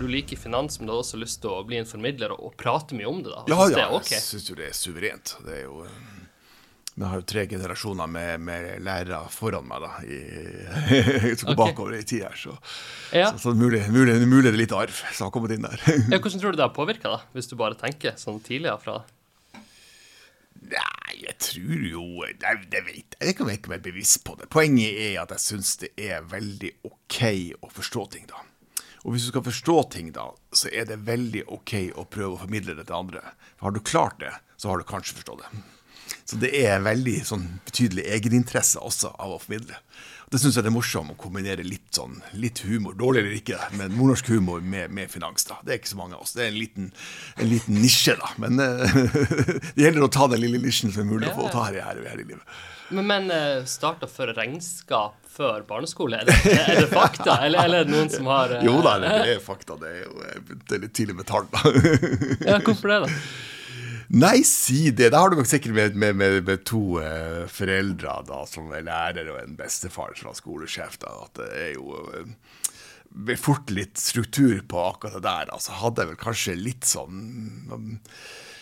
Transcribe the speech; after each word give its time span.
for 0.00 0.08
du 0.08 0.12
liker 0.14 0.36
finans, 0.36 0.78
men 0.80 0.86
du 0.88 0.92
har 0.94 1.02
også 1.02 1.18
lyst 1.20 1.42
til 1.42 1.52
å 1.52 1.60
bli 1.68 1.76
en 1.76 1.88
formidler 1.88 2.32
og, 2.32 2.40
og 2.48 2.56
prate 2.56 2.96
mye 2.96 3.08
om 3.10 3.18
det. 3.20 3.34
da. 3.34 3.42
Ja, 3.50 3.66
det 3.68 3.76
ja, 3.76 3.90
er 3.98 4.14
jeg 4.14 4.24
syns 4.24 4.48
jo 4.48 4.56
det 4.56 4.70
er 4.70 4.76
suverent. 4.78 5.34
Det 5.44 5.58
er 5.58 5.66
jo 5.66 5.82
eh, 5.84 5.98
Vi 6.94 7.04
har 7.04 7.20
jo 7.20 7.26
tre 7.28 7.44
generasjoner 7.50 8.08
med, 8.08 8.40
med 8.46 8.70
lærere 8.86 9.20
foran 9.34 9.68
meg 9.68 9.84
da, 9.84 9.92
i, 10.08 10.20
som 11.38 11.50
går 11.50 11.52
okay. 11.52 11.60
bakover 11.60 11.98
i 11.98 12.02
tid 12.08 12.24
her. 12.24 12.40
Så, 12.40 12.56
Ja. 13.12 13.28
så, 13.34 13.42
så 13.44 13.54
mulig, 13.54 13.82
mulig, 13.92 14.16
mulig 14.24 14.48
det 14.48 14.54
er 14.56 14.60
litt 14.62 14.76
arv 14.76 14.96
som 15.12 15.28
har 15.28 15.34
kommet 15.36 15.52
inn 15.56 15.68
der. 15.68 15.84
Ja, 15.84 16.16
hvordan 16.22 16.40
tror 16.40 16.56
du 16.56 16.62
det 16.62 16.68
har 16.70 16.76
påvirka, 16.76 17.12
da, 17.18 17.22
hvis 17.36 17.52
du 17.52 17.58
bare 17.60 17.76
tenker 17.76 18.16
sånn 18.20 18.40
tidligere 18.40 18.80
fra 18.80 19.02
Nei, 20.60 21.14
jeg 21.24 21.34
tror 21.40 21.84
jo 21.88 22.02
Jeg, 22.28 22.58
det 22.70 22.82
vet 22.84 23.14
jeg. 23.16 23.30
Jeg 23.30 23.36
kan 23.38 23.48
ikke 23.50 23.72
være 23.72 23.84
bevisst 23.88 24.20
på 24.26 24.36
det. 24.38 24.48
Poenget 24.52 24.92
er 24.92 25.22
at 25.22 25.32
jeg 25.34 25.42
syns 25.42 25.72
det 25.80 25.90
er 25.96 26.24
veldig 26.28 26.74
OK 26.86 27.20
å 27.64 27.70
forstå 27.72 28.04
ting, 28.12 28.28
da. 28.30 28.44
Og 29.04 29.14
hvis 29.14 29.26
du 29.26 29.32
skal 29.32 29.44
forstå 29.46 29.76
ting, 29.94 30.10
da, 30.12 30.26
så 30.52 30.68
er 30.72 30.88
det 30.88 31.00
veldig 31.06 31.46
OK 31.56 31.74
å 31.96 32.04
prøve 32.04 32.34
å 32.34 32.40
formidle 32.42 32.76
det 32.76 32.86
til 32.88 32.98
andre. 32.98 33.22
For 33.56 33.70
har 33.70 33.76
du 33.76 33.80
klart 33.80 34.18
det, 34.20 34.32
så 34.60 34.72
har 34.72 34.80
du 34.80 34.88
kanskje 34.88 35.16
forstått 35.20 35.44
det. 35.44 35.62
Så 36.28 36.38
det 36.42 36.50
er 36.58 36.82
veldig 36.84 37.16
sånn 37.26 37.46
betydelig 37.66 38.04
egeninteresse 38.12 38.82
også 38.82 39.14
av 39.16 39.36
å 39.36 39.40
formidle. 39.42 39.78
Det 40.30 40.38
syns 40.38 40.54
jeg 40.54 40.62
det 40.62 40.70
er 40.70 40.74
morsomt 40.76 41.10
å 41.10 41.16
kombinere 41.18 41.64
litt 41.66 41.88
sånn, 41.96 42.20
litt 42.38 42.60
humor, 42.62 42.94
dårlig 42.94 43.24
eller 43.24 43.32
ikke, 43.40 43.56
men 43.74 43.90
nordnorsk 43.96 44.28
humor 44.30 44.60
med, 44.62 44.92
med 44.94 45.10
finans. 45.10 45.42
da. 45.48 45.56
Det 45.66 45.72
er 45.74 45.80
ikke 45.80 45.90
så 45.90 45.98
mange 45.98 46.14
av 46.14 46.22
oss. 46.22 46.36
Det 46.36 46.44
er 46.44 46.52
en 46.52 46.58
liten, 46.60 46.90
en 47.42 47.48
liten 47.50 47.80
nisje, 47.82 48.14
da. 48.20 48.28
Men 48.38 48.62
eh, 48.62 48.94
det 49.74 49.82
gjelder 49.88 50.06
å 50.06 50.10
ta 50.14 50.28
den 50.30 50.44
lille 50.44 50.60
nisjen 50.62 50.94
som 50.94 51.02
er 51.02 51.10
mulig 51.10 51.32
å 51.32 51.34
få 51.40 51.48
ta 51.50 51.64
her, 51.66 51.80
i- 51.80 51.82
her, 51.88 51.98
her 52.12 52.22
i 52.22 52.28
livet. 52.28 52.46
Men, 52.94 53.06
men 53.10 53.26
eh, 53.34 53.64
starta 53.70 54.06
for 54.10 54.30
regnskap 54.38 55.18
før 55.30 55.62
barneskole? 55.66 56.22
Er 56.22 56.30
det, 56.30 56.38
er 56.62 56.80
det 56.84 56.88
fakta, 56.94 57.36
eller, 57.46 57.64
eller 57.66 57.82
er 57.82 57.90
det 57.90 57.94
noen 57.96 58.10
som 58.14 58.26
har 58.30 58.54
eh, 58.56 58.64
Jo 58.66 58.78
da, 58.86 58.96
det 59.02 59.12
er 59.34 59.42
fakta. 59.42 59.76
Det 59.82 59.90
er 59.96 60.04
jo 60.06 60.80
litt 60.86 60.94
tidlig 60.98 61.18
med 61.20 61.26
tall, 61.30 61.50
da. 61.50 61.62
Ja, 62.46 62.58
hvorfor 62.62 62.90
det, 62.94 63.02
da? 63.08 63.20
Nei, 64.10 64.40
si 64.42 64.90
det. 64.90 65.12
Da 65.14 65.20
har 65.22 65.30
du 65.30 65.38
nok 65.38 65.46
sikkert 65.46 65.76
med, 65.76 65.94
med, 65.94 66.16
med, 66.18 66.40
med 66.42 66.64
to 66.66 66.98
eh, 66.98 67.44
foreldre 67.46 68.16
da, 68.26 68.40
som 68.50 68.72
er 68.74 68.82
lærer, 68.88 69.28
og 69.30 69.38
en 69.38 69.54
bestefar 69.58 70.16
som 70.18 70.32
er 70.32 70.38
skolesjef. 70.38 70.98
Da, 71.04 71.12
at 71.28 71.38
det 71.38 71.50
er 71.54 71.70
jo 71.76 71.94
eh, 72.18 72.32
ble 73.10 73.36
fort 73.38 73.70
litt 73.74 73.98
struktur 74.02 74.58
på 74.66 74.82
akkurat 74.82 75.20
det 75.20 75.26
der. 75.28 75.52
Altså, 75.54 75.78
hadde 75.78 76.02
jeg 76.02 76.10
vel 76.10 76.20
kanskje 76.24 76.58
litt 76.58 76.88
sånn 76.90 77.20
um, 77.70 77.92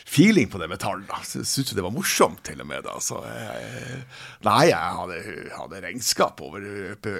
feeling 0.08 0.48
på 0.48 0.58
det 0.58 0.68
med 0.70 0.80
tall. 0.80 1.02
da. 1.08 1.20
Så 1.24 1.42
Syntes 1.44 1.74
det 1.76 1.84
var 1.84 1.92
morsomt, 1.92 2.40
til 2.46 2.60
og 2.62 2.66
med. 2.66 2.84
da. 2.86 2.96
Så, 3.04 3.18
eh, 3.28 3.98
nei, 4.46 4.70
jeg 4.70 4.96
hadde, 5.00 5.18
hadde 5.56 5.82
regnskap 5.84 6.40
over 6.44 6.64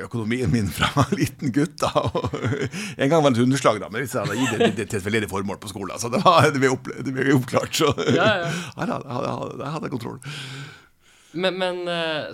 økonomien 0.06 0.50
min 0.52 0.70
fra 0.72 0.88
jeg 0.88 0.96
var 0.96 1.12
liten 1.18 1.52
gutt. 1.52 1.76
da. 1.82 1.92
Og 2.08 2.32
en 2.96 3.12
gang 3.12 3.22
var 3.22 3.30
det 3.34 3.42
et 3.42 3.44
underslag, 3.44 3.80
da, 3.82 3.90
men 3.92 4.06
jeg 4.06 4.14
hadde 4.14 4.38
gitt 4.40 4.56
det, 4.56 4.70
det 4.80 4.88
til 4.88 5.00
et 5.02 5.06
veldedig 5.10 5.30
formål 5.30 5.60
på 5.60 5.72
skolen. 5.74 6.00
Så 6.00 6.10
det, 6.12 6.22
var, 6.24 6.48
det, 6.48 6.62
ble, 6.62 6.72
opp, 6.72 6.88
det 6.88 7.14
ble 7.14 7.28
oppklart. 7.36 7.76
Så 7.76 7.92
Ja, 8.08 8.32
ja. 8.44 8.50
Hadde, 8.78 8.98
jeg 9.04 9.36
hadde, 9.36 9.62
jeg 9.62 9.74
hadde 9.76 9.92
kontroll. 9.92 10.18
Men, 11.38 11.58
men 11.60 11.82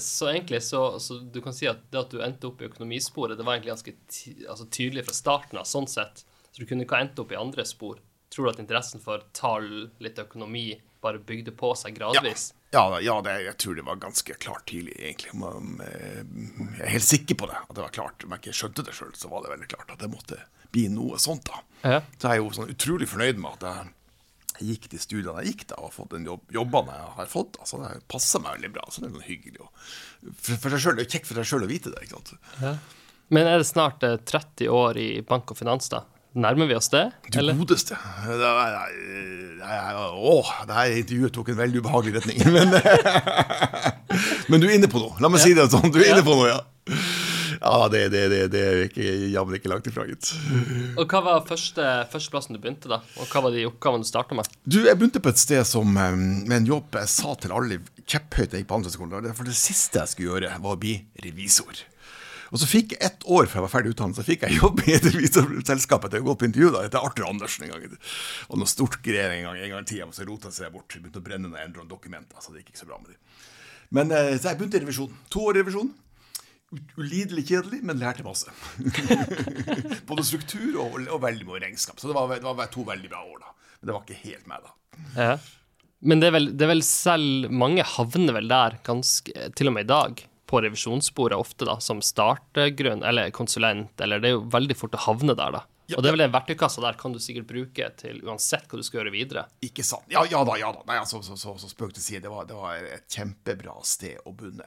så 0.00 0.30
egentlig 0.30 0.62
så, 0.62 1.00
så 1.02 1.18
du 1.18 1.40
kan 1.42 1.56
si 1.56 1.66
at 1.66 1.82
det 1.90 1.98
at 1.98 2.12
du 2.14 2.22
endte 2.22 2.46
opp 2.46 2.62
i 2.62 2.68
økonomisporet, 2.68 3.34
det 3.36 3.44
var 3.46 3.56
egentlig 3.56 3.74
ganske 3.74 3.94
ty 4.06 4.36
altså 4.46 4.68
tydelig 4.70 5.02
fra 5.08 5.16
starten 5.16 5.58
av, 5.58 5.66
sånn 5.66 5.90
sett. 5.90 6.22
Så 6.54 6.62
du 6.62 6.68
kunne 6.70 6.86
ikke 6.86 6.94
ha 6.94 7.02
endt 7.02 7.18
opp 7.18 7.34
i 7.34 7.40
andre 7.40 7.66
spor. 7.66 7.98
Tror 8.34 8.48
du 8.48 8.50
at 8.50 8.60
interessen 8.62 9.02
for 9.02 9.22
tall, 9.36 9.68
litt 10.02 10.18
økonomi, 10.18 10.72
bare 11.04 11.20
bygde 11.22 11.52
på 11.54 11.70
seg 11.78 11.94
gradvis? 11.98 12.48
ja, 12.74 12.82
ja 13.04 13.14
det, 13.22 13.34
jeg 13.44 13.56
tror 13.62 13.76
det 13.78 13.84
var 13.86 14.00
ganske 14.02 14.34
klart 14.42 14.64
tidlig, 14.66 14.96
egentlig. 14.98 15.34
Men, 15.38 15.76
eh, 15.84 16.24
Jeg 16.74 16.82
er 16.82 16.94
helt 16.96 17.06
sikker 17.06 17.38
på 17.38 17.46
det, 17.46 17.60
at 17.60 17.74
det 17.76 17.84
var 17.84 17.94
klart. 17.94 18.24
Om 18.24 18.34
jeg 18.34 18.42
ikke 18.42 18.56
skjønte 18.58 18.86
det 18.88 18.94
sjøl, 18.96 19.12
så 19.14 19.30
var 19.30 19.44
det 19.44 19.52
veldig 19.54 19.68
klart 19.70 19.92
at 19.94 20.02
det 20.02 20.10
måtte 20.10 20.40
bli 20.74 20.88
noe 20.90 21.20
sånt. 21.22 21.46
da. 21.46 21.60
Ja. 21.84 22.00
Så 22.18 22.32
jeg 22.32 22.40
er 22.40 22.42
jo 22.42 22.50
sånn 22.56 22.72
utrolig 22.74 23.06
fornøyd 23.12 23.38
med 23.38 23.62
at 23.62 23.68
jeg 23.70 23.92
jeg 24.54 24.68
gikk 24.70 24.84
de 24.92 24.98
studiene 25.02 25.42
jeg 25.42 25.50
gikk 25.54 25.64
da, 25.72 25.78
og 25.80 25.88
har 25.88 25.94
fått 25.96 26.12
den 26.14 26.26
jobb, 26.28 26.42
jobbene 26.54 26.94
jeg 26.94 27.14
har 27.16 27.30
fått. 27.30 27.56
Altså, 27.58 27.80
det 27.82 28.04
passer 28.10 28.42
meg 28.42 28.58
veldig 28.58 28.70
bra. 28.76 28.84
så 28.86 29.02
det 29.02 29.08
er 29.08 29.16
sånn 29.16 29.26
hyggelig. 29.26 29.64
Og 29.64 30.34
for, 30.38 30.60
for 30.62 30.76
selv, 30.78 31.00
det 31.00 31.06
er 31.06 31.10
kjekt 31.16 31.26
for 31.26 31.40
deg 31.40 31.48
sjøl 31.50 31.66
å 31.66 31.70
vite 31.70 31.90
det. 31.90 32.04
ikke 32.06 32.20
sant? 32.20 32.34
Men 33.34 33.50
er 33.50 33.58
det 33.58 33.66
snart 33.66 34.04
eh, 34.06 34.14
30 34.22 34.70
år 34.70 35.00
i 35.00 35.08
bank 35.26 35.50
og 35.50 35.58
finans, 35.58 35.90
da? 35.90 36.04
Nærmer 36.34 36.66
vi 36.66 36.74
oss 36.74 36.88
det? 36.90 37.04
Du 37.30 37.38
godeste. 37.54 37.94
Det, 38.26 38.48
er- 39.62 39.98
å, 40.18 40.32
det 40.66 40.74
her 40.74 40.96
intervjuet 40.98 41.34
tok 41.36 41.52
en 41.52 41.60
veldig 41.60 41.82
ubehagelig 41.84 42.16
retning. 42.18 42.40
Men, 42.56 42.74
men 44.50 44.60
du 44.62 44.66
er 44.66 44.74
inne 44.76 44.90
på 44.90 44.98
noe. 45.02 45.14
La 45.22 45.30
meg 45.30 45.42
si 45.44 45.54
det 45.56 45.68
sånn. 45.72 45.92
Du 45.94 46.00
er 46.02 46.10
inne 46.10 46.26
på 46.26 46.34
noe, 46.34 46.50
ja. 46.50 46.58
Ja, 47.64 47.86
det, 47.88 48.02
det, 48.12 48.24
det, 48.28 48.40
det 48.52 48.60
er 48.66 48.80
ikke, 48.88 49.04
jammen 49.32 49.56
ikke 49.56 49.70
langt 49.72 49.86
ifra, 49.88 50.04
gitt. 50.10 50.32
Og 51.00 51.06
hva 51.08 51.22
var 51.24 51.46
første, 51.48 51.86
førsteplassen 52.12 52.58
du 52.58 52.60
begynte, 52.60 52.90
da? 52.90 52.98
Og 53.22 53.30
hva 53.30 53.40
var 53.46 53.54
de 53.54 53.64
oppgavene 53.70 54.04
du 54.04 54.10
starta 54.10 54.36
med? 54.36 54.50
Du, 54.68 54.82
jeg 54.84 54.98
begynte 55.00 55.22
på 55.24 55.32
et 55.32 55.40
sted 55.40 55.64
som, 55.68 55.88
med 55.94 56.58
en 56.58 56.68
jobb 56.68 56.98
jeg 57.00 57.12
sa 57.14 57.32
til 57.40 57.54
alle 57.56 57.80
kjepphøyt 58.04 58.52
jeg 58.52 58.64
gikk 58.64 58.68
på 58.68 58.76
andre 58.80 58.92
Handelshøyskolen. 58.92 59.38
For 59.38 59.48
det 59.48 59.56
siste 59.56 60.02
jeg 60.02 60.12
skulle 60.12 60.34
gjøre, 60.34 60.52
var 60.66 60.76
å 60.76 60.82
bli 60.82 60.98
revisor. 61.24 61.80
Og 62.52 62.60
så 62.60 62.68
fikk 62.68 62.94
jeg 62.94 63.02
ett 63.08 63.24
år 63.24 63.48
før 63.48 63.60
jeg 63.60 63.66
var 63.66 63.72
ferdig 63.72 63.94
utdannet, 63.94 64.18
så 64.18 64.26
fikk 64.26 64.44
jeg 64.46 64.58
jobb 64.60 64.82
i 64.84 64.94
et 64.96 65.08
revisorselskap 65.08 66.06
etter 66.06 66.20
å 66.20 66.24
ha 66.24 66.28
gått 66.30 66.42
på 66.42 66.48
intervju. 66.50 66.70
da, 66.74 66.84
etter 66.88 67.06
Arthur 67.06 67.28
Andersen 67.30 67.66
en 67.66 67.74
gang. 67.74 67.98
Og 68.50 68.60
noe 68.60 68.70
stort 68.70 69.00
greier 69.04 69.34
en 69.34 69.48
gang, 69.48 69.58
en 69.58 69.74
gang 69.76 69.86
i 69.86 69.90
tida, 69.90 70.08
så 70.12 70.28
rota 70.28 70.52
det 70.52 70.58
seg 70.58 70.72
bort. 70.74 70.92
Begynte 70.92 71.22
å 71.22 71.26
brenne 71.26 71.50
noen 71.50 71.90
dokumenter, 71.90 72.40
så 72.42 72.52
det 72.54 72.62
gikk 72.62 72.74
ikke 72.74 72.84
så 72.84 72.90
bra 72.90 73.00
med 73.02 73.14
dem. 73.14 73.20
Men 73.94 74.14
eh, 74.14 74.34
så 74.38 74.50
jeg 74.50 74.60
begynte 74.60 74.80
i 74.80 74.84
revisjon. 74.84 75.20
To 75.34 75.48
år 75.48 75.58
i 75.58 75.64
revisjon. 75.64 75.92
Ulidelig 76.98 77.44
kjedelig, 77.48 77.82
men 77.86 78.00
lærte 78.00 78.24
masse. 78.26 78.50
Både 80.08 80.24
struktur 80.26 80.80
og, 80.82 80.96
og 81.06 81.20
veldig 81.22 81.46
mye 81.48 81.62
regnskap. 81.62 82.00
Så 82.00 82.10
det 82.10 82.16
var, 82.16 82.32
det 82.34 82.56
var 82.58 82.72
to 82.72 82.86
veldig 82.86 83.10
bra 83.12 83.22
år, 83.22 83.44
da. 83.44 83.52
Men 83.78 83.90
det 83.90 83.94
var 83.94 84.06
ikke 84.06 84.22
helt 84.24 84.48
meg, 84.50 84.64
da. 84.64 84.74
Ja. 85.14 85.36
Men 86.04 86.20
det 86.20 86.28
er, 86.28 86.34
vel, 86.36 86.48
det 86.52 86.66
er 86.66 86.70
vel 86.70 86.82
selv 86.84 87.48
Mange 87.54 87.84
havner 87.94 88.36
vel 88.36 88.50
der 88.50 88.76
ganske 88.84 89.46
Til 89.56 89.70
og 89.70 89.74
med 89.74 89.86
i 89.86 89.88
dag. 89.88 90.20
På 90.50 90.60
revisjonssporet 90.60 91.38
ofte, 91.38 91.64
da, 91.68 91.78
som 91.80 92.02
startgrunn 92.04 93.04
eller 93.06 93.30
konsulent. 93.34 93.94
Eller 94.00 94.20
det 94.20 94.32
er 94.32 94.36
jo 94.36 94.44
veldig 94.52 94.76
fort 94.76 94.98
å 94.98 95.04
havne 95.06 95.36
der, 95.38 95.60
da. 95.60 95.64
Ja, 95.86 95.98
Og 95.98 96.04
det 96.04 96.08
er 96.08 96.14
vel 96.16 96.22
den 96.24 96.32
verktøykassa 96.32 96.80
der 96.80 96.96
kan 96.96 97.12
du 97.12 97.18
sikkert 97.20 97.44
bruke 97.50 97.90
til 98.00 98.22
uansett 98.24 98.64
hva 98.70 98.78
du 98.80 98.84
skal 98.86 99.02
gjøre 99.02 99.12
videre. 99.12 99.42
Ikke 99.66 99.84
sant? 99.84 100.06
Ja, 100.12 100.22
ja 100.30 100.40
da, 100.48 100.56
ja 100.56 100.70
da. 100.72 100.80
Nei, 100.88 100.96
altså, 101.02 101.20
så, 101.24 101.36
så, 101.36 101.52
så 101.60 101.68
spøk 101.68 101.92
til 101.96 102.04
side. 102.04 102.22
Det 102.24 102.32
var, 102.32 102.46
det 102.48 102.56
var 102.56 102.86
et 102.96 103.04
kjempebra 103.12 103.76
sted 103.84 104.22
å 104.24 104.32
bunne. 104.32 104.64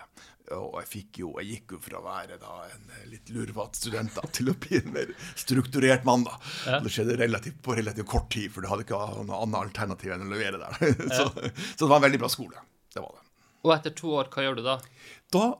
Og 0.53 0.77
jeg 0.79 0.87
fikk 0.91 1.19
jo, 1.23 1.31
jeg 1.41 1.49
gikk 1.57 1.73
jo 1.75 1.81
fra 1.83 1.99
å 1.99 2.05
være 2.05 2.37
da 2.39 2.53
en 2.69 3.09
litt 3.09 3.31
lurvete 3.33 3.81
student 3.81 4.13
da, 4.15 4.23
til 4.31 4.53
å 4.53 4.55
bli 4.61 4.77
en 4.79 4.93
mer 4.93 5.09
strukturert 5.33 6.05
mann. 6.07 6.27
da. 6.27 6.37
Det 6.85 6.93
skjedde 6.93 7.17
relativt, 7.19 7.59
på 7.65 7.75
relativt 7.75 8.07
kort 8.13 8.29
tid, 8.31 8.53
for 8.53 8.63
du 8.63 8.69
hadde 8.71 8.85
ikke 8.85 9.01
noe 9.27 9.41
annet 9.41 9.59
alternativ 9.65 10.13
enn 10.13 10.27
å 10.27 10.31
levere 10.31 10.61
der. 10.61 10.93
så, 11.17 11.31
så 11.33 11.81
det 11.81 11.89
var 11.89 11.97
en 11.97 12.07
veldig 12.07 12.21
bra 12.21 12.29
skole. 12.31 12.61
Det 12.93 13.01
var 13.01 13.17
det. 13.17 13.23
Og 13.65 13.73
etter 13.73 13.91
to 13.97 14.13
år, 14.15 14.29
hva 14.31 14.45
gjør 14.45 14.59
du 14.59 14.63
da? 14.63 14.77
Da 15.33 15.57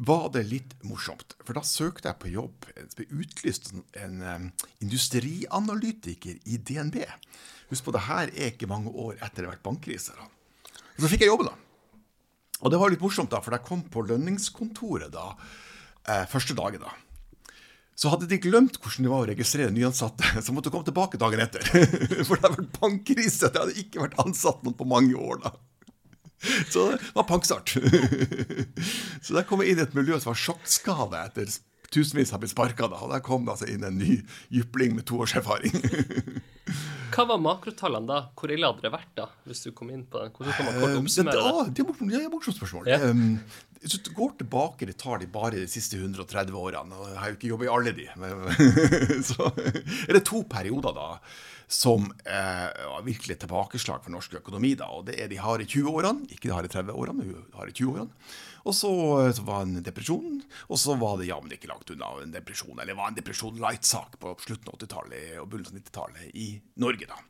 var 0.00 0.30
det 0.32 0.46
litt 0.48 0.76
morsomt, 0.86 1.34
for 1.44 1.58
da 1.58 1.62
søkte 1.66 2.08
jeg 2.08 2.20
på 2.22 2.30
jobb. 2.32 2.68
Det 2.74 2.96
ble 2.96 3.24
utlyst 3.24 3.72
en, 4.00 4.52
industrianalytiker 4.80 6.38
i 6.48 6.56
DNB. 6.56 7.02
Husk 7.70 7.84
på, 7.84 7.94
det 7.94 8.06
her 8.06 8.32
er 8.32 8.54
ikke 8.54 8.70
mange 8.70 8.94
år 8.94 9.18
etter 9.18 9.42
det 9.42 9.50
har 9.50 9.56
vært 9.58 9.66
bankkrise. 9.66 10.16
Så 10.96 11.10
fikk 11.10 11.26
jeg 11.26 11.32
jobben, 11.32 11.50
da. 11.50 12.00
Og 12.60 12.72
det 12.72 12.80
var 12.80 12.92
litt 12.92 13.04
morsomt, 13.04 13.32
da, 13.32 13.42
for 13.44 13.56
jeg 13.56 13.66
kom 13.66 13.84
på 13.92 14.04
lønningskontoret 14.08 15.12
da, 15.12 15.30
eh, 16.08 16.26
første 16.28 16.56
dagen. 16.56 16.80
da, 16.84 16.92
så 18.00 18.08
hadde 18.08 18.30
de 18.30 18.38
glemt 18.40 18.78
hvordan 18.80 19.04
det 19.04 19.10
var 19.12 19.26
å 19.26 19.28
registrere 19.28 19.72
nyansatte, 19.74 20.24
så 20.44 20.54
måtte 20.56 20.70
de 20.70 20.76
komme 20.76 20.88
tilbake 20.88 21.20
dagen 21.20 21.42
etter. 21.44 21.66
For 22.26 22.36
det 22.36 22.46
hadde 22.46 22.56
vært 22.56 22.78
bankkrise. 22.78 23.50
Det 23.50 23.60
hadde 23.60 23.76
ikke 23.82 24.06
vært 24.06 24.16
ansatt 24.22 24.62
noen 24.64 24.76
på 24.78 24.88
mange 24.88 25.18
år 25.20 25.42
da. 25.44 25.52
Så 26.72 26.90
det 26.90 27.10
var 27.14 27.28
pangstart. 27.28 27.74
Så 29.24 29.34
der 29.36 29.44
kom 29.48 29.60
jeg 29.62 29.74
inn 29.74 29.82
i 29.82 29.86
et 29.86 29.96
miljø 29.96 30.18
som 30.18 30.32
var 30.32 30.40
sjokkskade 30.40 31.24
etter 31.26 31.52
tusenvis 31.90 32.32
har 32.32 32.40
blitt 32.42 32.54
sparka. 32.54 32.88
Og 32.88 33.10
der 33.12 33.22
kom 33.24 33.44
det 33.44 33.56
altså 33.56 33.68
inn 33.70 33.84
en 33.86 33.98
ny 34.00 34.20
jypling 34.54 34.96
med 34.96 35.08
to 35.10 35.20
års 35.20 35.36
erfaring. 35.36 35.74
Hva 37.14 37.26
var 37.30 37.40
makrotallene 37.42 38.08
da? 38.10 38.20
Hvor 38.38 38.52
ille 38.52 38.68
hadde 38.70 38.84
det 38.86 38.92
vært 38.94 39.10
da, 39.18 39.26
hvis 39.48 39.64
du 39.66 39.72
kom 39.76 39.90
inn 39.94 40.06
på 40.10 40.22
den? 40.22 40.32
Hvordan 40.36 40.56
kan 40.56 40.68
man 40.68 40.78
kort 40.78 40.94
det, 40.94 41.00
oppsummere 41.02 41.36
det? 41.36 41.50
ah, 41.50 41.72
det 41.74 41.86
morsomt, 41.88 42.14
ja, 42.14 42.22
det 42.22 42.28
er 42.28 42.32
morsomt 42.32 42.58
spørsmål. 42.58 42.90
Ja. 42.90 43.00
Um, 43.10 43.38
hvis 43.80 43.96
du 43.96 44.10
går 44.16 44.34
tilbake, 44.42 44.88
det 44.88 44.98
tar 45.00 45.22
de 45.22 45.28
bare 45.30 45.54
de 45.56 45.68
siste 45.70 45.96
130 45.96 46.56
årene. 46.56 46.96
og 46.96 47.08
Jeg 47.08 47.20
har 47.22 47.30
jo 47.30 47.38
ikke 47.38 47.52
jobbet 47.54 47.68
i 47.68 47.72
alle 47.76 47.94
de. 47.96 48.08
Men, 48.20 48.42
så 49.30 49.48
er 50.08 50.18
det 50.18 50.26
to 50.28 50.44
perioder 50.50 50.96
da 50.96 51.08
som 51.70 52.08
eh, 52.26 52.86
var 52.90 53.04
virkelig 53.06 53.36
et 53.36 53.44
tilbakeslag 53.44 54.02
for 54.02 54.12
norsk 54.12 54.34
økonomi. 54.40 54.74
da, 54.74 54.90
og 54.90 55.06
Det 55.06 55.16
er 55.22 55.30
de 55.30 55.38
harde 55.38 55.64
20-årene, 55.70 56.26
ikke 56.34 56.48
de 56.48 56.54
harde 56.54 56.70
30-årene, 56.72 57.14
men 57.14 57.30
de 57.30 57.58
harde 57.58 57.74
20-årene. 57.78 58.10
Og 58.64 58.74
så, 58.76 58.90
eh, 59.20 59.32
så 59.36 59.44
var 59.46 59.64
det 59.64 59.78
en 59.78 59.86
depresjon, 59.86 60.42
og 60.68 60.78
så 60.80 60.96
var 61.00 61.18
det 61.18 61.28
ja, 61.28 61.36
jammen 61.36 61.54
ikke 61.56 61.70
langt 61.70 61.90
unna 61.94 62.10
en 62.20 62.34
depresjon, 62.34 62.76
eller 62.76 62.92
det 62.92 62.98
var 62.98 63.12
en 63.12 63.18
depresjon 63.18 63.60
light-sak 63.62 64.18
på 64.20 64.34
slutten 64.44 64.72
av 64.72 64.78
80-tallet 64.78 65.38
og 65.40 65.48
begynnelsen 65.48 65.78
av 65.78 65.84
90-tallet 65.84 66.34
i 66.34 66.48
Norge. 66.82 67.08
da. 67.10 67.20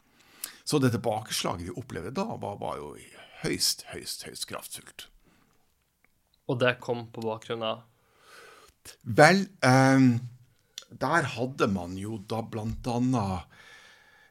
Så 0.65 0.79
det 0.79 0.93
tilbakeslaget 0.95 1.69
vi 1.69 1.77
opplevde 1.77 2.15
da, 2.19 2.27
var, 2.41 2.59
var 2.61 2.81
jo 2.81 2.95
høyst, 3.45 3.87
høyst, 3.95 4.27
høyst 4.29 4.49
kraftfullt. 4.51 5.07
Og 6.51 6.59
det 6.61 6.77
kom 6.83 7.07
på 7.15 7.25
bakgrunn 7.25 7.65
av 7.67 7.87
Vel, 9.05 9.45
eh, 9.63 10.05
der 10.91 11.27
hadde 11.37 11.67
man 11.71 11.99
jo 12.01 12.17
da 12.27 12.41
blant 12.43 12.87
annet 12.89 13.59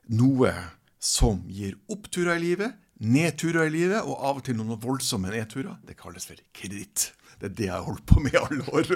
noe 0.09 0.51
som 0.99 1.43
gir 1.47 1.77
oppturer 1.87 2.39
i 2.39 2.43
livet, 2.43 2.73
nedturer 2.99 3.69
i 3.69 3.73
livet, 3.73 4.03
og 4.03 4.19
av 4.19 4.41
og 4.41 4.45
til 4.47 4.57
noen 4.59 4.79
voldsomme 4.81 5.31
nedturer. 5.31 5.79
Det 5.87 5.97
kalles 5.99 6.27
vel 6.29 6.41
kreditt. 6.55 7.09
Det 7.39 7.47
er 7.47 7.55
det 7.55 7.67
jeg 7.69 7.75
har 7.75 7.85
holdt 7.87 8.03
på 8.09 8.19
med 8.19 8.35
i 8.35 8.39
alle 8.41 8.65
år. 8.75 8.89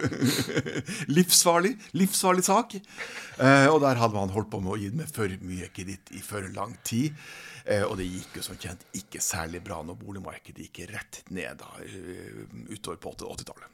livsfarlig. 1.17 1.77
Livsfarlig 1.95 2.43
sak. 2.43 2.75
Eh, 2.75 3.67
og 3.71 3.79
der 3.85 4.01
hadde 4.01 4.17
man 4.17 4.33
holdt 4.35 4.51
på 4.51 4.59
med 4.63 4.75
å 4.75 4.79
gi 4.81 4.89
med 4.91 5.07
for 5.07 5.31
mye 5.47 5.69
kreditt 5.71 6.11
i 6.11 6.19
for 6.23 6.43
lang 6.55 6.75
tid. 6.83 7.15
Eh, 7.63 7.85
og 7.87 7.95
det 8.01 8.09
gikk 8.09 8.41
jo 8.41 8.43
som 8.43 8.59
kjent 8.59 8.83
ikke 8.99 9.23
særlig 9.23 9.63
bra 9.63 9.79
når 9.87 9.95
boligmarkedet 10.01 10.67
gikk 10.67 10.83
rett 10.91 11.21
ned 11.31 11.61
da, 11.61 11.71
uh, 11.79 12.43
utover 12.67 12.99
på 12.99 13.15
80-tallet. 13.15 13.71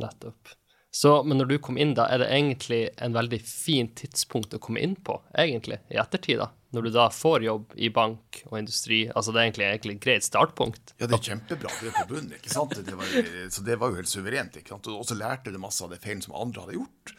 Nettopp. 0.00 0.54
Så, 0.98 1.10
men 1.22 1.38
når 1.38 1.46
du 1.46 1.58
kom 1.62 1.76
inn, 1.78 1.92
da, 1.94 2.08
er 2.10 2.18
det 2.18 2.26
egentlig 2.34 2.78
en 2.98 3.14
veldig 3.14 3.38
fin 3.46 3.86
tidspunkt 3.94 4.56
å 4.56 4.58
komme 4.62 4.80
inn 4.82 4.96
på, 5.06 5.14
egentlig, 5.38 5.76
i 5.94 5.98
ettertid? 6.02 6.40
da? 6.40 6.48
Når 6.74 6.88
du 6.88 6.90
da 6.96 7.04
får 7.14 7.44
jobb 7.46 7.76
i 7.78 7.90
bank 7.94 8.40
og 8.48 8.56
industri? 8.58 9.04
altså 9.06 9.30
Det 9.30 9.38
er 9.38 9.46
egentlig, 9.46 9.68
egentlig 9.68 9.94
et 9.94 10.02
greit 10.08 10.26
startpunkt? 10.26 10.96
Ja, 10.98 11.06
det 11.06 11.14
er 11.20 11.22
kjempebra. 11.28 11.70
det 11.78 11.92
er 11.92 11.94
på 12.00 12.08
bunnen, 12.10 12.34
ikke 12.40 12.50
sant? 12.50 12.74
Det 12.82 12.98
var, 12.98 13.14
så 13.54 13.64
det 13.68 13.78
var 13.78 13.92
jo 13.92 14.00
helt 14.00 14.10
suverent. 14.10 14.58
ikke 14.58 14.74
sant? 14.74 14.90
Og 14.90 15.06
så 15.06 15.20
lærte 15.20 15.54
du 15.54 15.60
masse 15.62 15.86
av 15.86 15.94
det 15.94 16.00
feilen 16.02 16.24
som 16.26 16.34
andre 16.34 16.66
hadde 16.66 16.76
gjort. 16.80 17.14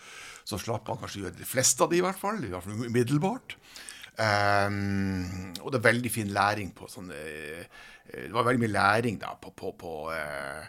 Så 0.52 0.60
slapp 0.60 0.92
man 0.92 1.00
kanskje 1.00 1.24
gjøre 1.24 1.40
de 1.40 1.48
fleste 1.48 1.86
av 1.86 1.94
de 1.94 2.02
i 2.02 2.04
hvert 2.04 2.20
fall. 2.20 2.44
I 2.44 2.52
hvert 2.52 2.68
fall 2.68 2.84
umiddelbart. 2.84 3.56
Um, 4.20 5.56
og 5.64 5.72
det 5.72 5.80
er 5.80 5.88
veldig 5.88 6.12
fin 6.12 6.36
læring 6.36 6.74
på 6.76 6.90
sånn 6.92 7.08
Det 7.08 8.26
var 8.34 8.44
veldig 8.44 8.66
mye 8.66 8.74
læring 8.74 9.22
da 9.22 9.38
på, 9.40 9.54
på, 9.56 9.72
på 9.80 9.94
uh, 10.12 10.68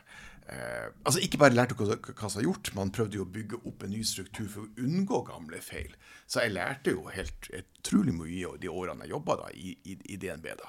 uh, 0.50 0.91
Altså 1.06 1.23
Ikke 1.25 1.41
bare 1.41 1.56
lærte 1.56 1.76
hva 1.79 1.97
som 1.97 2.41
var 2.41 2.47
gjort, 2.47 2.73
man 2.76 2.93
prøvde 2.94 3.19
jo 3.19 3.26
å 3.26 3.32
bygge 3.32 3.61
opp 3.64 3.85
en 3.87 3.94
ny 3.94 4.02
struktur 4.06 4.49
for 4.50 4.67
å 4.67 4.85
unngå 4.85 5.23
gamle 5.29 5.61
feil. 5.64 5.94
Så 6.31 6.44
jeg 6.44 6.55
lærte 6.55 6.93
jo 6.94 7.08
helt 7.11 7.49
utrolig 7.56 8.12
mye 8.14 8.52
de 8.61 8.70
årene 8.70 9.06
jeg 9.06 9.14
jobba 9.14 9.37
i, 9.50 9.73
i, 9.82 9.97
i, 10.14 10.19
DNB. 10.20 10.47
da. 10.61 10.69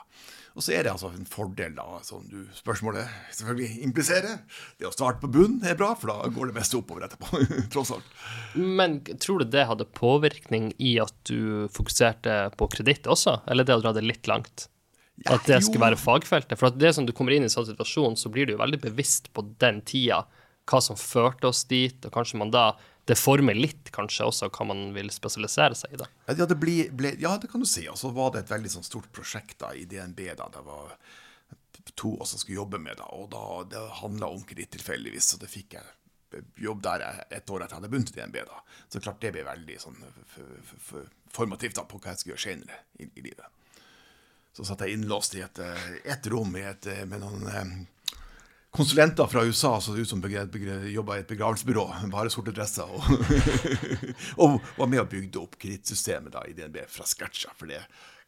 Og 0.55 0.65
så 0.65 0.73
er 0.73 0.85
det 0.85 0.93
altså 0.93 1.11
en 1.13 1.27
fordel, 1.29 1.75
da, 1.77 1.99
som 2.05 2.23
du 2.31 2.39
spørsmålet 2.55 3.09
selvfølgelig 3.37 3.85
impliserer. 3.85 4.41
Det 4.79 4.89
å 4.89 4.93
starte 4.95 5.21
på 5.21 5.29
bunn 5.35 5.59
er 5.67 5.77
bra, 5.77 5.91
for 5.99 6.13
da 6.13 6.31
går 6.33 6.49
det 6.49 6.57
meste 6.57 6.79
oppover 6.79 7.05
etterpå. 7.05 7.43
tross 7.73 7.93
alt. 7.97 8.17
Men 8.57 9.01
tror 9.21 9.43
du 9.43 9.51
det 9.53 9.67
hadde 9.69 9.89
påvirkning 9.97 10.71
i 10.81 10.95
at 11.03 11.15
du 11.29 11.69
fokuserte 11.73 12.43
på 12.57 12.71
kreditt 12.73 13.09
også, 13.09 13.41
eller 13.51 13.67
det 13.67 13.77
å 13.77 13.83
dra 13.85 13.93
det 13.97 14.07
litt 14.07 14.31
langt? 14.31 14.69
At 15.29 15.45
det 15.45 15.59
skulle 15.65 15.83
være 15.83 15.99
fagfeltet? 15.99 16.57
For 16.59 16.73
det 16.73 16.93
som 16.97 17.05
du 17.05 17.13
kommer 17.13 17.35
inn 17.35 17.45
i 17.45 17.49
en 17.49 17.53
sånn 17.53 17.67
situasjon, 17.69 18.17
så 18.17 18.31
blir 18.33 18.49
du 18.49 18.55
veldig 18.57 18.79
bevisst 18.81 19.29
på 19.35 19.43
den 19.61 19.81
tida, 19.85 20.23
hva 20.69 20.79
som 20.81 20.97
førte 20.97 21.49
oss 21.49 21.65
dit, 21.69 21.97
og 22.05 22.13
kanskje 22.15 22.39
man 22.41 22.53
da 22.53 22.71
det 23.09 23.17
former 23.17 23.57
litt 23.57 23.89
kanskje 23.93 24.27
også 24.29 24.49
hva 24.53 24.67
man 24.69 24.91
vil 24.95 25.09
spesialisere 25.13 25.75
seg 25.77 25.95
i. 25.95 25.99
da. 26.03 26.07
Ja, 26.29 26.45
det, 26.45 26.57
ble, 26.61 26.75
ble, 26.95 27.15
ja, 27.19 27.33
det 27.41 27.49
kan 27.51 27.63
du 27.63 27.67
si. 27.69 27.87
Og 27.89 27.97
så 27.99 28.11
var 28.15 28.33
det 28.35 28.45
et 28.45 28.53
veldig 28.53 28.71
sånn 28.77 28.85
stort 28.87 29.09
prosjekt 29.13 29.57
da, 29.63 29.73
i 29.75 29.87
DNB. 29.89 30.21
da, 30.37 30.47
Det 30.53 30.61
var 30.65 30.93
to 31.97 32.13
av 32.13 32.25
oss 32.25 32.35
som 32.35 32.41
skulle 32.41 32.61
jobbe 32.61 32.79
med 32.79 33.01
da, 33.01 33.09
og 33.17 33.31
da, 33.33 33.43
det 33.73 33.81
handla 34.03 34.29
om 34.31 34.45
kreditt 34.47 34.71
tilfeldigvis. 34.77 35.33
Så 35.33 35.41
det 35.41 35.49
fikk 35.51 35.79
jeg 35.79 36.45
jobb 36.63 36.83
der 36.85 37.03
et 37.03 37.49
år 37.51 37.65
etter 37.65 37.73
jeg 37.75 37.79
hadde 37.81 37.89
begynt 37.91 38.13
i 38.13 38.19
DNB. 38.19 38.37
da. 38.47 38.61
Så 38.87 39.01
klart 39.03 39.21
det 39.23 39.33
ble 39.35 39.43
veldig 39.49 39.79
sånn 39.81 39.97
formativt 41.31 41.81
da, 41.81 41.87
på 41.89 41.99
hva 41.99 42.13
jeg 42.13 42.21
skulle 42.21 42.37
gjøre 42.37 42.45
senere 42.45 42.79
i, 42.99 43.09
i 43.09 43.25
livet. 43.25 43.49
Så 44.51 44.67
satt 44.67 44.83
jeg 44.83 44.97
innlåst 44.97 45.35
i 45.39 45.45
et, 45.45 45.59
et 46.03 46.27
rom 46.31 46.51
i 46.59 46.65
et, 46.67 46.87
med 47.07 47.23
noen 47.23 47.85
konsulenter 48.71 49.27
fra 49.27 49.43
USA 49.43 49.81
så 49.81 49.93
det 49.93 50.01
ut 50.01 50.09
som 50.09 50.23
jobba 50.23 51.17
i 51.17 51.19
et 51.21 51.27
begravelsesbyrå, 51.27 51.85
bare 52.15 52.31
sorte 52.31 52.55
dresser, 52.55 52.87
og, 52.87 53.03
og, 54.41 54.57
var 54.77 54.89
med 54.91 55.03
og 55.03 55.11
bygde 55.11 55.43
opp 55.43 55.59
kredittsystemet 55.59 56.39
i 56.47 56.55
DNB 56.57 56.83
fra 56.89 57.07
scratcha. 57.07 57.51
For 57.59 57.71
det 57.71 57.83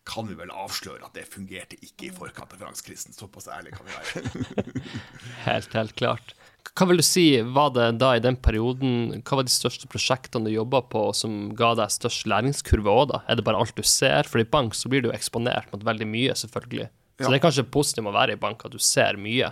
kan 0.08 0.28
vi 0.28 0.36
vel 0.36 0.52
avsløre 0.52 1.08
at 1.08 1.16
det 1.16 1.30
fungerte 1.32 1.80
ikke 1.80 2.10
i 2.10 2.14
forkant 2.16 2.52
av 2.52 2.60
finanskrisen. 2.60 3.16
Såpass 3.16 3.48
ærlig 3.48 3.72
kan 3.78 3.88
vi 3.88 3.96
være. 3.96 4.82
helt, 5.48 5.78
helt 5.80 5.96
klart. 5.96 6.36
Hva 6.72 6.88
vil 6.90 7.02
du 7.02 7.06
si 7.06 7.26
var 7.54 7.74
det 7.76 7.90
da 8.02 8.14
i 8.16 8.22
den 8.24 8.38
perioden, 8.40 9.22
hva 9.22 9.40
var 9.40 9.46
de 9.46 9.54
største 9.54 9.90
prosjektene 9.92 10.48
du 10.48 10.56
jobba 10.56 10.82
på 10.90 11.06
som 11.18 11.52
ga 11.58 11.74
deg 11.78 11.92
størst 11.94 12.26
læringskurve 12.32 12.90
òg, 12.90 13.10
da? 13.12 13.20
Er 13.28 13.38
det 13.38 13.46
bare 13.46 13.60
alt 13.60 13.76
du 13.78 13.84
ser? 13.86 14.30
For 14.30 14.42
i 14.42 14.48
bank 14.48 14.78
så 14.78 14.90
blir 14.90 15.04
du 15.04 15.12
eksponert 15.14 15.70
mot 15.74 15.84
veldig 15.86 16.08
mye, 16.10 16.38
selvfølgelig. 16.40 16.88
Så 17.20 17.28
ja. 17.28 17.30
det 17.30 17.38
er 17.38 17.44
kanskje 17.44 17.68
positivt 17.70 18.10
å 18.10 18.16
være 18.16 18.38
i 18.38 18.42
bank 18.42 18.66
at 18.66 18.74
du 18.74 18.82
ser 18.82 19.20
mye 19.22 19.52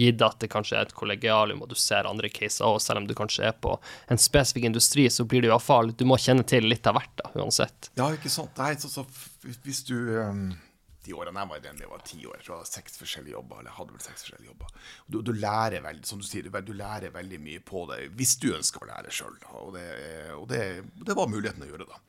gitt 0.00 0.22
at 0.26 0.40
det 0.42 0.50
kanskje 0.50 0.78
er 0.78 0.88
et 0.88 0.94
kollegialium 0.96 1.62
og 1.62 1.70
du 1.70 1.76
ser 1.78 2.08
andre 2.08 2.30
caser 2.32 2.66
òg, 2.66 2.80
selv 2.82 3.02
om 3.02 3.08
du 3.08 3.14
kanskje 3.18 3.46
er 3.50 3.54
på 3.54 3.76
en 4.10 4.20
spesifikk 4.20 4.66
industri, 4.70 5.06
så 5.10 5.26
blir 5.28 5.44
det 5.44 5.52
iallfall 5.52 5.92
Du 5.94 6.04
må 6.08 6.18
kjenne 6.20 6.46
til 6.48 6.66
litt 6.66 6.86
av 6.90 6.98
hvert, 6.98 7.12
da, 7.20 7.30
uansett. 7.38 7.90
Ja, 7.98 8.08
ikke 8.14 8.32
sant. 8.32 8.56
Nei, 8.58 8.74
så, 8.80 8.90
så 8.90 9.04
hvis 9.64 9.84
du 9.86 9.94
um, 10.18 10.48
De 11.04 11.14
årene 11.16 11.42
jeg 11.42 11.50
var 11.50 11.60
i 11.60 11.64
det 11.80 11.88
var 11.90 12.04
ti 12.06 12.20
år, 12.24 12.38
jeg 12.38 12.46
jeg 12.46 12.54
hadde 12.54 12.70
seks 12.70 13.00
forskjellige 13.00 13.36
jobber. 13.36 13.58
eller 13.60 13.76
hadde 13.76 13.96
vel 13.96 14.04
seks 14.04 14.24
forskjellige 14.24 14.50
jobber. 14.52 14.76
Du, 15.06 15.18
du, 15.22 15.32
lærer 15.36 15.84
veldig, 15.84 16.06
som 16.08 16.22
du 16.22 16.26
sier, 16.26 16.48
du, 16.48 16.72
lærer 16.72 17.12
veldig 17.14 17.40
mye 17.44 17.60
på 17.60 17.84
det 17.90 17.98
hvis 18.16 18.38
du 18.40 18.54
ønsker 18.54 18.84
å 18.84 18.88
lære 18.88 19.12
sjøl. 19.12 19.36
Og, 19.60 19.74
det, 19.76 19.88
og 20.36 20.48
det, 20.48 20.62
det 21.04 21.18
var 21.18 21.28
muligheten 21.28 21.66
å 21.66 21.68
gjøre 21.68 21.90
da. 21.90 22.00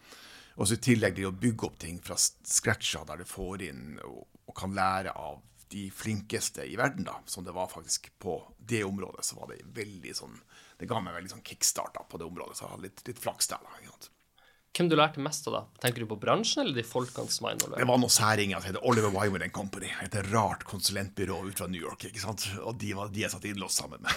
Og 0.55 0.69
så 0.69 0.77
i 0.77 0.85
tillegg 0.87 1.17
det 1.17 1.27
å 1.27 1.35
bygge 1.35 1.67
opp 1.67 1.79
ting 1.81 1.99
fra 2.03 2.15
scratcha, 2.15 3.03
der 3.07 3.19
du 3.19 3.27
får 3.27 3.65
inn 3.67 3.99
og, 4.07 4.23
og 4.47 4.55
kan 4.55 4.75
lære 4.77 5.11
av 5.19 5.43
de 5.73 5.89
flinkeste 5.91 6.63
i 6.63 6.77
verden, 6.79 7.03
da, 7.03 7.17
som 7.25 7.43
det 7.43 7.51
var 7.51 7.67
faktisk 7.67 8.11
på 8.21 8.37
det 8.57 8.83
området, 8.87 9.25
så 9.25 9.39
var 9.39 9.51
det 9.51 9.65
veldig 9.75 10.13
sånn 10.15 10.37
Det 10.77 10.87
ga 10.91 10.99
meg 10.99 11.15
veldig 11.15 11.31
sånn 11.31 11.43
kickstart 11.47 11.97
på 12.11 12.19
det 12.19 12.25
området, 12.27 12.57
så 12.57 12.65
jeg 12.65 12.71
hadde 12.73 12.83
litt, 12.83 13.01
litt 13.07 13.19
flaks 13.23 13.47
der. 13.47 13.63
da, 13.63 14.09
Hvem 14.75 14.89
du 14.91 14.97
lærte 14.99 15.21
mest 15.23 15.45
av, 15.47 15.53
da? 15.55 15.61
Tenker 15.85 16.03
du 16.03 16.09
på 16.09 16.17
bransjen 16.19 16.65
eller 16.65 16.75
de 16.75 16.83
folkene 16.83 17.31
som 17.31 17.45
var 17.45 17.53
involvert? 17.55 17.79
Det 17.79 17.87
var 17.87 17.99
noen 18.01 18.11
særinger 18.11 18.59
som 18.59 18.67
heter 18.67 18.87
Oliver 18.89 19.13
Wyman 19.13 19.53
Company. 19.55 19.87
Et 20.03 20.17
rart 20.33 20.65
konsulentbyrå 20.67 21.37
ut 21.45 21.61
fra 21.61 21.69
New 21.71 21.79
York. 21.79 22.03
ikke 22.09 22.19
sant? 22.19 22.43
Og 22.59 22.75
de, 22.81 22.91
var, 22.97 23.13
de 23.13 23.23
jeg 23.23 23.31
satt 23.31 23.47
innlåst 23.47 23.79
sammen 23.79 24.03
med. 24.03 24.11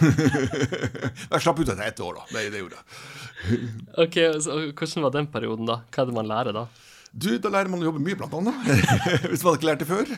jeg 1.31 1.45
slapp 1.45 1.63
ut 1.63 1.69
etter 1.69 1.85
ett 1.87 2.03
år, 2.03 2.19
da. 2.19 2.27
Det, 2.35 2.45
det 2.57 2.65
gjorde 2.65 2.81
jeg. 2.81 3.63
ok, 4.03 4.21
så 4.43 4.59
Hvordan 4.73 5.07
var 5.07 5.17
den 5.21 5.31
perioden, 5.39 5.71
da? 5.71 5.79
Hva 5.95 6.03
er 6.03 6.11
det 6.11 6.19
man 6.19 6.33
lærer 6.33 6.59
da? 6.59 6.67
Du, 7.09 7.31
da 7.41 7.55
lærer 7.55 7.71
man 7.71 7.81
å 7.81 7.89
jobbe 7.89 8.03
mye, 8.03 8.19
blant 8.19 8.35
annet. 8.37 8.69
Hvis 9.31 9.47
man 9.47 9.57
ikke 9.57 9.71
lærte 9.71 9.87
det 9.87 9.91
før. 9.95 10.11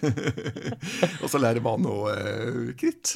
og 1.23 1.31
så 1.31 1.41
lærer 1.45 1.63
man 1.65 1.85
å 1.87 1.99
eh, 2.17 2.73
kritt. 2.81 3.13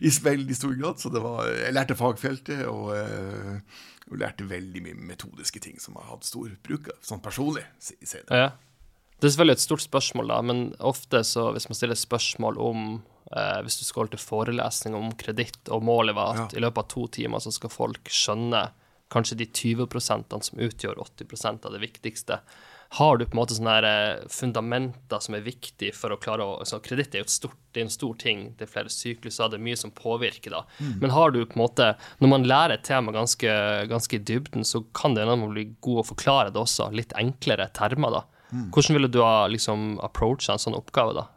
I 0.00 0.14
veldig 0.30 0.56
stor 0.56 0.78
grad. 0.78 1.02
Så 1.02 1.10
det 1.12 1.26
var, 1.26 1.50
jeg 1.50 1.74
lærte 1.76 1.98
fagfeltet, 1.98 2.64
og, 2.70 2.94
eh, 2.96 3.80
og, 4.10 4.18
lærte 4.20 4.46
veldig 4.48 4.82
mye 4.84 4.98
metodiske 5.12 5.62
ting 5.62 5.78
som 5.80 5.94
jeg 5.96 6.04
har 6.04 6.16
hatt 6.16 6.26
stor 6.28 6.50
bruk 6.66 6.90
av, 6.90 6.98
sånn 7.06 7.22
personlig 7.22 7.64
Det. 7.78 8.26
Ja. 8.28 8.50
Det 9.20 9.28
er 9.28 9.34
selvfølgelig 9.34 9.58
et 9.58 9.62
stort 9.66 9.84
spørsmål, 9.84 10.30
da, 10.32 10.40
men 10.48 10.60
ofte 10.80 11.20
så 11.28 11.50
hvis 11.54 11.68
man 11.68 11.76
stiller 11.76 11.98
spørsmål 11.98 12.56
om 12.60 12.84
eh, 13.36 13.58
Hvis 13.66 13.76
du 13.76 13.84
skal 13.84 14.02
holde 14.02 14.16
til 14.16 14.22
forelesning 14.24 14.96
om 14.96 15.10
kreditt, 15.20 15.60
og 15.68 15.84
målet 15.84 16.16
var 16.16 16.32
at 16.32 16.54
ja. 16.54 16.58
i 16.58 16.64
løpet 16.64 16.86
av 16.86 16.88
to 16.94 17.06
timer 17.20 17.44
så 17.44 17.52
skal 17.52 17.72
folk 17.74 18.08
skjønne 18.08 18.70
kanskje 19.10 19.40
de 19.42 19.46
20% 19.50 20.36
som 20.46 20.62
utgjør 20.62 21.02
80% 21.02 21.66
av 21.66 21.74
det 21.74 21.82
viktigste, 21.82 22.38
har 22.92 23.16
du 23.16 23.22
på 23.26 23.36
en 23.36 23.38
måte 23.38 23.54
sånne 23.54 23.72
her 23.76 24.22
fundamenter 24.34 25.22
som 25.22 25.36
er 25.36 25.44
viktige 25.46 25.94
for 25.94 26.10
å 26.10 26.18
klare 26.18 26.42
å 26.42 26.56
altså 26.58 26.80
Kreditt 26.82 27.14
er 27.14 27.22
jo 27.22 27.30
stort, 27.30 27.58
er 27.76 27.84
en 27.84 27.92
stor 27.92 28.16
ting, 28.18 28.48
det 28.58 28.66
er 28.66 28.72
flere 28.72 28.90
sykluser, 28.90 29.52
det 29.52 29.60
er 29.60 29.62
mye 29.68 29.78
som 29.78 29.92
påvirker, 29.94 30.56
da. 30.56 30.64
Mm. 30.80 30.96
Men 31.04 31.14
har 31.14 31.30
du 31.30 31.38
på 31.44 31.54
en 31.54 31.62
måte 31.62 31.86
Når 32.18 32.32
man 32.32 32.46
lærer 32.50 32.74
et 32.74 32.86
tema 32.86 33.14
ganske, 33.14 33.52
ganske 33.90 34.18
i 34.18 34.22
dybden, 34.32 34.66
så 34.66 34.82
kan 34.96 35.14
det 35.14 35.22
hende 35.22 35.38
man 35.38 35.54
blir 35.54 35.70
god 35.86 36.02
å 36.02 36.08
forklare 36.10 36.50
det 36.50 36.58
også, 36.58 36.88
litt 36.90 37.14
enklere 37.20 37.68
termer, 37.78 38.18
da. 38.18 38.46
Mm. 38.50 38.72
Hvordan 38.74 38.98
ville 38.98 39.12
du 39.14 39.20
ha 39.22 39.46
liksom 39.46 40.00
approacha 40.02 40.56
en 40.56 40.64
sånn 40.64 40.78
oppgave, 40.78 41.14
da? 41.14 41.28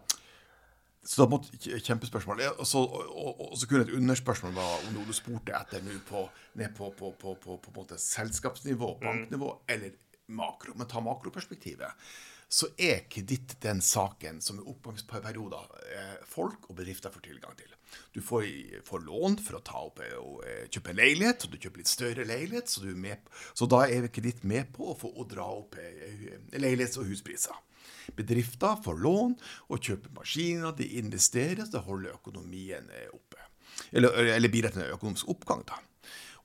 Så 1.06 1.22
da 1.22 1.28
måtte 1.30 1.54
Kjempespørsmål. 1.84 2.42
Og 2.56 2.66
så, 2.66 2.82
og, 2.82 3.42
og 3.52 3.58
så 3.60 3.68
kunne 3.68 3.84
et 3.86 3.94
underspørsmål 3.94 4.56
være 4.56 4.78
om 4.88 4.96
noe 4.96 5.06
du 5.06 5.14
spurte 5.14 5.54
etter 5.54 5.84
nå 5.84 6.00
på, 6.08 6.24
ned 6.58 6.74
på, 6.78 6.90
på, 6.98 7.12
på, 7.20 7.36
på, 7.44 7.58
på, 7.60 7.74
på 7.76 8.00
selskapsnivå, 8.00 8.96
banknivå, 9.04 9.52
mm. 9.54 9.74
eller 9.76 9.94
makro, 10.28 10.74
men 10.76 10.88
ta 10.88 11.02
makroperspektivet, 11.04 12.06
så 12.54 12.68
er 12.78 13.08
kreditt 13.10 13.56
den 13.64 13.80
saken 13.82 14.38
som 14.44 14.60
i 14.62 14.66
oppgangsperioder 14.70 15.72
eh, 15.90 16.18
folk 16.30 16.68
og 16.70 16.78
bedrifter 16.78 17.14
får 17.14 17.24
tilgang 17.26 17.56
til. 17.58 17.72
Du 18.14 18.20
får, 18.22 18.46
får 18.86 19.02
lån 19.08 19.40
for 19.42 19.58
å 19.58 19.64
ta 19.66 19.82
opp 19.88 20.04
eh, 20.06 20.14
og 20.20 20.44
eh, 20.46 20.68
kjøpe 20.70 20.94
en 20.94 21.00
leilighet, 21.00 21.48
og 21.48 21.54
du 21.54 21.58
kjøper 21.58 21.82
litt 21.82 21.90
større 21.90 22.28
leilighet, 22.30 22.70
så, 22.70 22.86
med, 22.94 23.26
så 23.58 23.66
da 23.70 23.82
er 23.88 24.06
kreditt 24.14 24.46
med 24.46 24.70
på 24.76 24.92
å 24.92 24.98
få 25.00 25.10
å 25.18 25.26
dra 25.30 25.48
opp 25.50 25.80
leilighets- 26.54 27.02
og 27.02 27.10
huspriser. 27.10 27.58
Bedrifter 28.14 28.78
får 28.86 29.02
lån 29.02 29.34
og 29.74 29.90
kjøper 29.90 30.14
maskiner, 30.20 30.76
de 30.78 30.92
investeres, 31.02 31.74
det 31.74 31.82
holder 31.88 32.20
økonomien 32.20 32.86
oppe. 33.16 33.42
Eller, 33.90 34.14
eller 34.36 34.54
bidrar 34.54 34.76
til 34.76 34.86
en 34.86 34.94
økonomisk 34.94 35.34
oppgang. 35.34 35.66
da. 35.66 35.82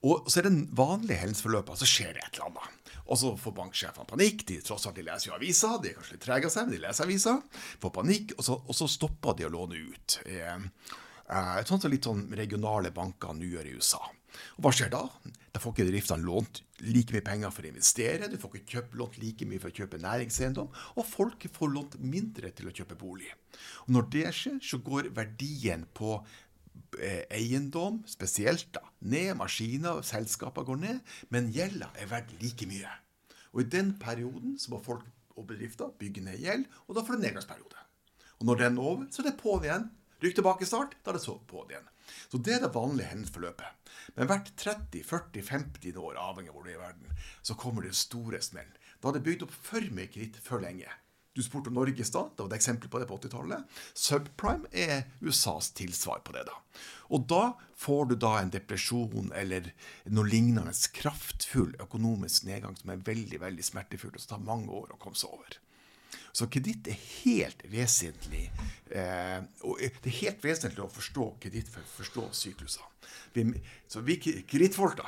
Og 0.07 0.29
så 0.31 0.41
er 0.41 0.47
det 0.47 0.69
vanlige 0.79 1.19
hendelsesforløpet, 1.21 1.81
så 1.81 1.89
skjer 1.89 2.15
det 2.15 2.23
et 2.23 2.39
eller 2.39 2.53
annet. 2.53 2.78
Og 3.09 3.17
så 3.17 3.33
får 3.41 3.57
banksjefene 3.57 4.09
panikk. 4.09 4.47
De 4.49 4.61
tross 4.65 4.87
alt 4.89 4.99
de 5.01 5.07
leser 5.07 5.31
jo 5.31 5.37
avisa, 5.39 5.75
de 5.81 5.91
er 5.91 5.99
kanskje 5.99 6.17
litt 6.17 6.25
trege 6.27 6.49
av 6.51 6.55
seg, 6.55 6.69
men 6.69 6.77
de 6.77 6.85
leser 6.85 7.09
avisa. 7.09 7.37
Får 7.83 7.95
panikk, 7.95 8.35
og 8.37 8.45
så, 8.45 8.59
og 8.61 8.77
så, 8.77 8.89
stopper 8.93 9.39
de 9.39 9.49
å 9.49 9.53
låne 9.55 9.81
ut. 9.81 10.19
Eh, 10.29 10.97
Eh, 11.29 11.59
sånn 11.69 11.81
som 11.81 11.93
litt 11.93 12.07
sånn 12.09 12.25
regionale 12.37 12.91
banker 12.95 13.37
nå 13.37 13.51
gjør 13.51 13.69
i 13.69 13.75
USA. 13.77 14.01
Og 14.57 14.65
hva 14.65 14.73
skjer 14.73 14.91
da? 14.93 15.03
Da 15.53 15.61
får 15.61 15.75
ikke 15.75 15.87
bedriftene 15.89 16.25
lånt 16.25 16.63
like 16.85 17.13
mye 17.13 17.25
penger 17.27 17.53
for 17.53 17.67
å 17.67 17.71
investere, 17.73 18.29
du 18.31 18.37
får 18.41 18.59
ikke 18.61 18.75
kjøpt, 18.77 18.97
lånt 19.01 19.19
like 19.21 19.49
mye 19.49 19.61
for 19.61 19.73
å 19.73 19.77
kjøpe 19.77 20.01
næringseiendom, 20.01 20.69
og 20.71 21.09
folk 21.09 21.49
får 21.53 21.73
lånt 21.75 21.97
mindre 22.01 22.53
til 22.57 22.71
å 22.71 22.75
kjøpe 22.77 22.97
bolig. 23.01 23.29
Og 23.87 23.97
når 23.97 24.09
det 24.15 24.27
skjer, 24.39 24.61
så 24.65 24.81
går 24.85 25.11
verdien 25.17 25.85
på 25.97 26.21
eiendom 27.35 28.01
spesielt 28.09 28.69
da, 28.75 28.83
ned, 29.01 29.35
maskiner, 29.39 30.01
og 30.01 30.07
selskaper 30.07 30.67
går 30.69 30.81
ned, 30.83 31.03
men 31.35 31.53
gjelda 31.55 31.91
er 31.99 32.11
verdt 32.11 32.35
like 32.43 32.69
mye. 32.71 32.91
Og 33.55 33.65
i 33.65 33.71
den 33.73 33.95
perioden 34.01 34.59
så 34.61 34.75
må 34.75 34.83
folk 34.85 35.07
og 35.39 35.47
bedrifter 35.47 35.93
bygge 36.01 36.25
ned 36.27 36.41
gjeld, 36.43 36.67
og 36.89 36.97
da 36.97 37.05
får 37.07 37.19
du 37.19 37.25
nedgangsperiode. 37.25 37.85
Og 38.39 38.47
når 38.47 38.61
den 38.63 38.79
er 38.79 38.91
over, 38.91 39.07
så 39.11 39.23
er 39.23 39.31
det 39.31 39.39
på'n 39.41 39.67
igjen. 39.67 39.89
Rykk 40.23 40.35
tilbake 40.39 40.67
i 40.67 40.69
start, 40.69 40.97
da 41.05 41.13
er 41.13 41.19
det 41.19 41.25
så 41.25 41.37
på'n 41.51 41.73
igjen. 41.73 41.91
Så 42.31 42.41
det 42.43 42.57
er 42.57 42.63
det 42.65 42.75
vanlige 42.75 43.11
hendelsesforløpet. 43.13 43.91
Men 44.17 44.31
hvert 44.31 44.51
30-40-50 44.59 45.99
år, 46.01 46.19
avhengig 46.19 46.51
av 46.51 46.57
hvor 46.57 46.67
du 46.67 46.73
er 46.73 46.79
i 46.79 46.81
verden, 46.81 47.19
så 47.43 47.57
kommer 47.59 47.87
det 47.87 47.95
store 47.99 48.41
smell. 48.43 48.71
Da 48.99 49.11
er 49.11 49.19
det 49.19 49.27
bygd 49.27 49.47
opp 49.47 49.55
for 49.55 49.95
mye 49.95 50.11
kreditt 50.11 50.41
for 50.43 50.65
lenge. 50.65 50.91
Du 51.39 51.45
spurte 51.47 51.71
om 51.71 51.77
Norge 51.79 52.03
i 52.03 52.05
stad. 52.05 52.33
Det 52.35 52.43
var 52.43 52.51
et 52.51 52.57
eksempel 52.57 52.91
på 52.91 52.99
det 52.99 53.07
på 53.07 53.17
80-tallet. 53.21 53.77
Subprime 53.95 54.67
er 54.75 55.05
USAs 55.23 55.69
tilsvar 55.79 56.25
på 56.27 56.35
det. 56.35 56.43
da. 56.49 56.57
Og 57.15 57.29
da 57.31 57.43
får 57.79 58.09
du 58.11 58.15
da 58.19 58.33
en 58.41 58.51
depresjon 58.51 59.31
eller 59.39 59.71
noe 60.11 60.27
lignende 60.27 60.75
kraftfull 60.99 61.77
økonomisk 61.79 62.49
nedgang 62.51 62.75
som 62.81 62.91
er 62.91 63.07
veldig 63.07 63.39
veldig 63.45 63.69
smertefull, 63.71 64.17
og 64.17 64.25
som 64.25 64.35
tar 64.35 64.45
mange 64.51 64.75
år 64.83 64.91
å 64.97 64.99
komme 64.99 65.15
seg 65.15 65.31
over. 65.39 65.61
Så 66.35 66.51
kreditt 66.51 66.91
er 66.91 66.99
helt 67.23 67.63
vesentlig. 67.71 68.49
Eh, 68.91 69.39
og 69.63 69.79
det 69.79 70.11
er 70.11 70.21
helt 70.25 70.43
vesentlig 70.43 70.89
å 70.89 70.91
forstå 70.91 71.33
kreditt 71.47 71.71
for 71.71 71.87
å 71.87 71.97
forstå 72.01 72.29
sykluser. 72.35 72.93
Vi, 73.39 73.47
så 73.87 74.03
vi 74.03 74.19
kredittfolk, 74.19 74.99
da. 74.99 75.07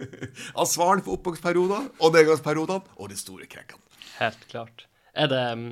Ansvarlig 0.64 1.04
for 1.04 1.20
oppgangsperioder 1.20 1.92
og 2.00 2.16
nedgangsperioder 2.16 2.94
og 2.96 3.10
de 3.12 3.20
store 3.20 3.52
krekkene. 3.52 3.84
Helt 4.16 4.48
klart. 4.48 4.88
Er 5.18 5.28
det 5.32 5.42
mm, 5.58 5.70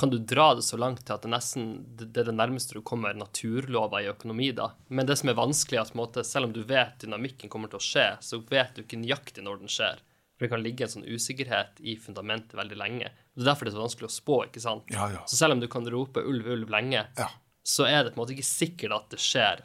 Kan 0.00 0.10
du 0.12 0.18
dra 0.18 0.54
det 0.56 0.62
så 0.64 0.78
langt 0.80 1.02
til 1.04 1.12
at 1.16 1.24
det 1.26 1.30
nesten 1.32 1.64
det 1.98 2.22
er 2.22 2.28
det 2.30 2.36
nærmeste 2.38 2.72
du 2.78 2.80
kommer 2.86 3.12
naturlover 3.18 4.00
i 4.04 4.08
økonomi, 4.08 4.52
da? 4.56 4.70
Men 4.88 5.04
det 5.08 5.18
som 5.20 5.28
er 5.28 5.36
vanskelig, 5.36 5.80
at 5.82 5.96
måte, 5.98 6.22
selv 6.24 6.48
om 6.48 6.54
du 6.56 6.62
vet 6.64 6.94
dynamikken 7.02 7.50
kommer 7.52 7.68
til 7.68 7.80
å 7.80 7.84
skje, 7.84 8.06
så 8.24 8.38
vet 8.48 8.78
du 8.78 8.84
ikke 8.84 9.00
nøyaktig 9.02 9.44
når 9.44 9.60
den 9.60 9.68
skjer. 9.74 10.00
For 10.38 10.46
det 10.46 10.52
kan 10.54 10.62
ligge 10.64 10.86
en 10.86 10.92
sånn 10.94 11.04
usikkerhet 11.04 11.82
i 11.84 11.98
fundamentet 12.00 12.56
veldig 12.56 12.78
lenge. 12.80 13.10
Det 13.34 13.42
er 13.44 13.50
derfor 13.50 13.68
det 13.68 13.74
er 13.74 13.76
så 13.76 13.82
vanskelig 13.82 14.08
å 14.08 14.14
spå. 14.14 14.38
ikke 14.46 14.62
sant? 14.64 14.88
Ja, 14.94 15.10
ja. 15.12 15.20
Så 15.28 15.36
selv 15.36 15.58
om 15.58 15.60
du 15.60 15.68
kan 15.68 15.84
rope 15.92 16.22
ulv, 16.24 16.46
ulv 16.48 16.72
lenge, 16.72 17.02
Ja. 17.18 17.28
så 17.62 17.84
er 17.84 18.04
det 18.06 18.14
på 18.14 18.20
en 18.20 18.22
måte 18.22 18.32
ikke 18.38 18.48
sikkert 18.48 18.96
at 18.96 19.10
det 19.10 19.20
skjer 19.20 19.60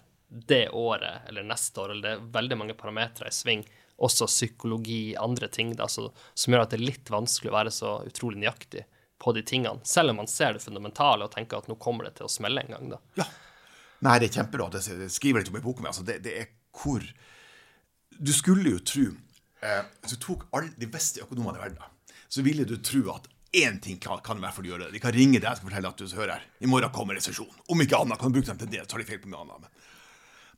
det 0.52 0.66
året 0.76 1.30
eller 1.30 1.48
neste 1.48 1.80
år. 1.80 1.92
eller 1.96 2.02
Det 2.02 2.12
er 2.18 2.28
veldig 2.42 2.58
mange 2.60 2.76
parametere 2.76 3.32
i 3.32 3.38
sving. 3.40 3.64
Også 4.04 4.28
psykologi, 4.28 5.16
andre 5.16 5.48
ting 5.48 5.72
da, 5.80 5.88
så, 5.88 6.10
som 6.34 6.52
gjør 6.52 6.66
at 6.66 6.72
det 6.76 6.82
er 6.82 6.90
litt 6.92 7.08
vanskelig 7.14 7.54
å 7.54 7.56
være 7.56 7.72
så 7.72 7.96
utrolig 8.04 8.42
nøyaktig 8.44 8.84
på 9.22 9.34
de 9.36 9.44
tingene. 9.48 9.80
Selv 9.88 10.12
om 10.12 10.22
man 10.22 10.30
ser 10.32 10.56
det 10.56 10.64
fundamentale 10.64 11.28
og 11.28 11.34
tenker 11.34 11.62
at 11.62 11.70
nå 11.72 11.78
kommer 11.82 12.08
det 12.08 12.18
til 12.20 12.28
å 12.28 12.32
smelle 12.32 12.66
en 12.66 12.76
gang. 12.76 12.90
da. 12.96 13.02
Ja. 13.22 13.28
Nei, 14.06 14.18
det 14.20 14.30
er 14.30 14.42
kjempebra. 14.42 14.70
Det 14.74 14.84
skriver 14.86 15.40
jeg 15.40 15.46
litt 15.46 15.54
om 15.54 15.60
i 15.60 15.64
boka 15.64 15.84
mi. 15.84 15.90
Altså, 15.92 16.04
det, 16.06 16.20
det 16.26 16.36
er 16.42 16.52
hvor 16.76 17.04
Du 18.16 18.32
skulle 18.36 18.76
jo 18.76 18.80
tro 18.84 19.06
eh, 19.66 19.84
du 20.10 20.16
tok 20.22 20.46
alle 20.56 20.74
de 20.78 20.88
beste 20.92 21.24
økonomene 21.24 21.60
i 21.60 21.64
verden, 21.64 21.96
så 22.32 22.44
ville 22.46 22.66
du 22.68 22.78
tro 22.84 23.02
at 23.16 23.28
én 23.56 23.80
ting 23.82 23.98
kan, 24.04 24.20
kan 24.24 24.38
i 24.40 24.44
hvert 24.44 24.56
fall 24.56 24.68
gjøre 24.68 24.88
det. 24.88 24.94
De 24.96 25.02
kan 25.04 25.16
ringe 25.16 25.40
deg 25.40 25.50
og 25.52 25.68
fortelle 25.68 25.92
at 25.92 26.00
du 26.00 26.16
hører 26.18 26.34
her, 26.36 26.48
i 26.60 26.70
morgen 26.70 26.92
kommer 26.96 27.18
resesjon. 27.18 27.52
Om 27.72 27.84
ikke 27.86 28.02
annet 28.04 28.20
kan 28.20 28.32
du 28.32 28.38
bruke 28.40 28.52
dem 28.52 28.60
til 28.62 28.72
det, 28.74 28.84
har 28.84 29.02
de 29.02 29.08
feil 29.08 29.22
på 29.24 29.32
mye 29.32 29.44
annet. 29.46 29.64
Men 29.64 29.95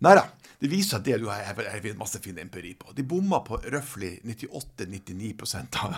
Nei 0.06 0.18
da. 0.18 0.28
Det 0.60 0.70
viser 0.72 0.98
at 0.98 1.06
det 1.06 1.20
du 1.22 1.28
har 1.30 1.84
masse 2.00 2.18
fin 2.22 2.38
empiri 2.42 2.72
på. 2.74 2.90
De 2.98 3.04
bomma 3.06 3.44
på 3.46 3.60
røftlig 3.62 4.16
98-99 4.26 5.36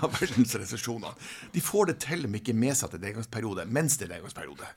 av 0.03 0.09
verdens 0.19 0.55
resesjoner. 0.59 1.15
De 1.53 1.61
får 1.63 1.87
det 1.87 1.95
til 2.03 2.25
om 2.27 2.35
ikke 2.35 2.55
med 2.55 2.75
seg 2.75 2.91
til 2.91 3.03
nedgangsperiode 3.05 3.63
mens 3.71 3.95
det 3.99 4.09
er 4.09 4.17
nedgangsperiode. 4.17 4.67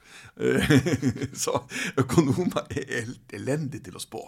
Så 1.44 1.56
økonomer 1.98 2.70
er 2.70 2.94
helt 3.00 3.34
elendige 3.34 3.88
til 3.88 3.98
å 3.98 4.04
spå. 4.04 4.22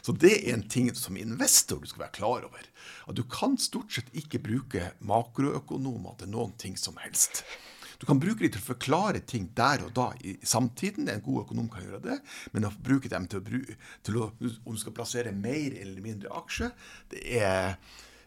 Så 0.00 0.16
det 0.16 0.38
er 0.38 0.54
en 0.54 0.64
ting 0.72 0.88
som 0.96 1.20
investor 1.20 1.84
du 1.84 1.88
skal 1.90 2.06
være 2.06 2.16
klar 2.16 2.48
over. 2.48 2.64
At 3.04 3.20
du 3.20 3.26
kan 3.28 3.60
stort 3.60 3.92
sett 3.92 4.08
ikke 4.16 4.40
bruke 4.44 4.94
makroøkonomer 5.04 6.16
til 6.22 6.32
noen 6.32 6.56
ting 6.56 6.80
som 6.80 6.96
helst. 7.04 7.44
Du 8.04 8.08
kan 8.10 8.20
bruke 8.20 8.44
dem 8.44 8.52
til 8.52 8.60
å 8.60 8.66
forklare 8.66 9.22
ting 9.24 9.46
der 9.56 9.80
og 9.86 9.94
da 9.96 10.10
i 10.20 10.34
samtiden. 10.44 11.08
En 11.08 11.22
god 11.24 11.46
økonom 11.46 11.70
kan 11.72 11.86
gjøre 11.86 12.02
det. 12.04 12.18
Men 12.52 12.68
å 12.68 12.72
bruke 12.84 13.08
dem 13.08 13.24
til 13.32 13.40
å, 13.40 13.62
til 14.04 14.18
å 14.20 14.26
om 14.44 14.74
du 14.74 14.80
skal 14.82 14.92
plassere 14.92 15.32
mer 15.32 15.72
eller 15.80 16.04
mindre 16.04 16.32
aksjer, 16.36 16.74
det 17.14 17.22
er 17.40 17.78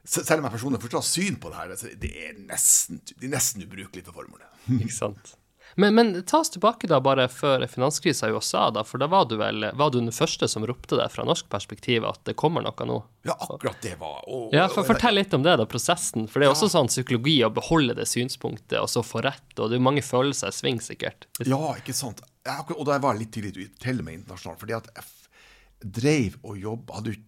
selv 0.07 0.39
om 0.39 0.47
jeg 0.47 0.55
personlig 0.55 0.81
forstår 0.81 1.05
syn 1.05 1.37
på 1.37 1.51
det 1.51 1.59
her, 1.59 1.73
altså, 1.75 1.91
det 2.01 2.09
er 2.23 2.39
nesten, 2.39 3.03
de 3.21 3.29
nesten 3.29 3.65
ubrukelig 3.67 4.05
for 4.07 4.17
formålet. 4.17 4.49
Ikke 4.79 4.95
sant? 4.95 5.35
Men, 5.79 5.95
men, 5.95 6.23
ta 6.25 6.39
oss 6.41 6.49
tilbake 6.49 6.87
da 6.89 6.97
bare 7.05 7.27
før 7.29 7.61
finanskrisa 7.69 8.29
i 8.29 8.33
USA, 8.33 8.63
da, 8.73 8.81
for 8.83 8.97
da 8.97 9.05
var 9.11 9.27
du 9.29 9.35
vel 9.37 9.67
var 9.77 9.91
du 9.93 9.99
den 9.99 10.09
første 10.15 10.47
som 10.49 10.65
ropte 10.65 10.97
det 10.97 11.05
fra 11.13 11.25
norsk 11.27 11.45
perspektiv 11.53 12.07
at 12.09 12.23
det 12.25 12.33
kommer 12.39 12.65
noe 12.65 12.87
nå? 12.89 12.95
Ja, 13.29 13.35
akkurat 13.37 13.77
det 13.85 13.93
var 14.01 14.23
og, 14.25 14.55
Ja, 14.57 14.65
for, 14.73 14.87
Fortell 14.87 15.19
litt 15.19 15.35
om 15.37 15.45
det, 15.45 15.53
da, 15.61 15.67
prosessen. 15.69 16.25
For 16.25 16.41
det 16.41 16.47
er 16.47 16.49
ja. 16.49 16.55
også 16.55 16.71
sånn 16.73 16.89
psykologi 16.89 17.37
å 17.45 17.51
beholde 17.53 17.93
det 17.99 18.07
synspunktet 18.09 18.79
og 18.81 18.89
så 18.89 19.05
få 19.05 19.21
rett, 19.27 19.51
og 19.59 19.69
det 19.69 19.77
er 19.77 19.85
mange 19.85 20.01
følelser 20.05 20.49
i 20.49 20.57
sving, 20.57 20.81
sikkert. 20.81 21.29
Ja, 21.45 21.61
ikke 21.77 21.93
sant. 21.93 22.25
og 22.73 22.83
da 22.89 22.97
var 22.97 23.13
jeg 23.13 23.27
litt 23.27 23.35
tidlig 23.37 23.69
til 23.77 24.01
meg 24.01 24.23
internasjonalt, 24.23 24.63
fordi 24.63 24.79
at 24.79 24.89
jeg 24.97 25.91
dreiv 26.01 26.39
og 26.41 26.57
jobb 26.57 26.95
hadde 26.97 27.19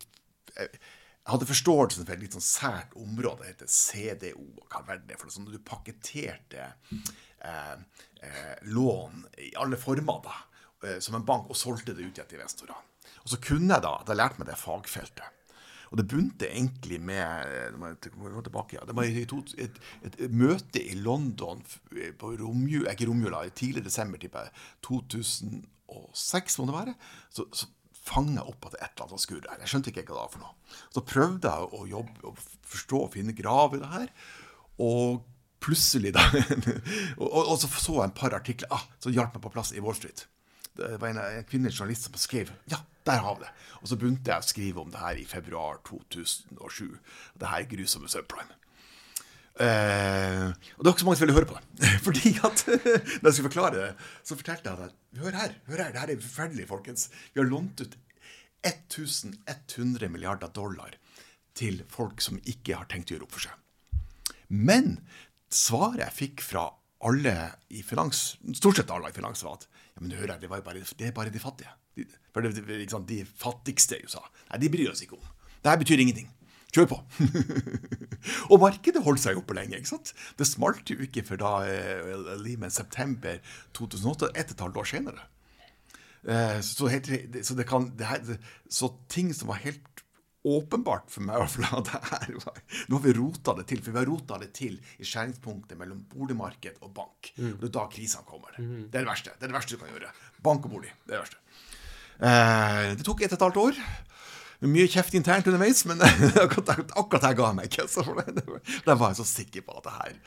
jeg 1.29 1.35
hadde 1.35 1.45
forståelsen 1.45 2.07
for 2.07 2.15
et 2.15 2.23
litt 2.23 2.35
sånn 2.35 2.45
sært 2.45 2.95
område, 2.97 3.43
det 3.43 3.51
heter 3.51 3.69
CDO. 3.69 4.45
og 4.63 4.71
hva 4.73 4.95
er 4.95 5.03
det 5.05 5.17
for 5.19 5.29
sånn, 5.29 5.45
Du 5.45 5.59
pakketerte 5.61 6.71
eh, 7.45 7.75
lån 8.61 9.25
i 9.37 9.51
alle 9.59 9.79
former 9.79 10.21
da, 10.25 10.37
eh, 10.87 10.99
som 10.99 11.15
en 11.15 11.25
bank, 11.25 11.49
og 11.49 11.57
solgte 11.57 11.95
det 11.95 12.05
ut 12.05 12.17
igjen 12.17 12.29
til 12.29 12.39
investorene. 12.39 12.79
Og 13.23 13.33
så 13.33 13.39
kunne 13.43 13.75
jeg 13.75 13.85
da, 13.85 13.93
da 14.05 14.17
lærte 14.17 14.41
meg 14.41 14.49
det 14.49 14.59
fagfeltet. 14.59 15.35
Og 15.89 15.97
det 15.97 16.05
begynte 16.05 16.45
egentlig 16.45 16.99
med 17.01 17.73
Det 17.73 18.93
var 18.93 19.07
et, 19.07 19.33
et, 19.57 19.79
et, 20.05 20.19
møte 20.29 20.83
i 20.83 20.93
London 20.93 21.63
på 22.19 22.35
romjula, 22.37 22.93
ikke 22.93 23.07
romjula, 23.09 23.41
tidlig 23.49 23.83
desember, 23.87 24.21
tipper 24.21 24.45
jeg, 24.45 24.53
2006 24.85 26.59
må 26.59 26.67
det 26.69 26.77
være. 26.77 26.95
Så, 27.33 27.47
så 27.49 27.71
fanga 28.09 28.45
opp 28.45 28.69
at 28.69 28.77
et 28.77 28.85
eller 28.93 29.09
annet 29.09 29.23
skurrer 29.23 29.49
her. 29.49 29.63
Jeg 29.63 29.73
skjønte 29.73 29.91
ikke 29.91 30.05
hva 30.05 30.13
det 30.13 30.21
var 30.21 30.31
for 30.35 30.45
noe. 30.45 30.77
Så 30.93 31.05
prøvde 31.05 31.51
jeg 31.51 31.73
å 31.73 31.89
jobbe 31.89 32.29
og 32.29 32.45
forstå 32.69 33.01
og 33.07 33.11
finne 33.15 33.35
grav 33.37 33.75
i 33.75 33.81
det 33.81 33.91
her. 33.95 34.13
Og 34.85 35.25
plutselig, 35.63 36.13
da 36.15 36.23
og, 37.23 37.29
og, 37.39 37.55
så 37.59 37.69
så 37.71 37.97
jeg 37.97 38.09
en 38.09 38.15
par 38.15 38.35
artikler 38.37 38.71
ah, 38.73 38.85
som 39.03 39.15
hjalp 39.15 39.35
meg 39.35 39.43
på 39.43 39.53
plass 39.53 39.73
i 39.75 39.83
Wall 39.83 39.97
Street. 39.97 40.25
Det 40.79 40.95
var 41.01 41.11
en, 41.11 41.19
en 41.19 41.47
kvinnelig 41.49 41.75
journalist 41.75 42.07
som 42.07 42.15
skrev 42.19 42.53
ja, 42.71 42.79
der 43.07 43.23
har 43.25 43.35
vi 43.35 43.45
det. 43.45 43.51
Og 43.81 43.91
så 43.91 43.97
begynte 43.99 44.31
jeg 44.31 44.43
å 44.43 44.47
skrive 44.47 44.83
om 44.83 44.93
det 44.93 45.01
her 45.01 45.19
i 45.19 45.27
februar 45.27 45.79
2007. 45.87 46.97
Det 47.39 47.51
her 47.51 47.67
grusomme 47.71 48.11
subprime. 48.11 48.55
Eh, 49.59 50.45
og 50.77 50.79
det 50.79 50.87
var 50.87 50.93
ikke 50.93 51.03
så 51.03 51.07
mange 51.07 51.19
som 51.19 51.25
ville 51.25 51.35
høre 51.35 51.49
på 51.49 51.57
det. 51.57 51.89
Fordi 52.07 52.33
at 52.37 52.65
når 53.19 53.29
jeg 53.29 53.37
skulle 53.37 53.49
forklare 53.49 53.75
det, 53.75 53.89
så 54.23 54.37
fortalte 54.39 54.71
jeg 54.71 54.89
at 54.89 55.23
hør 55.23 55.39
her, 55.41 55.55
hør 55.71 55.83
her, 55.83 55.91
det 55.95 56.03
her 56.03 56.13
er 56.13 56.21
forferdelig, 56.23 56.67
folkens. 56.69 57.09
Vi 57.33 57.41
har 57.41 57.49
lånt 57.49 57.83
ut 57.83 57.97
1100 58.67 60.11
milliarder 60.11 60.51
dollar 60.55 60.95
til 61.59 61.81
folk 61.91 62.21
som 62.23 62.39
ikke 62.47 62.77
har 62.77 62.87
tenkt 62.91 63.11
å 63.11 63.17
gjøre 63.17 63.27
opp 63.27 63.35
for 63.35 63.47
seg. 63.47 63.55
Men 64.49 64.97
svaret 65.53 66.03
jeg 66.03 66.17
fikk 66.17 66.43
fra 66.45 66.67
alle 67.07 67.35
i 67.71 67.83
finans, 67.85 68.33
stort 68.59 68.79
sett 68.79 68.91
alle 68.91 69.11
i 69.11 69.15
finans, 69.15 69.43
var 69.45 69.59
at 69.59 69.67
ja, 69.69 70.01
men 70.01 70.15
hører 70.17 70.35
jeg, 70.35 70.43
det, 70.43 70.49
bare, 70.51 70.83
det 70.99 71.07
er 71.07 71.15
bare 71.15 71.33
de 71.33 71.41
fattige. 71.41 71.71
De, 71.95 72.05
de, 72.49 72.99
de 73.07 73.21
fattigste 73.39 73.99
i 73.99 74.05
USA. 74.07 74.21
Nei, 74.51 74.59
de 74.63 74.71
bryr 74.71 74.91
oss 74.91 75.03
ikke 75.03 75.17
om. 75.17 75.31
Det 75.59 75.71
her 75.71 75.79
betyr 75.81 76.03
ingenting. 76.03 76.29
Kjør 76.69 76.85
på! 76.91 76.99
og 78.51 78.61
markedet 78.61 79.01
holdt 79.03 79.23
seg 79.23 79.39
oppe 79.39 79.55
lenge. 79.57 79.79
ikke 79.79 79.89
sant? 79.95 80.13
Det 80.37 80.47
smalt 80.47 80.91
jo 80.91 80.99
ikke 81.01 81.25
før 81.25 81.41
da 81.41 81.53
eh, 81.65 82.13
Lehman 82.43 82.73
september 82.73 83.39
2008, 83.77 84.29
ett 84.35 84.53
og 84.53 84.57
et 84.57 84.65
halvt 84.67 84.81
år 84.83 84.89
senere. 84.91 85.25
Eh, 86.27 86.59
så, 86.65 86.89
helt, 86.91 87.09
så, 87.41 87.55
det 87.57 87.65
kan, 87.67 87.89
det 87.97 88.05
her, 88.05 88.37
så 88.69 88.91
ting 89.09 89.31
som 89.33 89.49
var 89.49 89.63
helt 89.63 89.81
åpenbart 90.47 91.09
for 91.11 91.25
meg 91.27 91.41
at 91.41 91.89
det 91.89 91.99
her 92.09 92.29
Nå 92.87 92.95
har 92.95 93.03
vi 93.03 93.13
rota 93.17 93.55
det 93.57 93.65
til, 93.71 93.81
for 93.83 93.91
vi 93.91 93.99
har 93.99 94.07
rota 94.07 94.37
det 94.39 94.51
til 94.55 94.77
i 94.99 95.07
skjæringspunktet 95.07 95.79
mellom 95.79 96.05
boligmarked 96.13 96.79
og 96.85 96.93
bank. 96.95 97.31
Mm. 97.35 97.55
Og 97.57 97.63
Det 97.63 97.69
er 97.69 97.75
da 97.75 97.87
krisene 97.91 98.27
kommer. 98.27 98.55
Mm. 98.57 98.85
Det 98.87 99.01
er 99.01 99.03
det 99.03 99.11
verste. 99.11 99.33
Det 99.35 99.47
er 99.47 99.51
det 99.51 99.57
verste 99.57 99.75
du 99.75 99.81
kan 99.81 99.91
gjøre. 99.91 100.13
Bank 100.45 100.69
og 100.69 100.77
bolig. 100.77 100.93
Det 101.03 101.15
er 101.15 101.17
det 101.17 101.25
verste. 101.25 101.41
Eh, 102.19 102.85
det 102.99 103.07
tok 103.07 103.23
ett 103.23 103.35
og 103.35 103.39
et 103.39 103.45
halvt 103.47 103.61
år. 103.65 103.83
Mye 104.67 104.89
kjeft 104.91 105.15
internt 105.15 105.47
underveis, 105.47 105.85
men 105.87 106.01
akkurat, 106.43 107.23
her 107.23 107.35
ga 107.35 107.51
jeg 107.51 107.59
meg 107.59 107.69
ikke. 107.69 107.87
Så 107.91 108.03
der 108.03 108.95
var 108.95 109.11
jeg 109.11 109.21
så 109.21 109.27
sikker 109.27 109.63
på 109.67 109.77
at 109.79 109.85
det 109.87 109.95
her 109.95 110.17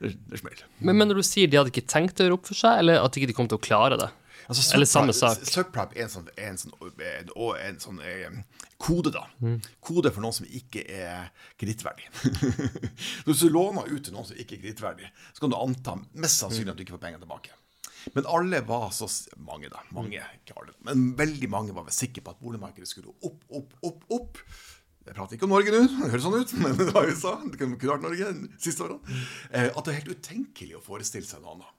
det, 0.00 0.14
det 0.30 0.40
smeller. 0.40 0.64
Men, 0.78 0.96
men, 0.96 1.10
når 1.10 1.20
du 1.20 1.26
sier 1.28 1.50
de 1.50 1.58
hadde 1.60 1.72
ikke 1.74 1.88
tenkt 1.88 2.20
å 2.20 2.24
gjøre 2.24 2.38
opp 2.38 2.48
for 2.48 2.56
seg, 2.56 2.80
eller 2.80 3.02
at 3.04 3.12
de 3.12 3.24
ikke 3.24 3.36
kom 3.36 3.50
til 3.50 3.60
å 3.60 3.64
klare 3.64 3.98
det? 4.00 4.08
Altså, 4.48 4.64
Eller 4.74 4.88
samme 4.88 5.14
sak. 5.16 5.42
Subprime 5.46 5.96
er 5.96 6.06
en 6.06 6.12
sånn, 6.12 6.28
er 6.36 6.50
en 6.52 6.60
sånn, 6.60 6.74
en, 6.80 7.30
en 7.66 7.80
sånn 7.82 8.00
eh, 8.06 8.40
kode, 8.80 9.12
da. 9.14 9.26
Mm. 9.42 9.58
Kode 9.84 10.12
for 10.14 10.24
noen 10.24 10.36
som 10.36 10.48
ikke 10.48 10.84
er 10.86 11.30
kredittverdig. 11.60 12.08
Hvis 13.26 13.44
du 13.44 13.48
låner 13.52 13.88
ut 13.90 14.04
til 14.06 14.16
noen 14.16 14.28
som 14.28 14.38
ikke 14.38 14.58
er 14.58 14.64
kredittverdig, 14.64 15.10
så 15.34 15.44
kan 15.44 15.54
du 15.54 15.58
anta 15.60 15.96
mest 16.12 16.42
sannsynlig 16.42 16.74
at 16.74 16.80
du 16.80 16.86
ikke 16.86 16.96
får 16.98 17.04
penger 17.06 17.24
tilbake. 17.24 17.54
Men 18.14 18.26
alle 18.32 18.60
var 18.64 18.90
så 18.96 19.08
Mange, 19.36 19.68
da. 19.68 19.82
Mange, 19.92 20.22
ikke 20.40 20.56
alle. 20.56 20.74
Men 20.88 21.10
veldig 21.18 21.48
mange 21.52 21.74
var 21.76 21.88
sikre 21.92 22.24
på 22.24 22.32
at 22.34 22.40
boligmarkedet 22.42 22.88
skulle 22.88 23.12
opp, 23.26 23.42
opp, 23.52 23.74
opp, 23.84 24.04
opp. 24.16 24.40
Jeg 25.06 25.16
prater 25.16 25.36
ikke 25.36 25.46
om 25.48 25.54
Norge 25.54 25.72
nå, 25.74 25.82
det 26.04 26.10
høres 26.12 26.24
sånn 26.26 26.38
ut, 26.38 26.54
men 26.60 26.76
det 26.78 26.88
var 26.94 27.08
USA. 27.08 27.34
Det 27.44 27.60
kunne 27.60 27.78
vært 27.80 28.04
Norge 28.04 28.32
de 28.36 28.50
siste 28.62 28.84
årene. 28.86 29.20
Eh, 29.50 29.68
At 29.68 29.84
det 29.84 29.92
er 29.92 30.00
helt 30.02 30.16
utenkelig 30.20 30.78
å 30.78 30.82
forestille 30.84 31.28
seg 31.28 31.42
noe 31.44 31.56
annet. 31.56 31.76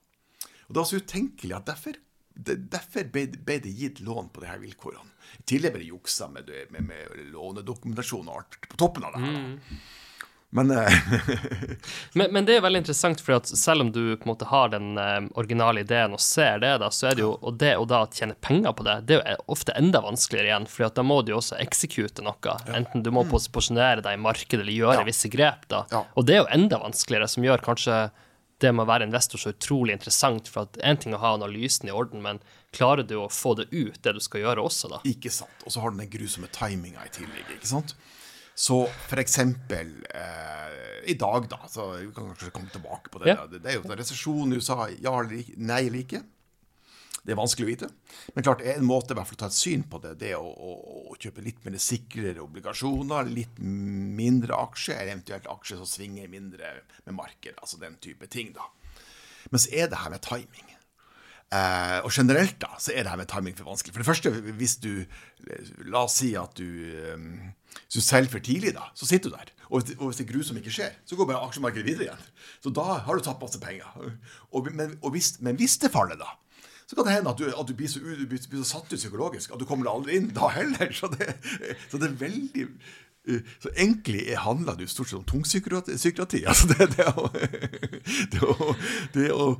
Og 0.66 0.74
det 0.74 0.80
var 0.82 0.88
så 0.88 1.00
utenkelig 1.02 1.56
at 1.58 1.68
derfor, 1.68 1.98
derfor 2.34 3.08
ble, 3.12 3.26
ble 3.46 3.58
det 3.64 3.72
gitt 3.78 4.00
lån 4.00 4.28
på 4.34 4.44
her 4.46 4.60
vilkårene. 4.62 5.08
Tillegg 5.48 5.72
ble 5.74 5.82
det 5.84 5.90
juksa 5.92 6.28
med, 6.28 6.50
med, 6.70 6.84
med 6.90 7.26
lånedokumentasjon 7.32 8.28
og 8.28 8.42
alt 8.42 8.60
på 8.68 8.76
toppen 8.80 9.04
av 9.08 9.16
det 9.16 9.24
her. 9.24 9.42
Mm. 9.42 9.82
Men 10.54 10.70
eh, 10.70 10.92
Men, 12.12 12.32
men 12.34 12.44
det 12.44 12.58
er 12.58 12.64
veldig 12.64 12.82
interessant, 12.82 13.22
for 13.24 13.40
selv 13.56 13.86
om 13.86 13.92
du 13.94 14.02
på 14.20 14.26
en 14.26 14.30
måte 14.34 14.48
har 14.50 14.68
den 14.74 14.98
eh, 15.00 15.22
originale 15.40 15.80
ideen 15.80 16.12
og 16.12 16.20
ser 16.20 16.60
det, 16.60 16.74
da, 16.82 16.90
så 16.92 17.08
er 17.08 17.16
det 17.16 17.24
jo 17.24 17.30
Og 17.40 17.56
det 17.60 17.70
og 17.80 17.86
da 17.88 18.02
tjene 18.12 18.36
penger 18.44 18.74
på 18.76 18.84
det, 18.84 18.98
det 19.08 19.20
er 19.22 19.38
jo 19.38 19.46
ofte 19.56 19.72
enda 19.80 20.02
vanskeligere 20.04 20.50
igjen, 20.50 20.68
for 20.68 20.92
da 20.92 21.04
må 21.08 21.22
du 21.24 21.32
jo 21.32 21.38
også 21.40 21.56
eksekute 21.62 22.24
noe. 22.26 22.58
Enten 22.76 23.00
du 23.06 23.08
må 23.16 23.24
posisjonere 23.30 24.04
deg 24.04 24.18
i 24.18 24.20
markedet 24.20 24.60
eller 24.66 24.76
gjøre 24.76 25.00
Ja. 25.00 25.06
visse 25.08 25.32
grep, 25.32 25.64
da. 25.72 25.86
Ja. 25.90 26.04
Og 26.20 26.28
det 26.28 26.36
er 26.36 26.44
jo 26.44 26.52
enda 26.52 26.82
vanskeligere, 26.84 27.28
som 27.32 27.48
gjør 27.48 27.64
kanskje 27.64 28.02
det 28.62 28.72
med 28.72 28.86
å 28.86 28.90
være 28.90 29.08
investor 29.08 29.40
så 29.42 29.52
utrolig 29.52 29.96
interessant. 29.96 30.48
For 30.52 30.66
at 30.66 30.78
én 30.80 30.98
ting 31.00 31.14
er 31.14 31.20
å 31.20 31.24
ha 31.24 31.34
analysen 31.36 31.90
i 31.90 31.94
orden, 31.94 32.22
men 32.24 32.40
klarer 32.74 33.06
du 33.06 33.16
å 33.20 33.28
få 33.32 33.54
det 33.58 33.68
ut, 33.72 34.00
det 34.02 34.16
du 34.16 34.22
skal 34.22 34.46
gjøre 34.46 34.64
også, 34.64 34.90
da? 34.94 35.02
Ikke 35.08 35.32
sant. 35.34 35.66
Og 35.66 35.74
så 35.74 35.82
har 35.84 35.92
du 35.92 36.00
den 36.00 36.10
grusomme 36.12 36.50
timinga 36.54 37.04
i 37.06 37.14
tillegg. 37.14 37.56
ikke 37.58 37.72
sant? 37.74 37.96
Så 38.54 38.84
eksempel 39.16 39.94
eh, 40.12 40.78
i 41.08 41.16
dag, 41.18 41.48
da, 41.50 41.62
så 41.72 41.88
vi 41.96 42.10
kan 42.12 42.28
kanskje 42.30 42.52
komme 42.52 42.72
tilbake 42.72 43.12
på 43.12 43.22
det. 43.22 43.32
Ja. 43.32 43.46
Det, 43.48 43.62
det 43.64 43.72
er 43.72 43.78
jo 43.78 43.86
en 43.86 43.96
resesjon 43.96 44.52
i 44.52 44.60
USA, 44.60 44.86
ja 44.92 45.14
eller 45.22 45.54
nei 45.56 45.80
eller 45.88 46.02
ikke. 46.04 46.22
Det 47.22 47.34
er 47.34 47.38
vanskelig 47.38 47.66
å 47.66 47.70
vite. 47.70 47.88
Men 48.34 48.46
klart, 48.46 48.64
en 48.66 48.86
måte 48.88 49.14
i 49.14 49.18
hvert 49.18 49.28
fall 49.28 49.38
å 49.38 49.42
ta 49.44 49.50
et 49.52 49.54
syn 49.54 49.84
på 49.86 50.00
det, 50.02 50.16
det 50.18 50.32
er 50.32 50.42
å, 50.42 50.48
å, 50.48 50.72
å 51.12 51.18
kjøpe 51.22 51.44
litt 51.44 51.60
mer 51.62 51.78
sikrere 51.78 52.42
obligasjoner, 52.42 53.30
litt 53.30 53.60
mindre 53.62 54.58
aksjer, 54.58 54.96
eller 54.98 55.14
eventuelt 55.14 55.46
aksjer 55.52 55.78
som 55.78 55.90
svinger 55.90 56.30
mindre 56.32 56.74
med 57.06 57.18
markedet. 57.20 57.60
Altså 57.62 57.78
den 57.82 57.94
type 58.02 58.26
ting, 58.32 58.50
da. 58.56 58.66
Men 59.52 59.62
så 59.62 59.70
er 59.70 59.90
det 59.92 60.02
her 60.02 60.10
med 60.10 60.24
timing. 60.26 60.72
Eh, 61.52 61.98
og 62.00 62.10
generelt 62.16 62.56
da, 62.62 62.70
så 62.80 62.94
er 62.94 63.04
det 63.04 63.12
her 63.12 63.20
med 63.20 63.28
timing 63.28 63.56
for 63.58 63.68
vanskelig. 63.68 63.92
For 63.92 64.02
det 64.02 64.08
første, 64.08 64.30
hvis 64.56 64.78
du 64.80 64.92
La 65.92 66.04
oss 66.06 66.14
si 66.20 66.30
at 66.38 66.54
du 66.56 66.64
eh, 66.64 67.24
Hvis 67.82 67.98
du 67.98 68.04
selger 68.06 68.30
for 68.32 68.44
tidlig, 68.44 68.72
da, 68.76 68.86
så 68.96 69.08
sitter 69.08 69.30
du 69.30 69.36
der. 69.36 69.50
Og 69.68 69.84
hvis, 69.84 70.18
det 70.20 70.28
grusomme 70.28 70.62
ikke 70.62 70.72
skjer, 70.74 70.96
så 71.08 71.16
går 71.16 71.28
bare 71.28 71.42
aksjemarkedet 71.46 71.86
videre 71.86 72.08
igjen. 72.08 72.24
Så 72.64 72.72
da 72.74 72.98
har 73.04 73.16
du 73.16 73.24
tapt 73.24 73.40
masse 73.40 73.60
penger. 73.60 73.88
Og, 74.52 74.68
men, 74.72 74.98
og 75.00 75.14
hvis, 75.14 75.36
men 75.44 75.56
hvis 75.60 75.78
det 75.80 75.92
faller, 75.92 76.18
da, 76.20 76.34
så 76.86 76.96
kan 76.98 77.06
det 77.08 77.14
hende 77.18 77.30
at 77.32 77.38
du, 77.40 77.46
at 77.48 77.68
du, 77.68 77.74
blir, 77.78 77.88
så, 77.88 78.00
du 78.02 78.26
blir, 78.26 78.42
så 78.42 78.64
satt 78.74 78.90
ut 78.92 78.98
psykologisk 78.98 79.54
at 79.54 79.60
du 79.62 79.64
kommer 79.68 79.86
deg 79.88 79.94
aldri 79.94 80.18
inn 80.20 80.28
da 80.36 80.48
heller. 80.52 80.92
Så 80.96 81.08
det, 81.14 81.32
så 81.92 81.98
det 82.02 82.10
er 82.10 82.18
veldig 82.26 82.68
så 83.62 83.70
egentlig 83.78 84.24
er- 84.32 84.40
handler 84.42 84.74
det 84.74 84.88
jo 84.88 84.90
stort 84.96 85.08
sett 85.12 85.20
om 85.20 85.26
tungpsykiatri. 85.30 86.40
Altså 86.50 86.66
det, 86.72 86.88
det, 86.96 87.06
å, 87.14 87.28
det, 88.34 88.40
å, 88.42 88.72
det 89.14 89.26
er 89.30 89.34
å 89.38 89.50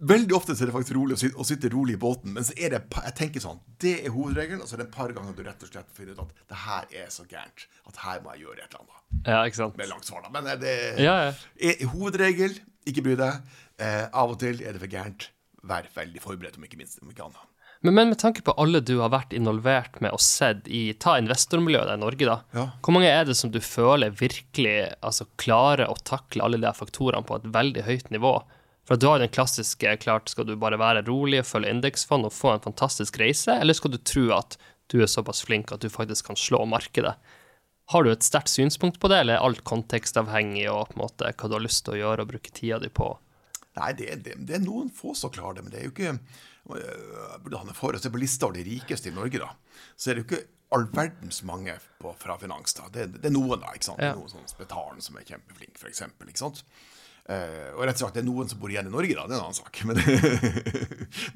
Veldig 0.00 0.32
ofte 0.32 0.54
er 0.54 0.70
det 0.70 0.72
faktisk 0.72 0.94
rolig 0.96 1.12
å 1.12 1.20
sitte, 1.20 1.36
å 1.36 1.44
sitte 1.44 1.68
rolig 1.74 1.92
i 1.92 2.00
båten, 2.00 2.30
men 2.32 2.40
så 2.48 2.54
er 2.56 2.70
det 2.72 2.78
jeg 2.88 3.12
tenker 3.18 3.42
sånn, 3.44 3.58
det 3.84 3.90
er 4.06 4.14
hovedregelen, 4.14 4.62
og 4.64 4.70
så 4.70 4.78
er 4.78 4.80
det 4.80 4.86
et 4.86 4.94
par 4.94 5.12
ganger 5.12 5.34
du 5.36 5.42
rett 5.44 5.66
og 5.66 5.68
slett 5.68 5.90
finner 5.92 6.14
ut 6.16 6.22
at 6.22 6.38
det 6.54 6.60
her 6.62 6.86
er 7.02 7.10
så 7.12 7.26
gærent 7.28 7.66
at 7.90 7.98
her 8.06 8.22
må 8.24 8.32
jeg 8.32 8.46
gjøre 8.46 8.62
et 8.64 8.70
eller 8.78 8.86
annet. 8.86 9.26
Ja, 9.28 9.42
ikke 9.50 9.58
sant? 9.58 9.76
Med 9.76 9.90
langt 9.90 10.08
svar, 10.08 10.22
da. 10.24 10.30
Men 10.32 10.48
eh, 10.54 10.56
det 10.62 10.72
Ja, 11.04 11.18
ja. 11.26 11.34
er 11.68 11.84
hovedregel, 11.92 12.56
ikke 12.88 13.04
bry 13.10 13.18
deg. 13.20 13.52
Eh, 13.76 14.06
av 14.08 14.32
og 14.32 14.40
til 14.40 14.64
er 14.64 14.72
det 14.72 14.80
for 14.86 14.94
gærent. 14.96 15.28
Vær 15.66 15.88
veldig 15.94 16.22
forberedt, 16.24 16.58
om 16.58 16.66
ikke 16.66 16.78
minst. 16.80 17.00
Om 17.02 17.10
ikke 17.12 17.26
annet. 17.26 17.48
Men, 17.80 17.94
men 17.96 18.10
med 18.12 18.18
tanke 18.20 18.42
på 18.44 18.52
alle 18.60 18.82
du 18.84 18.98
har 19.00 19.12
vært 19.12 19.32
involvert 19.36 20.00
med 20.04 20.12
og 20.12 20.20
sett 20.20 20.66
i 20.68 20.90
Ta 21.00 21.16
investormiljøet 21.20 21.94
i 21.94 22.00
Norge, 22.00 22.28
da. 22.28 22.38
Ja. 22.56 22.66
Hvor 22.84 22.96
mange 22.96 23.08
er 23.08 23.24
det 23.28 23.36
som 23.38 23.52
du 23.52 23.60
føler 23.64 24.12
virkelig 24.12 24.90
altså, 25.00 25.28
klarer 25.40 25.88
å 25.88 25.96
takle 26.04 26.44
alle 26.44 26.60
de 26.60 26.72
faktorene 26.76 27.24
på 27.24 27.40
et 27.40 27.48
veldig 27.54 27.86
høyt 27.88 28.12
nivå? 28.12 28.34
For 28.88 29.00
du 29.00 29.06
har 29.06 29.20
jo 29.20 29.24
den 29.24 29.32
klassiske 29.32 29.96
klart, 30.02 30.28
skal 30.32 30.48
du 30.48 30.56
bare 30.60 30.80
være 30.80 31.06
rolig 31.08 31.40
og 31.40 31.48
følge 31.48 31.72
indeksfond 31.72 32.28
og 32.28 32.34
få 32.36 32.56
en 32.56 32.64
fantastisk 32.64 33.20
reise, 33.22 33.54
eller 33.54 33.76
skal 33.76 33.94
du 33.94 34.00
tro 34.02 34.28
at 34.36 34.58
du 34.90 34.98
er 35.00 35.08
såpass 35.08 35.44
flink 35.46 35.70
at 35.72 35.84
du 35.84 35.88
faktisk 35.92 36.26
kan 36.26 36.40
slå 36.40 36.64
markedet? 36.68 37.14
Har 37.90 38.04
du 38.04 38.10
et 38.12 38.26
sterkt 38.26 38.52
synspunkt 38.52 39.00
på 39.02 39.08
det, 39.10 39.22
eller 39.22 39.38
er 39.38 39.46
alt 39.46 39.64
kontekstavhengig 39.66 40.68
og 40.70 40.90
på 40.90 40.98
en 40.98 41.04
måte 41.04 41.32
hva 41.32 41.48
du 41.48 41.56
har 41.56 41.64
lyst 41.64 41.84
til 41.86 41.96
å 41.96 42.00
gjøre 42.00 42.26
og 42.26 42.32
bruke 42.34 42.52
tida 42.54 42.78
di 42.82 42.90
på? 42.92 43.14
Nei, 43.78 43.90
det, 43.98 44.14
det, 44.26 44.36
det 44.48 44.56
er 44.56 44.62
noen 44.64 44.88
få 44.94 45.14
som 45.14 45.32
klarer 45.32 45.60
det, 45.60 45.66
men 45.66 45.74
det 45.74 45.80
er 45.80 45.84
jo 45.86 45.92
ikke 45.94 46.14
Han 46.70 47.44
burde 47.44 47.60
ha 47.60 47.68
det 47.68 47.76
for 47.78 47.96
å 47.96 48.00
se 48.02 48.10
på 48.12 48.20
lista 48.20 48.48
over 48.48 48.58
de 48.58 48.64
rikeste 48.66 49.10
i 49.10 49.14
Norge, 49.14 49.40
da. 49.42 49.52
Så 49.96 50.10
er 50.10 50.18
det 50.18 50.24
jo 50.24 50.28
ikke 50.28 50.42
all 50.74 50.86
verdens 50.94 51.40
mange 51.46 51.74
på, 51.98 52.12
fra 52.18 52.36
finans. 52.38 52.74
da. 52.78 52.88
Det, 52.94 53.06
det 53.18 53.30
er 53.30 53.34
noen, 53.34 53.58
da. 53.62 53.74
ikke 53.74 53.90
sant? 53.90 54.02
Ja. 54.02 54.12
er 54.12 54.18
Noen 54.18 54.32
sånn 54.32 54.50
Spetalen 54.50 55.02
som 55.02 55.18
er 55.18 55.26
kjempeflink, 55.26 55.78
for 55.80 55.90
eksempel, 55.90 56.30
ikke 56.30 56.44
sant? 56.44 56.62
Uh, 57.30 57.76
og 57.76 57.84
rett 57.86 57.98
og 57.98 58.04
slett, 58.04 58.16
det 58.16 58.22
er 58.24 58.26
noen 58.26 58.48
som 58.50 58.58
bor 58.58 58.72
igjen 58.72 58.88
i 58.90 58.92
Norge, 58.92 59.16
da. 59.18 59.26
Det 59.26 59.36
er 59.36 59.40
en 59.40 59.48
annen 59.48 59.58
sak. 59.58 59.82
Men 59.86 59.98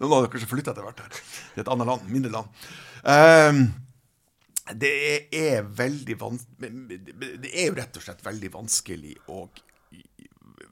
noen 0.03 0.17
av 0.19 0.27
dere 0.27 0.43
som 0.43 0.51
flytta 0.51 0.75
etter 0.75 0.87
hvert 0.87 1.03
her. 1.03 1.19
Det 1.55 1.63
er 1.63 1.67
et 1.67 1.73
annet 1.75 1.91
land. 1.91 2.07
Mindre 2.11 2.35
land. 2.35 2.63
Uh, 3.05 3.85
det 4.73 4.95
er 5.29 5.67
veldig 5.77 6.15
vanskelig 6.17 6.97
Det 7.45 7.51
er 7.53 7.67
jo 7.69 7.75
rett 7.77 7.99
og 8.01 8.05
slett 8.07 8.23
veldig 8.25 8.49
vanskelig 8.55 9.11
å 9.29 9.43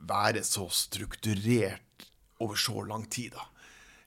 være 0.08 0.42
så 0.46 0.66
strukturert 0.72 2.06
over 2.42 2.58
så 2.58 2.82
lang 2.86 3.06
tid. 3.10 3.32
da. 3.36 3.46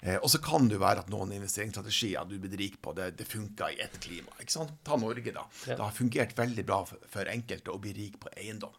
Eh, 0.06 0.18
og 0.20 0.30
så 0.30 0.42
kan 0.44 0.68
det 0.70 0.80
være 0.82 1.06
at 1.06 1.10
noen 1.10 1.32
investeringsstrategier 1.38 2.28
du 2.30 2.38
blir 2.42 2.58
rik 2.60 2.78
på, 2.84 2.94
det, 2.98 3.14
det 3.20 3.28
funker 3.30 3.74
i 3.74 3.80
ett 3.86 3.98
klima. 4.04 4.34
ikke 4.42 4.54
sant? 4.54 4.76
Ta 4.86 5.00
Norge, 5.02 5.34
da. 5.34 5.48
Det 5.66 5.80
har 5.82 5.96
fungert 5.96 6.36
veldig 6.38 6.66
bra 6.68 6.84
for, 6.90 7.02
for 7.10 7.32
enkelte 7.32 7.74
å 7.74 7.82
bli 7.82 7.96
rik 7.98 8.20
på 8.22 8.30
eiendom. 8.36 8.76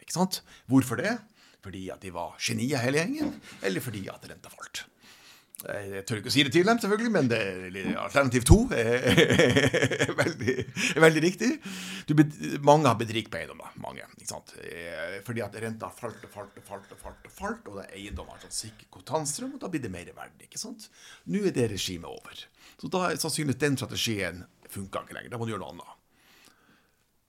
ikke 0.00 0.16
sant? 0.16 0.40
Hvorfor 0.70 1.02
det? 1.02 1.18
Fordi 1.60 1.90
at 1.92 2.00
de 2.00 2.14
var 2.14 2.38
genier 2.40 2.80
hele 2.80 3.02
gjengen, 3.02 3.34
eller 3.66 3.84
fordi 3.84 4.06
at 4.08 4.24
renta 4.30 4.52
falt. 4.52 4.86
Eh, 5.68 5.90
Jeg 5.98 6.04
tør 6.08 6.20
ikke 6.22 6.30
å 6.30 6.32
si 6.32 6.42
det 6.46 6.52
til 6.54 6.64
dem, 6.64 6.78
selvfølgelig, 6.80 7.10
men 7.12 7.26
er- 7.36 7.98
alternativ 8.00 8.44
to 8.48 8.56
er, 8.72 9.02
er, 9.12 10.12
veldig, 10.22 10.54
veldig 11.04 11.22
riktig. 11.26 11.50
Du, 12.08 12.14
mange 12.64 12.88
har 12.88 12.96
rik 13.00 13.28
på 13.32 13.40
eiendom, 13.40 13.60
da. 13.60 13.68
Mange. 13.82 14.06
ikke 14.16 14.30
sant? 14.30 14.54
Eh, 14.64 15.18
Fordi 15.26 15.42
at 15.44 15.58
renta 15.60 15.90
falt 15.92 16.24
og 16.24 16.32
falt 16.32 16.56
og 16.56 16.64
falt, 16.64 16.90
og 16.96 17.02
falt, 17.02 17.26
og 17.28 17.34
falt, 17.36 17.68
og 17.68 17.82
er 17.84 17.92
eiendom 17.98 18.30
har 18.32 18.40
sånn 18.40 18.56
sikker 18.56 18.88
kontantstrøm, 18.96 19.54
og 19.58 19.60
da 19.60 19.68
blir 19.68 19.82
det 19.84 19.92
mer 19.92 20.08
verdt. 20.16 20.40
ikke 20.46 20.58
sant? 20.62 20.88
Nå 21.28 21.44
er 21.44 21.52
det 21.52 21.68
regimet 21.74 22.08
over. 22.08 22.46
Så 22.80 22.88
da 22.88 23.10
er 23.10 23.20
sannsynligvis 23.20 23.60
den 23.60 23.76
strategien 23.76 24.44
funka 24.70 25.04
ikke 25.04 25.18
lenger. 25.18 25.34
Da 25.34 25.38
må 25.42 25.44
du 25.48 25.52
gjøre 25.52 25.66
noe 25.66 25.74
annet. 25.76 25.96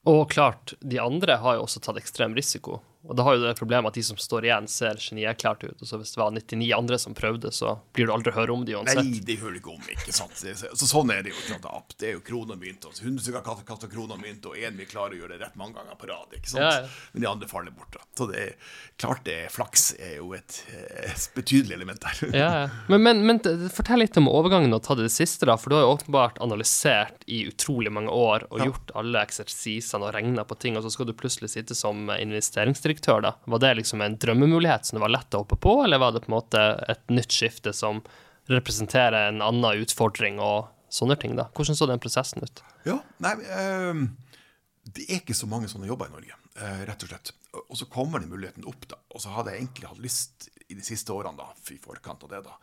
Og 0.10 0.24
klart, 0.32 0.74
de 0.82 0.98
andre 1.04 1.36
har 1.44 1.60
jo 1.60 1.66
også 1.68 1.82
tatt 1.84 2.00
ekstrem 2.02 2.34
risiko. 2.34 2.80
Og 3.10 3.18
da 3.18 3.24
har 3.26 3.38
jo 3.38 3.42
det 3.42 3.56
problemet 3.58 3.90
at 3.90 3.98
de 3.98 4.04
som 4.06 4.18
står 4.20 4.46
igjen, 4.46 4.68
ser 4.70 5.00
genierklært 5.02 5.64
ut. 5.66 5.80
Og 5.82 5.90
så 5.90 5.98
hvis 5.98 6.14
det 6.14 6.20
var 6.22 6.34
99 6.36 6.68
andre 6.78 7.00
som 7.02 7.16
prøvde, 7.18 7.50
så 7.56 7.74
blir 7.96 8.08
du 8.08 8.14
aldri 8.14 8.34
høre 8.36 8.54
om 8.54 8.66
de 8.68 8.76
uansett. 8.78 9.02
Nei, 9.02 9.24
de 9.26 9.38
hører 9.42 9.58
ikke 9.58 9.74
om, 9.74 9.88
ikke 9.90 10.14
sant. 10.14 10.38
Så, 10.38 10.70
så 10.78 10.90
sånn 10.90 11.10
er 11.14 11.24
det 11.26 11.34
jo. 11.34 11.40
sant? 11.48 11.96
Det 11.98 12.12
er 12.12 12.14
jo 12.20 12.22
kroner 12.26 12.54
og 12.54 12.62
mynt. 12.62 12.86
100 12.86 13.26
stykker 13.26 13.42
har 13.48 13.64
kastet 13.66 13.94
kroner 13.94 14.20
og 14.20 14.22
mynt, 14.22 14.46
og 14.46 14.60
én 14.60 14.78
vil 14.78 14.90
klare 14.90 15.18
å 15.18 15.22
gjøre 15.22 15.34
det 15.34 15.42
rett 15.48 15.58
mange 15.58 15.80
ganger 15.80 15.98
på 15.98 16.12
rad. 16.12 16.38
ikke 16.38 16.54
sant? 16.54 16.62
Ja, 16.62 16.84
ja. 16.84 17.10
Men 17.16 17.26
de 17.26 17.30
andre 17.32 17.50
faller 17.50 17.74
bort. 17.74 17.98
da. 17.98 18.06
Så 18.18 18.30
det 18.30 18.44
er 18.44 18.78
klart 19.02 19.26
det 19.26 19.38
er 19.48 19.52
flaks 19.54 19.88
er 19.98 20.14
jo 20.20 20.30
et, 20.38 20.62
et 21.02 21.28
betydelig 21.34 21.80
element 21.80 22.06
der. 22.06 22.22
Ja, 22.38 22.52
ja. 22.62 22.70
Men, 22.92 23.02
men, 23.08 23.26
men 23.26 23.42
fortell 23.74 24.04
litt 24.04 24.18
om 24.22 24.30
overgangen 24.30 24.78
og 24.78 24.84
ta 24.86 24.96
det 25.00 25.10
siste, 25.14 25.50
da. 25.50 25.58
For 25.58 25.74
du 25.74 25.80
har 25.80 25.88
jo 25.88 25.96
åpenbart 25.98 26.38
analysert 26.46 27.26
i 27.26 27.44
utrolig 27.50 27.90
mange 27.94 28.14
år 28.14 28.46
og 28.52 28.62
gjort 28.62 28.94
alle 29.02 29.26
eksersisene 29.26 30.06
og 30.06 30.14
regna 30.14 30.46
på 30.46 30.58
ting, 30.62 30.78
og 30.78 30.86
så 30.86 30.94
skal 30.94 31.10
du 31.10 31.18
plutselig 31.18 31.50
sitte 31.56 31.78
som 31.78 32.12
investeringsdirektør, 32.14 32.91
da. 33.00 33.36
Var 33.46 33.60
det 33.60 33.74
liksom 33.80 34.02
en 34.02 34.18
drømmemulighet 34.18 34.86
som 34.86 34.98
det 34.98 35.06
var 35.06 35.14
lett 35.14 35.34
å 35.34 35.44
hoppe 35.44 35.56
på, 35.56 35.84
eller 35.84 36.02
var 36.02 36.12
det 36.12 36.24
på 36.26 36.32
en 36.32 36.38
måte 36.38 36.62
et 36.92 37.10
nytt 37.10 37.32
skifte 37.32 37.74
som 37.74 38.02
representerer 38.52 39.30
en 39.30 39.42
annen 39.42 39.84
utfordring 39.84 40.40
og 40.40 40.68
sånne 40.92 41.16
ting, 41.16 41.36
da? 41.40 41.48
Hvordan 41.56 41.78
så 41.78 41.88
den 41.88 42.02
prosessen 42.04 42.44
ut? 42.44 42.64
Ja, 42.88 42.98
nei, 43.24 43.36
øh, 43.40 44.04
det 44.92 45.08
er 45.08 45.22
ikke 45.22 45.38
så 45.38 45.48
mange 45.50 45.70
sånne 45.72 45.90
jobber 45.90 46.10
i 46.10 46.16
Norge, 46.16 46.38
øh, 46.58 46.86
rett 46.90 47.06
og 47.06 47.12
slett. 47.14 47.34
Og 47.68 47.78
så 47.80 47.88
kommer 47.92 48.20
den 48.20 48.32
muligheten 48.32 48.68
opp, 48.68 48.88
da. 48.90 49.00
Og 49.14 49.24
så 49.24 49.34
hadde 49.36 49.54
jeg 49.54 49.64
egentlig 49.64 49.92
hatt 49.92 50.04
lyst 50.04 50.50
i 50.68 50.78
de 50.78 50.86
siste 50.86 51.14
årene, 51.14 51.38
da, 51.38 51.52
i 51.72 51.80
forkant 51.82 52.26
av 52.26 52.34
det, 52.34 52.42
da, 52.48 52.58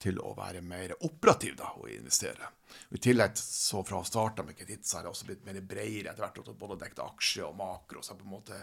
til 0.00 0.20
å 0.24 0.32
være 0.36 0.62
mer 0.64 0.94
operativ 1.06 1.56
da, 1.60 1.74
og 1.76 1.90
investere. 1.92 2.52
Og 2.88 2.96
I 2.96 3.02
tillegg 3.04 3.36
så 3.40 3.82
fra 3.86 4.00
starten 4.06 4.48
med 4.48 4.56
kreditt 4.58 4.88
så 4.88 4.98
har 4.98 5.08
jeg 5.08 5.14
også 5.14 5.28
blitt 5.28 5.44
mer 5.46 5.60
bredere 5.60 6.12
etter 6.12 6.24
hvert, 6.24 6.54
både 6.58 6.78
dekket 6.80 7.02
aksje 7.04 7.44
og 7.46 7.58
makro. 7.58 8.02
så 8.02 8.14
jeg 8.14 8.22
på 8.22 8.28
en 8.28 8.36
måte 8.38 8.60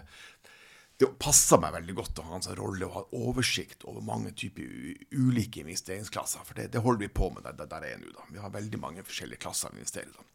det 0.98 1.10
passer 1.22 1.60
meg 1.62 1.76
veldig 1.76 1.94
godt 2.00 2.20
å 2.22 2.24
ha 2.26 2.38
en 2.38 2.46
sånn 2.46 2.58
rolle 2.58 2.88
og 2.88 2.96
ha 2.96 3.04
oversikt 3.20 3.86
over 3.86 4.02
mange 4.06 4.32
typer 4.38 4.66
ulike 5.14 5.62
investeringsklasser. 5.62 6.46
For 6.48 6.58
det, 6.58 6.72
det 6.74 6.82
holder 6.82 7.06
vi 7.06 7.12
på 7.20 7.30
med 7.36 7.46
der, 7.46 7.68
der 7.70 7.86
jeg 7.86 8.00
er 8.00 8.02
nå. 8.02 8.14
da. 8.16 8.26
Vi 8.34 8.42
har 8.42 8.54
veldig 8.56 8.80
mange 8.82 9.06
forskjellige 9.06 9.44
klasser 9.44 9.70
å 9.70 9.78
investere 9.78 10.10
i. 10.10 10.26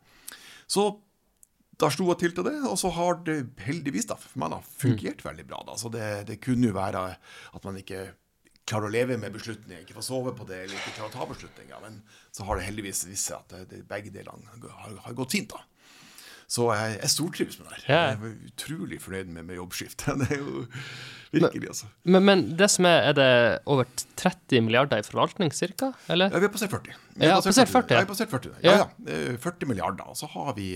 Så 0.71 0.87
da 1.83 1.89
slo 1.91 2.07
jeg 2.13 2.21
til 2.21 2.35
til 2.37 2.47
det, 2.47 2.55
og 2.69 2.77
så 2.79 2.93
har 2.95 3.19
det 3.27 3.37
heldigvis 3.65 4.07
da, 4.13 4.17
for 4.21 4.39
meg 4.39 4.53
da, 4.55 4.61
fungert 4.63 5.25
mm. 5.25 5.29
veldig 5.31 5.47
bra. 5.51 5.63
da. 5.67 5.77
Så 5.81 5.91
det, 5.91 6.09
det, 6.31 6.39
kunne 6.45 6.71
jo 6.71 6.77
være 6.77 7.05
at 7.11 7.67
man 7.67 7.81
ikke 7.81 8.05
klarer 8.69 8.87
å 8.87 8.95
leve 8.95 9.19
med 9.19 9.35
beslutninger, 9.35 9.83
ikke 9.83 9.99
får 9.99 10.07
sove 10.07 10.35
på 10.39 10.47
det, 10.47 10.63
eller 10.63 10.79
ikke 10.79 10.95
klarer 11.01 11.11
å 11.11 11.17
ta 11.17 11.27
beslutninger. 11.33 11.83
Men 11.83 11.99
så 12.31 12.47
har 12.47 12.61
det 12.61 12.69
heldigvis 12.69 13.03
vist 13.11 13.33
seg 13.33 13.43
at 13.43 13.73
det, 13.73 13.83
begge 13.91 14.15
delene 14.15 14.63
har, 14.63 14.95
har 15.09 15.19
gått 15.19 15.35
fint. 15.35 15.51
da. 15.51 15.67
Så 16.53 16.67
jeg, 16.77 16.97
jeg 17.01 17.11
stortrives 17.15 17.59
med 17.59 17.71
det 17.71 17.79
her. 17.87 17.93
Jeg 17.93 18.17
er 18.19 18.33
utrolig 18.51 18.99
fornøyd 19.01 19.31
med, 19.33 19.47
med 19.49 19.57
jobbskiftet. 19.57 20.19
Det 20.21 20.37
er 20.37 20.43
jo 20.43 20.65
virkelig, 21.33 21.69
altså. 21.71 21.87
Men, 22.05 22.25
men, 22.29 22.41
det 22.59 22.67
som 22.69 22.85
er, 22.85 23.07
er 23.09 23.15
det 23.17 23.29
over 23.73 23.87
30 24.21 24.61
milliarder 24.67 25.01
i 25.01 25.07
forvaltning, 25.07 25.49
cirka? 25.57 25.95
Eller? 26.13 26.29
Ja, 26.29 26.43
vi 26.43 26.45
har 26.45 26.53
passert 26.53 26.75
40. 26.75 26.99
Vi 27.15 27.31
har 27.31 27.41
passert 27.41 27.71
40. 27.73 27.97
Ja, 27.97 28.09
passert 28.11 28.35
40. 28.35 28.59
Ja, 28.67 28.75
ja. 28.83 29.39
40 29.41 29.71
milliarder. 29.71 30.11
Og 30.13 30.19
så 30.21 30.29
har 30.35 30.53
vi 30.59 30.69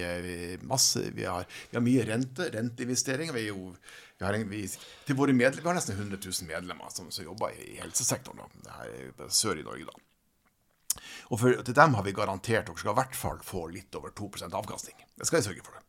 masse 0.64 1.02
Vi 1.12 1.28
har, 1.28 1.44
vi 1.44 1.76
har 1.76 1.84
mye 1.84 2.06
rente, 2.08 2.48
renteinvesteringer. 2.54 3.36
Vi 3.36 3.44
er 3.44 3.52
jo 3.52 3.74
vi 4.16 4.24
har, 4.24 4.32
en, 4.32 4.48
vi, 4.48 4.62
til 5.04 5.18
våre 5.18 5.34
medlemmer, 5.36 5.60
vi 5.60 5.68
har 5.68 5.76
nesten 5.76 5.98
100 5.98 6.22
000 6.24 6.48
medlemmer 6.48 6.88
som, 6.88 7.10
som 7.12 7.26
jobber 7.26 7.52
i, 7.52 7.74
helsesektoren. 7.82 8.40
Da. 8.64 8.78
Her 8.78 8.94
er 9.26 9.28
sør 9.28 9.60
i 9.60 9.66
Norge, 9.66 9.90
da. 9.90 11.02
Og 11.28 11.42
for, 11.42 11.60
til 11.66 11.76
dem 11.76 11.98
har 11.98 12.06
vi 12.06 12.16
garantert 12.16 12.64
at 12.64 12.70
dere 12.70 12.80
skal 12.80 12.94
i 12.94 13.00
hvert 13.02 13.18
fall 13.18 13.44
få 13.44 13.66
litt 13.74 14.00
over 14.00 14.16
2% 14.16 14.56
avkastning. 14.56 15.04
Det 15.16 15.26
skal 15.28 15.40
jeg 15.40 15.48
sørge 15.50 15.64
for. 15.66 15.76
det. 15.76 15.82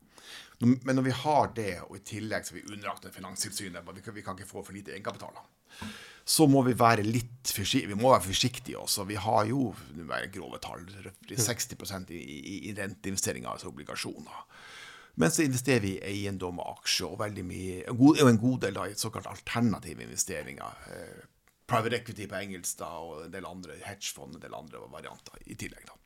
Men 0.59 0.95
når 0.97 1.05
vi 1.05 1.13
har 1.13 1.51
det, 1.55 1.73
og 1.85 1.99
i 1.99 2.05
tillegg 2.05 2.47
så 2.47 2.55
er 2.55 2.61
vi 2.61 2.73
underlagt 2.73 3.05
Finanstilsynet, 3.13 3.85
vi 3.85 4.11
vi 4.15 4.25
kan 4.25 4.37
ikke 4.37 4.49
få 4.49 4.63
for 4.63 4.73
lite 4.73 4.95
egenkapital, 4.95 5.37
så 6.25 6.47
må 6.47 6.63
vi 6.65 6.73
være 6.75 7.05
litt 7.05 7.51
forsiktige. 7.53 7.93
Vi 7.93 7.99
må 7.99 8.11
være 8.11 8.25
forsiktige 8.25 8.79
også. 8.79 9.05
Vi 9.07 9.15
har 9.15 9.45
jo 9.47 9.69
grove 10.33 10.59
tall, 10.59 10.87
60 11.29 12.09
i, 12.09 12.17
i, 12.17 12.57
i 12.69 12.73
renteinvesteringer, 12.73 13.49
altså 13.49 13.69
obligasjoner. 13.69 14.41
Men 15.17 15.31
så 15.31 15.45
investerer 15.45 15.81
vi 15.81 15.95
i 15.95 16.03
eiendom 16.11 16.59
og 16.61 16.81
aksjer, 16.81 17.07
og 17.09 17.21
veldig 17.21 17.45
mye, 17.45 17.77
og 17.93 18.19
en 18.21 18.41
god 18.41 18.59
del 18.65 18.75
da, 18.75 18.85
i 18.85 18.97
såkalt 18.97 19.29
alternative 19.29 20.03
investeringer. 20.05 20.83
Eh, 20.93 21.23
private 21.67 22.01
equity 22.01 22.27
på 22.29 22.37
engelsk 22.37 22.83
da, 22.83 22.91
og 23.01 23.23
en 23.25 23.33
del 23.33 23.47
andre 23.49 23.79
hedgefond, 23.85 24.35
en 24.35 24.43
del 24.43 24.57
andre 24.57 24.83
varianter 24.91 25.41
i 25.45 25.57
tillegg. 25.57 25.87
da. 25.89 25.96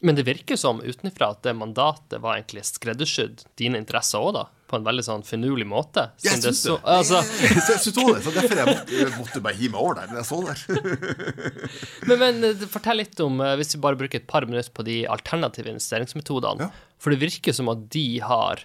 Men 0.00 0.18
det 0.18 0.26
virker 0.26 0.58
som 0.60 0.82
utenfra 0.82 1.30
at 1.32 1.44
det 1.46 1.54
mandatet 1.56 2.20
var 2.20 2.36
egentlig 2.36 2.64
skreddersydd 2.66 3.46
dine 3.60 3.78
interesser 3.80 4.20
òg, 4.20 4.34
da? 4.36 4.44
På 4.68 4.78
en 4.80 4.86
veldig 4.86 5.04
sånn 5.06 5.22
finurlig 5.24 5.66
måte. 5.68 6.08
Jeg 6.24 6.40
syns 6.40 6.46
det. 6.46 6.54
Så, 6.58 6.76
altså... 6.82 7.20
jeg, 7.44 7.54
syns 7.54 7.70
jeg, 7.70 7.80
så 7.84 8.06
det, 8.10 8.22
så 8.24 8.34
derfor 8.34 8.60
jeg 8.60 8.68
måtte, 8.72 9.08
måtte 9.20 9.42
bare 9.44 9.58
hive 9.60 9.76
meg 9.76 9.80
over 9.84 10.00
der. 10.00 10.14
jeg 10.18 10.28
så 10.28 10.40
der. 10.44 10.64
men, 12.08 12.22
men, 12.24 12.44
eh, 12.50 12.66
fortell 12.72 13.00
litt 13.00 13.22
om, 13.22 13.40
eh, 13.44 13.54
hvis 13.60 13.76
vi 13.76 13.82
bare 13.86 14.00
bruker 14.00 14.20
et 14.20 14.28
par 14.30 14.48
minutter 14.48 14.74
på 14.74 14.86
de 14.88 15.02
alternative 15.14 15.70
investeringsmetodene. 15.72 16.68
Ja. 16.68 16.94
For 17.00 17.14
det 17.14 17.22
virker 17.22 17.56
som 17.56 17.70
at 17.72 17.86
de 17.94 18.06
har 18.24 18.64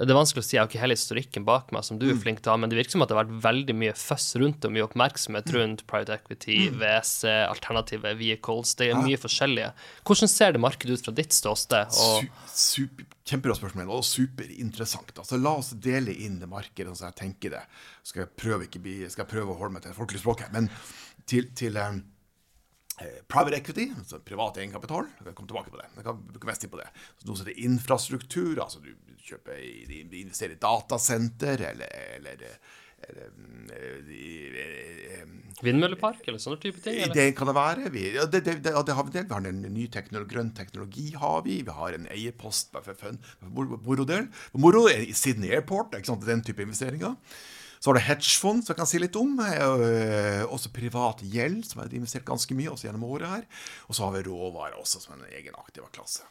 det 0.00 0.14
er 0.14 0.16
vanskelig 0.16 0.40
å 0.40 0.46
si, 0.46 0.54
jeg 0.56 0.62
har 0.62 0.68
ikke 0.70 0.80
hele 0.80 0.96
historikken 0.96 1.44
bak 1.44 1.72
meg, 1.74 1.84
som 1.84 1.98
du 2.00 2.06
er 2.06 2.14
mm. 2.16 2.20
flink 2.22 2.38
til 2.40 2.48
å 2.48 2.54
ha, 2.54 2.60
men 2.62 2.72
det 2.72 2.78
virker 2.78 2.96
som 2.96 3.04
at 3.04 3.10
det 3.10 3.16
har 3.18 3.26
vært 3.26 3.42
veldig 3.44 3.74
mye 3.82 3.96
føss 4.00 4.28
rundt 4.40 4.64
og 4.64 4.72
mye 4.72 4.86
oppmerksomhet 4.86 5.50
mm. 5.50 5.56
rundt 5.58 5.84
private 5.90 6.16
equity, 6.16 6.56
VC, 6.72 7.20
WC, 7.20 7.32
alternative 7.48 8.14
vehicles. 8.16 8.74
Det 8.78 8.90
er 8.90 9.00
mye 9.00 9.18
forskjellige. 9.20 9.72
Hvordan 10.08 10.32
ser 10.32 10.56
det 10.56 10.62
markedet 10.62 10.96
ut 10.96 11.04
fra 11.04 11.14
ditt 11.16 11.36
ståsted? 11.36 11.98
Super, 12.48 13.08
kjempebra 13.28 13.56
spørsmål, 13.58 13.92
og 13.98 14.06
superinteressant. 14.06 15.12
Altså, 15.20 15.40
la 15.40 15.54
oss 15.60 15.74
dele 15.76 16.14
inn 16.24 16.40
det 16.40 16.48
markedet 16.50 16.88
sånn 16.90 17.02
som 17.02 17.10
jeg 17.10 17.20
tenker 17.20 17.56
det. 17.58 17.64
Skal 18.06 18.24
jeg 18.24 18.32
prøve, 18.40 18.70
bli, 18.80 18.96
skal 19.10 19.26
jeg 19.26 19.32
prøve 19.34 19.54
å 19.54 19.58
holde 19.60 19.76
meg 19.76 19.84
til 19.84 19.92
det 19.92 20.00
folkelige 20.00 20.24
språket. 20.24 20.52
Men 20.54 20.70
til, 21.28 21.50
til 21.56 21.76
um, 21.76 22.00
Private 23.30 23.56
equity, 23.60 23.86
altså 23.96 24.20
privat 24.24 24.58
egenkapital. 24.60 25.08
Jeg 25.18 25.30
kan 25.30 25.38
komme 25.38 25.50
tilbake 25.52 25.72
på 25.72 25.80
det. 25.80 25.88
Jeg 25.96 26.06
kan 26.08 26.20
bruke 26.32 26.50
mest 26.50 26.64
tid 26.64 26.72
på 26.72 26.80
det. 26.82 26.90
Så 27.20 27.28
noe 27.28 27.40
som 27.40 27.48
er 27.48 27.62
infrastruktur, 27.64 28.60
altså 28.60 28.82
du 28.84 28.92
kjøper, 29.24 29.58
investerer 29.94 30.56
i 30.56 30.60
datasenter 30.60 31.64
eller, 31.70 31.98
eller, 32.18 32.46
eller 33.08 33.34
Vindmøllepark 35.60 36.24
eller 36.28 36.40
sånne 36.40 36.60
type 36.60 36.80
ting? 36.80 36.98
Eller? 37.02 37.14
Det 37.16 37.26
kan 37.36 37.48
det 37.50 37.54
være. 37.56 37.92
Vi, 37.92 38.04
ja, 38.16 38.24
det, 38.24 38.42
det, 38.46 38.58
det, 38.64 38.72
det, 38.72 38.96
har 38.96 39.06
vi 39.06 39.14
del. 39.16 39.26
Vi 39.28 39.36
har 39.36 39.48
en 39.50 39.62
ny 39.74 39.86
teknologi, 39.92 40.32
grønn 40.34 40.52
teknologi. 40.56 41.06
har 41.20 41.42
Vi 41.44 41.60
Vi 41.66 41.76
har 41.76 41.96
en 41.96 42.08
eierpost 42.12 42.72
for 42.76 42.96
fun, 42.96 43.20
moro 43.50 44.06
del. 44.08 44.28
Moro 44.56 44.86
i 44.88 45.12
Sydney 45.12 45.52
Airport. 45.52 45.96
ikke 45.96 46.12
sant, 46.12 46.26
Den 46.26 46.44
type 46.44 46.64
investeringer. 46.64 47.16
Så 47.80 47.88
har 47.88 47.96
du 47.96 48.04
hedgefond, 48.04 48.64
som 48.64 48.74
jeg 48.74 48.78
kan 48.78 48.88
si 48.88 49.00
litt 49.00 49.16
om. 49.16 49.38
Eh, 49.40 50.42
også 50.44 50.72
privat 50.76 51.22
gjeld, 51.24 51.62
som 51.64 51.80
har 51.80 51.94
investert 51.96 52.28
ganske 52.28 52.56
mye 52.56 52.68
også 52.74 52.90
gjennom 52.90 53.06
året 53.08 53.30
her. 53.30 53.46
Og 53.88 53.96
så 53.96 54.04
har 54.04 54.18
vi 54.18 54.24
råvarer 54.26 54.76
også, 54.76 55.00
som 55.00 55.16
en 55.16 55.28
egen 55.32 55.56
aktiv 55.56 55.86
klasse. 55.94 56.26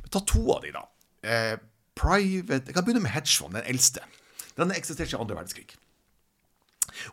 Men 0.00 0.10
ta 0.14 0.24
to 0.26 0.42
av 0.56 0.64
de, 0.66 0.72
da. 0.74 0.82
Eh, 1.22 1.54
private 1.98 2.66
Jeg 2.66 2.74
kan 2.74 2.86
begynne 2.86 3.04
med 3.04 3.14
hedgefond, 3.14 3.54
den 3.54 3.70
eldste. 3.70 4.02
Den 4.58 4.74
eksisterte 4.74 5.14
i 5.14 5.20
andre 5.20 5.38
verdenskrig. 5.38 5.78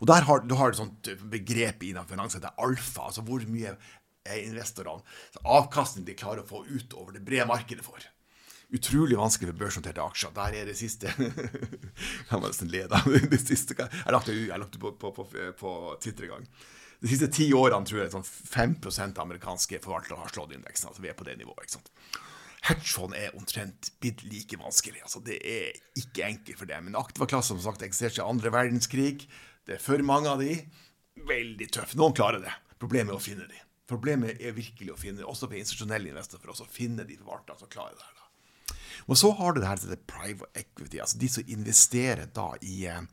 Og 0.01 0.09
der 0.09 0.25
har, 0.25 0.41
du 0.41 0.55
har 0.57 0.73
et 0.73 0.79
sånt 0.79 1.11
begrep 1.29 1.83
innen 1.85 2.09
finans 2.09 2.33
som 2.33 2.41
heter 2.41 2.57
alfa. 2.65 3.11
Altså 3.11 3.21
hvor 3.25 3.45
mye 3.49 3.75
er 4.25 4.41
investorene 4.41 5.05
avkastning 5.45 6.07
de 6.07 6.17
klarer 6.17 6.41
å 6.41 6.49
få 6.49 6.63
ut 6.65 6.93
over 6.97 7.13
det 7.13 7.21
brede 7.25 7.45
markedet 7.49 7.85
for. 7.85 8.01
Utrolig 8.73 9.17
vanskelig 9.19 9.51
for 9.51 9.59
børsnoterte 9.59 10.01
aksjer. 10.01 10.31
Der 10.35 10.55
er 10.61 10.69
det 10.69 10.77
siste 10.79 11.11
Jeg 12.29 12.39
må 12.39 12.47
nesten 12.47 12.71
le, 12.73 12.85
da. 12.89 13.01
Det 13.05 13.41
siste, 13.43 13.77
jeg 13.77 14.15
lagt 14.15 14.31
det 14.31 14.81
på, 14.81 14.95
på, 14.97 15.11
på, 15.13 15.27
på 15.59 15.73
Twitter 16.01 16.27
en 16.27 16.37
gang. 16.37 16.47
De 17.03 17.11
siste 17.11 17.27
ti 17.29 17.49
årene 17.53 17.85
tror 17.85 18.01
jeg 18.01 18.13
sånn 18.13 18.25
5% 18.25 19.19
amerikanske 19.21 19.81
forvaltere 19.83 20.17
har 20.17 20.31
slått 20.33 20.55
indeksen. 20.55 20.89
Altså 20.89 21.03
vi 21.03 21.11
er 21.11 21.17
på 21.17 21.27
det 21.27 21.37
nivået. 21.37 21.67
ikke 21.67 21.77
sant? 21.77 21.91
Hedgefond 22.65 23.13
er 23.13 23.35
omtrent 23.37 23.91
blitt 24.01 24.23
like 24.25 24.57
vanskelig. 24.57 25.03
Altså, 25.05 25.21
det 25.21 25.37
er 25.45 25.75
ikke 26.01 26.25
enkelt 26.25 26.57
for 26.57 26.71
dem. 26.71 26.87
Men 26.87 26.97
aktiva-klasse 26.97 27.53
som 27.53 27.61
sagt 27.61 27.85
eksisterte 27.85 28.23
i 28.23 28.25
andre 28.25 28.49
verdenskrig. 28.53 29.27
Det 29.67 29.77
er 29.77 29.83
for 29.83 30.01
mange 30.07 30.31
av 30.31 30.41
de. 30.41 30.55
Veldig 31.29 31.69
tøff. 31.77 31.93
Noen 31.99 32.15
klarer 32.17 32.41
det. 32.41 32.55
Problemet 32.81 33.13
er 33.13 33.19
å 33.19 33.23
finne 33.23 33.45
de. 33.51 33.61
Problemet 33.85 34.41
er 34.41 34.55
virkelig 34.57 34.95
å 34.95 34.97
finne, 34.97 35.21
også 35.29 35.45
for 35.45 35.59
institusjonelle 35.59 36.09
investorer, 36.09 36.41
for 36.41 36.65
å 36.65 36.73
finne 36.73 37.05
de 37.05 37.19
forvalterne 37.19 37.61
som 37.61 37.69
klarer 37.69 37.99
det. 37.99 38.14
Og 39.05 39.17
så 39.19 39.31
har 39.37 39.53
du 39.53 39.61
det 39.61 39.69
her 39.69 39.81
det 39.89 40.03
private 40.09 40.49
equity, 40.57 40.99
altså 41.01 41.19
de 41.21 41.29
som 41.29 41.55
investerer 41.57 42.29
da 42.33 42.51
i 42.65 42.85
eh, 42.89 43.03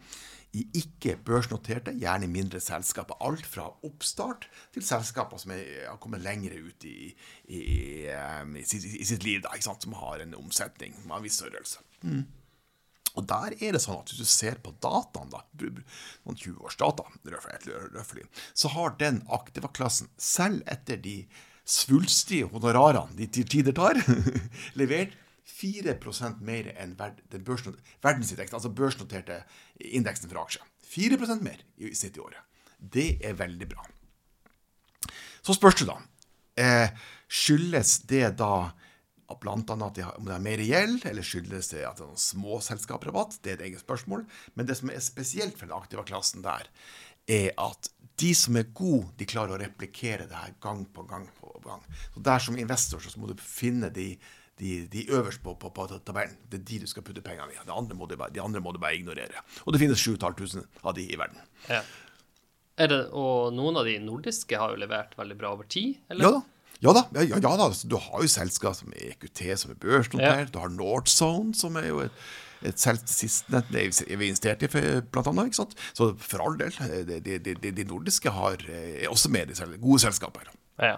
i 0.53 0.67
ikke-børsnoterte, 0.83 1.95
gjerne 1.97 2.29
mindre 2.29 2.61
selskaper. 2.61 3.17
Alt 3.25 3.47
fra 3.49 3.71
oppstart 3.87 4.49
til 4.75 4.85
selskaper 4.85 5.41
som 5.41 5.55
har 5.55 5.97
kommet 6.03 6.21
lenger 6.25 6.59
ut 6.61 6.85
i, 6.85 7.13
i, 7.49 7.63
um, 8.43 8.59
i, 8.61 8.65
sitt 8.69 9.25
liv, 9.25 9.41
da, 9.45 9.55
som 9.63 9.97
har 9.97 10.21
en 10.21 10.37
omsetning 10.37 10.99
med 11.07 11.17
en 11.17 11.25
viss 11.25 11.41
størrelse. 11.41 11.81
Mm. 12.05 12.27
Og 13.17 13.25
der 13.29 13.57
er 13.61 13.77
det 13.77 13.81
sånn 13.85 14.01
at 14.01 14.13
hvis 14.13 14.21
du 14.25 14.29
ser 14.29 14.61
på 14.65 14.75
dataen, 14.85 15.33
da, 15.33 15.41
noen 15.57 16.37
20-årsdata, 16.37 17.09
så 18.53 18.73
har 18.77 18.95
den 19.01 19.23
aktiva-klassen, 19.33 20.13
selv 20.21 20.69
etter 20.69 21.01
de 21.01 21.23
svulstige 21.65 22.49
honorarene 22.53 23.17
de 23.17 23.29
til 23.33 23.49
tider 23.49 23.77
tar, 23.77 24.01
levert 24.81 25.17
4% 25.49 26.43
mer 26.45 26.71
enn 26.77 26.95
verdensindeksen, 26.99 28.57
altså 28.57 28.71
børsnoterte 28.77 29.43
indeksen 29.79 30.31
for 30.31 30.43
aksjer. 30.45 30.67
4% 30.93 31.43
mer 31.45 31.65
i 31.79 31.95
snitt 31.97 32.19
i 32.19 32.23
året. 32.23 32.41
Det 32.79 33.09
er 33.25 33.39
veldig 33.39 33.69
bra. 33.71 33.85
Så 35.43 35.57
spørs 35.57 35.81
det 35.81 35.89
da 35.89 35.99
eh, 36.61 36.95
Skyldes 37.33 38.03
det 38.11 38.27
da 38.39 38.73
annet 39.33 39.71
at 39.73 40.01
om 40.19 40.27
det 40.27 40.35
er 40.35 40.45
mer 40.45 40.61
gjeld, 40.61 41.07
eller 41.09 41.25
skyldes 41.25 41.71
det 41.73 41.87
at 41.89 41.97
det 41.97 42.05
er 42.05 42.11
noen 42.11 42.21
små 42.21 42.59
selskaprabatt? 42.61 43.39
Det 43.41 43.55
er 43.55 43.57
et 43.57 43.65
eget 43.71 43.81
spørsmål. 43.81 44.27
Men 44.55 44.69
det 44.69 44.77
som 44.77 44.93
er 44.93 45.01
spesielt 45.01 45.57
for 45.57 45.65
den 45.65 45.79
aktive 45.79 46.05
klassen 46.05 46.45
der, 46.45 46.69
er 47.31 47.55
at 47.57 47.89
de 48.21 48.35
som 48.37 48.59
er 48.61 48.69
gode, 48.77 49.09
de 49.17 49.27
klarer 49.27 49.57
å 49.57 49.63
replikere 49.63 50.27
det 50.29 50.37
her 50.37 50.53
gang 50.63 50.85
på 50.93 51.07
gang 51.09 51.25
på 51.39 51.55
gang. 51.65 51.81
Så 52.13 52.23
der 52.29 52.45
som 52.45 52.59
investor 52.61 53.01
så 53.01 53.15
må 53.19 53.31
du 53.31 53.39
finne 53.41 53.89
de 53.95 54.13
de, 54.63 54.87
de 54.93 55.03
øverst 55.11 55.43
på, 55.43 55.57
på, 55.59 55.73
på, 55.75 55.89
tabellen. 56.07 56.39
Det 56.51 56.61
er 56.61 56.65
de 56.69 56.81
du 56.85 56.89
skal 56.91 57.05
putte 57.07 57.25
pengene 57.25 57.51
i. 57.51 57.59
De 57.67 57.75
andre 57.75 57.99
må 57.99 58.07
du 58.07 58.17
bare, 58.21 58.31
bare 58.79 58.95
ignorere. 58.95 59.43
Og 59.67 59.75
det 59.75 59.83
finnes 59.83 59.99
7500 59.99 60.87
av 60.87 60.95
de 60.99 61.09
i 61.09 61.19
verden. 61.19 61.43
Ja. 61.69 61.83
Det, 62.79 62.99
og 63.13 63.53
noen 63.55 63.77
av 63.79 63.87
de 63.87 63.99
nordiske 64.03 64.59
har 64.59 64.73
jo 64.73 64.81
levert 64.81 65.13
veldig 65.19 65.37
bra 65.39 65.53
over 65.57 65.69
tid? 65.71 65.99
Eller? 66.11 66.25
Ja 66.25 66.39
da. 66.39 66.43
Ja 66.83 66.91
da, 66.97 67.03
ja, 67.15 67.37
ja, 67.39 67.51
da. 67.59 67.69
Du 67.87 67.95
har 67.95 68.23
jo 68.25 68.31
selskap 68.31 68.75
som 68.75 68.95
EQT, 68.97 69.43
som 69.61 69.71
er 69.71 69.79
børsnotert. 69.83 70.51
Du 70.51 70.59
har 70.59 70.73
Northzone, 70.73 71.55
som 71.55 71.77
er 71.79 71.87
jo 71.93 72.01
et, 72.03 72.25
et 72.67 72.83
selskap 72.83 73.71
vi 73.71 73.85
investert 74.17 74.65
i, 74.67 74.71
blant 75.15 75.31
annet. 75.31 75.53
Ikke 75.53 75.61
sant? 75.61 75.77
Så 75.95 76.11
for 76.19 76.43
all 76.43 76.59
del, 76.59 76.75
de, 77.07 77.21
de, 77.23 77.55
de, 77.55 77.71
de 77.77 77.87
nordiske 77.87 78.35
har, 78.35 78.67
er 78.67 79.07
også 79.13 79.31
med 79.31 79.55
i 79.55 79.79
gode 79.79 80.03
selskaper. 80.03 80.51
Ja. 80.83 80.97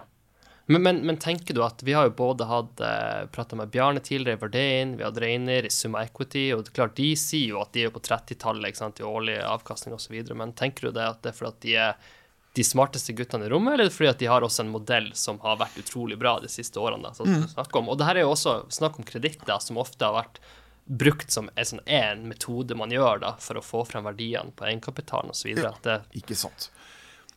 Men, 0.65 0.81
men, 0.81 0.99
men, 1.05 1.17
tenker 1.21 1.53
du 1.53 1.61
at 1.61 1.83
vi 1.85 1.93
har 1.93 2.07
jo 2.07 2.15
både 2.17 2.47
hatt 2.49 2.81
eh, 2.81 3.27
prata 3.29 3.55
med 3.55 3.69
Bjarne 3.69 4.01
tidligere 4.01 4.39
i 4.39 4.41
Verdein, 4.41 4.95
vi 4.97 5.03
har 5.03 5.11
hatt 5.11 5.21
Reiner 5.21 5.67
i 5.67 5.69
Summa 5.69 6.01
Equity, 6.07 6.47
og 6.55 6.63
det 6.63 6.73
er 6.73 6.77
klart 6.79 6.97
de 6.97 7.11
sier 7.19 7.51
jo 7.53 7.61
at 7.61 7.73
de 7.75 7.83
er 7.85 7.93
på 7.93 8.01
30-tallet 8.01 9.01
i 9.01 9.05
årlig 9.05 9.37
avkastning 9.45 9.93
osv., 9.93 10.17
men 10.33 10.55
tenker 10.57 10.87
du 10.87 10.97
det 10.97 11.05
at 11.05 11.21
det 11.21 11.33
er 11.33 11.37
fordi 11.37 11.51
at 11.51 11.61
de 11.67 11.75
er 11.83 12.13
de 12.55 12.63
smarteste 12.63 13.13
guttene 13.13 13.45
i 13.45 13.51
rommet, 13.51 13.75
eller 13.75 13.91
er 13.91 13.93
fordi 13.93 14.09
at 14.09 14.21
de 14.23 14.31
har 14.31 14.45
også 14.45 14.63
en 14.63 14.73
modell 14.73 15.09
som 15.13 15.37
har 15.43 15.59
vært 15.59 15.77
utrolig 15.81 16.17
bra 16.17 16.37
de 16.41 16.49
siste 16.49 16.79
årene? 16.81 17.11
Da, 17.11 17.25
mm. 17.27 17.47
om. 17.67 17.89
Og 17.91 17.99
det 17.99 18.07
her 18.07 18.21
er 18.21 18.25
jo 18.25 18.33
også 18.33 18.61
snakk 18.73 18.97
om 18.97 19.05
kreditter, 19.05 19.59
som 19.61 19.77
ofte 19.81 20.07
har 20.07 20.15
vært 20.15 20.39
brukt 20.85 21.33
som 21.33 21.49
en 21.53 21.67
sånn 21.67 21.81
en 21.85 22.27
metode 22.29 22.77
man 22.77 22.93
gjør 22.93 23.21
da, 23.21 23.33
for 23.41 23.59
å 23.59 23.65
få 23.65 23.83
frem 23.89 24.05
verdiene 24.07 24.55
på 24.55 24.65
egenkapitalen 24.69 25.33
osv. 25.35 25.51
Ja, 25.57 25.99
ikke 26.15 26.37
sant. 26.39 26.69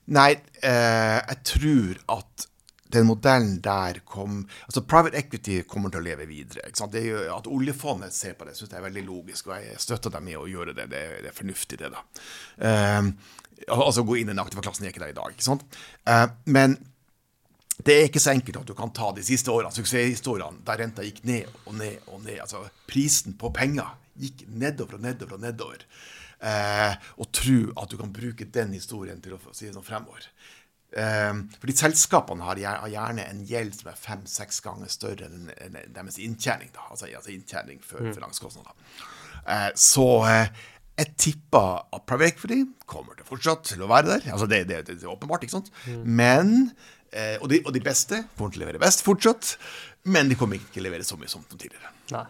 Nei, 0.09 0.39
eh, 0.63 1.19
jeg 1.19 1.43
tror 1.51 1.99
at 2.21 2.49
den 2.93 3.09
modellen 3.09 3.59
der 3.65 4.01
kom 4.09 4.41
altså 4.65 4.83
Private 4.89 5.19
equity 5.21 5.61
kommer 5.69 5.93
til 5.93 6.01
å 6.01 6.07
leve 6.07 6.29
videre. 6.29 6.69
Det 6.73 7.01
er 7.03 7.09
jo 7.09 7.25
At 7.37 7.49
oljefondet 7.51 8.15
ser 8.17 8.37
på 8.39 8.49
det, 8.49 8.57
syns 8.57 8.73
jeg 8.73 8.81
er 8.81 8.87
veldig 8.89 9.05
logisk, 9.07 9.51
og 9.51 9.59
jeg 9.65 9.81
støtter 9.83 10.15
dem 10.15 10.31
i 10.33 10.37
å 10.39 10.47
gjøre 10.49 10.77
det. 10.77 10.89
Det, 10.93 11.03
det 11.25 11.33
er 11.33 11.37
fornuftig, 11.37 11.81
det, 11.83 11.91
da. 11.95 12.05
Uh, 12.63 13.11
altså 13.75 14.07
gå 14.07 14.21
inn 14.21 14.31
i 14.31 14.35
den 14.35 14.43
aktive 14.43 14.65
klassen 14.65 14.87
jeg 14.87 14.93
er 14.93 14.97
ikke 14.97 15.05
der 15.07 15.15
i 15.15 15.19
dag. 15.19 15.35
ikke 15.35 15.49
sant? 15.49 15.67
Uh, 16.09 16.27
men 16.49 16.79
det 17.79 17.95
er 17.95 18.09
ikke 18.09 18.23
så 18.23 18.33
enkelt 18.35 18.63
at 18.63 18.71
du 18.71 18.75
kan 18.79 18.91
ta 18.95 19.13
de 19.15 19.23
siste 19.27 19.53
årene, 19.55 19.71
suksesshistoriene 19.75 20.65
der 20.67 20.81
renta 20.83 21.05
gikk 21.07 21.23
ned 21.29 21.51
og 21.65 21.77
ned 21.79 22.09
og 22.11 22.23
ned. 22.25 22.41
Altså 22.43 22.65
prisen 22.91 23.37
på 23.39 23.53
penger 23.55 23.93
gikk 24.19 24.49
nedover 24.51 24.99
og 24.99 25.05
nedover 25.05 25.37
og 25.39 25.45
nedover. 25.45 25.85
Uh, 26.39 26.95
og 27.19 27.31
tro 27.35 27.59
at 27.83 27.91
du 27.91 27.97
kan 27.99 28.15
bruke 28.15 28.47
den 28.55 28.75
historien 28.77 29.19
til 29.23 29.35
å 29.35 29.41
si 29.51 29.67
det 29.67 29.75
sånn 29.75 29.87
fremover. 29.87 30.27
Ehm, 30.97 31.43
fordi 31.61 31.75
selskapene 31.77 32.47
har 32.47 32.61
gjerne 32.89 33.27
en 33.29 33.45
gjeld 33.47 33.75
som 33.77 33.91
er 33.93 34.01
fem-seks 34.01 34.63
ganger 34.65 34.89
større 34.93 35.29
enn 35.29 35.51
deres 35.95 36.17
inntjening. 36.23 36.73
Da. 36.73 36.87
Altså, 36.89 37.11
altså 37.13 37.35
inntjening 37.35 37.83
før 37.85 38.09
mm. 38.09 38.15
finanskostnader. 38.17 38.77
Eh, 39.45 39.69
så 39.77 40.09
eh, 40.31 40.63
jeg 40.99 41.13
tipper 41.21 41.85
at 41.95 42.07
private 42.09 42.35
equity 42.35 42.63
kommer 42.89 43.19
til 43.19 43.29
fortsatt 43.29 43.69
til 43.69 43.85
å 43.85 43.91
være 43.91 44.15
der. 44.15 44.31
Altså 44.33 44.49
det, 44.51 44.65
det, 44.71 44.81
det 44.89 44.99
er 45.03 45.13
åpenbart, 45.13 45.45
ikke 45.45 45.59
sant? 45.59 45.71
Mm. 45.85 46.01
Men 46.09 46.57
eh, 47.13 47.37
og, 47.37 47.51
de, 47.53 47.61
og, 47.67 47.71
de, 47.77 47.85
beste 47.85 48.25
kommer 48.39 48.55
til 48.55 48.63
å 48.63 48.67
levere 48.67 48.83
best 48.83 49.05
fortsatt. 49.07 49.55
Men 50.09 50.33
de 50.33 50.41
kommer 50.41 50.59
ikke 50.59 50.79
til 50.79 50.87
å 50.87 50.89
levere 50.89 51.07
så 51.07 51.21
mye 51.21 51.31
som 51.31 51.45
tidligere. 51.53 51.93
Nei. 52.15 52.25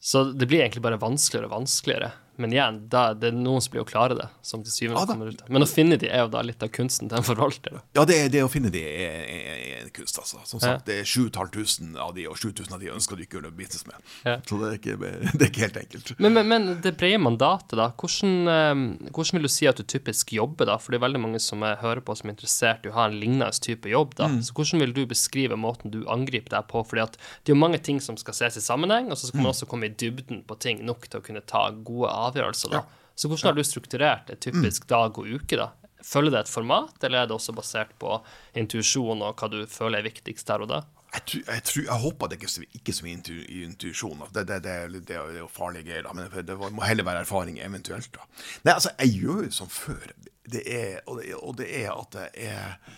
Så 0.00 0.30
det 0.32 0.48
blir 0.48 0.62
egentlig 0.64 0.80
bare 0.80 0.96
vanskeligere 1.00 1.50
og 1.50 1.58
vanskeligere 1.58 2.08
men 2.40 2.54
igjen, 2.54 2.78
da, 2.90 3.10
det 3.14 3.30
er 3.30 3.36
noen 3.36 3.62
som 3.62 3.74
blir 3.74 3.84
å 3.84 3.88
klare 3.88 4.16
det. 4.16 4.26
som 4.46 4.62
til 4.64 4.72
syvende 4.72 5.02
ja, 5.02 5.06
kommer 5.10 5.30
ut. 5.30 5.42
Men 5.52 5.64
å 5.64 5.68
finne 5.68 5.98
de 6.00 6.08
er 6.08 6.24
jo 6.24 6.30
da 6.32 6.42
litt 6.46 6.62
av 6.64 6.70
kunsten 6.74 7.10
til 7.10 7.20
en 7.20 7.26
forvalter. 7.26 7.80
Ja, 7.96 8.04
det, 8.08 8.16
det, 8.32 8.42
å 8.44 8.50
finne 8.50 8.72
de 8.72 8.80
er, 8.80 9.20
er, 9.20 9.50
er 9.58 9.84
en 9.84 9.92
kunst, 9.94 10.18
altså. 10.22 10.40
Som 10.48 10.62
sagt, 10.62 10.80
ja. 10.80 10.86
det 10.88 10.96
er 11.02 11.08
7500 11.08 12.00
av 12.00 12.14
de, 12.16 12.26
og 12.30 12.38
7000 12.40 12.76
av 12.76 12.82
de 12.82 12.90
ønsker 12.94 13.18
du 13.18 13.24
ikke 13.26 13.38
å 13.38 13.40
gjøre 13.40 13.52
business 13.58 13.86
med. 13.88 14.10
Ja. 14.24 14.36
Så 14.48 14.60
det 14.60 14.70
er, 14.70 14.78
ikke, 14.80 14.96
det 15.00 15.12
er, 15.40 15.48
ikke, 15.50 15.64
helt 15.66 15.80
enkelt. 15.82 16.14
Men, 16.18 16.36
men, 16.38 16.50
men 16.50 16.68
det 16.84 16.94
brede 17.00 17.20
mandatet, 17.22 17.76
da. 17.80 17.90
Hvordan, 18.00 18.36
um, 18.48 18.86
hvordan, 19.10 19.38
vil 19.38 19.48
du 19.48 19.52
si 19.52 19.68
at 19.70 19.80
du 19.80 19.84
typisk 19.84 20.34
jobber, 20.36 20.70
da? 20.70 20.78
For 20.80 20.94
det 20.94 21.00
er 21.00 21.06
veldig 21.06 21.22
mange 21.26 21.42
som 21.44 21.64
jeg 21.66 21.80
hører 21.84 22.02
på 22.04 22.16
som 22.18 22.30
er 22.30 22.36
interessert 22.36 22.86
i 22.86 22.92
å 22.92 22.96
ha 22.96 23.08
en 23.10 23.18
lignende 23.20 23.50
type 23.60 23.90
jobb, 23.92 24.16
da. 24.18 24.30
Mm. 24.32 24.40
Så 24.46 24.56
hvordan 24.56 24.84
vil 24.84 24.96
du 24.96 25.02
beskrive 25.10 25.58
måten 25.60 25.92
du 25.92 26.00
angriper 26.10 26.56
deg 26.56 26.68
på? 26.70 26.84
Fordi 26.86 27.04
at 27.04 27.18
det 27.18 27.52
er 27.52 27.56
jo 27.56 27.60
mange 27.60 27.82
ting 27.84 28.00
som 28.02 28.18
skal 28.20 28.36
ses 28.36 28.58
i 28.60 28.64
sammenheng, 28.64 29.10
og 29.10 29.20
så 29.20 29.28
skal 29.28 29.42
man 29.42 29.50
mm. 29.50 29.54
også 29.54 29.70
komme 29.70 29.90
i 29.90 29.94
dybden 29.94 30.44
på 30.48 30.58
ting 30.62 30.84
nok 30.86 31.08
til 31.08 31.20
å 31.20 31.24
kunne 31.26 31.44
ta 31.44 31.66
gode 31.74 32.10
avgjørelser. 32.10 32.29
Da. 32.34 32.80
Ja. 32.80 32.84
Så 33.14 33.28
hvordan 33.28 33.50
har 33.50 33.58
du 33.58 33.64
strukturert 33.66 34.30
et 34.32 34.40
typisk 34.40 34.86
mm. 34.86 34.88
dag 34.88 35.18
og 35.18 35.28
uke? 35.28 35.58
da? 35.58 35.70
Følger 36.06 36.32
det 36.32 36.40
et 36.46 36.52
format, 36.52 36.96
eller 37.04 37.22
er 37.22 37.28
det 37.28 37.36
også 37.36 37.52
basert 37.52 37.92
på 38.00 38.14
intuisjon 38.56 39.20
og 39.20 39.36
hva 39.36 39.50
du 39.52 39.60
føler 39.68 40.00
er 40.00 40.08
viktigst 40.08 40.48
der 40.48 40.64
og 40.64 40.70
da? 40.70 40.80
Jeg, 41.10 41.24
tror, 41.26 41.40
jeg, 41.42 41.62
tror, 41.66 41.82
jeg 41.88 42.02
håper 42.04 42.30
det 42.30 42.36
ikke, 42.38 42.66
ikke 42.78 42.94
så 42.94 43.04
mye 43.04 43.36
intuisjon. 43.66 44.22
Det, 44.30 44.44
det, 44.46 44.60
det, 44.62 45.00
det, 45.08 45.16
er 45.18 45.40
jo 45.40 45.48
farlige 45.50 45.88
greier, 45.88 46.06
men 46.14 46.30
det 46.46 46.56
må 46.56 46.84
heller 46.86 47.06
være 47.08 47.24
erfaring 47.26 47.58
eventuelt. 47.58 48.12
da. 48.14 48.28
Nei, 48.62 48.76
altså, 48.76 48.94
jeg 49.00 49.18
gjør 49.18 49.42
jo 49.48 49.50
som 49.58 49.72
før. 49.74 50.14
Det 50.50 50.62
er, 50.64 51.00
og, 51.06 51.18
det, 51.18 51.34
og 51.34 51.58
det 51.58 51.66
er 51.82 51.90
at 51.96 52.16
jeg, 52.38 52.94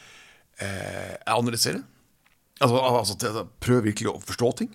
eh, 0.60 1.16
jeg 1.16 1.32
analyserer. 1.38 1.80
Altså, 2.62 2.84
altså 3.16 3.46
prøver 3.64 3.88
virkelig 3.88 4.12
å 4.12 4.20
forstå 4.22 4.52
ting. 4.60 4.70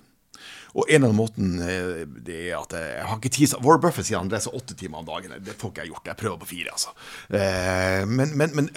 Og 0.76 0.92
en 0.92 1.08
av 1.08 1.14
måtene 1.16 1.68
eh, 1.72 2.04
det 2.28 2.38
er 2.50 2.58
at 2.60 2.76
jeg 2.76 3.06
har 3.08 3.20
ikke 3.20 3.34
tid 3.38 3.56
Warren 3.64 3.84
Buffett 3.84 4.10
sier 4.10 4.20
han 4.20 4.32
leser 4.32 4.56
åtte 4.58 4.76
timer 4.78 5.02
om 5.02 5.08
dagen. 5.08 5.36
Det 5.44 5.56
får 5.58 5.74
ikke 5.74 5.86
jeg 5.86 5.94
gjort. 5.94 6.10
Jeg 6.12 6.22
prøver 6.22 6.42
på 6.44 6.50
fire, 6.52 6.76
altså. 6.76 6.96
Eh, 7.30 8.04
men, 8.10 8.34
men, 8.40 8.56
men 8.58 8.72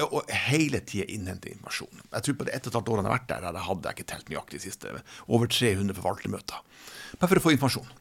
hele 0.50 0.82
tida 0.86 1.08
innhente 1.10 1.52
informasjon. 1.52 2.04
Jeg 2.06 2.26
tror 2.26 2.38
på 2.40 2.48
det 2.48 2.56
ett 2.56 2.68
og 2.68 2.72
et 2.72 2.80
halvt 2.80 2.92
årene 2.94 3.08
jeg 3.08 3.12
har 3.12 3.18
vært 3.18 3.32
der, 3.32 3.48
der 3.48 3.66
hadde 3.70 3.90
jeg 3.90 3.98
ikke 3.98 4.10
telt 4.14 4.30
nøyaktig 4.32 4.60
de 4.60 4.66
siste. 4.68 4.94
Over 5.26 5.50
300 5.50 5.98
forvaltermøter. 5.98 6.62
Bare 7.18 7.32
for 7.32 7.42
å 7.42 7.46
få 7.48 7.56
informasjon. 7.56 7.96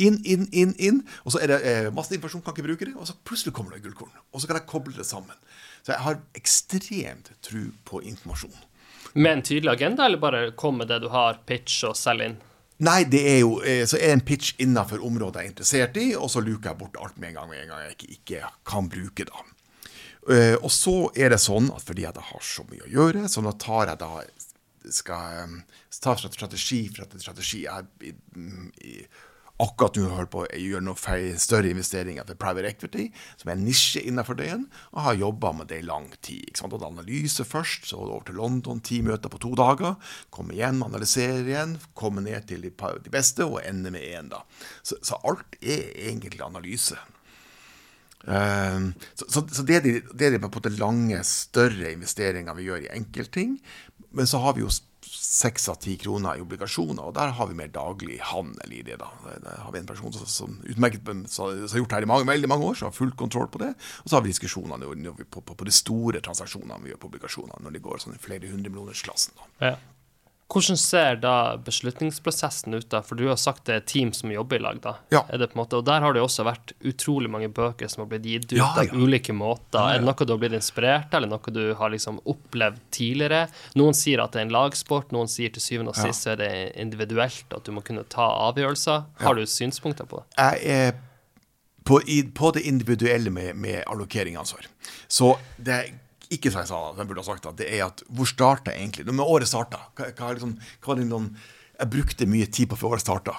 Inn, 0.00 0.20
inn, 0.24 0.46
inn, 0.52 0.74
inn. 0.78 1.02
Og 1.24 1.34
så 1.34 1.42
er 1.42 1.52
det 1.52 1.60
eh, 1.66 1.90
masse 1.94 2.14
informasjon, 2.14 2.44
kan 2.46 2.56
ikke 2.56 2.68
bruke 2.68 2.88
det. 2.88 2.96
Og 2.96 3.08
så 3.08 3.16
plutselig 3.26 3.54
kommer 3.56 3.74
det 3.74 3.82
gullkorn. 3.84 4.12
Og 4.32 4.42
så 4.42 4.50
kan 4.50 4.60
jeg 4.60 4.68
koble 4.70 4.94
det 4.96 5.06
sammen. 5.08 5.36
Så 5.82 5.94
jeg 5.94 6.04
har 6.04 6.20
ekstremt 6.38 7.32
tro 7.44 7.64
på 7.88 8.02
informasjon. 8.12 8.54
Med 9.14 9.32
en 9.32 9.42
tydelig 9.42 9.72
agenda, 9.72 10.06
eller 10.06 10.22
bare 10.22 10.44
kom 10.56 10.78
med 10.78 10.90
det 10.92 11.00
du 11.02 11.08
har, 11.10 11.40
pitch 11.48 11.82
og 11.88 11.96
selg 11.98 12.28
inn? 12.28 12.38
Nei, 12.80 13.04
det 13.12 13.20
er 13.28 13.38
jo 13.42 13.58
eh, 13.60 13.82
Så 13.88 13.98
er 13.98 14.08
det 14.08 14.16
en 14.16 14.26
pitch 14.30 14.54
innenfor 14.62 15.02
området 15.04 15.42
jeg 15.42 15.48
er 15.48 15.52
interessert 15.52 15.98
i, 16.00 16.10
og 16.16 16.30
så 16.32 16.42
luker 16.44 16.72
jeg 16.72 16.80
bort 16.80 17.00
alt 17.00 17.18
med 17.20 17.32
en 17.32 17.40
gang 17.40 17.50
med 17.50 17.62
en 17.64 17.72
gang 17.74 17.82
jeg 17.84 17.96
ikke, 17.96 18.12
ikke 18.16 18.52
kan 18.68 18.88
bruke 18.92 19.26
det. 19.28 19.48
Uh, 20.30 20.56
og 20.60 20.68
så 20.72 20.94
er 21.16 21.32
det 21.32 21.40
sånn 21.40 21.70
at 21.72 21.82
fordi 21.82 22.04
jeg 22.04 22.24
har 22.28 22.42
så 22.44 22.62
mye 22.68 22.84
å 22.84 22.90
gjøre, 22.92 23.24
så 23.32 23.40
nå 23.42 23.54
tar 23.60 23.88
jeg 23.88 24.00
da 24.02 24.10
skal 24.92 25.46
um, 25.48 25.54
ta 26.00 26.14
strategi 26.16 26.82
for 26.92 27.20
strategi. 27.20 27.64
Jeg, 27.64 27.88
akkurat 29.60 29.98
nå 29.98 30.08
holder 30.08 30.30
på 30.32 30.42
å 30.44 30.60
gjøre 30.62 30.84
noen 30.84 31.38
større 31.40 31.70
investeringer 31.72 32.26
til 32.26 32.38
private 32.40 32.70
equity, 32.70 33.06
som 33.40 33.50
er 33.50 33.58
en 33.58 33.64
nisje 33.66 34.02
innenfor 34.08 34.40
igjen, 34.40 34.66
og 34.94 35.04
har 35.04 35.20
jobba 35.20 35.52
med 35.58 35.70
det 35.72 35.80
i 35.82 35.86
lang 35.86 36.08
tid. 36.18 36.48
ikke 36.48 36.62
sant? 36.62 36.76
Og 36.76 36.86
Analyse 36.86 37.46
først, 37.46 37.88
så 37.90 38.00
over 38.00 38.24
til 38.26 38.40
London, 38.40 38.82
ti 38.84 39.00
møter 39.04 39.32
på 39.32 39.40
to 39.42 39.52
dager. 39.58 39.96
Komme 40.32 40.56
igjen, 40.56 40.82
analysere 40.86 41.44
igjen, 41.44 41.78
komme 41.94 42.24
ned 42.24 42.48
til 42.50 42.64
de, 42.66 42.72
beste, 43.12 43.46
og 43.46 43.62
ende 43.64 43.92
med 43.94 44.04
én, 44.06 44.30
da. 44.32 44.42
Så, 44.82 44.98
så, 45.02 45.20
alt 45.28 45.58
er 45.60 45.90
egentlig 46.08 46.40
analyse. 46.44 46.98
Uh, 48.20 48.92
så, 49.16 49.24
så, 49.26 49.46
så, 49.48 49.64
det 49.64 49.78
er 49.78 49.84
de, 49.86 49.94
det 50.12 50.26
er 50.26 50.36
de 50.36 50.42
på 50.44 50.60
en 50.60 50.80
lange, 50.80 51.22
større 51.24 51.94
investeringer 51.94 52.56
vi 52.56 52.68
gjør 52.68 52.86
i 52.86 52.92
enkeltting. 52.96 53.58
Men 54.16 54.26
så 54.26 54.40
har 54.42 54.56
vi 54.56 54.64
jo 54.64 54.72
seks 55.20 55.68
av 55.68 55.76
ti 55.84 55.96
kroner 56.00 56.38
i 56.38 56.42
obligasjoner, 56.44 57.02
og 57.04 57.14
der 57.18 57.34
har 57.36 57.48
vi 57.50 57.56
mer 57.58 57.68
daglig 57.72 58.16
handel 58.30 58.72
i 58.72 58.80
det. 58.86 58.96
da. 59.02 59.10
Der 59.44 59.62
har 59.66 59.74
vi 59.74 59.82
en 59.82 59.88
person 59.90 60.12
som, 60.16 60.26
som 60.26 60.56
utmerket 60.64 61.06
som 61.28 61.52
har 61.52 61.82
gjort 61.82 61.92
det 61.92 62.02
i 62.06 62.10
mange, 62.10 62.28
veldig 62.30 62.48
mange 62.48 62.70
år, 62.70 62.78
som 62.80 62.88
har 62.88 62.96
full 62.96 63.12
kontroll 63.12 63.50
på 63.52 63.60
det. 63.62 63.74
Og 64.04 64.08
så 64.08 64.16
har 64.16 64.24
vi 64.24 64.32
diskusjonene 64.32 64.88
på, 65.28 65.42
på, 65.44 65.54
på, 65.54 65.68
de 65.68 65.74
store 65.74 66.24
transaksjonene 66.24 66.80
vi 66.84 66.94
gjør 66.94 67.02
på 67.04 67.12
obligasjonene, 67.12 67.60
når 67.66 67.76
de 67.76 67.84
går 67.84 68.02
sånn 68.02 68.16
i 68.16 68.22
flere 68.22 68.48
hundre 68.48 68.72
millionersklassen. 68.72 69.36
Ja. 69.60 69.76
Hvordan 70.50 70.78
ser 70.80 71.18
da 71.22 71.34
beslutningsprosessen 71.62 72.74
ut, 72.74 72.88
da? 72.90 73.02
For 73.06 73.18
du 73.18 73.28
har 73.28 73.38
sagt 73.38 73.68
det 73.68 73.76
er 73.76 73.84
team 73.86 74.10
som 74.16 74.32
jobber 74.34 74.58
i 74.58 74.62
lag, 74.64 74.80
da. 74.82 74.96
Ja. 75.14 75.22
Er 75.30 75.38
det 75.38 75.52
på 75.52 75.58
en 75.58 75.62
måte, 75.62 75.78
og 75.78 75.86
der 75.86 76.02
har 76.02 76.16
det 76.16 76.24
også 76.24 76.46
vært 76.48 76.72
utrolig 76.80 77.30
mange 77.30 77.50
bøker 77.54 77.90
som 77.90 78.02
har 78.02 78.10
blitt 78.10 78.26
gitt 78.26 78.48
ut 78.50 78.56
ja, 78.58 78.70
ja. 78.74 78.88
av 78.88 78.96
ulike 78.98 79.36
måter. 79.36 79.78
Er 79.78 80.02
det 80.02 80.08
noe 80.08 80.26
du 80.26 80.34
har 80.34 80.40
blitt 80.42 80.56
inspirert 80.58 81.14
av, 81.14 81.20
eller 81.20 81.30
noe 81.30 81.54
du 81.54 81.62
har 81.78 81.94
liksom 81.94 82.18
opplevd 82.24 82.82
tidligere? 82.96 83.44
Noen 83.78 83.94
sier 83.94 84.24
at 84.24 84.34
det 84.34 84.42
er 84.42 84.48
en 84.48 84.56
lagsport, 84.58 85.14
noen 85.14 85.30
sier 85.30 85.54
til 85.54 85.62
syvende 85.62 85.94
og 85.94 86.00
sist 86.00 86.26
er 86.30 86.42
det 86.42 86.50
individuelt 86.82 87.54
at 87.54 87.66
du 87.66 87.74
må 87.76 87.84
kunne 87.86 88.02
ta 88.10 88.26
avgjørelser. 88.50 89.06
Har 89.22 89.38
du 89.38 89.46
synspunkter 89.46 90.10
på 90.10 90.24
det? 90.24 90.28
Jeg 90.34 90.80
er 90.80 90.92
på, 91.86 92.02
på 92.34 92.50
det 92.58 92.66
individuelle 92.66 93.30
med, 93.30 93.54
med 93.54 93.82
allokeringsansvar. 93.86 94.66
Så 95.08 95.36
det 95.56 95.76
er 95.78 95.92
ikke 96.30 96.52
sa 96.52 96.62
jeg 96.62 96.70
sa, 96.70 96.80
den 96.94 97.08
burde 97.10 97.24
ha 97.24 97.26
sagt 97.26 97.48
det 97.58 97.66
er 97.66 97.86
at 97.88 98.02
hvor 98.06 98.28
starta 98.28 98.72
egentlig 98.72 99.06
Når 99.08 99.32
året 99.34 99.50
starta, 99.50 99.80
hva, 99.98 100.10
hva, 100.14 100.32
liksom, 100.36 100.56
hva 100.84 100.96
liksom, 101.00 101.30
Jeg 101.80 101.90
brukte 101.94 102.28
mye 102.30 102.46
tid 102.46 102.70
på 102.70 102.78
før 102.78 102.94
året 102.94 103.04
starta. 103.04 103.38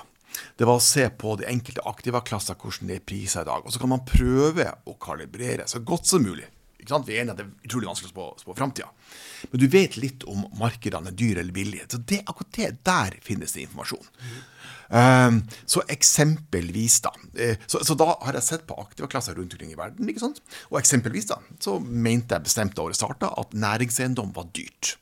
Det 0.57 0.65
var 0.67 0.79
å 0.79 0.83
se 0.83 1.05
på 1.09 1.35
de 1.39 1.45
enkelte 1.51 1.83
aktivaklasser, 1.85 2.57
hvordan 2.57 2.89
det 2.89 2.97
er 2.97 3.05
priser 3.05 3.43
i 3.43 3.49
dag. 3.49 3.65
Og 3.65 3.73
så 3.73 3.81
kan 3.81 3.91
man 3.91 4.05
prøve 4.07 4.65
å 4.87 4.95
kalibrere 5.01 5.67
så 5.69 5.83
godt 5.85 6.09
som 6.09 6.23
mulig. 6.25 6.47
Vi 6.81 6.87
er 6.89 7.21
enige 7.21 7.35
at 7.35 7.37
det 7.37 7.45
er 7.45 7.67
utrolig 7.67 7.89
vanskelig 7.91 8.09
å 8.09 8.13
spå, 8.15 8.27
spå 8.41 8.55
framtida. 8.57 8.87
Men 9.51 9.61
du 9.61 9.67
vet 9.69 9.99
litt 10.01 10.25
om 10.29 10.47
markedene 10.57 11.11
er 11.11 11.17
dyre 11.19 11.43
eller 11.43 11.53
billige. 11.53 11.85
Så 11.91 11.99
det, 12.09 12.23
akkurat 12.25 12.57
det, 12.57 12.69
der 12.87 13.19
finnes 13.21 13.53
det 13.53 13.67
informasjon. 13.67 14.07
Um, 14.91 15.37
så 15.65 15.83
eksempelvis, 15.87 16.97
da 17.05 17.13
uh, 17.15 17.53
så, 17.63 17.79
så, 17.87 17.95
da 17.95 18.09
har 18.25 18.35
jeg 18.35 18.43
sett 18.43 18.65
på 18.67 18.75
aktive 18.81 19.07
klasser 19.11 19.37
rundt 19.39 19.55
omkring 19.55 19.71
i 19.71 19.79
verden. 19.79 20.09
ikke 20.11 20.23
sant? 20.25 20.41
Og 20.69 20.81
eksempelvis 20.81 21.29
da, 21.31 21.39
så 21.63 21.77
mente 21.79 22.35
jeg 22.35 22.49
bestemt 22.49 22.75
da 22.75 22.83
året 22.83 22.99
starta 22.99 23.31
at 23.39 23.55
næringseiendom 23.55 24.33
var 24.35 24.51
dyrt 24.55 24.97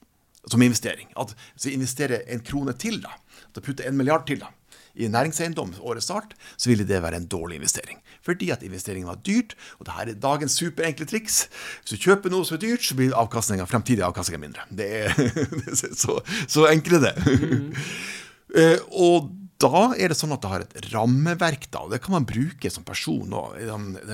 som 0.49 0.62
investering. 0.62 1.10
At 1.17 1.36
Hvis 1.54 1.65
vi 1.65 1.75
investerer 1.78 2.21
en 2.28 2.45
krone 2.45 2.73
til, 2.78 3.02
da, 3.02 3.17
da 3.56 3.62
putter 3.65 3.89
en 3.89 3.97
milliard 3.97 4.28
til, 4.30 4.39
da, 4.43 4.54
i 4.99 5.08
næringseiendom 5.08 5.73
årets 5.80 6.06
start, 6.06 6.34
så 6.58 6.69
ville 6.69 6.88
det 6.88 7.02
være 7.02 7.15
en 7.15 7.28
dårlig 7.28 7.56
investering. 7.56 7.99
Fordi 8.21 8.49
at 8.49 8.63
investeringen 8.63 9.08
var 9.08 9.21
dyrt, 9.25 9.56
og 9.80 9.86
det 9.86 9.93
her 9.95 10.10
er 10.10 10.13
dagens 10.21 10.52
superenkle 10.52 11.06
triks. 11.06 11.47
Hvis 11.82 11.93
du 11.93 12.04
kjøper 12.04 12.34
noe 12.34 12.45
som 12.45 12.58
er 12.58 12.63
dyrt, 12.65 12.84
så 12.84 12.97
blir 12.97 13.15
avkastninga, 13.15 13.65
fremtidig 13.69 14.04
avkastning 14.06 14.41
mindre. 14.41 14.65
Det 14.69 14.89
er, 15.04 15.13
så, 16.02 16.19
så 16.47 16.67
enkelt 16.67 16.99
er 16.99 17.06
det. 17.10 17.39
Mm. 17.39 17.69
uh, 18.58 18.78
og 19.08 19.30
da 19.60 19.82
er 20.00 20.12
det 20.12 20.15
sånn 20.15 20.32
at 20.32 20.43
det 20.43 20.50
har 20.54 20.63
et 20.63 20.86
rammeverk, 20.93 21.65
da, 21.74 21.82
og 21.84 21.91
det 21.91 22.00
kan 22.04 22.15
man 22.15 22.28
bruke 22.28 22.72
som 22.72 22.86
person 22.88 23.34
òg. 23.36 23.58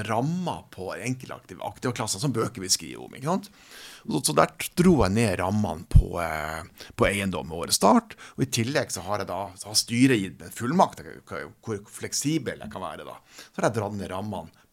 Rammer 0.08 0.63
på 0.73 0.89
enkelte 0.95 1.60
aktivklasser, 1.67 2.21
som 2.23 2.34
bøker 2.34 2.63
vi 2.63 2.71
skriver 2.73 3.05
om. 3.05 3.13
ikke 3.13 3.29
sant? 3.29 3.51
Så, 4.05 4.34
der 4.38 4.51
dro 4.77 4.95
jeg 5.03 5.13
ned 5.13 5.38
rammene 5.41 5.86
på, 5.89 6.17
eh, 6.21 6.89
på 6.97 7.08
eiendom 7.10 7.49
ved 7.49 7.65
årets 7.65 7.77
start. 7.77 8.17
Og 8.38 8.45
i 8.45 8.51
tillegg 8.58 8.93
så 8.93 9.05
har 9.05 9.21
jeg 9.21 9.29
da, 9.29 9.39
så 9.58 9.69
har 9.69 9.79
styret 9.79 10.21
gitt 10.21 10.41
meg 10.41 10.53
fullmakt, 10.58 11.01
hvor 11.25 11.81
fleksibel 11.93 12.62
jeg 12.62 12.73
kan 12.73 12.86
være 12.86 13.05
da. 13.05 13.17
Så 13.49 13.62
har 13.62 13.69
jeg 13.69 13.77
dratt 13.79 13.97
ned 13.97 14.13
rammene 14.13 14.63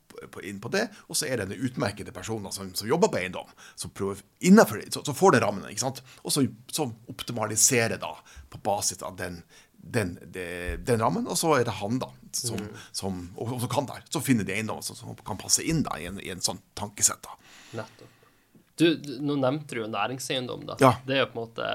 inn 0.45 0.61
på 0.63 0.71
det, 0.73 0.87
og 1.09 1.17
så 1.19 1.27
er 1.27 1.41
det 1.41 1.49
den 1.51 1.65
utmerkede 1.67 2.13
personen 2.15 2.53
som, 2.55 2.71
som, 2.77 2.89
jobber 2.89 3.11
på 3.13 3.19
eiendom, 3.23 3.49
som 3.75 3.93
prøver 3.95 4.23
innenfor, 4.45 4.83
så, 4.93 5.03
så 5.07 5.15
får 5.17 5.37
det 5.37 5.43
rammene. 5.45 5.73
ikke 5.73 5.85
sant? 5.85 6.03
Og 6.23 6.35
så, 6.35 6.45
så 6.71 6.89
optimaliserer 7.11 8.01
da 8.03 8.13
på 8.53 8.61
basis 8.63 9.03
av 9.03 9.17
den 9.19 9.41
den, 9.83 10.17
den, 10.31 11.01
rammen, 11.01 11.27
og 11.27 11.37
så 11.39 11.57
er 11.59 11.67
det 11.67 11.75
han 11.83 11.99
da, 12.01 12.09
som, 12.33 12.61
mm. 12.63 12.81
som 12.95 13.21
også 13.37 13.69
kan 13.73 13.89
der. 13.91 14.07
Så 14.09 14.23
finner 14.25 14.47
de 14.47 14.55
eiendom 14.57 14.81
som, 14.87 14.97
som 14.97 15.19
kan 15.27 15.41
passe 15.41 15.65
inn 15.67 15.83
da, 15.87 15.99
i 15.99 16.09
en, 16.09 16.21
i 16.23 16.31
en 16.33 16.43
sånn 16.45 16.63
tankesett. 16.79 17.23
da. 17.27 17.39
Nettopp. 17.83 18.09
Du, 18.81 18.87
du, 18.97 19.19
nå 19.21 19.37
nevnte 19.37 19.77
du 19.77 19.83
jo 19.83 19.91
næringseiendom. 19.91 20.65
da. 20.71 20.79
Ja. 20.81 20.95
Det 21.07 21.19
er 21.19 21.25
jo 21.25 21.31
på 21.33 21.37
en 21.37 21.43
måte 21.43 21.71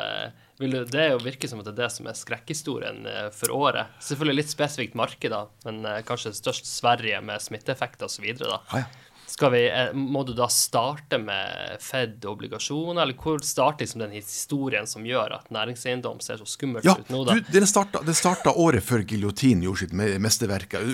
du, 0.57 0.65
det 0.89 0.97
er 0.97 1.11
jo 1.13 1.19
virker 1.21 1.49
som 1.49 1.59
at 1.61 1.67
det 1.67 1.75
er 1.75 1.83
det 1.83 1.91
som 1.93 2.07
er 2.09 2.17
skrekkhistorien 2.17 3.03
eh, 3.05 3.27
for 3.35 3.53
året. 3.53 3.93
Selvfølgelig 4.01 4.39
litt 4.39 4.53
spesifikt 4.53 4.95
marked, 4.97 5.29
da, 5.29 5.43
men 5.67 5.85
eh, 5.85 5.99
kanskje 6.07 6.33
størst 6.33 6.65
Sverige 6.65 7.19
med 7.25 7.43
smitteeffekter 7.45 8.09
osv. 8.09 8.25
Ja, 8.41 8.57
ja. 8.73 8.87
Vi, 9.27 9.61
eh, 9.69 9.93
må 9.93 10.23
du 10.23 10.31
da 10.33 10.47
starte 10.49 11.19
med 11.19 11.81
Fed-obligasjoner, 11.83 13.01
eller 13.03 13.17
hvor 13.19 13.41
starter 13.43 13.83
liksom 13.83 14.01
den 14.05 14.15
historien 14.15 14.87
som 14.87 15.05
gjør 15.05 15.35
at 15.37 15.51
næringseiendom 15.53 16.21
ser 16.23 16.39
så 16.39 16.47
skummelt 16.47 16.87
ja, 16.87 16.95
ut 16.95 17.11
nå? 17.11 17.23
da? 17.27 17.35
Du, 17.35 17.51
den 17.51 17.67
starta, 17.67 18.53
året 18.55 18.85
før 18.87 19.03
giljotinen 19.07 19.65
gjorde 19.67 19.83
sitt 19.83 19.93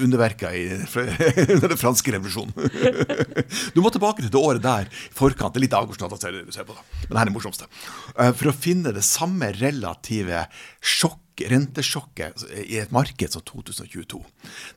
underverker 0.04 0.58
i 0.58 0.66
den 1.64 1.78
franske 1.78 2.16
revolusjonen. 2.18 2.54
du 3.76 3.82
må 3.86 3.94
tilbake 3.94 4.26
til 4.26 4.34
det 4.34 4.42
året 4.42 4.66
der 4.66 4.90
forkant. 5.14 5.54
Det 5.54 5.62
er 5.62 5.68
litt 5.68 5.78
avgårdsnatt 5.78 6.18
å 6.18 6.22
se 6.24 6.66
på, 6.66 6.74
da. 6.74 7.04
men 7.08 7.20
her 7.20 7.28
er 7.28 7.32
det 7.32 7.38
morsomste. 7.38 7.70
Eh, 8.18 8.34
for 8.34 8.50
å 8.50 8.58
finne 8.58 8.96
det 8.96 9.06
samme 9.08 9.54
relative 9.62 10.48
sjokk 10.82 11.23
rentesjokket 11.42 12.46
i 12.64 12.78
et 12.82 12.92
marked 12.94 13.34
som 13.34 13.44
2022. 13.48 14.22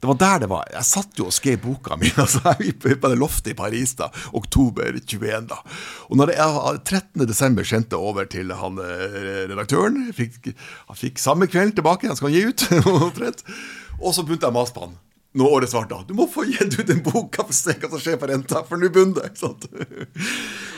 Det 0.00 0.08
var 0.10 0.18
der 0.20 0.44
det 0.44 0.50
var. 0.50 0.66
Jeg 0.72 0.88
satt 0.88 1.20
jo 1.20 1.28
og 1.28 1.36
skrev 1.36 1.60
boka 1.62 1.98
mi 2.00 2.10
altså, 2.22 2.54
på 2.56 3.12
det 3.12 3.20
loftet 3.20 3.52
i 3.52 3.58
Paris 3.58 3.96
da, 3.98 4.10
oktober 4.36 4.96
21. 4.98 5.48
da. 5.52 5.60
Og 6.10 6.20
når 6.20 6.34
jeg 6.34 6.82
13. 6.84 7.26
desember 7.28 7.66
sendte 7.68 8.00
over 8.00 8.28
til 8.30 8.52
han 8.56 8.80
eh, 8.82 9.46
redaktøren, 9.50 10.10
fikk, 10.16 10.52
han 10.88 10.98
fikk 10.98 11.22
samme 11.22 11.50
kveld 11.50 11.76
tilbake, 11.76 12.08
han 12.10 12.18
skal 12.18 12.34
gi 12.34 12.46
ut, 12.48 12.68
og 14.04 14.14
så 14.14 14.24
begynte 14.24 14.48
jeg 14.48 14.52
å 14.52 14.56
mase 14.56 14.76
på 14.76 14.88
han 14.88 14.96
når 15.36 15.54
året 15.58 15.72
svarte. 15.72 15.98
Du 16.08 16.14
må 16.16 16.24
få 16.30 16.44
gitt 16.48 16.78
ut 16.78 16.90
en 16.92 17.02
bok 17.04 17.36
for 17.36 17.52
å 17.52 17.56
se 17.56 17.72
hva 17.76 17.88
som 17.92 18.02
skjer 18.02 18.18
på 18.20 18.28
renta, 18.30 18.62
for 18.66 18.80
nå 18.80 18.86
begynner 18.92 19.26
det. 19.26 19.32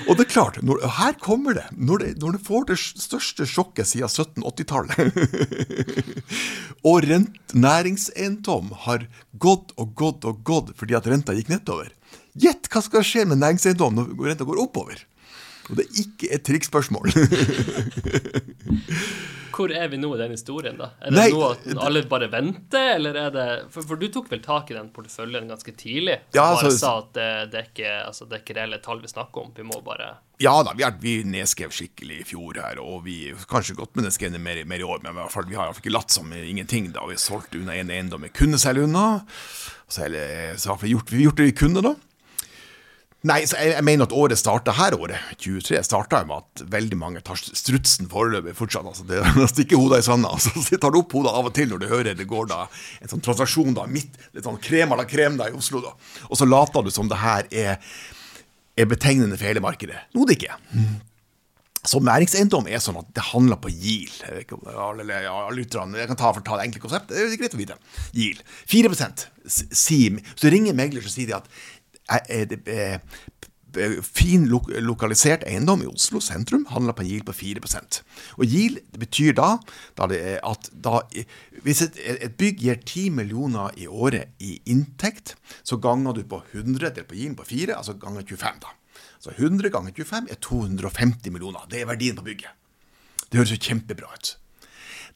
Og 0.09 0.13
det 0.19 0.25
er 0.25 0.31
klart, 0.31 0.57
når, 0.67 0.77
her 0.99 1.15
kommer 1.23 1.53
det. 1.59 1.67
Når, 1.77 1.97
det. 2.03 2.11
når 2.23 2.39
får 2.45 2.63
det 2.71 2.79
største 2.81 3.47
sjokket 3.49 3.87
siden 3.93 4.11
1780-tallet, 4.11 4.97
og 6.89 6.97
rent, 7.07 7.35
har 8.89 9.01
gått 9.39 9.69
og 9.77 9.95
gått 9.99 10.25
og 10.29 10.35
gått 10.47 10.69
fordi 10.79 10.95
at 10.99 11.09
renta 11.11 11.37
gikk 11.37 11.51
nedover 11.53 11.89
Gjett 12.39 12.65
hva 12.71 12.81
skal 12.85 13.07
skje 13.07 13.23
med 13.27 13.41
næringseiendom 13.43 13.93
når 13.99 14.29
renta 14.29 14.45
går 14.47 14.63
oppover? 14.63 14.97
Og 15.69 15.73
det 15.79 15.85
er 15.85 15.93
ikke 16.05 16.27
et 16.33 16.45
trikkspørsmål. 16.47 17.07
Hvor 19.59 19.73
er 19.75 19.89
vi 19.91 19.99
nå 19.99 20.13
i 20.15 20.21
den 20.21 20.35
historien, 20.37 20.77
da? 20.79 20.93
Er 21.03 21.11
det 21.11 21.19
Nei, 21.19 21.29
nå 21.35 21.49
at 21.51 21.83
alle 21.83 22.05
bare 22.11 22.29
venter, 22.31 22.93
eller 22.95 23.19
er 23.19 23.35
det 23.35 23.47
for, 23.75 23.83
for, 23.83 23.99
du 23.99 24.07
tok 24.15 24.31
vel 24.31 24.43
tak 24.45 24.71
i 24.71 24.77
den 24.77 24.93
porteføljen 24.95 25.51
ganske 25.51 25.75
tidlig? 25.75 26.21
Som 26.29 26.39
ja, 26.39 26.47
altså, 26.53 26.69
bare 26.69 26.79
sa 26.79 26.93
at 27.03 27.11
det, 27.19 27.29
det, 27.53 27.61
er 27.61 27.71
ikke, 27.73 27.93
altså, 28.07 28.29
det 28.29 28.39
er 28.39 28.45
ikke 28.45 28.59
reelle 28.61 28.81
tall 28.85 29.03
vi 29.03 29.11
snakker 29.11 29.45
om, 29.45 29.53
vi 29.57 29.67
må 29.67 29.81
bare 29.87 30.13
Ja 30.39 30.55
da, 30.63 30.77
vi, 30.79 30.87
er, 30.87 30.99
vi 31.03 31.17
nedskrev 31.27 31.75
skikkelig 31.75 32.21
i 32.23 32.27
fjor 32.29 32.61
her, 32.63 32.79
og 32.83 33.03
vi 33.09 33.19
kanskje 33.51 33.77
godt 33.79 33.99
med 33.99 34.07
nedskrevne 34.07 34.43
mer, 34.43 34.63
mer 34.71 34.85
i 34.85 34.87
år, 34.87 35.03
men 35.03 35.17
i 35.17 35.21
hvert 35.23 35.35
fall, 35.35 35.49
vi 35.51 35.59
har 35.59 35.75
ikke 35.75 35.95
latt 35.95 36.15
som 36.15 36.31
ingenting. 36.39 36.93
da, 36.95 37.03
Vi 37.11 37.19
har 37.19 37.25
solgt 37.25 37.59
unna 37.59 37.75
en 37.75 37.91
eiendom 37.91 38.29
vi 38.29 38.35
kunne 38.35 38.61
selge 38.63 38.87
unna. 38.87 39.09
Så, 39.89 40.05
eller, 40.05 40.55
så 40.61 40.75
har 40.75 40.83
vi 40.83 40.93
gjort, 40.93 41.11
vi 41.11 41.25
gjort 41.25 41.41
det 41.41 41.51
vi 41.51 41.59
kunne, 41.65 41.83
da. 41.83 41.97
Nei, 43.27 43.41
så 43.51 43.57
jeg, 43.59 43.73
jeg, 43.75 43.83
mener 43.83 44.07
at 44.07 44.13
året 44.15 44.39
starta 44.39 44.71
her 44.79 44.95
året, 44.95 45.19
23, 45.43 45.81
starta 45.83 46.21
med 46.29 46.45
at 46.45 46.63
veldig 46.71 46.99
mange 47.01 47.23
tar 47.27 47.41
strutsen 47.41 48.07
foreløpig 48.11 48.55
fortsatt. 48.55 48.87
altså 48.87 49.07
det, 49.09 49.25
Stikker 49.55 49.81
hodet 49.81 50.05
i 50.05 50.07
sanda. 50.07 50.31
Så 50.39 50.79
tar 50.79 50.95
du 50.95 51.01
opp 51.01 51.17
hodet 51.19 51.33
av 51.35 51.49
og 51.51 51.57
til 51.57 51.73
når 51.73 51.83
du 51.83 51.89
hører 51.91 52.15
det 52.15 52.29
går 52.31 52.47
da 52.53 52.61
en 53.03 53.11
sånn 53.11 53.25
transaksjon 53.25 53.75
da, 53.75 53.89
midt, 53.91 54.15
litt 54.37 54.47
sånn 54.47 54.61
krem 54.63 54.95
à 54.95 55.01
la 55.01 55.09
krem 55.09 55.39
da 55.41 55.51
i 55.51 55.57
Oslo. 55.59 55.83
da. 55.83 55.97
Og 56.31 56.39
så 56.39 56.47
later 56.47 56.87
du 56.87 56.93
som 56.95 57.11
det 57.11 57.19
her 57.19 57.51
er, 57.51 57.91
er 58.79 58.91
betegnende 58.91 59.35
for 59.35 59.51
hele 59.51 59.65
markedet. 59.67 60.07
Noe 60.15 60.29
det 60.29 60.39
ikke 60.39 60.55
er. 60.55 60.87
Så 61.89 62.01
næringseiendom 62.05 62.67
er 62.69 62.81
sånn 62.83 62.99
at 63.01 63.11
det 63.17 63.25
handler 63.31 63.59
på 63.63 63.71
GIL. 63.71 64.13
Jeg, 64.21 64.45
ikke 64.45 64.59
alle, 64.75 65.07
alle 65.31 65.57
lytterne, 65.57 65.99
jeg 65.99 66.11
kan 66.11 66.19
ta 66.19 66.33
ta 66.37 66.59
det 66.59 66.67
enkle 66.67 66.83
konseptet, 66.83 67.15
Det 67.15 67.25
er 67.25 67.41
greit 67.41 67.55
å 67.55 67.61
vite. 67.61 67.77
GIL. 68.15 68.43
4% 68.71 69.27
SIM. 69.49 70.19
Så 70.35 70.51
ringer 70.53 70.77
megler 70.77 71.07
og 71.07 71.13
sier 71.13 71.31
de 71.31 71.37
at 71.39 71.47
fin 74.03 74.47
lokalisert 74.49 75.45
eiendom 75.47 75.83
i 75.85 75.89
Oslo 75.91 76.23
sentrum 76.25 76.65
handler 76.71 76.97
på 76.97 77.05
en 77.05 77.11
GIL 77.11 77.25
på 77.27 77.35
4% 77.37 77.99
Og 78.41 78.47
GIL 78.49 78.79
betyr 78.99 79.35
da, 79.37 79.59
da 79.99 80.09
at 80.41 80.71
da, 80.73 81.03
hvis 81.63 81.83
et, 81.85 81.99
et, 82.01 82.33
bygg 82.41 82.65
gir 82.65 82.81
10 82.81 83.11
millioner 83.21 83.77
i 83.77 83.87
året 83.87 84.33
i 84.41 84.57
inntekt, 84.67 85.37
så 85.63 85.77
ganger 85.77 86.17
du 86.17 86.25
på 86.25 86.43
100 86.53 86.95
delt 86.97 87.09
på 87.09 87.19
GIL 87.19 87.37
på 87.37 87.45
4, 87.45 87.77
altså 87.77 87.99
ganger 88.01 88.25
25. 88.25 88.61
da. 88.65 88.73
Så 89.21 89.35
100 89.37 89.71
ganger 89.71 89.93
25 89.93 90.31
er 90.31 90.41
250 90.41 91.33
millioner. 91.35 91.67
Det 91.71 91.83
er 91.83 91.91
verdien 91.91 92.17
på 92.17 92.25
bygget. 92.25 92.55
Det 93.29 93.41
høres 93.41 93.53
jo 93.53 93.61
kjempebra 93.61 94.15
ut. 94.15 94.37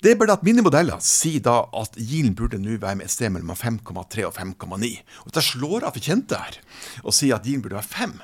Det 0.02 0.10
er 0.10 0.16
bare 0.18 0.34
at 0.34 0.42
mine 0.42 0.64
modeller 0.66 0.98
sier 1.04 1.42
da 1.46 1.60
at 1.78 1.94
Yielden 1.94 2.34
burde 2.34 2.58
nå 2.58 2.74
være 2.82 2.98
med 2.98 3.06
et 3.06 3.12
sted 3.14 3.30
mellom 3.30 3.54
5,3 3.54 4.24
og 4.26 4.32
5,9. 4.34 4.88
Og 5.22 5.28
Dette 5.28 5.44
slår 5.46 5.86
av 5.86 5.94
for 5.94 6.02
kjente 6.02 6.40
her 6.40 6.56
og 7.04 7.14
sier 7.14 7.36
at 7.36 7.46
Yielden 7.46 7.62
burde 7.62 7.78
være 7.78 7.92
5, 7.92 8.16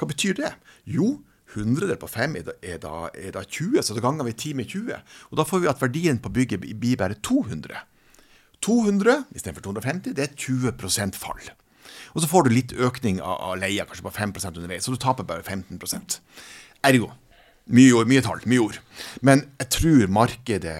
hva 0.00 0.08
betyr 0.08 0.38
det? 0.38 0.54
Jo, 0.88 1.18
100 1.52 1.90
delt 1.90 2.00
på 2.00 2.08
5 2.08 2.38
er 2.40 2.46
da, 2.46 2.54
er, 2.64 2.78
da, 2.80 2.92
er 3.12 3.34
da, 3.36 3.42
20, 3.44 3.82
så 3.84 3.96
da 3.96 4.00
ganger 4.00 4.24
vi 4.30 4.32
10 4.32 4.56
med 4.56 4.70
20. 4.72 4.96
Og 5.28 5.36
da 5.36 5.44
får 5.44 5.60
vi 5.60 5.68
at 5.68 5.82
verdien 5.82 6.20
på 6.24 6.32
bygget 6.32 6.64
blir 6.64 6.96
bare 6.96 7.18
200. 7.20 7.82
200 8.64 9.16
istedenfor 9.36 9.66
250, 9.66 10.14
det 10.16 10.24
er 10.24 10.36
20% 10.40 11.20
fall. 11.20 11.50
Og 12.14 12.24
så 12.24 12.30
får 12.30 12.46
du 12.46 12.54
litt 12.54 12.72
økning 12.72 13.20
av, 13.20 13.36
av 13.50 13.58
leia, 13.60 13.84
kanskje 13.84 14.06
på 14.08 14.14
5% 14.16 14.56
underveis, 14.56 14.88
så 14.88 14.96
du 14.96 15.00
taper 15.00 15.28
bare 15.28 15.44
15 15.44 15.76
Ergo 16.88 17.10
mye 17.70 17.92
ord, 17.94 18.08
mye 18.10 18.22
tall, 18.24 18.40
mye 18.50 18.62
ord. 18.64 18.80
Men 19.26 19.44
jeg 19.60 19.70
tror 19.76 20.14
markedet 20.16 20.78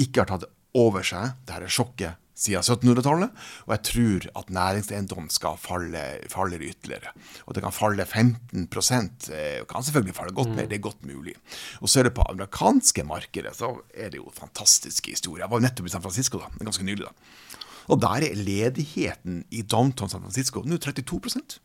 ikke 0.00 0.24
har 0.24 0.32
tatt 0.32 0.48
over 0.78 1.04
seg 1.06 1.36
dette 1.48 1.70
sjokket 1.72 2.18
siden 2.40 2.64
1700-tallet. 2.64 3.34
Og 3.66 3.74
jeg 3.74 3.82
tror 3.90 4.26
at 4.40 4.52
næringseiendom 4.56 5.28
skal 5.32 5.58
falle, 5.60 6.04
falle 6.32 6.60
ytterligere. 6.70 7.12
Og 7.46 7.56
det 7.56 7.64
kan 7.64 7.74
falle 7.74 8.06
15 8.06 8.68
og 8.70 9.68
kan 9.68 9.84
selvfølgelig 9.84 10.16
falle 10.16 10.36
godt 10.36 10.54
mer, 10.54 10.64
mm. 10.64 10.70
det 10.70 10.78
er 10.78 10.86
godt 10.88 11.04
mulig. 11.04 11.34
Og 11.80 11.90
ser 11.92 12.08
du 12.08 12.14
på 12.16 12.26
amerikanske 12.30 13.04
markedet, 13.04 13.54
så 13.56 13.74
er 13.94 14.12
det 14.12 14.22
jo 14.22 14.30
fantastiske 14.34 15.12
historier. 15.12 15.44
Jeg 15.44 15.52
var 15.52 15.64
nettopp 15.66 15.90
i 15.90 15.92
San 15.92 16.04
Francisco 16.04 16.40
da, 16.40 16.48
ganske 16.64 16.86
nylig. 16.86 17.06
da. 17.06 17.58
Og 17.90 18.00
der 18.00 18.28
er 18.28 18.38
ledigheten 18.38 19.44
i 19.50 19.62
downtown 19.62 20.08
San 20.08 20.22
Francisco 20.22 20.62
nå 20.64 20.78
32 20.78 21.60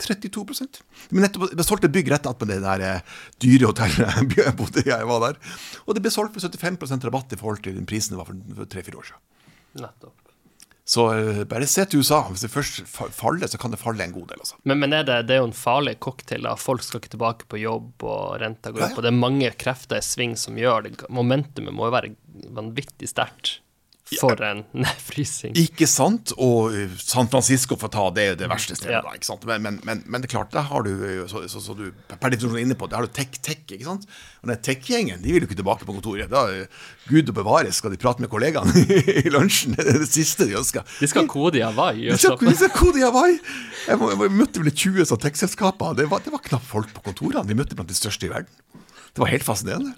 32% 0.00 0.80
Men 1.10 1.26
nettopp, 1.26 1.54
ble 1.54 1.66
solgt 1.66 1.86
et 1.88 1.94
bygg 1.94 2.10
rett 2.12 2.26
attmed 2.30 2.50
det 2.52 2.60
der 2.64 2.84
eh, 2.88 3.14
dyre 3.42 3.70
hotellet 3.70 4.36
jeg 4.40 4.56
bodde 4.58 4.84
jeg 4.88 5.08
var 5.10 5.24
der. 5.28 5.40
Og 5.86 5.96
det 5.96 6.04
ble 6.04 6.12
solgt 6.14 6.36
for 6.36 6.42
75 6.44 7.08
rabatt 7.08 7.36
i 7.36 7.40
forhold 7.40 7.64
til 7.64 7.78
den 7.78 7.88
prisen 7.88 8.16
det 8.16 8.22
var 8.22 8.30
for 8.30 8.70
tre-fire 8.70 9.00
år 9.00 9.10
siden. 9.12 9.24
Nettopp. 9.84 10.20
Så 10.84 11.06
uh, 11.16 11.44
bare 11.48 11.66
se 11.68 11.86
til 11.88 12.04
USA. 12.04 12.20
Hvis 12.28 12.44
det 12.44 12.52
først 12.52 12.82
faller, 13.16 13.48
så 13.48 13.58
kan 13.60 13.72
det 13.72 13.80
falle 13.80 14.04
en 14.04 14.12
god 14.12 14.28
del. 14.34 14.42
Altså. 14.44 14.58
Men, 14.68 14.82
men 14.82 14.92
er 14.92 15.06
det, 15.08 15.22
det, 15.30 15.38
er 15.38 15.40
jo 15.40 15.48
en 15.48 15.56
farlig 15.56 15.96
cocktail. 16.04 16.44
da. 16.44 16.54
Folk 16.60 16.84
skal 16.84 17.00
ikke 17.00 17.14
tilbake 17.16 17.48
på 17.48 17.60
jobb, 17.62 18.04
og 18.04 18.36
renta 18.42 18.72
går 18.72 18.82
opp. 18.82 18.84
Ja, 18.84 18.92
ja. 18.92 18.98
Og 19.00 19.06
det 19.06 19.12
er 19.12 19.22
mange 19.22 19.52
krefter 19.60 20.02
i 20.02 20.04
sving 20.04 20.36
som 20.40 20.60
gjør 20.60 20.84
det. 20.84 20.96
Momentumet 21.08 21.72
må 21.72 21.88
jo 21.88 21.96
være 21.96 22.12
vanvittig 22.52 23.08
sterkt. 23.08 23.58
For 24.20 24.36
en 24.44 24.58
nedfrysing. 24.84 25.54
Ikke 25.56 25.86
sant? 25.88 26.34
Og 26.36 26.74
uh, 26.76 26.92
San 27.00 27.30
Francisco, 27.32 27.78
får 27.80 27.90
ta 27.94 28.02
det, 28.14 28.24
er 28.24 28.32
jo 28.34 28.38
det 28.42 28.48
verste 28.52 28.76
stedet. 28.76 28.92
Ja. 28.98 29.00
da, 29.06 29.14
ikke 29.16 29.28
sant? 29.30 29.46
Men, 29.48 29.62
men, 29.64 29.78
men, 29.88 30.02
men 30.06 30.20
det 30.22 30.28
er 30.28 30.34
klart, 30.36 30.50
der 30.52 30.66
har 30.68 30.84
du, 30.84 30.90
uh, 30.92 31.22
så, 31.30 31.42
så, 31.48 31.62
så 31.64 31.76
du 31.78 31.86
per 32.12 32.30
definisjon 32.34 32.60
inne 32.60 32.76
på, 32.78 32.86
der 32.92 33.00
har 33.00 33.08
du 33.08 33.14
tech-tech. 33.16 33.62
ikke 33.72 33.86
sant? 33.88 34.04
Og 34.44 34.50
den 34.52 34.60
tech-gjengen 34.66 35.22
de 35.24 35.32
vil 35.32 35.46
jo 35.46 35.48
ikke 35.48 35.56
tilbake 35.62 35.88
på 35.88 35.96
kontoret. 35.96 36.28
Da, 36.30 36.44
uh, 36.52 36.90
Gud 37.08 37.32
og 37.32 37.38
bevare, 37.40 37.72
skal 37.74 37.94
de 37.94 38.00
prate 38.04 38.22
med 38.24 38.30
kollegaene 38.32 38.84
i 39.24 39.32
lunsjen? 39.32 39.74
Det 39.80 39.88
er 39.88 40.02
det 40.04 40.10
siste 40.12 40.46
de 40.50 40.58
ønsker. 40.60 40.84
De 41.00 41.08
skal 41.10 41.26
kode 41.32 41.58
i 41.62 41.64
Hawaii. 41.64 42.10
De 42.12 42.20
skal, 42.20 42.36
de 42.44 42.54
skal 42.60 42.74
kode 42.76 43.00
i 43.00 43.06
Hawaii! 43.08 43.40
Jeg, 43.88 43.98
må- 44.00 44.12
jeg 44.14 44.36
møtte 44.36 44.60
vel 44.62 44.70
20 44.72 45.08
sånne 45.10 45.24
tech-selskaper. 45.26 45.96
Det, 45.98 46.10
var- 46.12 46.22
det 46.24 46.32
var 46.36 46.44
knapt 46.44 46.68
folk 46.68 46.92
på 46.96 47.02
kontorene. 47.08 47.48
De 47.48 47.56
møtte 47.58 47.76
blant 47.80 47.88
de 47.90 47.96
største 47.98 48.28
i 48.28 48.32
verden. 48.36 48.52
Det 49.14 49.22
var 49.22 49.30
helt 49.30 49.44
fascinerende. 49.46 49.92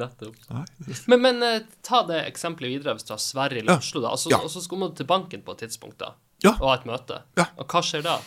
Nettopp. 0.00 0.36
Nei, 0.50 0.64
Men, 1.12 1.22
men 1.28 1.42
eh, 1.46 1.60
ta 1.86 2.02
det 2.08 2.22
eksempelet 2.26 2.74
videre 2.78 2.96
hvis 2.96 3.06
du 3.08 3.14
har 3.14 3.22
Sverige 3.22 3.62
eller 3.64 3.76
Ja. 3.76 3.78
Oslo, 3.84 4.02
da. 4.04 4.10
Altså, 4.16 4.32
Ja. 4.34 4.40
Og 4.44 4.50
så 4.52 4.62
skal 4.64 4.78
man 4.82 4.94
til 4.98 5.06
banken 5.08 5.42
på 5.46 5.54
et 5.56 5.64
tidspunkt 5.66 5.98
da, 6.02 6.14
Ja. 6.44 6.56
og 6.58 6.68
ha 6.70 6.76
et 6.80 6.86
møte. 6.88 7.22
Ja. 7.38 7.46
Og 7.60 7.66
hva 7.68 7.82
skjer 7.84 8.02
da? 8.06 8.18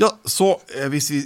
Ja, 0.00 0.08
så 0.24 0.46
eh, 0.72 0.86
hvis 0.88 1.10
vi, 1.12 1.18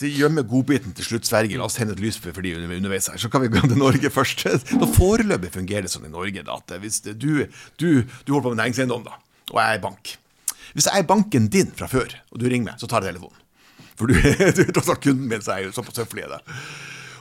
vi 0.00 0.08
gjemmer 0.16 0.46
godbiten 0.48 0.94
til 0.96 1.04
slutt, 1.04 1.26
Sverige, 1.28 1.58
la 1.60 1.66
oss 1.66 1.74
tenne 1.76 1.92
et 1.92 2.00
lys 2.00 2.16
for 2.16 2.32
for 2.32 2.40
de 2.46 2.54
underveis 2.56 3.10
her, 3.12 3.18
så 3.20 3.28
kan 3.28 3.42
vi 3.44 3.50
gå 3.52 3.60
til 3.68 3.76
Norge 3.76 4.08
først. 4.10 4.46
Da 4.80 4.88
Foreløpig 4.96 5.50
fungerer 5.52 5.84
det 5.84 5.92
sånn 5.92 6.06
i 6.08 6.12
Norge 6.12 6.40
da, 6.46 6.56
at 6.56 6.72
hvis 6.80 7.02
det, 7.04 7.18
du, 7.20 7.44
du, 7.76 7.88
du 8.24 8.32
holder 8.32 8.46
på 8.48 8.54
med 8.54 8.62
næringseiendom, 8.62 9.04
da, 9.04 9.18
og 9.52 9.60
jeg 9.60 9.76
er 9.76 9.82
bank. 9.84 10.14
Hvis 10.72 10.88
jeg 10.88 11.04
er 11.04 11.06
banken 11.06 11.50
din 11.52 11.68
fra 11.76 11.86
før, 11.86 12.16
og 12.32 12.40
du 12.40 12.48
ringer 12.48 12.72
meg, 12.72 12.80
så 12.80 12.88
tar 12.88 13.04
jeg 13.04 13.12
telefonen. 13.12 13.40
For 13.94 14.08
du, 14.10 14.16
du 14.56 14.62
er 14.64 14.72
tross 14.74 14.88
alt 14.90 15.04
kunden 15.04 15.28
min, 15.28 15.44
så 15.44 15.58
jeg 15.58 15.66
er 15.66 15.68
jo 15.68 15.76
såpass 15.76 16.00
høflig 16.02 16.24
er 16.24 16.32
det. 16.38 16.40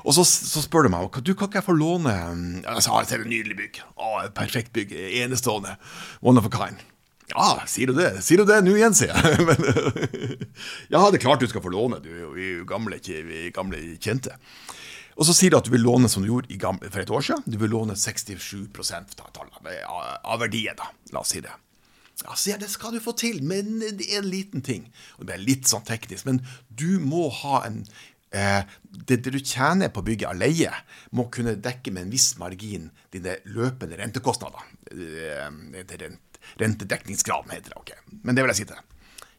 Og 0.04 0.16
så, 0.18 0.26
så 0.28 0.64
spør 0.64 0.88
de 0.88 0.94
meg 0.94 1.22
du 1.24 1.34
kan 1.34 1.48
ikke 1.48 1.62
jeg 1.62 1.68
få 1.68 1.76
låne 1.78 2.12
mm, 2.12 2.64
Jeg 2.66 2.84
sa 2.84 2.98
jeg 3.00 3.10
ser 3.10 3.24
et 3.24 3.32
nydelig 3.32 3.60
bygg. 3.60 3.84
Å, 3.96 4.10
et 4.26 4.36
perfekt 4.36 4.74
bygg. 4.76 4.92
Enestående. 5.24 5.78
One 6.22 6.42
of 6.42 6.50
a 6.50 6.52
kind. 6.54 6.82
Ja, 7.32 7.64
sier 7.70 7.90
du 7.90 7.98
det? 7.98 8.12
Sier 8.26 8.44
du 8.44 8.50
det 8.50 8.60
nå 8.66 8.76
igjen, 8.78 8.96
sier 8.98 9.14
jeg. 9.16 9.46
Men, 9.48 9.64
ja, 10.94 11.02
det 11.08 11.20
er 11.20 11.24
klart 11.24 11.44
du 11.44 11.50
skal 11.50 11.64
få 11.64 11.72
låne. 11.74 12.02
Du 12.04 12.12
er 12.12 12.24
jo, 12.26 12.32
er 12.36 12.64
gamle, 12.70 13.00
er 13.00 13.52
gamle 13.56 13.82
kjente. 14.04 14.36
Og 15.14 15.28
så 15.28 15.36
sier 15.38 15.54
du 15.54 15.60
at 15.60 15.68
du 15.68 15.74
vil 15.74 15.86
låne 15.86 16.10
som 16.10 16.26
du 16.26 16.32
gjorde 16.32 16.58
gamle, 16.62 16.90
for 16.90 17.04
et 17.04 17.14
år 17.14 17.26
siden. 17.26 17.46
Du 17.48 17.60
vil 17.62 17.74
låne 17.74 17.96
67 17.98 18.68
av, 18.74 19.70
av 20.24 20.42
verdien, 20.42 20.78
da. 20.80 20.90
La 21.14 21.22
oss 21.22 21.34
si 21.36 21.44
det. 21.44 21.54
Ja, 22.22 22.36
sier 22.38 22.54
jeg, 22.54 22.62
det 22.64 22.72
skal 22.72 22.94
du 22.94 23.02
få 23.02 23.16
til, 23.18 23.42
men 23.46 23.80
det 23.82 24.06
er 24.06 24.22
en 24.22 24.30
liten 24.30 24.62
ting. 24.66 24.86
Og 25.18 25.28
det 25.28 25.36
er 25.36 25.46
litt 25.46 25.70
sånn 25.70 25.86
teknisk, 25.88 26.28
men 26.30 26.44
du 26.70 27.00
må 27.02 27.28
ha 27.42 27.64
en 27.68 27.82
eh, 27.84 28.13
det, 28.34 29.18
det 29.22 29.34
du 29.34 29.40
tjener 29.40 29.92
på 29.94 30.04
bygget 30.06 30.32
av 30.32 30.40
leie, 30.40 30.72
må 31.14 31.28
kunne 31.34 31.56
dekke 31.62 31.94
med 31.94 32.08
en 32.08 32.14
viss 32.14 32.32
margin 32.42 32.90
dine 33.14 33.38
løpende 33.54 34.00
rentekostnader. 34.00 34.72
Eh, 34.94 35.50
det 35.78 36.00
rent, 36.02 36.42
rentedekningsgraden 36.62 37.54
heter 37.54 37.76
det. 37.76 37.80
ok. 37.82 38.20
Men 38.24 38.36
det 38.36 38.46
vil 38.46 38.54
jeg 38.54 38.62
si 38.64 38.68
til 38.70 38.78
deg. 38.78 38.90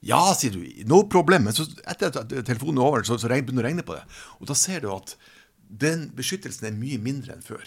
Ja, 0.04 0.20
sier 0.36 0.52
du. 0.52 0.64
No 0.90 1.04
problem. 1.10 1.48
Men 1.48 1.56
så 1.56 1.66
etter 1.88 2.12
at 2.12 2.34
telefonen 2.44 2.80
er 2.80 2.88
over, 2.90 3.06
så, 3.06 3.16
så 3.20 3.30
begynner 3.30 3.62
du 3.62 3.64
å 3.64 3.68
regne 3.70 3.86
på 3.86 3.96
det. 3.96 4.04
Og 4.40 4.50
da 4.50 4.56
ser 4.58 4.84
du 4.84 4.90
at 4.92 5.16
den 5.64 6.10
beskyttelsen 6.14 6.68
er 6.68 6.76
mye 6.76 7.00
mindre 7.02 7.34
enn 7.34 7.44
før. 7.44 7.64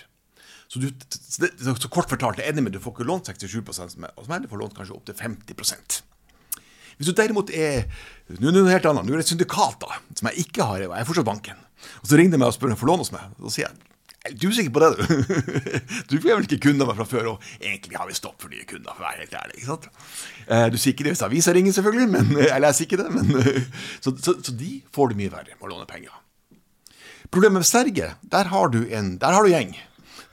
Så, 0.68 0.82
du, 0.84 0.90
så, 1.10 1.46
det, 1.46 1.54
så, 1.64 1.90
kort 1.92 2.12
fortalt, 2.12 2.42
jeg 2.42 2.48
er 2.48 2.54
enig 2.54 2.66
med 2.66 2.76
du 2.76 2.82
får 2.84 2.98
ikke 2.98 3.08
lånt 3.08 3.30
67 3.32 3.72
som 3.72 3.88
og 3.88 4.26
som 4.26 4.36
jeg 4.36 4.52
får 4.52 4.62
lånt 4.62 4.76
kanskje 4.78 4.98
opp 4.98 5.08
til 5.08 5.16
50 5.16 6.04
Hvis 6.98 7.10
du 7.12 7.16
derimot 7.18 7.52
er 7.54 7.86
Nå 8.28 8.50
er 8.50 8.56
det 8.58 8.60
noe 8.60 8.74
helt 8.74 8.88
annet. 8.90 9.06
Nå 9.08 9.14
er 9.14 9.22
det 9.22 9.28
et 9.28 9.30
syndikat, 9.32 9.78
da, 9.80 10.00
som 10.20 10.28
jeg 10.28 10.48
ikke 10.48 10.66
har. 10.68 10.82
Jeg 10.84 10.92
er 10.92 11.08
fortsatt 11.08 11.28
banken. 11.30 11.60
Og 12.02 12.10
så 12.10 12.18
ringer 12.20 12.36
de 12.36 12.42
meg 12.42 12.50
og 12.50 12.56
spør 12.58 12.72
om 12.72 12.74
jeg 12.76 12.82
får 12.82 12.90
låne 12.90 13.06
hos 13.06 13.14
meg. 13.14 13.30
Så 13.46 13.54
sier 13.54 13.70
jeg 13.70 13.78
du 14.28 14.48
er 14.48 14.52
usikker 14.52 14.56
sikker 14.58 14.74
på 14.76 14.82
det, 14.82 14.90
du? 14.98 16.10
Du 16.10 16.16
er 16.18 16.36
vel 16.36 16.48
ikke 16.48 16.60
kunde 16.68 16.84
av 16.84 16.90
meg 16.92 16.98
fra 17.00 17.06
før, 17.08 17.28
og 17.32 17.46
egentlig 17.62 17.96
har 17.96 18.10
vi 18.10 18.16
stopp 18.18 18.42
for 18.44 18.52
nye 18.52 18.66
kunder, 18.68 18.92
for 18.92 19.06
å 19.06 19.08
være 19.08 19.24
helt 19.24 19.36
ærlig. 19.40 19.60
ikke 19.62 19.70
sant? 19.70 19.88
Eh, 20.48 20.66
Du 20.74 20.76
sier 20.76 20.92
ikke 20.96 21.06
det 21.08 21.14
hvis 21.16 21.24
avisa 21.24 21.54
ringer, 21.56 21.76
selvfølgelig, 21.78 22.10
men, 22.12 22.34
eller 22.44 22.68
jeg 22.72 22.78
sier 22.80 22.90
ikke 22.90 23.00
det, 23.04 23.10
men 23.14 23.32
så, 24.04 24.12
så, 24.20 24.36
så 24.44 24.56
de 24.58 24.72
får 24.92 25.14
det 25.14 25.20
mye 25.22 25.32
verre 25.32 25.56
med 25.56 25.68
å 25.70 25.72
låne 25.72 25.88
penger. 25.88 26.18
Problemet 27.32 27.62
med 27.64 27.70
Sverige, 27.70 28.10
der 28.36 28.52
har 28.52 28.74
du 28.74 28.82
en 28.96 29.14
der 29.22 29.36
har 29.36 29.48
du 29.48 29.52
gjeng. 29.54 29.74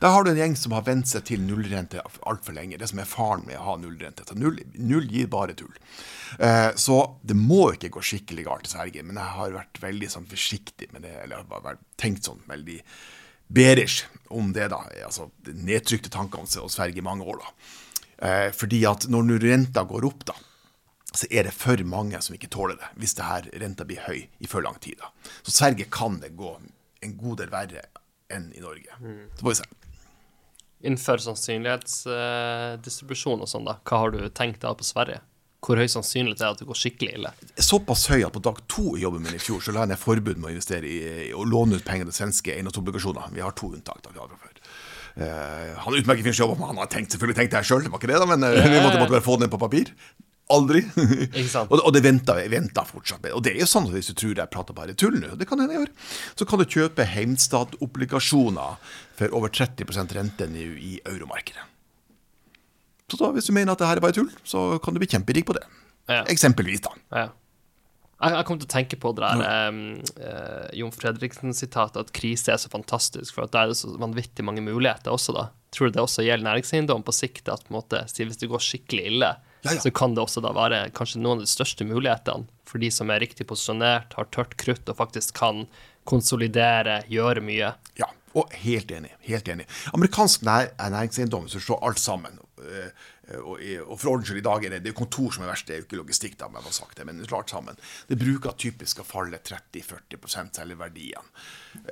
Der 0.03 0.13
har 0.13 0.25
du 0.25 0.31
en 0.33 0.39
gjeng 0.39 0.57
som 0.59 0.75
har 0.77 0.85
vent 0.87 1.09
seg 1.09 1.25
til 1.29 1.43
nullrente 1.45 2.03
altfor 2.29 2.57
lenge. 2.57 2.79
Det 2.81 2.89
som 2.91 3.01
er 3.01 3.09
faren 3.09 3.45
med 3.47 3.57
å 3.59 3.65
ha 3.69 3.77
nullrente. 3.81 4.27
Null, 4.37 4.59
null 4.75 5.07
gir 5.11 5.31
bare 5.33 5.57
tull. 5.57 5.73
Eh, 6.39 6.71
så 6.77 6.99
det 7.23 7.37
må 7.39 7.71
ikke 7.73 7.93
gå 7.95 8.03
skikkelig 8.05 8.47
galt 8.49 8.69
i 8.69 8.75
Sverige, 8.75 9.05
men 9.07 9.21
jeg 9.21 9.37
har 9.39 9.55
vært 9.57 9.81
veldig 9.83 10.11
sånn, 10.13 10.29
forsiktig 10.31 10.91
med 10.93 11.07
det. 11.07 11.15
Eller 11.23 11.47
har 11.49 11.79
tenkt 12.01 12.29
sånn 12.29 12.43
veldig 12.51 12.81
berish 13.55 14.05
om 14.35 14.53
det, 14.57 14.69
da. 14.75 14.83
Altså 15.07 15.31
nedtrykte 15.47 16.13
tanker 16.13 16.43
om 16.43 16.49
Sverige 16.51 17.01
i 17.01 17.07
mange 17.07 17.25
år, 17.31 17.41
da. 17.45 17.55
Eh, 18.25 18.51
fordi 18.57 18.83
at 18.89 19.09
når 19.11 19.31
nå 19.31 19.39
renta 19.43 19.85
går 19.89 20.07
opp, 20.11 20.27
da, 20.31 20.37
så 21.15 21.29
er 21.31 21.47
det 21.47 21.55
for 21.55 21.79
mange 21.87 22.19
som 22.25 22.35
ikke 22.35 22.51
tåler 22.51 22.79
det, 22.81 22.91
hvis 22.99 23.15
det 23.15 23.27
her 23.29 23.49
renta 23.63 23.87
blir 23.87 24.03
høy 24.09 24.25
i 24.27 24.51
for 24.51 24.65
lang 24.67 24.77
tid. 24.83 24.99
da. 24.99 25.13
Så 25.47 25.55
Sverige 25.55 25.87
kan 25.91 26.19
det 26.21 26.35
gå 26.37 26.57
en 27.05 27.17
god 27.21 27.39
del 27.43 27.53
verre 27.53 27.85
enn 28.33 28.51
i 28.57 28.63
Norge. 28.65 28.91
Så 29.39 29.45
får 29.45 29.53
vi 29.53 29.59
se. 29.61 29.69
Innenfor 30.85 31.17
sannsynlighetsdistribusjon 31.25 33.41
og 33.41 33.49
sånn, 33.49 33.65
da, 33.69 33.75
hva 33.89 33.97
har 34.03 34.11
du 34.13 34.21
tenkt 34.37 34.61
deg 34.65 34.75
på 34.81 34.87
Sverige? 34.87 35.19
Hvor 35.65 35.77
høy 35.81 35.89
sannsynlighet 35.89 36.41
er 36.43 36.45
det 36.45 36.53
at 36.53 36.61
det 36.61 36.69
går 36.69 36.77
skikkelig 36.77 37.13
ille? 37.17 37.31
Såpass 37.57 38.13
høy 38.13 38.21
at 38.27 38.35
på 38.35 38.45
dag 38.45 38.57
to 38.69 38.97
i 38.99 39.03
jobben 39.05 39.25
min 39.25 39.39
i 39.39 39.41
fjor 39.41 39.61
så 39.65 39.73
la 39.73 39.81
jeg 39.87 39.93
ned 39.95 40.03
forbud 40.03 40.37
med 40.37 40.49
å 40.51 40.53
investere 40.53 40.85
i 40.85 41.33
og 41.33 41.49
låne 41.49 41.77
ut 41.81 41.87
penger 41.87 42.05
til 42.11 42.19
svenske 42.19 42.53
eiendomsobligasjoner. 42.53 43.25
Vi 43.33 43.45
har 43.45 43.53
to 43.57 43.67
unntak. 43.73 44.01
da 44.05 44.09
vi 44.13 44.21
har 44.21 44.29
før. 44.29 44.53
Uh, 45.15 45.71
han 45.79 45.95
er 45.95 46.03
utmerket 46.03 46.27
fyr 46.27 46.35
som 46.35 46.43
jobber 46.45 46.59
med 46.59 46.67
han 46.73 46.81
har 46.83 46.89
tenkt, 46.91 47.15
selvfølgelig 47.15 47.39
tenkt 47.39 47.55
det 47.55 47.63
sjøl, 47.69 47.85
det 47.87 47.93
var 47.93 48.01
ikke 48.03 48.11
det, 48.11 48.19
da, 48.19 48.27
men 48.27 48.43
uh, 48.43 48.67
vi 48.67 48.83
måtte 48.83 48.99
bare 48.99 49.23
få 49.23 49.39
det 49.39 49.47
ned 49.47 49.53
på 49.53 49.63
papir. 49.63 49.87
Aldri. 50.53 50.83
Og, 51.65 51.79
og 51.79 51.93
det 51.95 52.03
venter, 52.05 52.43
venter 52.53 52.89
fortsatt 52.89 53.23
med. 53.25 53.33
Og 53.33 53.45
det 53.47 53.55
er 53.55 53.63
jo 53.63 53.69
sånn 53.71 53.87
at 53.89 53.95
hvis 53.97 54.11
du 54.11 54.17
tror 54.21 54.35
jeg 54.37 54.53
prater 54.53 54.77
bare 54.77 54.97
tull 54.99 55.17
nå, 55.17 55.37
det 55.41 55.47
kan 55.49 55.63
hende 55.63 55.77
jeg 55.77 55.87
gjør, 55.87 55.93
så 56.41 56.49
kan 56.49 56.61
du 56.61 56.67
kjøpe 56.69 57.07
Heimstad-obligasjoner 57.15 58.91
for 59.17 59.39
over 59.39 59.53
30% 59.55 60.13
rente 60.19 60.49
nå 60.51 60.67
i 60.77 60.99
euromarkedet. 61.01 61.71
Så 63.09 63.21
da, 63.21 63.31
hvis 63.37 63.49
du 63.49 63.55
mener 63.57 63.73
at 63.73 63.81
det 63.81 63.89
her 63.89 64.01
er 64.01 64.05
bare 64.05 64.17
tull, 64.17 64.31
så 64.49 64.75
kan 64.85 64.97
du 64.97 65.01
bli 65.01 65.09
kjemperik 65.09 65.49
på 65.49 65.57
det. 65.57 65.65
Ja. 66.11 66.23
Eksempelvis, 66.29 66.85
da. 66.85 66.93
Ja. 67.15 67.27
Jeg, 68.25 68.37
jeg 68.39 68.47
kom 68.49 68.61
til 68.61 68.69
å 68.69 68.73
tenke 68.73 68.99
på 69.01 69.11
det 69.17 69.27
der 69.27 69.71
um, 69.73 69.81
eh, 70.17 70.69
Jon 70.81 70.93
Fredriksen-sitatet, 70.95 71.99
at 72.01 72.15
krise 72.17 72.53
er 72.55 72.61
så 72.61 72.71
fantastisk, 72.73 73.35
for 73.37 73.47
at 73.47 73.53
da 73.55 73.65
er 73.65 73.73
det 73.73 73.81
så 73.81 73.93
vanvittig 74.01 74.47
mange 74.47 74.65
muligheter 74.65 75.13
også, 75.13 75.35
da. 75.37 75.49
Tror 75.75 75.91
du 75.91 75.97
det 75.97 76.05
også 76.05 76.25
gjelder 76.25 76.47
næringseiendom 76.47 77.05
på 77.05 77.15
sikt? 77.17 77.51
At 77.53 77.67
på 77.67 77.75
måte, 77.77 78.05
hvis 78.15 78.41
det 78.41 78.51
går 78.53 78.63
skikkelig 78.63 79.09
ille, 79.11 79.33
Ja, 79.65 79.73
ja. 79.73 79.81
så 79.81 79.91
kan 79.95 80.15
det 80.17 80.23
også 80.25 80.43
da 80.45 80.53
være 80.57 80.83
kanskje 80.97 81.23
noen 81.23 81.41
av 81.41 81.47
de 81.47 81.51
største 81.51 81.87
mulighetene 81.89 82.49
for 82.69 82.83
de 82.83 82.91
som 82.93 83.11
er 83.13 83.23
riktig 83.23 83.47
posisjonert, 83.49 84.17
har 84.19 84.29
tørt 84.35 84.57
krutt 84.61 84.89
og 84.91 84.99
faktisk 84.99 85.37
kan 85.39 85.65
konsolidere, 86.09 87.01
gjøre 87.09 87.41
mye. 87.45 87.73
Ja, 88.01 88.09
og 88.37 88.53
helt 88.65 88.91
enig. 88.93 89.13
helt 89.25 89.49
enig. 89.49 89.67
Amerikansk 89.97 90.43
nær 90.45 90.73
næringseiendom, 90.79 91.47
hvis 91.47 91.57
du 91.57 91.65
slår 91.65 91.85
alt 91.87 92.03
sammen 92.03 92.39
øh, 92.61 92.91
og, 93.41 93.61
og 93.87 93.99
for 94.01 94.25
skyld, 94.25 94.41
i 94.43 94.45
dag 94.45 94.67
er 94.67 94.75
det, 94.75 94.81
det 94.85 94.93
er 94.93 94.97
kontor 94.99 95.33
som 95.33 95.45
er 95.45 95.51
verst, 95.53 95.67
det 95.69 95.77
er 95.77 95.83
jo 95.83 95.87
ikke 95.87 96.01
logistikk, 96.01 96.37
da, 96.41 96.49
men 96.53 96.67
sagt 96.75 96.99
det, 96.99 97.07
men 97.09 97.23
klart 97.29 97.53
sammen. 97.53 97.79
Det 98.09 98.19
bruker 98.21 98.57
typisk 98.61 99.01
å 99.01 99.07
falle 99.07 99.41
30-40 99.41 100.53
selve 100.55 100.79
verdiene 100.81 101.25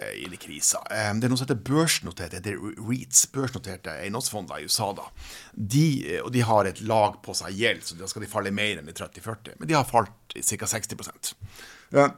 eh, 0.01 0.23
i 0.23 0.27
de 0.31 0.41
krisa. 0.41 0.83
Eh, 0.91 1.09
det 1.17 1.29
er 1.29 1.33
noe 1.33 1.41
som 1.41 1.49
heter 1.49 1.63
børsnoterte, 1.69 2.43
det 2.45 2.55
er 2.55 2.83
REITs, 2.83 3.25
børsnoterte 3.33 3.95
eiendomsfonder 4.03 4.61
i 4.61 4.69
USA, 4.69 4.91
da. 4.99 5.09
De, 5.53 5.87
eh, 6.09 6.21
og 6.23 6.33
de 6.35 6.45
har 6.49 6.69
et 6.69 6.83
lag 6.89 7.17
på 7.25 7.37
seg 7.39 7.57
gjeld, 7.59 7.87
så 7.87 7.99
da 8.01 8.11
skal 8.11 8.27
de 8.27 8.33
falle 8.33 8.55
mer 8.55 8.83
enn 8.83 8.93
i 8.93 8.97
30-40, 8.97 9.57
men 9.61 9.71
de 9.71 9.79
har 9.79 9.89
falt 9.89 10.37
i 10.37 10.45
ca. 10.45 10.69
60 10.69 11.35
ja. 11.93 12.11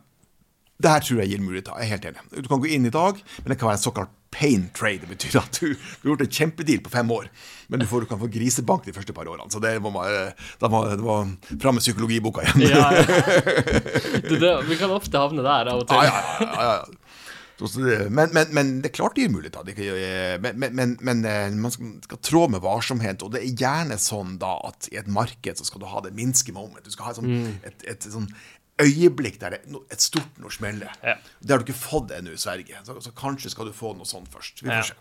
Det 0.74 0.90
her 0.90 1.02
tror 1.06 1.20
jeg 1.22 1.30
gir 1.30 1.42
muligheter. 1.42 1.76
Jeg 1.78 1.86
er 1.86 1.94
helt 1.94 2.06
enig. 2.10 2.22
Du 2.44 2.48
kan 2.50 2.60
gå 2.62 2.68
inn 2.74 2.86
i 2.88 2.92
dag, 2.92 3.18
men 3.40 3.52
det 3.52 3.56
kan 3.60 3.70
være 3.70 3.78
en 3.78 3.84
såkalt 3.84 4.14
pain 4.34 4.66
trade. 4.76 5.04
Det 5.04 5.12
betyr 5.14 5.38
at 5.40 5.60
du, 5.60 5.74
du 5.74 6.08
har 6.08 6.12
gjort 6.14 6.26
en 6.26 6.34
kjempedeal 6.40 6.82
på 6.84 6.92
fem 6.92 7.14
år, 7.14 7.30
men 7.72 7.82
du, 7.82 7.86
får, 7.90 8.04
du 8.04 8.10
kan 8.10 8.20
få 8.20 8.30
grisebank 8.34 8.88
de 8.88 8.96
første 8.96 9.14
par 9.16 9.30
årene. 9.30 9.46
Så 9.52 9.62
det 9.62 9.76
må 9.84 9.92
da 9.94 10.70
må, 10.72 10.84
det 10.90 11.04
må 11.04 11.20
fram 11.62 11.78
med 11.78 11.84
psykologiboka 11.84 12.44
igjen. 12.44 12.66
Ja, 12.74 12.90
ja. 12.98 13.06
Det, 14.44 14.50
vi 14.66 14.76
kan 14.76 14.90
ofte 14.92 15.20
havne 15.20 15.44
der 15.44 15.70
av 15.70 15.84
og 15.84 15.88
til. 15.88 16.02
Ja, 16.04 16.20
ja, 16.42 16.50
ja, 16.50 16.68
ja. 16.74 17.04
Men, 18.10 18.32
men, 18.32 18.48
men 18.50 18.70
det 18.82 18.90
er 18.90 18.94
klart 18.96 19.14
det 19.14 19.24
gir 19.24 19.30
muligheter. 19.30 19.62
Det 19.62 20.42
men, 20.42 20.96
men, 21.00 21.24
eh, 21.24 21.52
man 21.54 21.70
skal, 21.70 21.92
skal 22.02 22.18
trå 22.18 22.42
med 22.50 22.64
varsomhet. 22.64 23.22
Og 23.22 23.30
det 23.34 23.44
er 23.44 23.60
gjerne 23.62 23.98
sånn 24.02 24.36
da 24.42 24.56
at 24.66 24.88
i 24.90 24.98
et 24.98 25.06
marked 25.06 25.60
så 25.60 25.66
skal 25.68 25.84
du 25.84 25.86
ha 25.88 26.02
det 26.02 26.12
minske 26.16 26.52
moment. 26.52 26.82
Du 26.82 26.90
skal 26.90 27.06
ha 27.08 27.14
et, 27.14 27.20
sånn, 27.20 27.54
et, 27.62 27.86
et, 27.94 28.08
sånn 28.10 28.26
øyeblikk 28.82 29.38
der 29.40 29.50
det, 29.56 29.60
er 29.68 29.80
et 29.94 30.00
stort 30.02 30.38
noe 30.42 30.50
smeller. 30.50 30.90
Ja. 31.04 31.16
Det 31.40 31.50
har 31.54 31.62
du 31.62 31.66
ikke 31.68 31.78
fått 31.78 32.10
ennå 32.16 32.32
i 32.34 32.40
Sverige. 32.40 32.80
Så, 32.84 32.96
så 33.04 33.12
kanskje 33.16 33.50
skal 33.52 33.68
du 33.70 33.72
få 33.76 33.92
noe 33.96 34.08
sånt 34.08 34.28
først. 34.32 34.62
Vi 34.64 34.68
får 34.70 34.80
Ja. 34.80 34.82
se. 34.82 34.94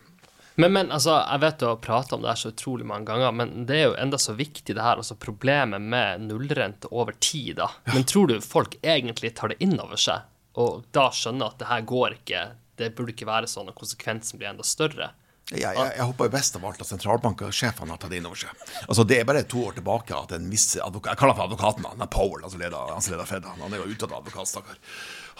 Men, 0.55 0.69
men 0.75 0.91
altså, 0.93 1.15
jeg 1.25 1.41
vet 1.41 1.55
du 1.57 1.65
har 1.65 1.79
prata 1.81 2.13
om 2.15 2.21
det 2.21 2.29
her 2.29 2.35
så 2.37 2.51
utrolig 2.53 2.85
mange 2.85 3.07
ganger, 3.09 3.31
men 3.33 3.65
det 3.65 3.77
er 3.79 3.87
jo 3.87 3.95
enda 3.97 4.19
så 4.21 4.35
viktig, 4.37 4.75
det 4.77 4.83
her, 4.85 4.99
altså 5.01 5.15
problemet 5.17 5.81
med 5.81 6.21
nullrente 6.27 6.91
over 6.93 7.15
tid, 7.17 7.55
da. 7.57 7.71
Men 7.89 8.03
tror 8.05 8.27
du 8.29 8.35
folk 8.45 8.75
egentlig 8.85 9.31
tar 9.33 9.49
det 9.49 9.57
inn 9.65 9.73
over 9.81 9.97
seg, 9.97 10.21
og 10.53 10.83
da 10.93 11.07
skjønner 11.09 11.49
at 11.49 11.57
det 11.57 11.71
her 11.71 11.81
går 11.89 12.19
ikke, 12.19 12.43
det 12.77 12.91
burde 12.93 13.15
ikke 13.15 13.25
være 13.31 13.49
sånn, 13.49 13.71
og 13.73 13.79
konsekvensen 13.81 14.37
blir 14.37 14.51
enda 14.53 14.61
større? 14.63 15.09
Jeg, 15.53 15.75
jeg, 15.77 15.91
jeg 15.97 16.05
håper 16.09 16.31
best 16.33 16.55
av 16.57 16.63
alt 16.65 16.81
at 16.81 16.89
sentralbanksjefene 16.89 17.93
har 17.93 17.99
tatt 18.01 18.13
det 18.13 18.21
inn 18.21 18.29
over 18.29 18.39
seg. 18.39 18.63
Altså, 18.87 19.05
Det 19.07 19.19
er 19.19 19.27
bare 19.29 19.43
to 19.45 19.65
år 19.67 19.75
tilbake 19.77 20.15
at 20.17 20.33
en 20.37 20.47
viss 20.51 20.71
advokat, 20.81 21.13
Jeg 21.13 21.21
kaller 21.21 21.37
for 21.37 21.45
advokaten, 21.47 21.85
han 21.85 22.01
er 22.01 22.09
Powell, 22.13 22.43
altså 22.43 22.61
leder, 22.61 22.95
som 22.99 23.13
leder 23.13 23.29
Fed. 23.29 23.45
Han 23.61 23.73
er 23.73 23.83
jo 23.83 23.91
utdannet 23.93 24.17
advokat, 24.17 24.49
stakkar. 24.49 24.79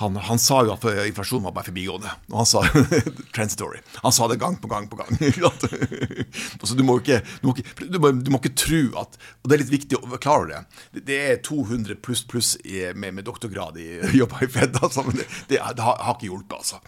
Han, 0.01 0.17
han, 0.17 0.41
sa 0.41 0.61
jo 0.65 0.73
at 0.73 0.85
inflasjonen 1.07 1.45
var 1.47 1.55
bare 1.57 1.69
forbigående. 1.69 2.11
Og 2.31 2.39
han 2.41 2.49
sa 2.49 2.63
transitory. 3.35 3.81
Han 4.01 4.15
sa 4.15 4.27
det 4.31 4.39
gang 4.41 4.57
på 4.61 4.71
gang 4.71 4.89
på 4.89 4.99
gang. 4.99 5.11
altså, 5.47 6.73
du, 6.75 6.83
må 6.85 6.97
ikke, 7.01 7.21
du, 7.41 7.49
må 7.49 7.55
ikke, 7.57 7.87
du, 7.87 7.99
må, 8.01 8.13
du 8.17 8.31
må 8.33 8.41
ikke 8.41 8.55
tro 8.57 8.81
at 9.03 9.17
Og 9.41 9.49
det 9.49 9.57
er 9.57 9.63
litt 9.63 9.73
viktig 9.73 9.99
å 9.99 10.19
klare 10.21 10.49
det. 10.49 11.03
Det 11.11 11.19
er 11.29 11.41
200 11.45 11.99
pluss 12.03 12.23
pluss 12.27 12.55
med, 12.63 13.13
med, 13.13 13.23
doktorgrad 13.27 13.77
i 13.81 13.87
jobber 14.19 14.45
i 14.45 14.51
Fed. 14.51 14.77
Altså, 14.81 15.05
men 15.07 15.19
det, 15.19 15.27
det, 15.51 15.59
det 15.59 15.85
har, 15.85 15.99
har, 15.99 16.17
ikke 16.17 16.29
hjulpet, 16.31 16.59
altså. 16.59 16.81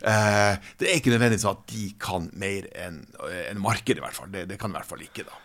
Eh, 0.00 0.72
det 0.80 0.88
er 0.88 0.98
ikke 1.00 1.14
nødvendigvis 1.14 1.48
at 1.50 1.64
de 1.72 1.86
kan 2.00 2.30
mer 2.40 2.68
enn 2.86 3.02
en 3.50 3.62
markedet, 3.62 4.00
i 4.00 4.04
hvert 4.04 4.16
fall. 4.16 4.30
Det, 4.32 4.46
det, 4.50 4.58
kan 4.60 4.72
i 4.72 4.78
hvert 4.78 4.88
fall 4.88 5.04
ikke, 5.04 5.26
da. 5.28 5.40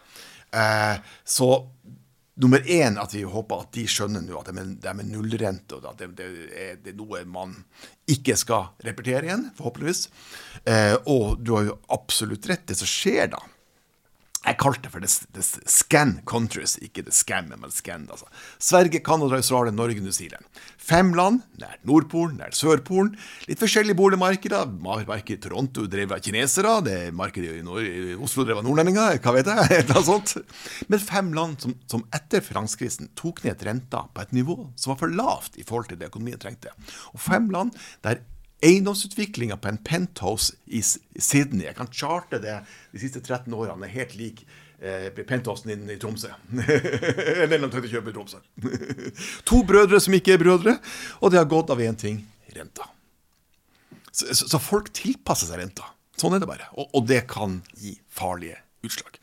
Eh, 0.56 1.16
så 1.28 1.50
nummer 2.36 2.64
én 2.68 2.98
at 3.00 3.14
vi 3.16 3.24
håper 3.24 3.64
at 3.64 3.72
de 3.76 3.86
skjønner 3.88 4.24
nå 4.26 4.40
at 4.40 4.50
det 4.52 4.90
er, 4.90 4.98
med 4.98 5.12
nullrente, 5.12 5.78
og 5.78 5.88
at 5.92 6.02
det, 6.02 6.10
det, 6.18 6.30
er, 6.52 6.78
det, 6.84 6.94
er, 6.94 6.98
noe 7.00 7.24
man 7.30 7.56
ikke 8.12 8.36
skal 8.40 8.74
repetere 8.86 9.30
igjen, 9.30 9.50
forhåpentligvis. 9.58 10.08
Eh, 10.68 10.96
og 11.12 11.40
du 11.40 11.56
har 11.56 11.70
jo 11.70 11.78
absolutt 11.96 12.50
rett. 12.52 12.66
Det 12.68 12.78
som 12.80 12.90
skjer 12.90 13.32
da, 13.34 13.40
jeg 14.46 14.58
kalte 14.62 14.86
det 14.86 14.92
for 14.94 15.02
the, 15.02 15.44
scan 15.70 16.20
countries, 16.30 16.76
ikke 16.84 17.04
the 17.06 17.14
scam, 17.16 17.50
men 17.50 17.74
scan. 17.74 18.06
Altså. 18.12 18.28
Sverige, 18.62 19.02
Canada, 19.06 19.40
Australia, 19.40 19.74
Norge, 19.74 20.04
New 20.04 20.14
Zealand. 20.14 20.46
Fem 20.78 21.14
land 21.18 21.42
nært 21.62 21.82
Nordpolen, 21.88 22.38
nært 22.38 22.58
Sørpolen. 22.58 23.16
Litt 23.50 23.62
forskjellige 23.62 23.98
boligmarkeder. 23.98 24.70
Markedet 24.86 25.40
i 25.40 25.42
Toronto 25.48 25.88
drevet 25.90 26.20
av 26.20 26.22
kinesere. 26.26 26.76
det 26.86 27.00
Markedet 27.18 27.58
i, 27.58 27.64
Nord 27.66 27.82
i 27.90 28.14
Oslo 28.14 28.46
drevet 28.46 28.62
av 28.62 28.70
nordlendinger. 28.70 29.18
Hva 29.24 29.34
vet 29.34 29.50
jeg? 29.50 29.66
Et 29.80 29.90
eller 29.90 30.06
sånt. 30.06 30.36
Men 30.92 31.02
fem 31.02 31.34
land 31.34 31.66
som, 31.66 31.74
som 31.90 32.06
etter 32.14 32.46
finanskrisen 32.46 33.10
tok 33.18 33.42
ned 33.48 33.66
renta 33.66 34.06
på 34.14 34.26
et 34.26 34.38
nivå 34.38 34.60
som 34.76 34.94
var 34.94 35.02
for 35.02 35.20
lavt 35.24 35.58
i 35.58 35.66
forhold 35.66 35.90
til 35.90 36.02
det 36.02 36.12
økonomien 36.12 36.42
trengte. 36.42 36.74
Og 37.16 37.22
fem 37.24 37.50
land 37.54 37.74
der 38.06 38.22
Eiendomsutviklinga 38.66 39.58
på 39.62 39.70
en 39.70 39.78
penthouse 39.86 40.56
i 40.66 40.82
Sydney 40.82 41.68
Jeg 41.68 41.78
kan 41.78 41.90
charte 41.94 42.40
det 42.42 42.60
de 42.94 43.02
siste 43.02 43.22
13 43.22 43.54
årene. 43.54 43.86
er 43.86 43.94
helt 43.94 44.16
lik 44.18 44.46
eh, 44.80 45.10
penthousen 45.14 45.72
din 45.72 45.90
i 45.90 46.00
Tromsø. 46.02 46.32
Eller 47.44 47.60
den 47.60 47.70
tenkte 47.70 47.90
å 47.90 47.94
kjøpe 47.94 48.14
i 48.14 48.16
Tromsø. 48.16 48.42
to 49.50 49.62
brødre 49.68 50.02
som 50.02 50.18
ikke 50.18 50.36
er 50.36 50.42
brødre, 50.42 50.78
og 51.22 51.34
det 51.34 51.42
har 51.42 51.52
gått 51.52 51.74
av 51.74 51.84
én 51.84 52.00
ting 52.00 52.24
renta. 52.56 52.90
Så, 54.12 54.32
så, 54.32 54.48
så, 54.48 54.62
folk 54.64 54.90
tilpasser 54.96 55.50
seg 55.50 55.60
renta. 55.60 55.92
Sånn 56.16 56.38
er 56.38 56.42
det 56.42 56.50
bare. 56.50 56.70
Og, 56.80 56.88
og 56.96 57.08
det 57.10 57.26
kan 57.28 57.60
gi 57.82 57.98
farlige 58.08 58.62
utslag. 58.88 59.20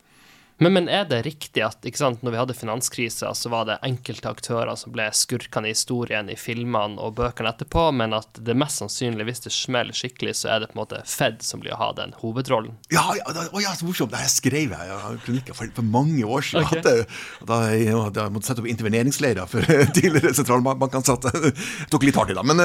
Men, 0.57 0.73
men, 0.73 0.89
er 0.89 1.05
det 1.09 1.23
riktig 1.25 1.63
at 1.65 1.85
ikke 1.85 1.99
sant, 1.99 2.21
når 2.23 2.33
vi 2.33 2.39
hadde 2.39 2.55
finanskrisa, 2.57 3.31
så 3.35 3.49
var 3.49 3.65
det 3.67 3.79
enkelte 3.85 4.29
aktører 4.29 4.75
som 4.79 4.93
ble 4.93 5.07
skurkene 5.15 5.69
i 5.69 5.73
historien 5.73 6.29
i 6.29 6.37
filmene 6.39 7.01
og 7.01 7.15
bøkene 7.17 7.49
etterpå, 7.53 7.87
men 7.97 8.13
at 8.15 8.37
det 8.37 8.55
mest 8.57 8.83
sannsynlig, 8.83 9.25
hvis 9.27 9.43
det 9.47 9.53
smeller 9.55 9.97
skikkelig, 9.97 10.35
så 10.43 10.53
er 10.53 10.63
det 10.63 10.69
på 10.71 10.77
en 10.77 10.83
måte 10.83 11.01
Fed 11.09 11.41
som 11.45 11.63
blir 11.63 11.73
å 11.75 11.79
ha 11.81 11.89
den 11.97 12.13
hovedrollen? 12.21 12.77
Ja, 12.93 13.03
ja, 13.17 13.33
da, 13.35 13.47
å, 13.49 13.63
ja 13.63 13.73
så 13.77 13.87
morsomt. 13.87 14.13
Det 14.13 14.21
her 14.21 14.31
skrev 14.31 14.75
jeg 14.75 14.93
i 14.93 15.17
kronikker 15.25 15.57
for, 15.57 15.73
for, 15.73 15.89
mange 15.93 16.21
år 16.23 16.45
siden. 16.45 16.69
Okay. 16.69 17.01
At, 17.01 17.43
da, 17.49 17.59
jeg, 17.73 17.97
da 18.15 18.27
jeg 18.27 18.35
måtte 18.37 18.51
sette 18.51 18.63
opp 18.63 18.69
interveneringsleirer 18.71 19.49
for 19.49 19.73
tidligere 19.97 20.35
sentralbankansatte. 20.37 21.53
Tok 21.91 22.07
litt 22.07 22.19
hardt 22.19 22.33
i, 22.33 22.37
da. 22.37 22.45
Men 22.45 22.61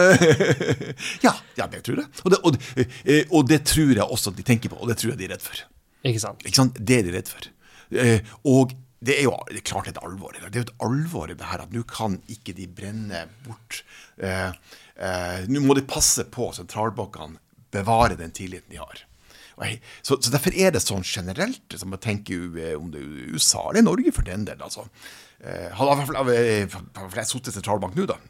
ja, 1.26 1.34
ja, 1.58 1.66
det 1.66 1.82
tror 1.88 2.04
jeg. 2.04 2.10
Og 2.24 2.34
det, 2.34 2.42
og, 2.44 2.62
eh, 2.76 3.24
og 3.32 3.48
det 3.48 3.62
tror 3.68 3.94
jeg 3.96 4.04
også 4.04 4.36
de 4.36 4.46
tenker 4.46 4.72
på, 4.72 4.80
og 4.82 4.92
det 4.92 5.00
tror 5.00 5.14
jeg 5.14 5.22
de 5.22 5.28
er 5.30 5.36
redd 5.36 5.44
for. 5.44 5.64
Ikke 6.06 6.22
sant? 6.22 6.44
Ikke 6.46 6.60
sant? 6.60 6.78
Det 6.78 7.00
er 7.00 7.08
de 7.08 7.16
redd 7.16 7.30
for. 7.32 7.48
Eh, 7.90 8.20
og 8.48 8.74
det 8.98 9.14
er 9.20 9.28
jo 9.28 9.34
det 9.48 9.60
er 9.60 9.66
klart 9.70 9.90
et 9.90 10.00
alvor. 10.02 10.34
Det 10.34 10.48
er 10.50 10.62
jo 10.62 10.68
et 10.68 10.78
alvor 10.84 11.30
i 11.30 11.36
det 11.38 11.48
her 11.48 11.64
at 11.64 11.74
nå 11.74 11.84
kan 11.88 12.18
ikke 12.30 12.54
de 12.56 12.68
brenne 12.70 13.26
bort. 13.46 13.82
Eh, 14.16 14.48
eh, 14.98 15.44
nå 15.48 15.62
må 15.64 15.76
de 15.78 15.86
passe 15.88 16.26
på 16.32 16.50
sentralbankene 16.56 17.38
bevare 17.74 18.18
den 18.18 18.34
tilliten 18.34 18.72
de 18.72 18.80
har. 18.80 19.04
Så, 20.06 20.20
så, 20.22 20.30
Derfor 20.30 20.54
er 20.54 20.70
det 20.70 20.84
sånn 20.84 21.02
generelt, 21.02 21.64
som 21.74 21.90
jeg 21.90 22.02
tenker 22.04 22.44
om 22.78 22.92
det 22.92 23.00
er 23.02 23.32
USA 23.34 23.64
eller 23.72 23.82
Norge 23.82 24.12
for 24.14 24.26
den 24.26 24.44
del. 24.46 24.60
altså. 24.62 24.84
Hadde 25.74 26.30
jeg, 26.30 26.68
jeg 26.70 27.26
sittet 27.26 27.50
i 27.50 27.56
sentralbank 27.56 27.98
nå, 27.98 28.06
da, 28.06 28.20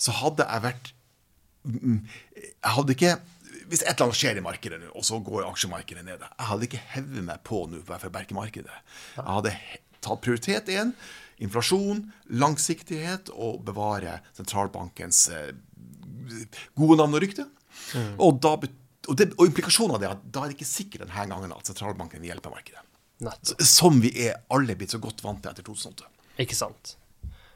så 0.00 0.14
hadde 0.22 0.46
jeg 0.48 0.64
vært 0.64 0.90
mm, 1.68 1.76
mm, 1.76 2.00
Jeg 2.40 2.74
hadde 2.78 2.96
ikke 2.96 3.12
hvis 3.70 3.82
et 3.82 3.92
eller 3.94 4.08
annet 4.08 4.18
skjer 4.18 4.38
i 4.40 4.44
markedet 4.44 4.78
nå, 4.82 4.90
og 4.98 5.06
så 5.06 5.18
går 5.24 5.46
aksjemarkedet 5.48 6.04
ned 6.06 6.22
Jeg 6.24 6.48
hadde 6.48 6.68
ikke 6.68 6.82
hevet 6.94 7.26
meg 7.26 7.42
på 7.46 7.64
nå 7.70 7.82
for 7.86 8.14
berkemarkedet. 8.14 8.78
Jeg 9.16 9.26
hadde 9.28 9.54
tatt 10.02 10.22
prioritet 10.24 10.70
én. 10.72 10.94
Inflasjon, 11.42 12.04
langsiktighet 12.30 13.32
og 13.34 13.62
bevare 13.66 14.20
sentralbankens 14.36 15.24
eh, 15.34 15.50
gode 16.78 16.98
navn 17.00 17.18
og 17.18 17.24
rykte. 17.24 17.48
Mm. 17.96 18.14
Og, 18.22 18.38
da, 18.44 18.54
og, 18.54 19.16
det, 19.18 19.32
og, 19.38 19.46
implikasjonen 19.48 19.96
av 19.96 20.02
det 20.02 20.08
er 20.08 20.16
at 20.16 20.24
da 20.34 20.44
er 20.44 20.52
det 20.52 20.58
ikke 20.58 20.70
sikkert 20.70 21.06
denne 21.06 21.28
gangen 21.32 21.54
at 21.56 21.70
sentralbanken 21.70 22.22
vil 22.22 22.32
hjelpe 22.32 22.52
markedet. 22.52 22.84
Som 23.62 24.00
vi 24.02 24.10
er 24.26 24.40
alle 24.52 24.74
blitt 24.78 24.94
så 24.94 25.00
godt 25.02 25.22
vant 25.24 25.42
til 25.42 25.52
etter 25.52 25.66
2008. 25.66 26.08
Ikke 26.42 26.58
sant. 26.58 26.96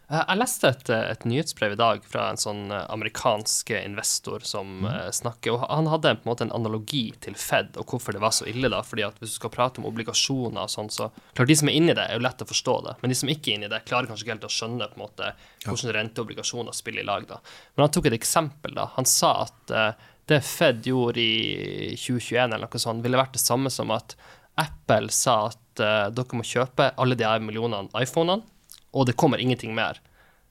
Eh, 0.07 0.21
jeg 0.23 0.39
leste 0.39 0.69
et, 0.71 0.91
eh, 0.95 1.05
et, 1.11 1.25
nyhetsbrev 1.27 1.73
i 1.75 1.79
dag 1.81 2.05
fra 2.07 2.29
en 2.31 2.39
sånn 2.39 2.71
eh, 2.71 2.85
amerikansk 2.95 3.73
investor 3.81 4.45
som 4.47 4.85
mm. 4.85 5.11
snakker, 5.19 5.57
og 5.57 5.65
Han 5.67 5.91
hadde 5.91 6.13
på 6.21 6.29
en 6.29 6.31
måte 6.31 6.47
en 6.47 6.55
analogi 6.55 7.09
til 7.25 7.35
Fed 7.35 7.75
og 7.81 7.91
hvorfor 7.91 8.15
det 8.15 8.23
var 8.23 8.35
så 8.37 8.47
ille. 8.47 8.71
da, 8.71 8.85
fordi 8.87 9.03
at 9.09 9.19
Hvis 9.19 9.35
du 9.35 9.41
skal 9.41 9.55
prate 9.57 9.83
om 9.83 9.89
obligasjoner 9.91 10.63
og 10.63 10.71
sånn, 10.71 10.93
så 10.95 11.11
klart 11.35 11.51
De 11.51 11.59
som 11.59 11.73
er 11.73 11.79
inni 11.81 11.97
det, 11.97 12.07
er 12.07 12.21
jo 12.21 12.23
lett 12.23 12.47
å 12.47 12.49
forstå 12.53 12.77
det. 12.87 12.97
Men 13.03 13.11
de 13.11 13.19
som 13.19 13.35
ikke 13.35 13.51
er 13.51 13.59
inni 13.59 13.73
det, 13.73 13.83
klarer 13.89 14.07
kanskje 14.07 14.29
ikke 14.29 14.37
helt 14.37 14.49
å 14.49 14.55
skjønne 14.61 14.91
på 14.93 15.01
en 15.01 15.07
måte 15.09 15.35
hvordan 15.67 15.95
renteobligasjoner 15.99 16.79
spiller 16.79 17.03
i 17.03 17.11
lag. 17.11 17.27
da. 17.27 17.43
Men 17.75 17.89
han 17.89 17.95
tok 17.97 18.07
et 18.07 18.21
eksempel. 18.21 18.79
da. 18.79 18.89
Han 18.95 19.11
sa 19.11 19.33
at 19.43 19.75
uh, 19.75 20.09
det 20.31 20.43
Fed 20.47 20.87
gjorde 20.87 21.19
i 21.23 21.95
2021, 21.99 22.55
eller 22.55 22.69
noe 22.71 22.83
sånt, 22.83 23.03
ville 23.03 23.19
vært 23.19 23.35
det 23.35 23.43
samme 23.43 23.75
som 23.75 23.91
at 23.95 24.15
Apple 24.57 25.11
sa 25.11 25.49
at 25.51 25.83
uh, 25.83 26.13
dere 26.15 26.39
må 26.39 26.47
kjøpe 26.47 26.93
alle 26.95 27.19
de 27.19 27.27
her 27.27 27.43
millionene 27.43 27.91
iPhonene 27.99 28.47
og 28.93 29.09
det 29.09 29.17
kommer 29.19 29.43
ingenting 29.43 29.75
mer. 29.75 29.99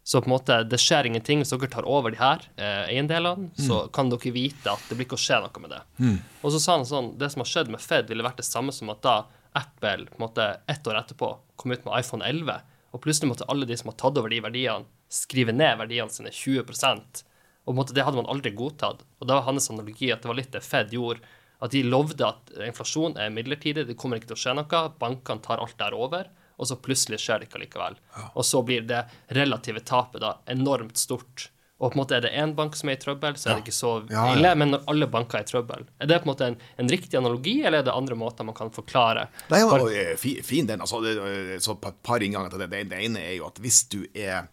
Så 0.07 0.21
på 0.21 0.29
en 0.29 0.35
måte, 0.35 0.59
det 0.69 0.77
skjer 0.77 1.07
ingenting. 1.09 1.39
Hvis 1.41 1.49
dere 1.49 1.67
tar 1.73 1.87
over 1.89 2.13
de 2.13 2.19
her 2.19 2.43
eh, 2.61 2.91
eiendelene, 2.91 3.47
mm. 3.47 3.63
så 3.67 3.79
kan 3.93 4.11
dere 4.11 4.33
vite 4.35 4.69
at 4.69 4.83
det 4.85 4.99
blir 4.99 5.07
ikke 5.07 5.17
å 5.17 5.23
skje 5.23 5.39
noe 5.41 5.63
med 5.63 5.73
det. 5.73 5.79
Mm. 5.97 6.19
Og 6.43 6.53
så 6.53 6.61
sa 6.61 6.75
han 6.75 6.85
sånn 6.85 7.07
Det 7.17 7.31
som 7.33 7.41
har 7.41 7.49
skjedd 7.49 7.71
med 7.73 7.81
Fed, 7.81 8.05
ville 8.11 8.25
vært 8.25 8.37
det 8.37 8.45
samme 8.45 8.75
som 8.75 8.91
at 8.93 9.01
da 9.01 9.15
Apple 9.57 10.05
på 10.11 10.19
en 10.19 10.25
måte 10.27 10.45
ett 10.69 10.85
år 10.85 10.99
etterpå 10.99 11.31
kom 11.57 11.73
ut 11.73 11.87
med 11.87 11.97
iPhone 11.97 12.21
11, 12.21 12.61
og 12.93 13.01
plutselig 13.01 13.31
måtte 13.31 13.49
alle 13.49 13.65
de 13.65 13.79
som 13.81 13.89
har 13.89 13.97
tatt 14.03 14.21
over 14.21 14.29
de 14.29 14.43
verdiene, 14.45 14.85
skrive 15.09 15.55
ned 15.55 15.79
verdiene 15.81 16.13
sine 16.13 16.29
20 16.29 16.61
Og 16.61 16.69
på 16.69 17.73
en 17.73 17.81
måte 17.81 17.97
det 17.97 18.05
hadde 18.05 18.21
man 18.21 18.29
aldri 18.29 18.53
godtatt. 18.53 19.01
Og 19.17 19.25
da 19.25 19.39
var 19.39 19.49
hans 19.49 19.71
analogi 19.73 20.13
at 20.13 20.21
det 20.21 20.29
var 20.29 20.37
litt 20.37 20.53
det 20.53 20.61
Fed 20.61 20.93
gjorde. 20.93 21.25
At 21.65 21.73
de 21.73 21.81
lovde 21.81 22.29
at 22.29 22.53
inflasjon 22.61 23.17
er 23.17 23.33
midlertidig, 23.33 23.87
det 23.87 23.97
kommer 23.97 24.21
ikke 24.21 24.35
til 24.35 24.37
å 24.37 24.43
skje 24.43 24.57
noe, 24.59 24.87
bankene 25.01 25.41
tar 25.41 25.63
alt 25.63 25.79
der 25.81 25.97
over 25.97 26.29
og 26.55 26.69
så 26.69 26.77
plutselig 26.79 27.19
skjer 27.23 27.41
det 27.41 27.49
ikke 27.49 27.61
likevel. 27.65 27.97
Ja. 28.15 28.29
Og 28.33 28.47
så 28.47 28.61
blir 28.65 28.85
det 28.87 29.03
relative 29.35 29.83
tapet 29.85 30.23
da 30.23 30.37
enormt 30.51 30.97
stort. 30.97 31.49
Og 31.75 31.91
på 31.91 31.97
en 31.97 31.99
måte 31.99 32.15
er 32.15 32.23
det 32.23 32.31
én 32.39 32.53
bank 32.55 32.77
som 32.79 32.89
er 32.89 32.95
i 32.95 33.01
trøbbel, 33.01 33.35
så 33.35 33.49
er 33.49 33.57
det 33.57 33.65
ikke 33.65 33.75
så 33.75 33.89
ja, 34.07 34.29
ille. 34.31 34.53
Men 34.55 34.71
når 34.71 34.85
alle 34.91 35.07
banker 35.11 35.41
er 35.41 35.43
i 35.43 35.49
trøbbel, 35.49 35.83
er 35.99 36.07
det 36.07 36.21
på 36.23 36.29
en 36.29 36.31
måte 36.31 36.47
en, 36.47 36.55
en 36.79 36.91
riktig 36.91 37.19
analogi, 37.19 37.57
eller 37.65 37.81
er 37.81 37.87
det 37.89 37.95
andre 37.95 38.15
måter 38.15 38.47
man 38.47 38.55
kan 38.55 38.71
forklare? 38.71 39.27
Nei, 39.51 39.59
ja, 39.59 40.13
fin, 40.19 40.39
fin 40.47 40.69
den. 40.69 40.81
altså, 40.85 41.01
det, 41.03 41.59
så 41.63 41.75
et 41.75 41.99
par 42.07 42.23
innganger 42.23 42.53
til 42.53 42.63
det. 42.63 42.69
Det 42.93 43.01
ene 43.09 43.25
er 43.27 43.35
jo 43.41 43.49
at 43.49 43.59
hvis 43.63 43.83
du 43.91 44.05
er 44.13 44.47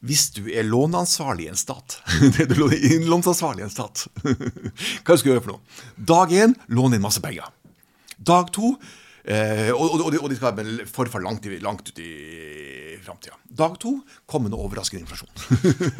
hvis 0.00 0.30
du 0.32 0.46
er 0.48 0.64
låneansvarlig 0.64 1.44
i 1.44 1.50
en 1.52 1.58
stat 1.60 1.98
Innlånsansvarlig 2.94 3.60
i 3.60 3.66
en 3.66 3.72
stat 3.72 4.06
Hva 5.04 5.16
skal 5.18 5.26
du 5.26 5.32
gjøre 5.34 5.42
for 5.44 5.52
noe? 5.52 5.82
Dag 5.96 6.32
én 6.32 6.54
låne 6.72 6.96
inn 6.96 7.04
masse 7.04 7.20
penger. 7.20 7.50
Dag 8.16 8.48
to 8.56 8.78
Eh, 9.24 9.70
og, 9.74 9.98
og, 9.98 10.14
og, 10.16 10.28
de 10.30 10.38
skal 10.38 10.70
forfall 10.88 11.26
langt, 11.26 11.46
langt 11.60 11.90
ut 11.90 12.00
i 12.00 12.12
framtida. 13.04 13.36
Dag 13.44 13.76
to 13.82 13.98
kommende 14.30 14.56
en 14.56 14.64
overraskende 14.64 15.04
inflasjon. 15.04 15.32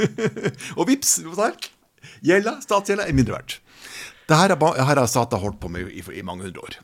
og 0.79 0.87
vips, 0.89 1.19
gjelda, 2.25 2.59
statsgjelda, 2.65 3.09
er 3.09 3.17
mindre 3.17 3.37
verdt. 3.39 3.59
Dette 4.31 4.85
har 4.87 5.03
staten 5.11 5.43
holdt 5.43 5.61
på 5.61 5.73
med 5.73 5.91
i, 5.91 6.05
i 6.17 6.25
mange 6.25 6.47
hundre 6.47 6.65
år. 6.69 6.79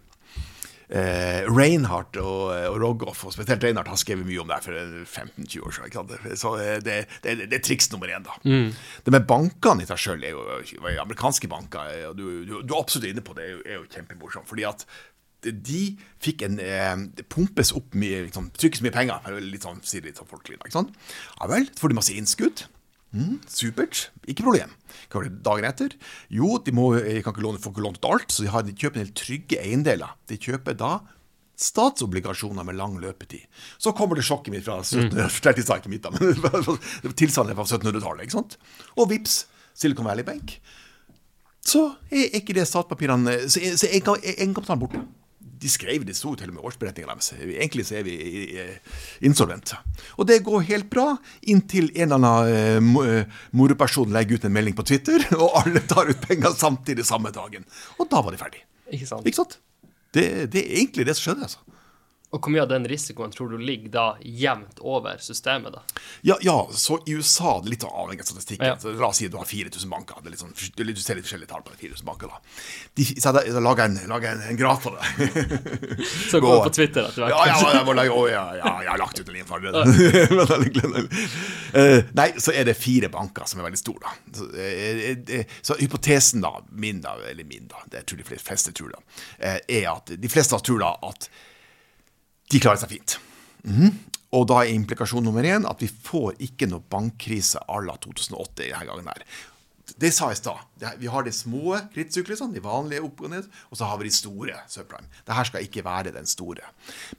Eh, 0.86 1.42
Reinhardt 1.50 2.14
og, 2.22 2.52
og 2.70 2.76
Rogoff, 2.78 3.24
og 3.26 3.32
spesielt 3.34 3.64
Reinhardt, 3.64 3.90
har 3.90 3.98
skrevet 3.98 4.26
mye 4.26 4.42
om 4.42 4.50
det 4.50 4.60
for 4.62 4.76
15-20 4.76 5.64
år 5.66 5.74
siden. 5.74 6.36
Så 6.38 6.52
eh, 6.62 6.76
det, 6.84 6.98
det, 7.24 7.34
det, 7.46 7.58
er 7.58 7.64
triks 7.64 7.90
nummer 7.90 8.10
én, 8.12 8.26
da. 8.26 8.36
Mm. 8.46 8.70
Det 9.06 9.14
med 9.14 9.26
bankene 9.26 9.82
i 9.82 9.88
seg 9.88 10.02
sjøl, 10.02 10.22
amerikanske 11.02 11.50
banker, 11.50 11.90
og 12.12 12.14
du, 12.18 12.24
du, 12.46 12.54
du, 12.60 12.70
er 12.70 12.78
absolutt 12.78 13.10
inne 13.10 13.26
på 13.26 13.34
det, 13.38 13.48
er 13.48 13.56
jo, 13.56 13.60
er 13.64 13.80
jo 13.80 13.88
kjempemorsomt. 13.96 14.48
fordi 14.50 14.68
at 14.68 14.86
de 15.52 15.82
fikk 16.22 16.46
en 16.46 16.60
eh, 16.62 17.24
pumpes 17.32 17.72
opp 17.76 17.94
mye 17.98 18.24
liksom, 18.26 18.50
Trykkes 18.56 18.82
mye 18.84 18.94
penger, 18.94 19.40
litt 19.42 19.66
sånn, 19.66 19.82
sier 19.86 20.04
litt 20.06 20.20
sånn 20.20 20.30
folkelig. 20.30 20.58
Ikke 20.62 20.78
sant? 20.78 20.94
Ja 21.38 21.50
vel, 21.50 21.68
så 21.72 21.84
får 21.84 21.92
de 21.92 21.98
masse 22.00 22.16
innskudd. 22.16 22.66
Mm, 23.16 23.36
supert, 23.48 24.08
ikke 24.28 24.44
problem. 24.44 24.72
Hva 25.08 25.20
var 25.20 25.28
det 25.28 25.42
dagen 25.46 25.66
etter? 25.68 25.94
Jo, 26.32 26.56
de 26.62 26.74
må, 26.74 26.90
kan 26.98 27.32
ikke 27.32 27.44
låne, 27.44 27.60
får 27.62 27.72
ikke 27.72 27.84
lånt 27.84 28.08
alt, 28.08 28.32
så 28.34 28.44
de, 28.44 28.50
har, 28.52 28.64
de 28.66 28.74
kjøper 28.76 29.00
en 29.00 29.06
del 29.06 29.14
trygge 29.16 29.60
eiendeler. 29.62 30.16
De 30.28 30.38
kjøper 30.40 30.76
da 30.78 30.98
statsobligasjoner 31.56 32.66
med 32.68 32.76
lang 32.76 32.98
løpetid. 33.00 33.46
Så 33.80 33.94
kommer 33.96 34.18
det 34.18 34.26
sjokket 34.28 34.52
mitt 34.52 34.66
fra 34.66 34.82
1700-tallet, 34.82 35.86
mm. 35.88 36.42
men 36.44 36.66
det 37.02 37.12
var 37.12 37.16
tilsvarende 37.16 37.56
fra 37.56 37.68
1700-tallet. 37.68 38.26
ikke 38.26 38.36
sant? 38.36 38.58
Og 38.96 39.08
vips, 39.12 39.44
Silicon 39.76 40.08
Valley 40.08 40.26
Bank. 40.26 40.58
Så 41.66 41.88
er 42.14 42.36
ikke 42.38 42.54
det 42.54 42.62
statspapirene 42.70 43.48
Så 43.50 43.58
er 43.58 43.96
egenkapitalen 43.98 44.82
borte 44.84 45.00
de 45.60 45.70
skrev 45.70 46.04
det 46.06 46.16
sto 46.16 46.34
til 46.36 46.50
og 46.50 46.56
med 46.56 46.66
årsberetninga 46.68 47.14
deres. 47.14 47.32
Egentlig 47.40 47.86
så 47.88 47.98
er 48.00 48.06
vi 48.06 48.16
insolvente. 49.26 49.78
Og 50.20 50.28
det 50.28 50.42
går 50.46 50.66
helt 50.70 50.88
bra 50.92 51.14
inntil 51.48 51.90
en 51.94 52.12
eller 52.16 52.40
annen 52.42 52.90
uh, 52.96 53.38
moroperson 53.56 54.12
legger 54.14 54.36
ut 54.36 54.48
en 54.48 54.56
melding 54.56 54.76
på 54.76 54.86
Twitter, 54.88 55.24
og 55.42 55.62
alle 55.62 55.84
tar 55.88 56.10
ut 56.10 56.26
penger 56.26 56.56
samtidig 56.56 57.06
samme 57.08 57.32
dagen. 57.34 57.66
Og 58.00 58.10
da 58.10 58.22
var 58.24 58.34
de 58.34 58.40
ferdig. 58.40 58.64
Ikke 58.92 59.08
sant? 59.08 59.26
Ikke 59.26 59.42
sant? 59.42 59.58
Det, 60.14 60.26
det, 60.52 60.62
er 60.62 60.78
egentlig 60.80 61.06
det 61.08 61.16
som 61.18 61.30
skjedde. 61.30 61.48
altså. 61.48 61.75
Og 62.36 62.42
hvor 62.44 62.52
mye 62.52 62.66
av 62.66 62.68
den 62.68 62.84
risikoen 62.84 63.30
tror 63.32 63.48
du 63.48 63.56
ligger 63.56 63.88
da 63.94 64.06
jevnt 64.20 64.80
over 64.84 65.16
systemet? 65.24 65.72
da? 65.72 65.80
Ja, 66.20 66.36
ja 66.44 66.68
så 66.72 66.98
i 67.06 67.14
USA 67.16 67.60
det 67.62 67.70
er 67.70 67.72
litt 67.72 67.86
avhengig 67.88 68.26
av 68.26 68.28
statistikken. 68.28 68.66
Ja. 68.68 68.76
Så 68.80 68.92
la 68.92 69.08
oss 69.08 69.22
si 69.22 69.28
at 69.30 69.32
du 69.32 69.38
har 69.40 69.48
4000 69.48 69.88
banker. 69.92 70.20
Det 70.20 70.28
er 70.28 70.34
litt 70.34 70.42
sånn, 70.42 70.52
du 70.52 71.00
ser 71.00 71.16
litt 71.16 71.24
forskjellige 71.24 71.48
tall 71.54 71.64
på 71.64 71.72
4000 71.80 72.04
banker. 72.04 72.34
da. 72.34 72.36
De, 72.98 73.06
så 73.08 73.32
jeg, 73.38 73.54
jeg 73.54 73.64
lager 73.64 73.84
en, 73.88 73.96
lager 74.12 74.28
en, 74.34 74.42
en 74.50 74.60
graf 74.60 74.84
på 74.84 74.92
det. 74.92 75.00
så 76.30 76.42
går 76.44 76.60
på 76.66 76.74
Twitter 76.76 77.08
du 77.16 77.22
har 77.22 77.32
ja, 77.32 77.40
ja, 77.48 77.56
jeg, 77.78 77.84
må 77.88 77.92
lage, 77.96 78.12
å, 78.12 78.26
ja, 78.28 78.44
ja, 78.58 78.74
jeg 78.84 78.90
har 78.90 79.00
lagt 79.00 79.16
ut 79.20 79.28
en 79.30 79.34
linje 79.36 79.46
uh, 81.76 81.98
Nei, 82.18 82.28
så 82.42 82.52
er 82.52 82.68
det 82.68 82.76
fire 82.76 83.08
banker 83.12 83.48
som 83.48 83.60
er 83.62 83.68
veldig 83.70 83.80
store. 83.80 84.00
da. 84.04 84.10
Så, 84.36 84.44
uh, 84.52 84.60
uh, 85.32 85.58
så 85.64 85.80
hypotesen 85.80 86.44
da, 86.44 86.52
min 86.76 87.00
da, 87.04 87.16
eller 87.30 87.48
min 87.48 87.64
da, 87.72 87.80
det 87.92 88.04
tror 88.04 88.20
de 88.20 88.28
fleste 88.28 88.76
tror 88.76 88.92
da, 88.92 89.00
er 89.40 89.88
at 89.94 90.12
de 90.12 90.28
fleste 90.32 90.58
tror 90.66 90.82
da 90.84 90.92
at 91.08 91.30
de 92.52 92.62
klarer 92.62 92.82
seg 92.82 92.94
fint. 92.94 93.18
Mm. 93.66 93.90
Og 94.36 94.46
da 94.50 94.62
er 94.62 94.74
implikasjon 94.74 95.24
nummer 95.24 95.46
én 95.46 95.66
at 95.68 95.82
vi 95.82 95.88
får 95.90 96.40
ikke 96.42 96.68
noe 96.70 96.84
bankkrise 96.92 97.62
à 97.66 97.82
la 97.82 97.94
2008 98.02 98.64
denne 98.64 98.88
gangen 98.88 99.12
her. 99.12 99.22
Det 99.96 100.10
sa 100.10 100.32
jeg 100.32 100.36
i 100.36 100.40
stad. 100.40 100.62
Vi 100.98 101.08
har 101.08 101.22
de 101.24 101.32
små 101.32 101.76
krittsyklusene, 101.94 102.56
de 102.56 102.62
vanlige 102.64 103.04
opp 103.06 103.20
og 103.22 103.30
ned, 103.32 103.46
og 103.70 103.78
så 103.78 103.86
har 103.86 104.00
vi 104.00 104.08
de 104.08 104.16
store 104.16 104.56
subprime. 104.68 105.06
Dette 105.22 105.44
skal 105.46 105.62
ikke 105.62 105.84
være 105.86 106.12
den 106.16 106.26
store. 106.26 106.72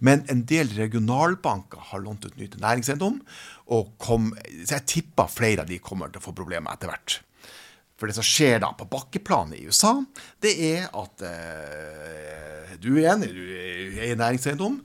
Men 0.03 0.25
en 0.29 0.43
del 0.49 0.73
regionalbanker 0.75 1.87
har 1.93 2.03
lånt 2.03 2.27
ut 2.27 2.35
ny 2.35 2.49
til 2.51 2.61
næringseiendom, 2.61 3.21
så 3.71 4.19
jeg 4.75 4.85
tipper 4.91 5.31
flere 5.31 5.63
av 5.63 5.71
de 5.71 5.79
kommer 5.79 6.11
til 6.11 6.19
å 6.19 6.27
få 6.27 6.35
problemer 6.35 6.75
etter 6.75 6.91
hvert. 6.91 7.21
For 7.97 8.11
det 8.11 8.19
som 8.19 8.27
skjer 8.27 8.59
da 8.61 8.73
på 8.77 8.85
bakkeplanet 8.91 9.57
i 9.57 9.65
USA, 9.71 9.95
det 10.43 10.53
er 10.67 10.89
at 10.91 11.23
eh, 11.25 12.75
du 12.83 12.91
igjen 12.99 13.23
er 13.25 14.11
i 14.11 14.17
næringseiendom 14.19 14.83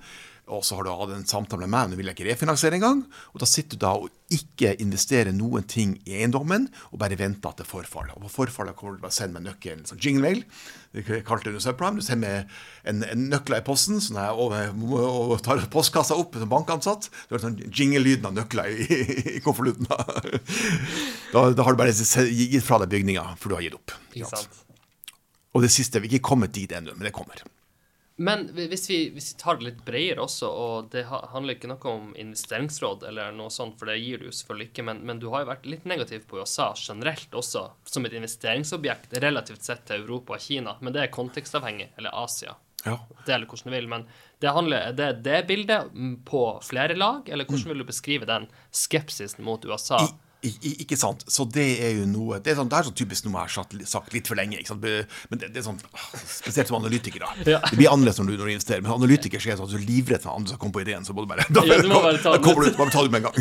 og 0.51 0.65
så 0.67 0.75
har 0.75 0.85
du 0.85 0.91
hatt 0.91 1.13
en 1.15 1.27
samtale 1.29 1.69
med 1.69 1.71
meg, 1.71 1.91
nå 1.91 1.97
vil 1.99 2.09
jeg 2.11 2.17
ikke 2.17 2.27
refinansiere 2.27 2.75
engang. 2.75 3.05
Og 3.31 3.43
da 3.43 3.47
sitter 3.47 3.79
du 3.79 3.85
da 3.85 3.93
og 3.95 4.35
ikke 4.35 4.73
investerer 4.83 5.31
noen 5.37 5.63
ting 5.71 5.93
i 6.03 6.17
eiendommen, 6.19 6.67
og 6.91 6.99
bare 6.99 7.19
venter 7.21 7.53
at 7.53 7.63
det 7.63 7.67
forfall. 7.69 8.11
Og 8.17 8.25
på 8.25 8.33
forfallet 8.41 8.75
kommer 8.79 8.99
du 8.99 9.05
bare 9.05 9.15
sende 9.15 9.39
meg 9.39 9.47
nøkkelen, 9.47 9.85
sånn 9.87 10.03
jingle 10.03 10.27
mail. 10.27 10.43
Det 10.93 11.23
kalte 11.29 11.55
det 11.55 11.63
subprime. 11.63 12.03
Du 12.03 12.07
sender 12.07 12.43
meg 12.43 12.91
en, 12.91 13.07
en 13.07 13.25
nøkler 13.31 13.63
i 13.63 13.67
posten, 13.71 14.03
sånn 14.03 14.19
jeg 14.19 14.35
og, 14.43 15.07
og 15.07 15.37
tar 15.47 15.63
postkassa 15.73 16.19
opp 16.19 16.35
som 16.41 16.51
bankansatt. 16.51 17.07
Du 17.31 17.37
har 17.37 17.47
sånn 17.47 17.61
jingle-lyden 17.71 18.27
av 18.33 18.37
nøkler 18.43 18.75
i, 18.75 18.91
i, 18.91 19.17
i 19.39 19.45
konvolutten. 19.47 19.87
Da. 19.93 20.03
da, 21.33 21.47
da 21.55 21.69
har 21.69 21.79
du 21.79 21.85
bare 21.85 21.95
gitt 21.95 22.67
fra 22.67 22.83
deg 22.83 22.91
bygninga, 22.93 23.31
for 23.39 23.53
du 23.53 23.61
har 23.61 23.67
gitt 23.69 23.79
opp. 23.79 23.95
Og 25.53 25.63
det 25.63 25.71
siste, 25.71 26.03
vi 26.03 26.11
er 26.11 26.17
ikke 26.17 26.33
kommet 26.35 26.55
dit 26.57 26.73
ennå, 26.75 26.97
men 26.99 27.07
det 27.07 27.15
kommer. 27.15 27.47
Men 28.23 28.45
hvis 28.55 28.85
vi, 28.91 28.99
hvis 29.11 29.33
vi, 29.33 29.39
tar 29.41 29.59
det 29.59 29.67
litt 29.67 29.81
bredere 29.87 30.23
også, 30.23 30.47
og 30.47 30.91
det 30.93 31.03
handler 31.11 31.57
ikke 31.57 31.71
noe 31.73 31.91
om 31.91 32.11
investeringsråd 32.19 33.03
eller 33.09 33.33
noe 33.35 33.51
sånt, 33.51 33.75
for 33.81 33.91
det 33.91 33.99
gir 33.99 34.23
du 34.23 34.29
selvfølgelig 34.29 34.69
ikke, 34.71 34.85
men, 34.87 35.01
men, 35.09 35.19
du 35.23 35.27
har 35.33 35.43
jo 35.43 35.51
vært 35.51 35.67
litt 35.67 35.89
negativ 35.91 36.29
på 36.31 36.39
USA 36.39 36.69
generelt 36.79 37.35
også, 37.35 37.65
som 37.89 38.07
et 38.07 38.15
investeringsobjekt 38.15 39.19
relativt 39.25 39.67
sett 39.67 39.83
til 39.89 40.05
Europa 40.05 40.37
og 40.37 40.45
Kina, 40.45 40.77
men 40.81 40.95
det 40.95 41.03
er 41.03 41.15
kontekstavhengig, 41.15 41.91
eller 41.99 42.15
Asia. 42.23 42.55
Ja. 42.85 42.97
Det 43.27 43.35
eller 43.35 43.47
hvordan 43.51 43.71
du 43.71 43.77
vil, 43.77 43.91
men 43.91 44.07
det 44.43 44.55
handler, 44.55 44.89
er 44.89 44.99
det 44.99 45.11
det 45.27 45.43
bildet 45.51 45.93
på 46.27 46.45
flere 46.67 46.95
lag, 46.99 47.27
eller 47.27 47.47
hvordan 47.47 47.67
mm. 47.67 47.73
vil 47.75 47.83
du 47.83 47.91
beskrive 47.91 48.29
den 48.31 48.47
skepsisen 48.71 49.43
mot 49.47 49.67
USA? 49.67 49.99
I 50.07 50.11
ikke 50.43 50.97
sant? 50.99 51.23
Så 51.31 51.45
det 51.55 51.65
er 51.87 51.93
jo 52.01 52.07
noe 52.11 52.41
Det 52.43 52.51
er, 52.51 52.57
sånn, 52.59 52.67
det 52.71 52.75
er 52.81 52.87
så 52.89 52.93
typisk 52.99 53.29
noe 53.29 53.45
jeg 53.45 53.53
har 53.55 53.87
sagt 53.87 54.13
litt 54.15 54.27
for 54.27 54.35
lenge. 54.39 54.59
ikke 54.59 54.73
sant? 54.73 54.83
Men 55.31 55.39
det, 55.39 55.53
det 55.55 55.61
er 55.61 55.67
sånn, 55.69 55.79
Spesielt 56.27 56.71
som 56.71 56.81
analytiker. 56.81 57.23
da. 57.23 57.31
Ja. 57.53 57.61
Det 57.69 57.77
blir 57.79 57.91
annerledes 57.93 58.19
når 58.19 58.27
du, 58.33 58.35
når 58.41 58.47
du 58.49 58.53
investerer. 58.57 58.83
Men 58.83 58.95
analytiker 58.97 59.43
skjer 59.43 59.59
sånn 59.59 59.69
at 59.69 59.75
du 59.75 59.79
er 59.79 59.87
livredd 59.87 60.23
for 60.25 60.35
andre 60.35 60.55
som 60.55 60.59
kommer 60.63 60.81
på 60.81 60.85
ideen. 60.87 61.05
Så 61.07 61.15
må 61.15 61.25
du 61.25 61.31
bare 61.31 61.47
da, 61.53 61.63
ja, 61.69 61.79
du 61.83 61.89
må 61.91 62.01
bare 62.03 62.19
ta, 62.23 62.35
da 62.35 62.43
kommer 62.43 62.65
du 62.65 62.73
ut, 62.73 62.79
bare 62.81 62.95
ta 62.95 63.03
det 63.05 63.13
med 63.13 63.21
en 63.21 63.27
gang. 63.29 63.37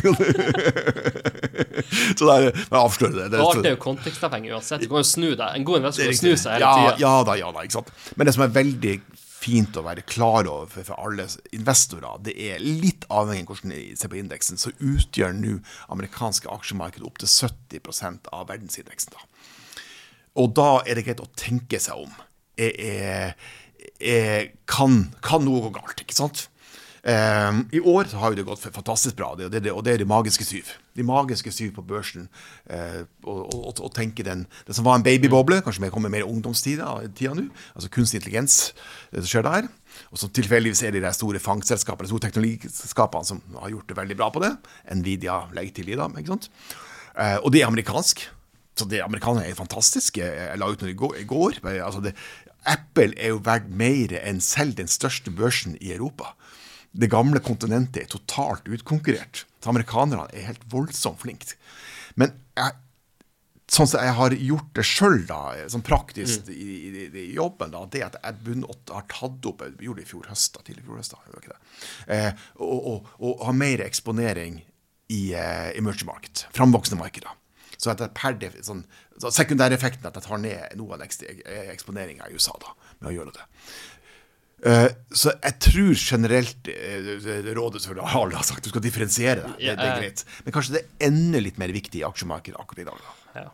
så 2.17 2.27
det 2.27 2.33
er, 2.35 2.47
jeg 2.51 2.79
avslører 2.81 3.15
det. 3.17 3.27
det, 3.33 3.39
det 3.63 3.71
er 3.71 3.75
jo 3.75 3.81
kontekstavhengig 3.81 4.53
uansett. 4.55 4.83
Du 4.83 4.91
kan 4.91 5.01
jo 5.01 5.07
snu 5.07 5.29
deg. 5.31 5.47
En 5.57 5.65
god 5.67 5.81
investor 5.81 6.09
kan 6.11 6.19
snu 6.21 6.33
seg 6.35 6.57
hele 6.57 6.73
tida. 6.75 6.93
Ja, 7.01 7.07
ja 7.07 7.13
da, 7.27 7.37
ja 7.39 7.49
da. 7.55 7.65
ikke 7.65 7.79
sant? 7.79 7.89
Men 8.17 8.29
det 8.29 8.35
som 8.37 8.45
er 8.45 8.53
veldig 8.61 8.95
fint 9.41 9.77
å 9.77 9.83
være 9.85 10.05
klar 10.05 10.47
over 10.49 10.69
for, 10.69 10.85
for 10.91 11.01
alle 11.01 11.25
investorer. 11.55 12.21
Det 12.25 12.35
er 12.49 12.61
litt 12.61 13.07
avhengig 13.09 13.47
av 13.47 13.55
hvordan 13.55 13.73
de 13.73 13.81
ser 13.99 14.11
på 14.11 14.19
indeksen, 14.21 14.61
så 14.61 14.73
utgjør 14.77 15.33
nå 15.37 15.57
amerikanske 15.93 16.51
aksjemarked 16.51 17.05
opptil 17.07 17.31
70% 17.31 18.29
av 18.35 18.47
verdensindeksen. 18.51 19.15
Da. 19.15 19.25
Og 20.41 20.53
da 20.57 20.69
er 20.85 20.97
det 20.97 21.07
greit 21.07 21.23
å 21.23 21.31
tenke 21.39 21.81
seg 21.81 22.05
om. 22.05 22.13
Er, 22.61 22.77
er, 22.77 23.35
er, 23.97 24.51
kan, 24.69 25.03
kan 25.25 25.45
noe 25.47 25.65
gå 25.65 25.75
galt? 25.79 26.03
ikke 26.03 26.17
sant? 26.17 26.47
Um, 27.01 27.63
I 27.73 27.79
år 27.81 28.11
har 28.13 28.29
jo 28.29 28.37
det 28.37 28.43
gått 28.45 28.61
fantastisk 28.61 29.15
bra, 29.17 29.31
det, 29.33 29.47
det, 29.49 29.71
og 29.73 29.81
det 29.81 29.95
er 29.95 30.01
de 30.03 30.05
magiske 30.05 30.45
syv. 30.45 30.67
De 30.93 31.01
magiske 31.01 31.49
syv 31.49 31.71
på 31.73 31.83
børsen. 31.87 32.27
Eh, 32.69 32.99
og, 33.23 33.39
og, 33.55 33.79
og, 33.79 33.87
tenke 33.95 34.21
den 34.27 34.43
Det 34.67 34.75
som 34.77 34.85
var 34.85 34.99
en 34.99 35.05
babyboble, 35.05 35.63
kanskje 35.65 35.81
vi 35.81 35.89
kommer 35.93 36.13
mer 36.13 36.27
ungdomstida 36.27 36.99
nå. 37.01 37.47
Altså 37.73 37.89
kunstig 37.89 38.19
intelligens, 38.19 38.75
det 39.09 39.23
som 39.23 39.31
skjer 39.31 39.47
der. 39.47 39.69
Og 40.13 40.21
som 40.21 40.29
tilfeldigvis 40.29 40.83
er 40.85 40.93
de 40.93 41.01
der 41.01 41.15
store 41.15 41.41
fangstselskapene, 41.41 42.11
store 42.11 42.27
teknologiselskapene 42.27 43.25
som 43.31 43.41
har 43.63 43.73
gjort 43.73 43.89
det 43.89 43.97
veldig 43.97 44.19
bra 44.19 44.29
på 44.35 44.43
det. 44.43 44.51
Nvidia 44.93 45.39
legger 45.57 45.79
til 45.79 45.89
i 45.89 45.97
dem. 45.97 46.19
ikke 46.19 46.35
sant? 46.35 46.51
Eh, 47.17 47.39
og 47.41 47.49
det 47.49 47.63
er 47.63 47.71
amerikansk. 47.71 48.27
Så 48.77 48.85
det 48.85 49.01
amerikanerne 49.01 49.47
er 49.49 49.57
fantastiske. 49.57 50.21
Jeg 50.21 50.61
la 50.61 50.69
ut 50.69 50.85
noe. 50.85 51.15
I 51.17 51.25
går. 51.25 51.63
Altså 51.81 52.03
det, 52.05 52.13
Apple 52.61 53.15
er 53.17 53.33
jo 53.33 53.41
verdt 53.41 53.73
mer 53.73 54.13
enn 54.21 54.43
selv 54.43 54.77
den 54.77 54.91
største 54.91 55.33
børsen 55.33 55.79
i 55.81 55.95
Europa 55.95 56.35
det 56.91 57.09
gamle 57.11 57.39
kontinentet 57.43 58.03
er 58.03 58.11
totalt 58.11 58.67
utkonkurrert. 58.67 59.45
Amerikanerne 59.69 60.27
er 60.35 60.49
helt 60.49 60.63
voldsomt 60.71 61.21
flinke. 61.21 61.55
Men 62.19 62.33
jeg, 62.57 62.75
sånn 63.71 63.87
som 63.87 64.03
jeg 64.03 64.15
har 64.17 64.35
gjort 64.35 64.71
det 64.75 64.85
sjøl, 64.87 65.21
sånn 65.71 65.85
praktisk 65.87 66.49
mm. 66.49 66.55
i, 66.55 66.79
i, 66.89 67.05
i, 67.07 67.27
jobben, 67.37 67.71
da, 67.75 67.85
det 67.93 68.03
at 68.09 68.17
jeg 68.19 68.41
bunnet, 68.47 68.91
har 68.91 69.05
tatt 69.11 69.47
opp 69.47 69.63
Jeg 69.63 69.77
gjorde 69.87 70.01
det 70.01 70.07
i 70.07 70.11
fjor 70.11 70.31
høst, 70.31 70.57
da, 70.57 70.65
tidlig 70.67 70.83
i 70.83 70.89
fjor 70.89 70.99
høst, 70.99 71.15
da, 71.15 71.59
eh, 72.11 72.31
og, 72.59 72.79
og, 72.79 73.13
og, 73.21 73.45
har 73.47 73.55
mer 73.55 73.85
eksponering 73.85 74.59
i 75.11 75.21
eh, 75.35 75.69
emerging 75.79 76.09
market, 76.11 76.45
framvoksende 76.55 76.99
markeder. 76.99 77.37
Så 77.81 77.89
at 77.93 78.03
jeg 78.03 78.13
per 78.13 78.35
def, 78.37 78.59
sånn, 78.61 78.83
så 79.17 79.31
Sekundæreffekten 79.33 80.05
at 80.05 80.17
jeg 80.19 80.27
tar 80.27 80.41
ned 80.41 80.75
noe 80.77 80.97
av 80.97 81.01
eksponeringa 81.01 82.27
i 82.29 82.35
USA 82.37 82.53
da, 82.61 82.75
med 82.99 83.09
å 83.09 83.15
gjøre 83.15 83.33
det. 83.39 83.45
Uh, 84.61 84.91
så 85.09 85.31
jeg 85.33 85.57
tror 85.65 85.95
generelt 85.97 86.67
uh, 86.69 87.47
rådet 87.57 87.81
som 87.81 87.97
har 87.97 88.35
har 88.35 88.45
sagt, 88.45 88.63
du 88.63 88.69
skal 88.69 88.83
differensiere 88.83 89.47
deg. 89.47 89.55
Det, 89.57 89.73
det, 89.79 89.87
er 89.87 90.03
greit. 90.03 90.23
Men 90.45 90.55
kanskje 90.55 90.75
det 90.75 90.83
er 90.83 91.07
enda 91.09 91.41
litt 91.41 91.57
mer 91.61 91.73
viktig 91.73 92.03
i 92.03 92.05
aksjemarkedet 92.05 92.61
akkurat 92.61 92.83
i 92.83 92.87
dag. 92.91 93.09
Ja. 93.39 93.47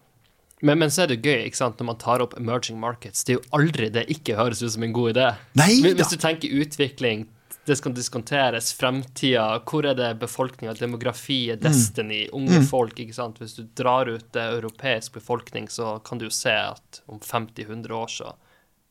Men, 0.61 0.81
men, 0.81 0.91
så 0.91 1.05
er 1.05 1.13
det 1.13 1.21
gøy 1.21 1.45
ikke 1.45 1.59
sant, 1.59 1.79
når 1.79 1.91
man 1.93 2.01
tar 2.01 2.23
opp 2.25 2.35
emerging 2.39 2.79
markets. 2.81 3.23
Det 3.23 3.35
er 3.35 3.39
jo 3.39 3.45
aldri 3.55 3.91
det 3.93 4.07
ikke 4.11 4.35
høres 4.39 4.63
ut 4.65 4.73
som 4.73 4.83
en 4.83 4.95
god 4.95 5.13
idé. 5.13 5.27
Nei, 5.59 5.71
Hvis 5.85 6.11
du 6.11 6.17
tenker 6.19 6.61
utvikling, 6.63 7.27
det 7.67 7.75
skal 7.75 7.93
diskonteres, 7.95 8.71
fremtida, 8.75 9.45
hvor 9.67 9.85
er 9.87 9.95
det 9.97 10.09
befolkninga, 10.21 10.73
demografi, 10.79 11.51
mm. 11.51 11.61
destiny, 11.61 12.21
mm. 12.27 12.35
unge 12.39 12.61
mm. 12.63 12.67
folk, 12.67 12.99
ikke 13.03 13.15
sant. 13.15 13.39
Hvis 13.43 13.57
du 13.59 13.63
drar 13.77 14.09
ut 14.11 14.27
det 14.35 14.45
europeisk 14.57 15.19
befolkning, 15.19 15.67
så 15.71 15.97
kan 16.03 16.19
du 16.19 16.27
jo 16.27 16.33
se 16.33 16.55
at 16.55 17.01
om 17.11 17.19
50-100 17.23 17.95
år 17.95 18.11
så 18.11 18.33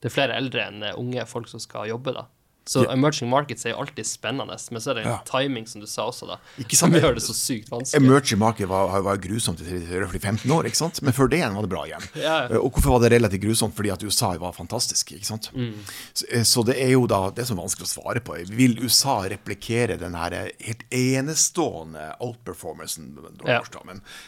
det 0.01 0.11
er 0.11 0.15
flere 0.15 0.37
eldre 0.37 0.67
enn 0.69 0.83
unge 0.97 1.27
folk 1.27 1.49
som 1.49 1.61
skal 1.63 1.89
jobbe, 1.89 2.13
da. 2.15 2.27
Så 2.67 2.83
yeah. 2.83 2.95
emerging 2.97 3.29
markets 3.31 3.63
er 3.67 3.77
jo 3.77 3.83
alltid 3.85 4.07
spennende, 4.09 4.57
men 4.75 4.83
så 4.83 4.91
er 4.91 4.95
det 4.99 5.03
en 5.05 5.13
Ja. 5.13 5.19
timing, 5.29 5.69
som 5.71 5.81
du 5.81 5.87
sa 5.87 6.09
også, 6.11 6.27
da, 6.27 6.37
Ikke 6.59 6.75
som 6.75 6.91
sant? 6.91 6.99
gjør 7.03 7.15
det 7.15 7.23
så 7.23 7.35
sykt 7.35 7.71
vanskelig. 7.71 8.01
Emerging 8.03 8.41
market 8.41 8.67
var, 8.69 8.91
var 9.07 9.21
grusomt 9.23 9.61
i 9.63 9.79
røftlig 9.87 10.21
15 10.21 10.51
år, 10.51 10.67
ikke 10.67 10.81
sant? 10.81 10.99
men 11.03 11.15
før 11.15 11.31
det 11.31 11.39
var 11.47 11.63
det 11.63 11.71
bra 11.71 11.85
igjen. 11.87 12.09
Ja, 12.17 12.49
ja. 12.49 12.59
Og 12.59 12.73
hvorfor 12.75 12.97
var 12.97 13.05
det 13.07 13.13
relativt 13.15 13.45
grusomt? 13.45 13.77
Fordi 13.77 13.93
at 13.95 14.03
USA 14.03 14.33
var 14.43 14.53
fantastisk. 14.53 15.13
ikke 15.13 15.27
sant? 15.31 15.51
Mm. 15.55 15.79
Så, 16.13 16.27
eh, 16.29 16.43
så 16.43 16.65
det 16.67 16.77
er 16.83 16.91
jo 16.97 17.07
da 17.07 17.31
det 17.31 17.47
er 17.47 17.55
vanskelig 17.55 17.87
å 17.87 17.93
svare 18.03 18.21
på. 18.21 18.35
Vil 18.51 18.75
USA 18.83 19.21
replikere 19.31 19.97
den 19.97 20.15
her 20.19 20.33
eh, 20.35 20.51
helt 20.67 20.83
enestående 20.91 22.17
outperformancen 22.21 23.15
Ja. 23.47 23.63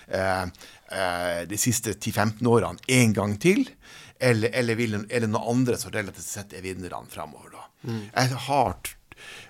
eh, 0.08 0.46
eh, 0.92 1.44
de 1.44 1.56
siste 1.56 1.94
10-15 1.98 2.46
årene 2.46 2.78
en 2.88 3.12
gang 3.12 3.36
til? 3.36 3.66
Eller, 4.20 4.50
eller 4.52 4.74
vil, 4.78 4.94
er 5.08 5.20
det 5.24 5.30
noen 5.30 5.50
andre 5.56 5.76
som 5.78 5.92
relativt 5.94 6.26
sett 6.26 6.52
er 6.58 6.64
vinnerne 6.64 7.06
framover, 7.12 7.52
da? 7.54 7.66
Mm. 7.86 8.06
Jeg 8.14 8.40
har 8.48 8.94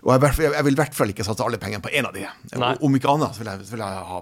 og 0.01 0.15
jeg, 0.25 0.49
jeg 0.55 0.65
vil 0.65 0.73
i 0.73 0.79
hvert 0.79 0.95
fall 0.97 1.11
ikke 1.13 1.25
satse 1.27 1.45
alle 1.45 1.59
pengene 1.61 1.83
på 1.85 1.91
én 1.93 2.07
av 2.09 2.15
de. 2.15 2.23
Nei. 2.57 2.71
Om 2.81 2.95
ikke 2.97 3.11
annet 3.13 3.35
så 3.37 3.43
vil 3.43 3.51
jeg, 3.51 3.67
så 3.69 3.75
vil 3.75 3.83
jeg 3.85 4.05
ha 4.09 4.21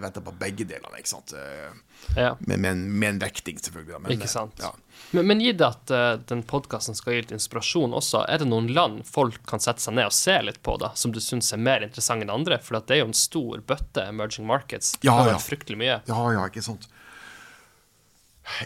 venta 0.00 0.22
på 0.24 0.32
begge 0.40 0.64
delene. 0.70 1.00
ikke 1.02 1.10
sant? 1.10 1.34
Eh, 1.36 1.74
Ja. 2.16 2.30
Med, 2.40 2.60
med, 2.62 2.70
en- 2.70 2.98
med 2.98 3.08
en 3.10 3.18
vekting, 3.18 3.58
selvfølgelig. 3.60 4.00
Men, 4.00 4.12
Ikke 4.14 4.28
sant. 4.30 4.56
Ja. 4.62 4.70
Men, 5.10 5.26
men 5.26 5.40
gitt 5.44 5.60
at 5.64 5.90
uh, 5.92 6.16
den 6.30 6.42
podkasten 6.48 6.94
skal 6.96 7.12
gi 7.16 7.20
litt 7.26 7.32
inspirasjon 7.36 7.92
også, 7.96 8.22
er 8.30 8.38
det 8.40 8.48
noen 8.48 8.68
land 8.72 9.02
folk 9.08 9.40
kan 9.48 9.60
sette 9.60 9.82
seg 9.84 9.96
ned 9.98 10.08
og 10.08 10.14
se 10.16 10.36
litt 10.46 10.62
på, 10.64 10.76
da, 10.80 10.92
som 10.96 11.12
du 11.12 11.20
syns 11.20 11.52
er 11.52 11.60
mer 11.60 11.84
interessante 11.84 12.24
enn 12.24 12.32
andre? 12.32 12.60
For 12.64 12.78
det 12.78 12.96
er 12.96 13.02
jo 13.02 13.08
en 13.10 13.16
stor 13.16 13.60
bøtte 13.68 14.04
emerging 14.08 14.46
markets. 14.48 14.94
Ja, 15.04 15.18
Det 15.26 15.34
ja. 15.34 15.40
Fryktelig 15.44 15.80
mye. 15.82 15.98
Ja, 16.08 16.20
ja, 16.38 16.46
ikke 16.48 16.62
sant. 16.64 16.88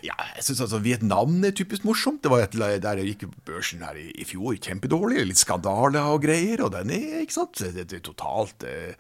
Ja, 0.05 0.15
jeg 0.37 0.45
synes 0.45 0.61
altså 0.67 0.81
Vietnam 0.85 1.39
er 1.47 1.55
typisk 1.57 1.87
morsomt. 1.89 2.21
Det 2.25 2.31
var 2.33 2.45
et 2.45 2.57
der 2.57 2.81
der 2.83 3.01
gikk 3.05 3.25
børsen 3.49 3.83
her 3.85 3.97
i, 3.97 4.11
i 4.21 4.27
fjor 4.29 4.59
kjempedårlig. 4.61 5.25
Litt 5.29 5.41
skandaler 5.41 6.11
og 6.13 6.23
greier. 6.25 6.63
Og 6.67 6.73
den 6.75 6.93
er 6.95 7.23
ikke 7.25 7.39
sant, 7.39 7.63
det, 7.63 7.87
det 7.91 8.01
er 8.01 8.05
totalt 8.11 8.67
eh, 8.69 8.93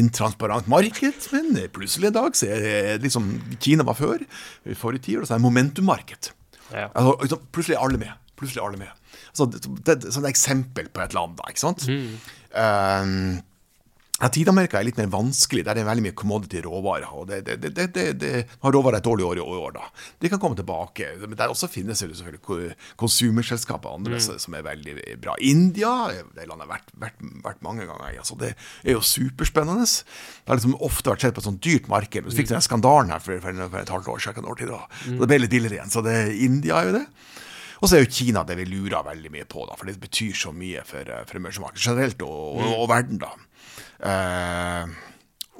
intransparent 0.00 0.70
marked. 0.72 1.28
Men 1.34 1.60
plutselig 1.74 2.10
en 2.10 2.18
dag 2.18 2.38
så 2.38 2.48
er 2.48 2.64
det 2.64 3.04
liksom 3.04 3.28
Kina 3.62 3.86
var 3.86 3.98
før, 3.98 4.24
forrige 4.78 5.08
tiår, 5.08 5.22
og 5.22 5.28
så 5.28 5.36
er 5.36 5.42
det 5.42 5.46
momentummarked. 5.46 6.32
Ja. 6.72 6.88
Altså, 6.96 7.40
plutselig 7.52 7.76
er 7.76 7.84
alle 7.84 8.00
med. 8.00 8.18
Plutselig 8.40 8.62
er 8.62 8.68
alle 8.70 8.80
med. 8.80 8.98
Altså, 9.32 9.48
det, 9.52 9.64
det, 9.84 9.98
det, 10.02 10.12
sånn 10.16 10.28
eksempel 10.28 10.88
på 10.92 11.04
et 11.04 11.16
land, 11.16 11.36
da, 11.38 11.52
ikke 11.52 11.66
sant? 11.66 11.84
Um, 12.52 13.42
Latinamerika 14.22 14.78
er 14.78 14.86
litt 14.86 14.98
mer 15.00 15.08
vanskelig. 15.10 15.64
Der 15.66 15.72
er 15.74 15.80
det 15.80 15.86
veldig 15.88 16.04
mye 16.06 16.14
commodity 16.14 16.60
råvarer. 16.62 17.08
og 17.12 17.26
det, 17.28 17.40
det, 17.48 17.72
det, 17.74 18.04
det, 18.22 18.30
har 18.62 18.72
råvarer 18.76 19.00
et 19.00 19.06
dårlig 19.08 19.24
år 19.26 19.40
i 19.40 19.42
år. 19.42 19.72
da. 19.74 19.88
De 20.22 20.30
kan 20.30 20.38
komme 20.38 20.54
tilbake. 20.58 21.08
Men 21.26 21.34
der 21.40 21.50
også 21.50 21.68
finnes 21.68 21.98
det 21.98 22.10
selvfølgelig 22.14 22.42
ko- 22.46 22.74
konsumerselskaper 23.02 23.90
og 23.90 23.98
andre 24.00 24.20
som- 24.20 24.38
som 24.38 24.54
er 24.54 24.62
veldig 24.62 25.20
bra. 25.20 25.34
India 25.40 25.92
det 26.12 26.46
landet 26.46 26.68
har 26.68 26.78
vært, 26.78 26.92
vært, 26.98 27.18
vært 27.42 27.62
mange 27.62 27.86
ganger 27.86 28.18
altså 28.18 28.38
Det 28.38 28.54
er 28.84 28.92
jo 28.92 29.00
superspennende. 29.00 29.84
Det 29.90 30.48
har 30.48 30.56
liksom 30.56 30.76
ofte 30.80 31.10
vært 31.10 31.20
sett 31.26 31.34
på 31.34 31.38
et 31.42 31.50
sånt 31.50 31.60
dyrt 31.60 31.88
marked. 31.88 32.22
Men 32.22 32.30
så 32.30 32.36
fikk 32.36 32.48
du 32.48 32.54
den 32.54 32.62
skandalen 32.68 33.10
her 33.10 33.18
for, 33.18 33.38
for, 33.40 33.52
for 33.68 33.78
et 33.78 33.88
halvt 33.88 34.08
år 34.08 34.18
siden. 34.22 34.46
År 34.46 34.56
til, 34.58 34.68
da. 34.68 34.86
Så 35.04 35.18
det 35.18 35.28
ble 35.28 35.38
litt 35.42 35.50
dillere 35.50 35.76
igjen. 35.80 35.90
Så 35.90 36.02
det, 36.02 36.16
India 36.40 36.78
er 36.80 36.86
jo 36.92 36.98
det. 37.00 37.06
Og 37.82 37.88
så 37.90 37.96
er 37.98 38.04
jo 38.04 38.10
Kina 38.14 38.44
det 38.46 38.54
vi 38.56 38.64
lurer 38.70 39.02
veldig 39.02 39.30
mye 39.34 39.44
på, 39.50 39.66
da, 39.66 39.74
for 39.74 39.86
det 39.90 39.98
betyr 39.98 40.32
så 40.38 40.52
mye 40.54 40.84
for, 40.86 41.02
for 41.26 41.74
generelt 41.74 42.22
og, 42.22 42.60
og, 42.62 42.74
og 42.84 42.88
verden. 42.88 43.18
da. 43.18 43.32
Eh, 44.02 44.86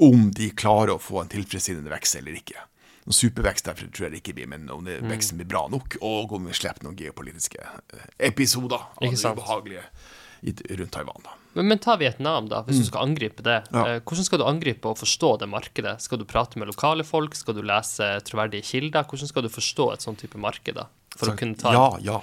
om 0.02 0.30
de 0.34 0.50
klarer 0.58 0.96
å 0.96 1.02
få 1.02 1.22
en 1.22 1.32
tilfredsstillende 1.32 1.92
vekst 1.92 2.18
eller 2.18 2.38
ikke. 2.38 2.64
Noen 3.02 3.18
supervekst 3.18 3.66
derfor 3.66 3.90
tror 3.90 4.06
jeg 4.06 4.14
det 4.14 4.22
ikke 4.22 4.34
blir, 4.38 4.48
men 4.50 4.68
om 4.70 4.86
det, 4.86 5.00
veksten 5.10 5.38
blir 5.40 5.48
bra 5.50 5.64
nok, 5.70 5.98
og 6.06 6.34
om 6.38 6.44
vi 6.46 6.54
slipper 6.54 6.86
noen 6.86 6.98
geopolitiske 6.98 7.62
eh, 7.62 8.08
episoder 8.30 8.78
av 8.78 9.06
det 9.06 9.14
ubehagelige 9.18 9.86
rundt 10.78 10.94
Taiwan. 10.94 11.22
da. 11.22 11.36
Men, 11.52 11.68
men 11.68 11.80
ta 11.82 11.96
Vietnam, 12.00 12.48
da, 12.50 12.62
hvis 12.66 12.80
du 12.80 12.86
skal 12.88 13.06
angripe 13.10 13.44
det. 13.46 13.60
Mm. 13.70 13.76
Ja. 13.78 13.84
Eh, 13.90 14.00
hvordan 14.06 14.26
skal 14.26 14.40
du 14.40 14.46
angripe 14.48 14.90
og 14.90 14.98
forstå 15.02 15.36
det 15.42 15.50
markedet? 15.52 15.96
Skal 16.02 16.22
du 16.22 16.26
prate 16.28 16.58
med 16.58 16.70
lokale 16.70 17.06
folk? 17.06 17.36
Skal 17.38 17.58
du 17.58 17.62
lese 17.66 18.08
troverdige 18.26 18.66
kilder? 18.70 19.06
Hvordan 19.06 19.30
skal 19.30 19.46
du 19.46 19.52
forstå 19.52 19.92
et 19.92 20.06
sånn 20.06 20.18
type 20.18 20.40
marked, 20.40 20.78
da? 20.78 20.88
For 21.12 21.32
å 21.32 21.34
kunne 21.38 21.58
ta 21.60 21.72
Ja, 21.74 21.86
ja. 22.02 22.18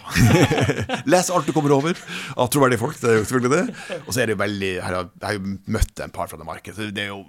Les 1.14 1.30
alt 1.34 1.48
du 1.50 1.54
kommer 1.56 1.74
over 1.76 1.98
av 2.36 2.50
troverdige 2.54 2.82
folk. 2.82 2.98
Det 3.02 3.12
er 3.12 3.20
jo 3.20 3.28
selvfølgelig 3.30 3.52
det. 3.54 4.00
Og 4.06 4.10
så 4.16 4.24
er 4.24 4.30
det 4.30 4.36
jo 4.36 4.42
veldig 4.42 4.72
Jeg 4.72 4.86
har 4.88 5.36
jo 5.38 5.54
møtt 5.76 6.04
en 6.06 6.14
par 6.16 6.32
fra 6.32 6.40
det 6.42 6.48
markedet. 6.48 6.90
Det 6.96 7.06
jo, 7.10 7.20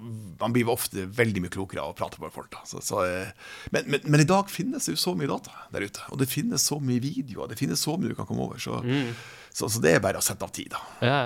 man 0.40 0.54
blir 0.56 0.64
jo 0.66 0.72
ofte 0.74 1.04
veldig 1.20 1.44
mye 1.44 1.52
klokere 1.52 1.84
av 1.84 1.92
å 1.92 1.98
prate 1.98 2.22
med 2.22 2.32
folk. 2.34 2.50
da. 2.54 2.64
Så, 2.68 2.80
så, 2.84 3.02
eh, 3.06 3.52
men, 3.74 3.86
men, 3.92 4.06
men 4.06 4.24
i 4.24 4.28
dag 4.28 4.50
finnes 4.52 4.88
det 4.88 4.96
jo 4.96 5.02
så 5.04 5.14
mye 5.18 5.30
data 5.30 5.52
der 5.74 5.86
ute. 5.86 6.06
Og 6.14 6.22
det 6.22 6.30
finnes 6.32 6.64
så 6.70 6.80
mye 6.80 7.02
videoer. 7.04 7.52
Det 7.52 7.60
finnes 7.60 7.84
så 7.84 7.98
mye 8.00 8.12
du 8.12 8.18
kan 8.18 8.28
komme 8.30 8.48
over. 8.48 8.60
Så, 8.62 8.80
så, 9.52 9.68
så 9.68 9.84
det 9.84 9.96
er 9.96 10.04
bare 10.04 10.20
å 10.20 10.24
sette 10.24 10.46
av 10.46 10.52
tid, 10.56 10.72
da. 10.74 10.82
Ja. 11.04 11.20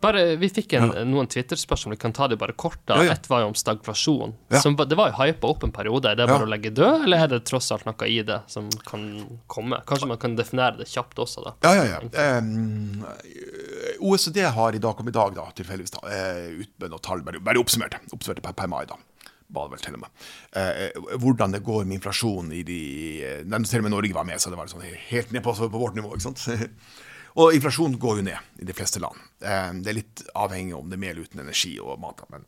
Bare, 0.00 0.36
vi 0.36 0.48
fikk 0.52 0.74
en, 0.76 0.90
noen 1.08 1.26
Twitter-spørsmål, 1.32 1.94
vi 1.94 2.00
kan 2.02 2.12
ta 2.12 2.26
det 2.28 2.36
bare 2.36 2.52
kort. 2.52 2.78
da. 2.84 2.98
Ja, 3.00 3.04
ja. 3.08 3.12
Ett 3.16 3.30
var 3.30 3.40
jo 3.40 3.46
om 3.48 3.54
stagflasjon. 3.56 4.34
Ja. 4.52 4.60
Som, 4.60 4.76
det 4.76 4.98
var 4.98 5.08
jo 5.10 5.16
hypa 5.22 5.48
opp 5.48 5.64
en 5.64 5.72
periode. 5.72 6.10
Er 6.12 6.18
det 6.20 6.26
bare 6.28 6.44
Ja. 6.44 6.46
å 6.46 6.50
legge 6.52 6.70
død, 6.76 7.06
eller 7.06 7.24
er 7.24 7.28
det 7.32 7.44
tross 7.48 7.70
alt 7.72 7.86
noe 7.88 8.08
i 8.08 8.20
det 8.22 8.42
som 8.52 8.68
kan 8.84 9.06
komme? 9.48 9.80
Kanskje 9.88 10.08
man 10.12 10.18
kan 10.20 10.36
definere 10.36 10.76
det 10.82 10.88
kjapt 10.92 11.16
også, 11.24 11.44
da. 11.46 11.54
Ja, 11.64 11.74
ja, 11.74 11.84
ja. 11.96 12.38
Um, 12.38 13.06
OECD 14.00 14.42
har 14.44 14.74
i 14.76 14.78
dag, 14.78 14.96
kom 14.96 15.08
i 15.08 15.16
dag 15.16 15.34
da, 15.34 15.48
tilfeldigvis, 15.56 15.96
da, 15.96 16.04
utbønn 16.60 16.92
og 16.92 17.02
tall, 17.02 17.24
bare, 17.24 17.40
bare 17.40 17.58
oppsummert, 17.62 17.96
oppsummert 18.12 18.42
per, 18.44 18.52
per 18.52 18.68
mai, 18.68 18.84
da. 18.86 18.98
Eh, 20.56 20.90
hvordan 21.22 21.52
det 21.54 21.60
går 21.62 21.84
med 21.86 22.00
inflasjon 22.00 22.48
i 22.52 22.62
de 22.66 22.78
Selv 23.46 23.68
Til 23.70 23.82
med 23.82 23.92
Norge 23.94 24.12
var 24.12 24.24
med, 24.26 24.40
så 24.42 24.50
det 24.50 24.58
var 24.58 24.66
sånn 24.66 24.82
helt 24.82 25.30
ned 25.32 25.44
på, 25.44 25.54
på 25.54 25.68
vårt 25.78 25.94
nivå. 25.94 26.10
ikke 26.16 26.26
sant? 26.32 26.42
Og 27.36 27.52
inflasjonen 27.52 27.98
går 28.00 28.20
jo 28.20 28.26
ned 28.30 28.62
i 28.62 28.66
de 28.68 28.74
fleste 28.76 29.00
land. 29.02 29.18
Eh, 29.44 29.72
det 29.84 29.92
er 29.92 29.98
litt 29.98 30.22
avhengig 30.38 30.76
om 30.76 30.88
det 30.88 30.96
er 30.96 31.10
eller 31.12 31.28
uten 31.28 31.42
energi 31.44 31.74
og 31.82 31.98
mat. 32.00 32.22
Men, 32.32 32.46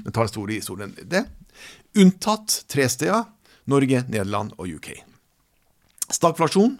men 0.00 0.14
tar 0.14 0.26
en 0.26 0.32
stor 0.32 0.50
historie. 0.50 0.88
Det. 1.06 1.22
Unntatt 2.02 2.64
tre 2.70 2.88
steder. 2.90 3.28
Norge, 3.70 4.02
Nederland 4.10 4.56
og 4.58 4.68
UK. 4.68 4.90
Stagflasjon. 6.12 6.74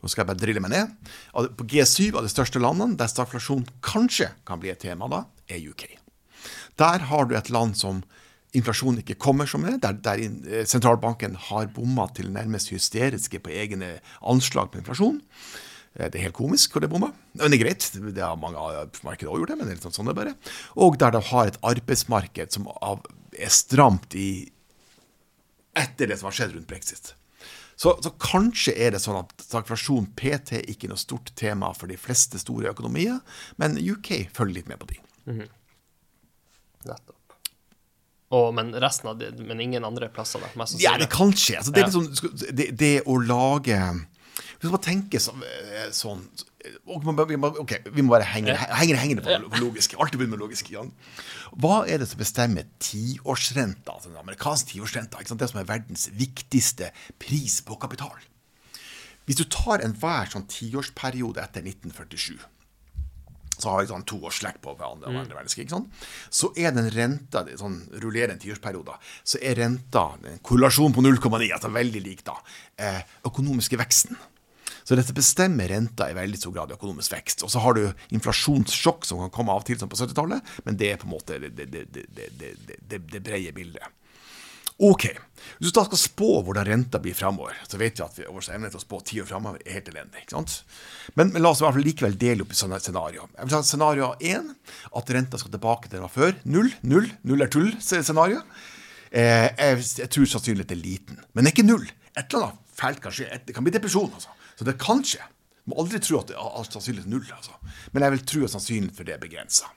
Nå 0.00 0.08
skal 0.08 0.24
jeg 0.24 0.30
bare 0.32 0.40
drille 0.40 0.62
meg 0.64 0.72
ned. 0.72 0.92
På 1.32 1.64
G7 1.68 2.10
av 2.16 2.26
de 2.26 2.32
største 2.32 2.60
landene 2.60 2.98
der 2.98 3.10
stagflasjon 3.12 3.64
kanskje 3.84 4.32
kan 4.48 4.60
bli 4.60 4.72
et 4.72 4.82
tema, 4.82 5.08
da, 5.12 5.24
er 5.48 5.62
UK. 5.62 5.88
Der 6.80 7.06
har 7.08 7.28
du 7.28 7.36
et 7.36 7.52
land 7.52 7.76
som 7.78 8.02
inflasjonen 8.56 9.02
ikke 9.02 9.18
kommer 9.20 9.48
som 9.48 9.64
det, 9.66 9.78
der, 9.84 9.96
der 10.00 10.20
eh, 10.22 10.66
sentralbanken 10.68 11.34
har 11.48 11.68
bomma 11.74 12.06
til 12.16 12.30
nærmest 12.32 12.70
hysteriske 12.72 13.40
på 13.44 13.52
egne 13.52 13.96
anslag 14.24 14.70
på 14.72 14.80
inflasjon. 14.80 15.20
Eh, 15.96 16.08
Det 16.10 16.14
er 16.20 16.26
helt 16.28 16.36
komisk 16.36 16.72
hvor 16.76 16.80
det 16.84 16.90
bomma. 16.92 17.12
Men 17.34 17.50
det 17.50 17.58
er 17.60 17.64
greit, 17.64 17.86
det 18.14 18.22
har 18.22 18.36
mange 18.36 18.56
av 18.60 18.90
markedet 19.06 19.28
også 19.30 19.40
gjort 19.42 19.48
det, 19.54 19.56
men 19.58 19.66
det 19.66 19.72
er 19.72 19.78
litt 19.80 19.86
sånn, 19.88 19.96
sånn 20.00 20.10
det 20.12 20.16
bare. 20.18 20.34
Og 20.76 20.98
der 21.00 21.10
de 21.16 21.20
har 21.30 21.46
et 21.50 21.60
arbeidsmarked 21.62 22.52
som 22.52 22.68
er 22.72 23.52
stramt 23.52 24.14
i 24.16 24.50
etter 25.76 26.08
det 26.08 26.16
som 26.20 26.30
har 26.30 26.36
skjedd 26.36 26.54
rundt 26.56 26.68
brexit. 26.70 27.14
Så, 27.76 27.92
så 28.00 28.08
kanskje 28.16 28.72
er 28.80 28.94
det 28.94 29.02
sånn 29.04 29.18
at 29.20 29.34
stagflasjon 29.44 30.06
PT 30.16 30.54
er 30.62 30.70
ikke 30.72 30.86
er 30.88 30.94
noe 30.94 31.00
stort 31.02 31.28
tema 31.36 31.74
for 31.76 31.90
de 31.92 31.98
fleste 32.00 32.38
store 32.40 32.70
økonomier, 32.72 33.18
men 33.60 33.76
UK 33.76 34.30
følger 34.32 34.54
litt 34.62 34.70
med 34.70 34.80
på 34.80 34.88
de. 34.94 34.96
Nettopp. 36.86 37.34
Og, 38.36 38.48
men 38.56 38.72
resten 38.82 39.10
av 39.12 39.18
det, 39.20 39.34
men 39.38 39.60
ingen 39.60 39.84
andre 39.86 40.08
plasser, 40.08 40.40
da? 40.42 40.66
Ja, 40.82 40.96
det 40.98 41.10
kan 41.12 41.30
skje. 41.36 41.60
Altså, 41.60 41.74
det, 41.76 41.84
er 41.84 41.86
Ja. 41.86 41.92
sånn, 41.92 42.56
det, 42.56 42.70
det 42.80 42.94
å 43.06 43.18
lage 43.22 43.76
Hvis 44.60 44.70
man 44.72 44.80
tenker 44.80 45.18
sånn, 45.20 45.42
eh, 45.42 45.90
sånn 45.92 46.22
man 47.04 47.14
bare- 47.14 47.28
vi 47.28 47.36
må, 47.36 47.52
ok, 47.60 47.76
vi 47.92 48.02
må 48.02 48.10
bare 48.10 48.24
henge, 48.24 48.56
henge, 48.56 48.96
henge 48.96 49.16
på, 49.20 49.24
det 49.24 49.60
logiske. 49.60 49.96
Alltid 50.00 50.18
begynne 50.18 50.34
med 50.36 50.40
logisk. 50.40 50.70
Jan. 50.70 50.90
Hva 51.54 51.86
er 51.88 51.98
det 51.98 52.08
som 52.08 52.18
bestemmer 52.18 52.64
tiårsrenta, 52.80 53.92
altså 53.94 54.08
den 54.10 54.16
amerikanske 54.16 54.72
tiårsrenta? 54.72 55.20
ikke 55.20 55.28
sant? 55.28 55.40
Det 55.40 55.50
som 55.50 55.60
er 55.60 55.64
verdens 55.68 56.08
viktigste 56.08 56.90
pris 57.18 57.60
på 57.60 57.78
kapital. 57.78 58.16
Hvis 59.26 59.36
du 59.36 59.44
tar 59.44 59.78
enhver 59.82 60.26
sånn 60.30 60.46
tiårsperiode 60.46 61.42
etter 61.42 61.62
1947 61.62 62.38
så 63.58 63.70
har 63.72 63.86
sånn 63.88 64.04
to 64.04 64.18
års 64.28 64.40
slekk 64.42 64.58
på 64.60 64.76
hverandre, 64.76 65.08
Mm. 65.08 65.28
verdenskrig, 65.32 65.70
sant? 65.70 65.88
så 66.30 66.52
er 66.58 66.72
den 66.72 66.90
renta, 66.90 67.42
sånn 67.56 67.88
rullerende 68.02 68.38
tiårsperioder, 68.38 68.98
tiårsperiode, 68.98 68.98
så 69.24 69.38
er 69.40 69.54
renta 69.54 70.18
en 70.28 70.38
korrelasjon 70.40 70.92
på 70.92 71.00
0,9, 71.00 71.50
altså 71.52 71.70
veldig 71.72 72.02
lik 72.04 72.22
da, 72.22 72.34
eh, 72.76 73.02
økonomiske 73.24 73.78
veksten. 73.78 74.16
Så 74.86 74.94
dette 74.94 75.14
bestemmer 75.16 75.66
renta 75.72 76.06
i 76.06 76.14
veldig 76.14 76.38
stor 76.38 76.52
grad 76.54 76.70
i 76.70 76.76
økonomisk 76.76 77.16
vekst. 77.16 77.42
Og 77.42 77.50
så 77.50 77.62
har 77.64 77.74
du 77.74 77.84
inflasjonssjokk 78.14 79.06
som 79.08 79.24
kan 79.24 79.32
komme 79.34 79.54
av 79.54 79.64
og 79.64 79.66
til 79.66 79.80
som 79.80 79.90
på 79.90 79.98
70-tallet, 79.98 80.56
men 80.62 80.78
det 80.78 80.92
er 80.92 81.00
på 81.00 81.08
en 81.08 81.16
måte 81.16 81.40
det, 81.42 81.50
det, 81.58 81.86
det, 81.90 83.00
det, 83.02 83.22
brede 83.26 83.54
bildet. 83.56 83.94
Ok, 84.76 85.08
Hvis 85.56 85.72
du 85.72 85.78
da 85.78 85.86
skal 85.86 85.98
spå 85.98 86.28
hvordan 86.44 86.66
renta 86.68 87.00
blir 87.00 87.16
framover, 87.16 87.56
så 87.64 87.80
vet 87.80 87.96
vi 87.96 88.04
at 88.04 88.18
vi, 88.18 88.26
vår 88.28 88.50
evne 88.52 88.68
til 88.70 88.78
å 88.78 88.82
spå 88.82 89.00
ti 89.08 89.22
år 89.22 89.28
framover 89.30 89.62
er 89.64 89.78
helt 89.78 89.88
elendig. 89.88 90.22
ikke 90.22 90.36
sant? 90.36 90.56
Men, 91.16 91.32
men 91.32 91.42
la 91.42 91.50
oss 91.54 91.62
i 91.62 91.66
hvert 91.66 91.78
fall 91.78 91.86
likevel 91.88 92.18
dele 92.20 92.44
opp 92.44 92.52
i 92.52 92.58
sånne 92.58 92.78
scenario. 92.84 93.24
Jeg 93.32 93.48
vil 93.48 93.54
ta 93.56 93.62
Scenario 93.64 94.10
én, 94.20 94.52
at 95.00 95.14
renta 95.16 95.40
skal 95.40 95.54
tilbake 95.56 95.88
til 95.88 95.96
den 95.96 96.06
var 96.06 96.12
før. 96.12 96.36
Null, 96.44 96.70
null, 96.84 97.08
null 97.26 97.42
er 97.46 97.50
tull-scenario. 97.56 98.44
Eh, 99.10 99.48
jeg, 99.48 99.82
jeg 100.04 100.12
tror 100.12 100.30
sannsynligheten 100.34 100.76
er 100.76 100.82
liten. 100.84 101.22
Men 101.32 101.46
det 101.46 101.54
er 101.54 101.56
ikke 101.56 101.70
null. 101.72 101.88
Et 102.12 102.26
eller 102.26 102.50
annet 102.50 102.76
fælt 102.76 103.00
kan 103.02 103.16
skje. 103.16 103.30
Det 103.48 103.56
kan 103.56 103.64
bli 103.64 103.74
depresjon, 103.74 104.12
altså. 104.12 104.35
Så 104.56 104.66
det 104.66 104.78
kan 104.80 105.02
skje. 105.04 105.24
Må 105.66 105.80
aldri 105.82 105.98
tro 106.02 106.20
at 106.20 106.30
det 106.30 106.36
er 106.38 106.68
sannsynlighet 106.70 107.10
null, 107.10 107.26
altså. 107.34 107.56
Men 107.92 108.06
jeg 108.06 108.14
vil 108.14 108.24
tro 108.30 108.44
at 108.46 108.54
sannsynligheten 108.54 108.96
for 108.96 109.08
det 109.08 109.16
er 109.16 109.22
begrensa. 109.22 109.70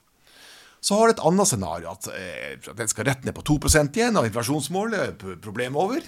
Så 0.80 0.96
har 0.96 1.10
du 1.10 1.16
et 1.16 1.26
annet 1.28 1.50
scenario, 1.50 1.92
at, 1.92 2.08
eh, 2.14 2.56
at 2.56 2.78
den 2.78 2.92
skal 2.92 3.10
rett 3.10 3.26
ned 3.28 3.36
på 3.36 3.44
2 3.50 3.58
igjen, 3.98 4.16
og 4.16 4.30
inflasjonsmålet 4.30 5.00
er 5.00 5.40
problemet 5.44 5.76
over. 5.76 6.06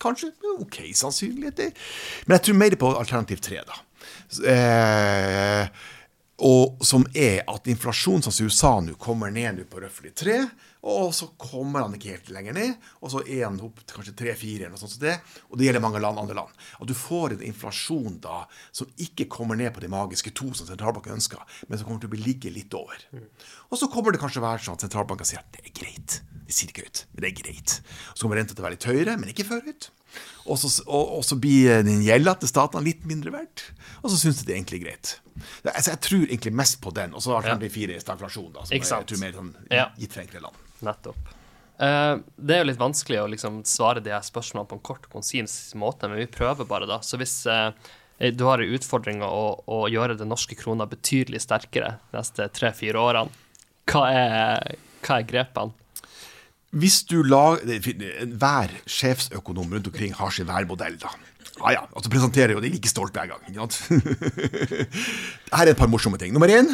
Kanskje 0.00 0.30
OK 0.56 0.80
sannsynlighet. 0.94 1.74
Men 2.26 2.38
jeg 2.38 2.46
tror 2.46 2.58
mer 2.62 2.76
på 2.78 2.94
alternativ 2.94 3.42
tre, 3.42 3.60
da. 3.66 3.80
Eh, 4.46 5.68
og 6.38 6.84
som 6.86 7.02
er 7.18 7.40
at 7.50 7.66
inflasjonen 7.70 8.22
som 8.22 8.34
i 8.34 8.46
USA 8.46 8.76
nå 8.82 8.94
kommer 9.00 9.32
ned 9.34 9.64
på 9.70 9.80
røftlig 9.82 10.12
3, 10.14 10.36
og 10.86 11.10
så 11.14 11.26
kommer 11.34 11.82
han 11.82 11.96
ikke 11.96 12.12
helt 12.14 12.30
lenger 12.30 12.54
ned, 12.54 12.76
og 13.02 13.10
så 13.10 13.24
er 13.24 13.42
han 13.48 13.58
opp 13.66 13.80
til 13.82 13.96
kanskje 13.96 14.14
3-4 14.20 14.52
eller 14.60 14.70
noe 14.76 14.78
sånt 14.78 14.94
som 14.94 15.02
det. 15.02 15.16
Og 15.50 15.58
det 15.58 15.66
gjelder 15.66 15.82
mange 15.82 16.02
land, 16.04 16.20
andre 16.22 16.36
land. 16.38 16.54
At 16.78 16.86
du 16.86 16.94
får 16.94 17.34
en 17.34 17.42
inflasjon 17.48 18.20
da 18.22 18.44
som 18.70 18.90
ikke 19.02 19.26
kommer 19.32 19.58
ned 19.58 19.74
på 19.74 19.82
de 19.82 19.90
magiske 19.90 20.30
to 20.38 20.52
som 20.54 20.70
sentralbanken 20.70 21.18
ønsker, 21.18 21.42
men 21.66 21.80
som 21.80 21.88
kommer 21.88 22.04
til 22.04 22.12
å 22.12 22.14
bli 22.14 22.22
ligge 22.22 22.54
litt 22.54 22.78
over. 22.78 23.02
Og 23.68 23.80
så 23.80 23.90
kommer 23.90 24.14
det 24.14 24.22
kanskje 24.22 24.38
å 24.38 24.46
være 24.46 24.62
sånn 24.62 24.78
at 24.78 24.86
sentralbanken 24.86 25.26
sier 25.28 25.42
at 25.42 25.58
det 25.58 25.66
er 25.66 25.74
greit. 25.82 26.20
De 26.46 26.54
sier 26.54 26.70
det 26.70 26.76
ikke 26.76 26.86
høyt, 26.86 27.04
men 27.10 27.24
det 27.24 27.32
er 27.32 27.38
greit. 27.42 27.78
Så 28.14 28.22
kommer 28.22 28.38
renta 28.38 28.54
til 28.54 28.62
å 28.62 28.68
være 28.68 28.78
litt 28.78 28.90
høyere, 28.92 29.18
men 29.18 29.34
ikke 29.34 29.50
for 29.50 29.66
høyt. 29.66 29.90
Og 30.48 30.58
så, 30.60 30.70
og, 30.86 31.18
og 31.18 31.24
så 31.26 31.36
blir 31.40 31.82
den 31.86 32.02
gjelda 32.06 32.34
til 32.40 32.50
statene 32.50 32.86
litt 32.86 33.02
mindre 33.08 33.32
verdt. 33.34 33.66
Og 34.02 34.12
så 34.12 34.20
syns 34.20 34.40
de 34.40 34.48
det 34.48 34.54
er 34.54 34.60
egentlig 34.60 34.82
greit. 34.84 35.16
Det, 35.62 35.72
altså, 35.74 35.92
jeg 35.92 36.00
tror 36.06 36.24
egentlig 36.26 36.54
mest 36.60 36.80
på 36.84 36.92
den. 36.96 37.14
Og 37.14 37.24
så 37.24 37.36
har 37.36 37.66
fire 37.68 37.96
er 37.96 38.04
stagflasjon, 38.04 38.52
da, 38.54 38.64
som 38.64 38.76
Ikke 38.78 38.88
sant. 38.88 39.04
jeg 39.04 39.12
tror 39.12 39.24
mer 39.26 39.36
sånn 39.36 39.52
Ja. 39.74 39.90
gitt 39.98 40.16
for 40.16 40.24
enkelte 40.24 40.46
land. 40.46 40.64
Nettopp. 40.88 41.34
Uh, 41.78 42.18
det 42.34 42.56
er 42.56 42.64
jo 42.64 42.70
litt 42.72 42.80
vanskelig 42.80 43.20
å 43.22 43.28
liksom 43.30 43.60
svare 43.68 44.02
de 44.02 44.10
her 44.10 44.24
spørsmålene 44.26 44.66
på 44.66 44.78
en 44.78 44.86
kort, 44.88 45.04
konsis 45.12 45.74
måte, 45.78 46.08
men 46.10 46.18
vi 46.18 46.26
prøver 46.26 46.66
bare, 46.66 46.88
da. 46.90 46.98
Så 47.06 47.20
hvis 47.20 47.36
uh, 47.46 47.70
du 48.18 48.44
har 48.48 48.58
en 48.58 48.74
utfordring 48.74 49.22
å, 49.22 49.62
å 49.62 49.84
gjøre 49.86 50.16
den 50.18 50.32
norske 50.32 50.58
krona 50.58 50.88
betydelig 50.90 51.44
sterkere 51.44 51.98
de 52.10 52.18
neste 52.18 52.48
tre-fire 52.56 52.98
årene, 52.98 53.30
hva 53.88 54.08
er, 54.10 54.74
hva 55.06 55.20
er 55.20 55.28
grepene? 55.28 55.76
Hvis 56.70 57.02
du 57.08 57.22
lar 57.22 57.56
Enhver 57.64 58.36
Hver 58.36 58.68
sjefsøkonom 58.86 59.72
rundt 59.72 59.86
omkring 59.86 60.14
har 60.14 60.30
sin 60.30 60.46
værmodell, 60.46 60.98
da. 61.00 61.08
Ja, 61.58 61.72
ja, 61.74 61.82
og 61.92 62.04
så 62.04 62.10
presenterer 62.12 62.54
jo 62.54 62.62
de 62.62 62.70
like 62.72 62.90
stolt 62.90 63.16
hver 63.16 63.30
gang. 63.32 63.42
Her 65.52 65.64
er 65.66 65.72
et 65.72 65.78
par 65.80 65.90
morsomme 65.90 66.18
ting. 66.20 66.32
Nummer 66.34 66.50
én, 66.52 66.70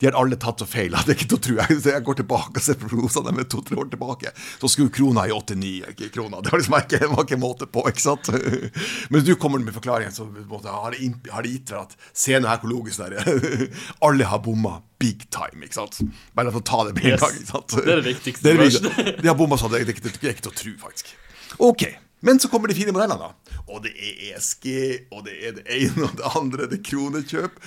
de 0.00 0.08
har 0.08 0.16
alle 0.18 0.36
tatt 0.40 0.60
så 0.60 0.66
feil. 0.68 0.92
Det 0.92 1.14
er 1.14 1.16
ikke 1.16 1.28
til 1.30 1.38
å 1.38 1.42
tro. 1.46 1.56
Jeg, 1.86 2.02
går 2.04 2.18
tilbake 2.20 2.60
og 2.60 2.64
ser 2.64 2.78
prognosene 2.80 3.32
med 3.36 3.48
to-tre 3.52 3.78
år 3.80 3.88
tilbake. 3.92 4.32
Så 4.60 4.70
skulle 4.72 4.92
krona 4.92 5.24
i 5.28 5.32
89 5.34 6.10
kroner. 6.14 6.42
Det 6.44 6.52
var 6.52 6.62
liksom 6.62 6.78
ikke, 6.80 7.00
var 7.12 7.24
ikke 7.24 7.40
måte 7.40 7.68
på, 7.70 7.84
ikke 7.90 8.04
sant? 8.04 8.30
Men 9.12 9.24
du 9.26 9.32
kommer 9.40 9.62
med 9.62 9.76
forklaringen, 9.76 10.14
så 10.16 10.28
måte, 10.28 10.72
har 10.72 10.96
det 10.96 11.12
har 11.32 11.48
gitt 11.48 11.70
deg 11.72 11.80
at 11.80 11.96
Se 12.16 12.36
nå 12.40 12.50
her 12.50 12.60
hvor 12.62 12.72
logisk 12.74 13.02
det 13.04 13.22
er. 13.22 13.66
Alle 14.06 14.28
har 14.28 14.42
bomma 14.44 14.78
big 15.00 15.26
time, 15.32 15.64
ikke 15.64 15.80
sant? 15.80 16.00
Bare 16.36 16.52
for 16.52 16.60
å 16.64 16.66
ta 16.66 16.82
det 16.88 16.96
med 16.96 17.04
en 17.04 17.14
Yes. 17.16 17.22
gang. 17.22 17.38
ikke 17.40 17.52
sant? 17.52 17.76
Det 17.76 17.92
er 17.92 18.00
det 18.02 18.10
viktigste 18.10 18.42
Det 18.44 18.52
er 18.52 18.58
det 18.60 18.66
viktigste. 18.70 19.16
De 19.22 19.30
har 19.30 19.38
bomma 19.38 19.60
sånn, 19.60 19.72
det 19.72 19.84
er 19.84 19.94
ikke 19.94 20.44
til 20.44 20.52
å 20.52 20.56
tro, 20.56 20.74
faktisk. 20.82 21.14
Ok, 21.62 21.86
men 22.24 22.40
så 22.40 22.48
kommer 22.48 22.70
de 22.70 22.76
fine 22.78 22.94
modellene, 22.96 23.18
da. 23.20 23.56
Og 23.68 23.82
det 23.84 23.92
er 23.92 24.20
ESG, 24.30 24.68
og 25.12 25.26
det 25.26 25.34
er 25.36 25.56
det 25.58 25.64
ene 25.68 26.06
og 26.06 26.14
det 26.16 26.30
andre, 26.38 26.68
det 26.70 26.78
er 26.78 26.86
kronekjøp. 26.88 27.58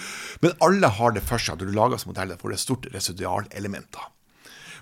Men 0.45 0.56
alle 0.66 0.89
har 1.00 1.14
det 1.16 1.26
for 1.26 1.41
seg 1.41 1.56
at 1.56 1.64
når 1.64 1.70
du 1.70 1.78
lager 1.78 2.02
som 2.02 2.12
modeller, 2.14 2.39
får 2.39 2.54
det 2.54 2.58
et 2.58 2.66
stort 2.66 2.88
residualelement. 2.95 3.89
da. 3.93 4.08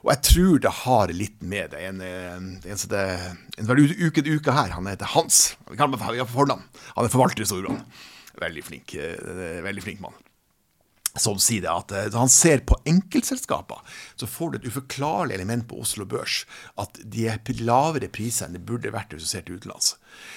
Og 0.05 0.11
jeg 0.13 0.23
tror 0.29 0.61
det 0.63 0.73
har 0.83 1.11
litt 1.11 1.41
med 1.41 1.73
det. 1.73 1.81
En, 1.89 2.03
en, 2.05 2.51
en, 2.63 2.79
som 2.79 2.93
en 2.95 3.67
hver 3.67 3.81
uke, 3.81 4.23
uke 4.23 4.55
her, 4.55 4.75
han 4.77 4.87
heter 4.87 5.09
Hans. 5.17 5.57
Vi 5.67 5.79
kan 5.79 5.91
ha 5.91 6.29
fornavn. 6.29 6.63
Han 6.95 7.09
er 7.09 7.11
forvalter 7.11 7.43
i 7.43 7.49
Storbrann. 7.49 7.83
Veldig 8.37 8.63
flink, 8.63 8.93
eh, 9.01 9.59
veldig 9.65 9.83
flink 9.83 9.99
mann 10.03 10.15
som 11.21 11.39
sier 11.41 11.65
det 11.65 11.71
at 11.73 11.93
eh, 11.95 12.09
når 12.11 12.25
han 12.25 12.33
ser 12.33 12.63
på 12.67 12.77
enkeltselskaper, 12.89 13.81
så 14.15 14.29
får 14.29 14.53
du 14.53 14.59
et 14.59 14.69
uforklarlig 14.69 15.37
element 15.37 15.67
på 15.69 15.81
Oslo 15.83 16.07
Børs. 16.09 16.43
At 16.79 16.99
de 17.03 17.27
er 17.31 17.41
på 17.43 17.57
lavere 17.61 18.11
priser 18.13 18.47
enn 18.47 18.57
det 18.57 18.65
burde 18.67 18.93
vært 18.95 19.15
hvis 19.15 19.27
du 19.27 19.31
ser 19.31 19.45
til 19.47 19.59
utenlands. 19.59 19.95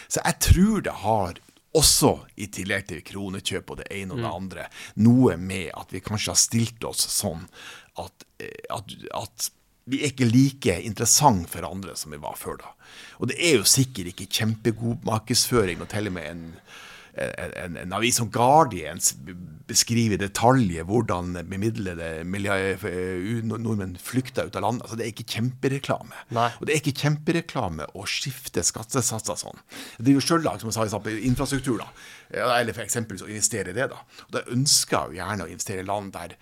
Så 0.09 0.22
jeg 0.24 0.41
tror 0.47 0.85
det 0.87 0.99
har 1.05 1.41
også, 1.78 2.16
i 2.43 2.49
tillegg 2.51 2.89
til 2.91 3.05
kronekjøp 3.07 3.70
og 3.70 3.78
det 3.78 3.91
ene 3.95 4.16
og 4.16 4.24
det 4.24 4.33
andre, 4.35 4.66
noe 4.99 5.37
med 5.39 5.70
at 5.78 5.95
vi 5.95 6.03
kanskje 6.03 6.33
har 6.33 6.41
stilt 6.41 6.87
oss 6.89 7.07
sånn 7.14 7.47
at, 8.01 8.26
eh, 8.43 8.66
at, 8.74 8.97
at 9.14 9.51
vi 9.91 10.03
er 10.03 10.12
ikke 10.12 10.28
like 10.28 10.76
interessant 10.87 11.49
for 11.51 11.66
andre 11.66 11.97
som 11.99 12.14
vi 12.14 12.20
var 12.22 12.37
før 12.39 12.61
da. 12.62 12.74
Og 13.18 13.31
det 13.31 13.39
er 13.39 13.59
jo 13.59 13.66
sikkert 13.68 14.12
ikke 14.12 14.31
kjempegod 14.31 15.07
markedsføring 15.07 15.83
å 15.83 15.89
og 15.89 16.12
med 16.14 16.26
en 16.26 16.45
en, 17.20 17.76
en, 17.76 17.92
avis 17.96 18.16
som 18.20 18.30
Guardian 18.32 19.00
beskriver 19.70 20.16
i 20.16 20.20
detaljer 20.20 20.86
hvordan 20.88 21.34
bemidlede 21.46 22.08
eh, 22.22 23.42
nordmenn 23.46 23.96
flykter 24.02 24.48
ut 24.48 24.56
av 24.58 24.64
landet. 24.64 24.86
Altså, 24.86 24.98
det 24.98 25.06
er 25.06 25.12
ikke 25.12 25.28
kjempereklame. 25.36 26.24
Nei. 26.36 26.48
Og 26.58 26.66
det 26.66 26.74
er 26.74 26.82
ikke 26.82 27.04
kjempereklame 27.04 27.86
å 27.94 28.06
skifte 28.10 28.64
skattesatser 28.66 29.38
sånn. 29.44 29.62
Det 29.98 30.08
driver 30.08 30.26
sjøl 30.26 30.46
lag, 30.46 30.62
som 30.62 30.72
jeg 30.72 30.92
sa 30.94 31.02
infrastruktur, 31.30 31.84
da. 31.84 31.90
Eller 32.48 32.74
for 32.74 32.86
eksempel 32.86 33.20
å 33.22 33.30
investere 33.30 33.74
i 33.74 33.78
det, 33.78 33.90
da. 33.92 34.02
Og 34.26 34.34
da 34.38 34.44
ønsker 34.54 34.96
jeg 34.96 35.14
jo 35.14 35.20
gjerne 35.20 35.46
å 35.46 35.54
investere 35.54 35.84
i 35.84 35.88
land 35.90 36.14
der 36.16 36.36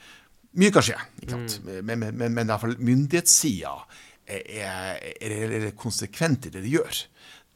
mye 0.58 0.72
kan 0.74 0.84
skje. 0.84 0.98
ikke 1.22 1.34
sant? 1.34 1.58
Men, 1.66 2.00
men, 2.00 2.16
men, 2.16 2.34
men 2.34 2.50
i 2.54 2.74
myndighetssida 2.88 3.74
er, 4.28 4.42
er, 4.48 5.04
er, 5.20 5.54
er 5.60 5.70
konsekvent 5.78 6.48
i 6.48 6.54
det 6.54 6.64
de 6.64 6.72
gjør. 6.78 7.04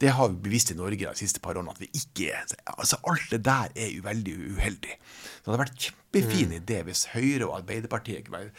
Det 0.03 0.13
har 0.17 0.31
vi 0.31 0.39
bevist 0.49 0.73
i 0.73 0.77
Norge 0.77 1.07
de 1.07 1.19
siste 1.19 1.41
par 1.43 1.55
årene 1.55 1.73
at 1.73 1.81
vi 1.81 1.89
ikke 1.95 2.31
er. 2.35 2.55
Altså 2.75 2.99
Alt 3.09 3.29
det 3.31 3.43
der 3.47 3.73
er 3.75 3.91
jo 3.93 4.05
veldig 4.05 4.37
uheldig. 4.57 4.97
Så 4.99 5.45
det 5.45 5.53
hadde 5.53 5.61
vært 5.65 5.85
kjempefin 5.87 6.57
idé 6.59 6.81
hvis 6.87 7.07
Høyre 7.13 7.47
og 7.47 7.61
Arbeiderpartiet 7.61 8.27
kunne 8.27 8.49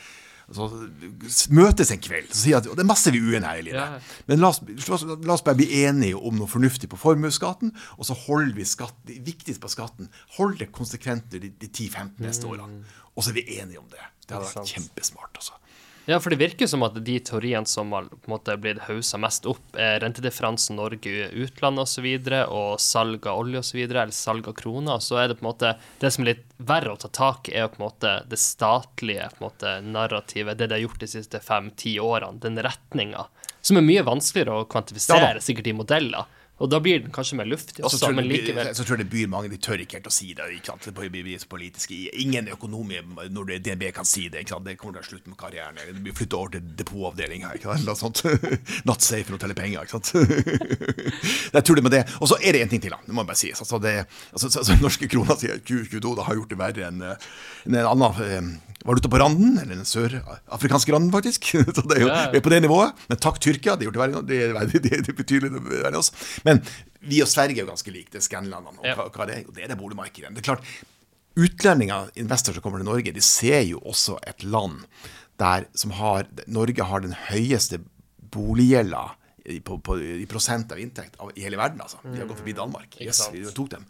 altså, 0.48 0.68
møtes 1.54 1.92
en 1.92 2.02
kveld 2.04 2.30
og 2.30 2.38
sier 2.38 2.58
at 2.58 2.68
det 2.68 2.84
er 2.84 2.88
masse 2.88 3.12
vi 3.12 3.20
uenige 3.22 3.48
her 3.48 3.60
i 3.60 3.66
livet. 3.68 3.80
Ja. 3.80 4.22
Men 4.30 4.42
la 4.42 4.50
oss, 4.52 4.60
la, 4.88 4.98
oss, 5.36 5.44
bare 5.46 5.58
bli 5.60 5.68
enige 5.84 6.18
om 6.18 6.36
noe 6.40 6.50
fornuftig 6.50 6.90
på 6.92 7.00
formuesskatten, 7.00 7.74
og 7.98 8.08
så 8.08 8.16
holder 8.26 8.54
vi 8.58 8.68
skatten, 8.68 9.04
det 9.10 9.20
viktigste 9.26 9.62
på 9.64 9.72
skatten 9.72 10.10
hold 10.38 10.58
det 10.62 10.70
konsekvent 10.74 11.28
de, 11.32 11.50
de 11.50 11.70
10-15 11.70 12.24
neste 12.24 12.50
årene. 12.50 12.84
Og 13.14 13.22
så 13.22 13.30
er 13.30 13.40
vi 13.40 13.60
enige 13.60 13.78
om 13.82 13.90
det. 13.92 14.02
Det 14.24 14.34
hadde 14.36 14.48
vært 14.50 14.72
kjempesmart. 14.74 15.36
altså. 15.38 15.60
Ja, 16.06 16.18
for 16.20 16.30
det 16.30 16.36
virker 16.36 16.68
som 16.68 16.82
at 16.84 16.96
de 17.00 17.14
teoriene 17.24 17.68
som 17.68 17.92
har 17.96 18.10
på 18.10 18.26
en 18.26 18.32
måte 18.34 18.56
blitt 18.60 18.82
haussa 18.84 19.16
mest 19.20 19.46
opp, 19.48 19.62
er 19.80 20.02
rentedifferansen 20.02 20.76
Norge 20.76 21.30
utlandet 21.32 21.86
osv., 21.86 22.08
og, 22.10 22.28
så 22.28 22.42
og 22.52 22.82
salg 22.84 23.28
av 23.30 23.40
olje 23.40 23.62
osv., 23.62 23.78
eller 23.86 24.12
salg 24.12 24.50
av 24.50 24.56
kroner. 24.58 25.00
Så 25.00 25.16
er 25.22 25.30
det 25.30 25.38
på 25.40 25.46
en 25.46 25.50
måte 25.52 25.72
Det 26.02 26.10
som 26.12 26.26
er 26.26 26.34
litt 26.34 26.44
verre 26.60 26.92
å 26.92 27.00
ta 27.00 27.08
tak 27.08 27.48
i, 27.48 27.56
er 27.56 27.72
på 27.72 27.80
en 27.80 27.86
måte 27.86 28.14
det 28.28 28.40
statlige 28.40 29.30
på 29.32 29.40
en 29.40 29.48
måte 29.48 29.74
narrativet, 29.86 30.58
det 30.60 30.68
de 30.68 30.76
har 30.76 30.84
gjort 30.84 31.00
de 31.00 31.10
siste 31.16 31.40
fem-ti 31.40 31.96
årene, 32.02 32.40
den 32.42 32.60
retninga, 32.60 33.24
som 33.64 33.80
er 33.80 33.88
mye 33.88 34.04
vanskeligere 34.04 34.60
å 34.60 34.68
kvantifisere, 34.68 35.38
Ja 35.38 35.44
sikkert 35.44 35.72
i 35.72 35.78
modeller. 35.78 36.28
Og 36.62 36.70
da 36.70 36.78
blir 36.78 37.00
den 37.02 37.10
kanskje 37.10 37.34
mer 37.40 37.48
luftig 37.50 37.82
Så 37.82 37.98
tror, 37.98 38.12
men 38.14 38.28
jeg 38.28 38.30
det, 38.30 38.40
likevel 38.44 38.68
så 38.78 38.84
tror 38.86 38.94
jeg 38.94 39.08
det 39.08 39.10
byr 39.10 39.30
mange, 39.32 39.48
de 39.50 39.58
tør 39.58 39.80
ikke 39.82 39.98
helt 39.98 40.06
å 40.06 40.12
si 40.14 40.28
det. 40.38 40.46
ikke 40.54 40.70
sant? 40.70 40.86
Det 40.86 41.10
blir 41.10 41.46
politisk. 41.50 41.94
Ingen 42.22 42.48
økonom 42.54 42.92
når 43.34 43.48
det 43.48 43.58
DNB 43.66 43.88
kan 43.96 44.06
si 44.06 44.28
det. 44.28 44.44
ikke 44.44 44.54
sant? 44.54 44.68
Det 44.68 44.76
kommer 44.78 45.00
til 45.00 45.02
å 45.02 45.08
slutte 45.08 45.32
med 45.32 45.38
karrieren. 45.40 45.80
Det 45.82 46.04
blir 46.04 46.14
flytta 46.14 46.38
over 46.38 46.54
til 46.54 46.68
depotavdelinga. 46.78 47.54
ikke 47.58 47.74
sant? 47.98 48.22
Eller. 48.22 48.58
Not 48.88 49.02
safe 49.02 49.26
for 49.26 49.38
å 49.38 49.42
telle 49.42 49.58
penger. 49.58 49.82
ikke 49.82 49.98
sant? 49.98 50.12
jeg 51.58 51.66
tror 51.66 51.80
det 51.80 51.86
med 51.88 51.96
det. 51.96 52.04
Og 52.20 52.30
så 52.30 52.38
er 52.38 52.54
det 52.54 52.62
en 52.62 52.74
ting 52.76 52.84
til, 52.86 52.94
da. 52.94 53.02
Det 53.02 53.16
må 53.16 53.24
jeg 53.24 53.32
bare 53.32 53.42
sies. 53.42 53.64
Altså, 53.66 53.82
det, 53.82 53.96
altså, 54.30 54.52
så, 54.54 54.62
så, 54.62 54.78
norske 54.78 55.10
krona 55.10 55.34
sier 55.40 55.58
2022 55.58 56.14
da 56.20 56.28
har 56.28 56.38
gjort 56.38 56.54
det 56.54 56.60
verre 56.60 56.86
enn 56.86 57.02
eh, 57.02 57.26
enn 57.64 57.80
en 57.80 57.90
annen 57.90 58.54
eh, 58.84 58.88
valuta 58.88 59.08
på 59.08 59.18
randen, 59.18 59.58
eller 59.58 59.74
den 59.80 59.84
sørafrikanske 59.88 60.92
randen, 60.92 61.10
faktisk. 61.12 61.44
så 61.74 61.82
det 61.88 61.96
er 61.96 62.04
jo 62.04 62.08
Ja. 62.12 62.30
er 62.32 62.40
på 62.44 62.50
det 62.52 62.62
nivået. 62.62 62.92
Men 63.08 63.18
takk 63.18 63.40
Tyrkia, 63.40 63.76
de 63.80 63.86
har 63.86 63.92
gjort 63.92 63.96
det 63.96 64.04
verre. 64.04 64.22
Det 64.28 64.40
er, 64.44 64.52
det 64.84 64.92
er, 64.92 65.02
det 65.02 65.08
er 65.14 65.18
betydelig 65.24 65.50
verre 65.56 65.88
enn 65.90 65.96
oss. 65.98 66.12
Men 66.44 66.60
vi 67.04 67.22
og 67.24 67.28
Sverige 67.28 67.58
er 67.62 67.64
jo 67.66 67.70
ganske 67.72 67.90
like. 67.92 68.10
Det 68.12 68.20
er 68.20 68.26
Scanlandene. 68.28 68.78
Og 68.78 68.84
Ja. 68.86 68.94
hva, 69.00 69.08
hva 69.10 69.24
er 69.26 69.32
det? 69.32 69.40
Jo, 69.46 69.52
det 69.56 69.64
er 69.64 69.68
det 69.74 69.78
boligmarkedet. 69.80 70.34
Det 70.36 70.44
er 70.44 70.50
klart, 70.54 70.64
Utlendinger, 71.34 72.12
investorer 72.14 72.54
som 72.54 72.62
kommer 72.62 72.78
til 72.78 72.86
Norge, 72.86 73.10
de 73.12 73.20
ser 73.20 73.64
jo 73.66 73.80
også 73.82 74.20
et 74.22 74.44
land 74.46 74.84
der 75.42 75.64
som 75.74 75.90
har 75.98 76.28
Norge 76.46 76.84
har 76.86 77.00
den 77.02 77.16
høyeste 77.26 77.80
boliggjelda 78.30 79.00
i, 79.44 79.58
på, 79.60 79.76
på, 79.84 79.98
i 80.00 80.24
prosent 80.30 80.70
av 80.72 80.78
inntekt 80.80 81.16
av, 81.20 81.30
i 81.36 81.42
hele 81.44 81.58
verden. 81.60 81.80
altså. 81.84 81.98
De 82.04 82.16
har 82.18 82.26
gått 82.30 82.38
forbi 82.40 82.54
Danmark. 82.56 82.96
Yes, 83.00 83.20
vi 83.32 83.42
tok 83.52 83.70
dem. 83.74 83.84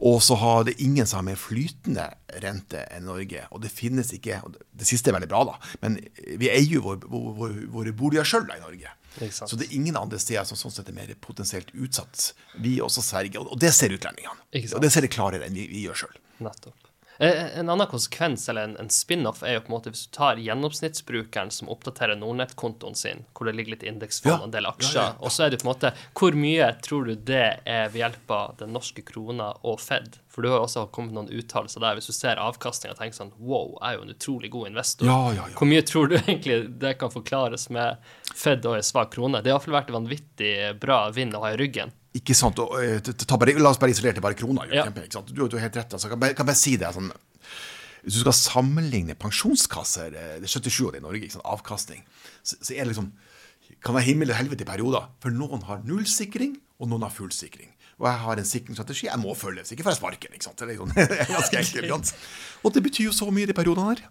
Og 0.00 0.18
så 0.22 0.34
har 0.40 0.64
det 0.66 0.74
ingen 0.82 1.06
som 1.06 1.20
har 1.20 1.26
mer 1.30 1.38
flytende 1.38 2.08
rente 2.42 2.82
enn 2.96 3.06
Norge. 3.06 3.44
Og 3.54 3.62
det 3.62 3.70
finnes 3.70 4.10
ikke 4.16 4.40
og 4.44 4.56
det- 4.58 4.86
siste 4.88 5.10
er 5.10 5.18
veldig 5.18 5.28
bra, 5.30 5.44
da, 5.44 5.54
men 5.82 6.00
vi 6.38 6.48
eier 6.50 6.78
jo 6.78 6.82
vår, 6.88 7.02
vår, 7.06 7.28
vår, 7.38 7.54
våre 7.76 7.92
boliger 7.92 8.24
sjøl 8.26 8.50
i 8.56 8.60
Norge. 8.60 8.90
Så 9.32 9.56
det 9.58 9.66
er 9.68 9.74
ingen 9.78 9.96
andre 9.98 10.18
steder 10.22 10.44
som 10.46 10.56
sånn 10.60 10.70
sett 10.74 10.88
er 10.90 10.94
mer 10.94 11.14
potensielt 11.20 11.70
utsatt. 11.74 12.32
Vi 12.62 12.76
også 12.80 13.02
Sverige, 13.02 13.40
og 13.40 13.58
det 13.58 13.72
ser 13.74 13.90
utlendingene. 13.94 14.38
Og 14.74 14.82
det 14.82 14.92
ser 14.94 15.02
det 15.06 15.10
klarere 15.14 15.46
enn 15.48 15.54
vi, 15.58 15.66
vi 15.70 15.86
gjør 15.86 16.04
sjøl. 16.04 16.20
Nettopp. 16.46 16.87
Eh, 17.18 17.58
En 17.58 17.68
annen 17.68 17.86
konsekvens, 17.90 18.48
eller 18.48 18.62
en, 18.68 18.76
en 18.78 18.88
spin-off, 18.90 19.42
er 19.42 19.56
jo 19.56 19.60
på 19.66 19.72
en 19.72 19.74
måte 19.74 19.90
hvis 19.90 20.04
du 20.06 20.12
tar 20.14 20.38
gjennomsnittsbrukeren 20.38 21.50
som 21.50 21.68
oppdaterer 21.72 22.14
Nordnett-kontoen 22.20 22.94
sin, 22.94 23.24
hvor 23.34 23.48
det 23.50 23.56
ligger 23.58 23.74
litt 23.74 23.82
indeksfond 23.82 24.30
Ja. 24.32 24.38
og 24.38 24.44
en 24.48 24.54
del 24.54 24.68
aksjer, 24.70 25.00
ja, 25.00 25.06
ja. 25.08 25.16
og 25.18 25.32
så 25.34 25.44
er 25.46 25.50
det 25.50 25.58
på 25.62 25.66
en 25.66 25.72
måte 25.72 25.90
Hvor 26.14 26.38
mye 26.38 26.68
tror 26.84 27.04
du 27.10 27.14
det 27.16 27.42
er 27.66 27.88
ved 27.90 27.98
hjelp 28.04 28.30
av 28.30 28.54
den 28.62 28.72
norske 28.76 29.02
krona 29.02 29.50
og 29.66 29.80
Fed? 29.82 30.20
For 30.28 30.42
du 30.46 30.52
har 30.52 30.60
jo 30.60 30.66
også 30.68 30.84
kommet 30.94 31.16
noen 31.16 31.32
uttalelser 31.34 31.82
der. 31.82 31.96
Hvis 31.98 32.06
du 32.06 32.14
ser 32.14 32.38
avkastninga 32.38 32.94
og 32.94 32.98
tenker 33.00 33.16
sånn 33.18 33.32
Wow, 33.42 33.72
jeg 33.80 33.88
er 33.88 33.96
jo 33.98 34.04
en 34.06 34.14
utrolig 34.14 34.50
god 34.54 34.68
investor. 34.70 35.08
Hvor 35.58 35.66
mye 35.66 35.82
tror 35.82 36.06
du 36.12 36.14
egentlig 36.20 36.60
det 36.78 36.94
kan 37.00 37.10
forklares 37.10 37.66
med 37.74 37.96
Fed 38.38 38.62
og 38.70 38.76
en 38.78 38.86
svak 38.86 39.10
krone? 39.16 39.42
Det 39.42 39.50
har 39.50 39.58
iallfall 39.58 39.74
vært 39.80 39.90
vanvittig 39.90 40.52
bra 40.78 41.08
vind 41.10 41.34
å 41.34 41.42
ha 41.42 41.50
i 41.56 41.58
ryggen. 41.58 41.90
Ikke 42.16 42.34
sant? 42.36 42.58
Og, 42.62 42.74
eh, 42.80 43.00
bare, 43.36 43.54
la 43.60 43.70
oss 43.70 43.80
bare 43.80 43.92
isolere 43.92 44.16
til 44.16 44.24
bare 44.24 44.38
krona. 44.38 44.64
jo, 44.68 44.74
Ja. 44.74 44.84
Kjempe? 44.88 45.06
Du, 45.28 45.46
du 45.46 45.56
har 45.56 45.68
helt 45.68 45.76
rett. 45.76 45.92
Altså, 45.92 46.08
kan, 46.08 46.20
bare, 46.20 46.34
kan 46.34 46.46
bare 46.46 46.56
si 46.56 46.76
det 46.76 46.92
sånn 46.94 47.12
Hvis 48.04 48.14
du 48.14 48.20
skal 48.22 48.32
sammenligne 48.32 49.14
pensjonskasser, 49.18 50.14
eh, 50.14 50.36
det 50.40 50.46
er 50.48 50.60
77 50.60 50.86
av 50.86 50.92
det 50.92 51.00
i 51.02 51.04
Norge, 51.04 51.22
ikke 51.26 51.36
sant? 51.36 51.44
avkastning, 51.44 52.04
så, 52.42 52.56
så 52.62 52.72
er 52.72 52.84
det 52.86 52.94
liksom 52.94 53.12
kan 53.84 53.94
være 53.94 54.08
himmel 54.08 54.30
og 54.32 54.38
helvete 54.38 54.64
i 54.64 54.68
perioder. 54.68 55.10
For 55.22 55.34
noen 55.34 55.62
har 55.68 55.82
nullsikring, 55.86 56.56
og 56.80 56.88
noen 56.88 57.04
har 57.04 57.12
fullsikring. 57.12 57.74
Og 57.98 58.06
jeg 58.06 58.20
har 58.22 58.40
en 58.40 58.46
sikringsstrategi 58.46 59.08
jeg 59.08 59.20
må 59.20 59.34
følge, 59.34 59.64
ikke 59.66 59.84
får 59.84 59.96
jeg 59.96 60.00
sparken. 60.00 60.34
ikke 60.34 60.46
sant? 60.46 60.58
Det 60.60 60.66
er 60.66 60.70
liksom, 60.72 60.92
det 60.96 61.18
er 61.18 61.32
ganske 61.34 61.62
enkelt. 61.62 62.14
Og 62.62 62.74
det 62.74 62.82
betyr 62.86 63.08
jo 63.10 63.14
så 63.16 63.28
mye 63.34 63.46
i 63.46 63.50
de 63.50 63.56
periodene 63.58 63.90
her. 63.90 64.04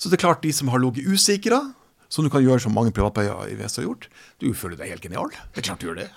Så 0.00 0.08
det 0.08 0.18
er 0.18 0.24
klart, 0.24 0.42
de 0.42 0.52
som 0.54 0.70
har 0.72 0.80
ligget 0.80 1.08
usikra, 1.12 1.60
som 2.08 2.24
du 2.24 2.32
kan 2.32 2.42
gjøre 2.44 2.64
som 2.64 2.72
mange 2.72 2.92
VS 2.94 3.76
har 3.80 3.84
gjort, 3.84 4.08
du 4.40 4.48
føler 4.56 4.80
deg 4.80 4.94
helt 4.94 5.04
genial. 5.04 5.28
Det 5.52 5.60
er 5.60 5.68
klart 5.68 5.82
du 5.84 5.90
gjør 5.90 6.00
det. 6.00 6.08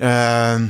Eh, 0.00 0.68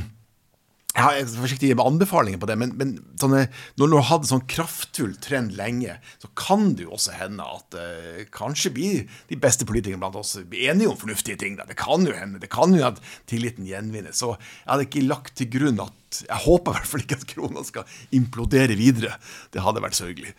jeg 0.91 1.21
er 1.21 1.29
forsiktig 1.39 1.69
med 1.71 1.87
anbefalinger 1.87 2.39
på 2.41 2.47
det, 2.49 2.57
men, 2.59 2.73
men 2.75 2.89
sånne, 3.19 3.45
når 3.79 3.91
du 3.91 3.93
har 3.95 4.09
hatt 4.09 4.27
sånn 4.27 4.43
kraftfull 4.51 5.13
trend 5.23 5.53
lenge, 5.55 5.95
så 6.19 6.27
kan 6.35 6.73
det 6.75 6.83
jo 6.83 6.97
også 6.97 7.15
hende 7.15 7.45
at 7.47 7.77
eh, 7.79 8.25
kanskje 8.33 8.73
blir 8.75 9.05
de 9.29 9.37
beste 9.39 9.67
politikerne 9.69 10.01
blant 10.01 10.19
oss 10.19 10.35
blir 10.51 10.73
enige 10.73 10.91
om 10.91 10.99
fornuftige 10.99 11.39
ting. 11.39 11.55
Da. 11.55 11.67
Det 11.69 11.79
kan 11.79 12.03
jo 12.03 12.15
hende. 12.17 12.41
Det 12.43 12.51
kan 12.51 12.75
jo 12.75 12.83
at 12.89 12.99
tilliten 13.31 13.69
gjenvinnes. 13.69 14.19
Så 14.19 14.33
jeg 14.35 14.67
hadde 14.67 14.87
ikke 14.89 15.05
lagt 15.07 15.37
til 15.39 15.51
grunn 15.53 15.79
at 15.83 15.97
Jeg 16.11 16.43
håper 16.43 16.73
i 16.73 16.75
hvert 16.75 16.89
fall 16.91 17.03
ikke 17.05 17.17
at 17.21 17.29
krona 17.29 17.61
skal 17.63 17.91
implodere 18.11 18.75
videre. 18.75 19.13
Det 19.53 19.63
hadde 19.63 19.79
vært 19.85 19.95
sørgelig. 19.95 20.33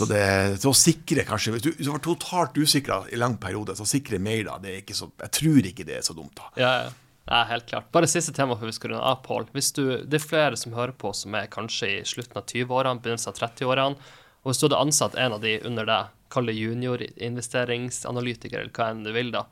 Så, 0.00 0.06
det, 0.08 0.22
å 0.64 0.72
sikre 0.72 1.26
kanskje 1.28 1.52
Hvis 1.52 1.66
du, 1.66 1.68
hvis 1.76 1.84
du 1.84 1.92
var 1.92 2.00
totalt 2.00 2.56
usikra 2.56 3.02
i 3.12 3.20
lang 3.20 3.36
periode, 3.36 3.76
så 3.76 3.84
sikre 3.84 4.16
mer 4.16 4.40
da. 4.48 4.56
Det 4.62 4.72
er 4.72 4.80
ikke 4.80 4.96
så, 4.96 5.10
jeg 5.20 5.36
tror 5.36 5.68
ikke 5.68 5.84
det 5.84 5.98
er 6.00 6.06
så 6.08 6.16
dumt, 6.16 6.32
da. 6.40 6.48
Ja, 6.56 6.74
ja. 6.86 7.01
Nei, 7.30 7.44
helt 7.46 7.68
klart. 7.70 7.86
Bare 7.94 8.08
siste 8.10 8.32
tema 8.34 8.56
før 8.58 8.66
vi 8.66 8.72
skal 8.74 8.90
runde 8.92 9.06
av, 9.06 9.20
Pål. 9.22 9.46
Det 9.54 10.18
er 10.18 10.24
flere 10.24 10.56
som 10.58 10.74
hører 10.74 10.90
på 10.98 11.12
som 11.14 11.34
er 11.38 11.46
kanskje 11.52 12.00
i 12.00 12.08
slutten 12.08 12.40
av 12.40 12.48
20-årene, 12.50 12.98
begynnelsen 13.04 13.30
av 13.30 13.36
30-årene, 13.38 13.94
og 14.42 14.46
hvis 14.50 14.58
du 14.58 14.64
hadde 14.66 14.82
ansatt 14.82 15.14
en 15.22 15.36
av 15.36 15.40
de 15.44 15.52
under 15.68 15.84
deg, 15.86 16.02
kall 16.32 16.46
det 16.48 16.56
juniorinvesteringsanalytiker, 16.58 18.58
eller 18.58 18.74
hva 18.74 18.86
enn 18.90 19.06
du 19.06 19.12
vil, 19.14 19.30
da, 19.34 19.42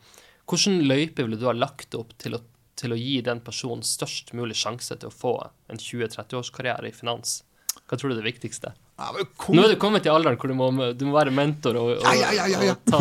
hvilken 0.51 0.77
løype 0.89 1.23
ville 1.23 1.39
du 1.39 1.47
ha 1.47 1.55
lagt 1.55 1.95
opp 1.95 2.11
til 2.19 2.35
å, 2.35 2.41
til 2.81 2.91
å 2.91 2.99
gi 2.99 3.21
den 3.23 3.41
personen 3.47 3.87
størst 3.87 4.35
mulig 4.35 4.57
sjanse 4.59 4.95
til 4.99 5.09
å 5.11 5.15
få 5.15 5.35
en 5.71 5.79
20-30-årskarriere 5.79 6.91
i 6.91 6.97
finans? 6.97 7.45
Hva 7.87 7.95
tror 7.95 8.11
du 8.11 8.15
er 8.17 8.23
det 8.25 8.33
viktigste? 8.33 8.75
Nå 9.01 9.63
er 9.65 9.73
du 9.73 9.79
kommet 9.81 10.05
i 10.05 10.11
alderen 10.13 10.37
hvor 10.37 10.51
du 10.51 10.57
må, 10.59 10.69
du 10.93 11.05
må 11.09 11.15
være 11.15 11.33
mentor 11.33 11.79
og, 11.81 11.93
og, 11.95 12.19
Ja, 12.21 12.33
ja, 12.37 12.45
ja, 12.53 12.75
og 12.75 12.83
ta, 12.85 12.99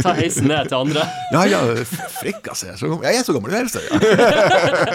ta 0.00 0.14
heisen 0.16 0.48
ned 0.48 0.70
til 0.70 0.78
andre. 0.78 1.04
Ja, 1.36 1.42
ja, 1.50 1.60
frekk, 1.84 2.48
altså. 2.52 2.68
Jeg 2.70 3.18
er 3.18 3.24
så 3.26 3.34
gammel, 3.34 3.52
jeg 3.52 3.66
er 3.66 3.68
så 3.68 3.82
gammel. 3.84 4.06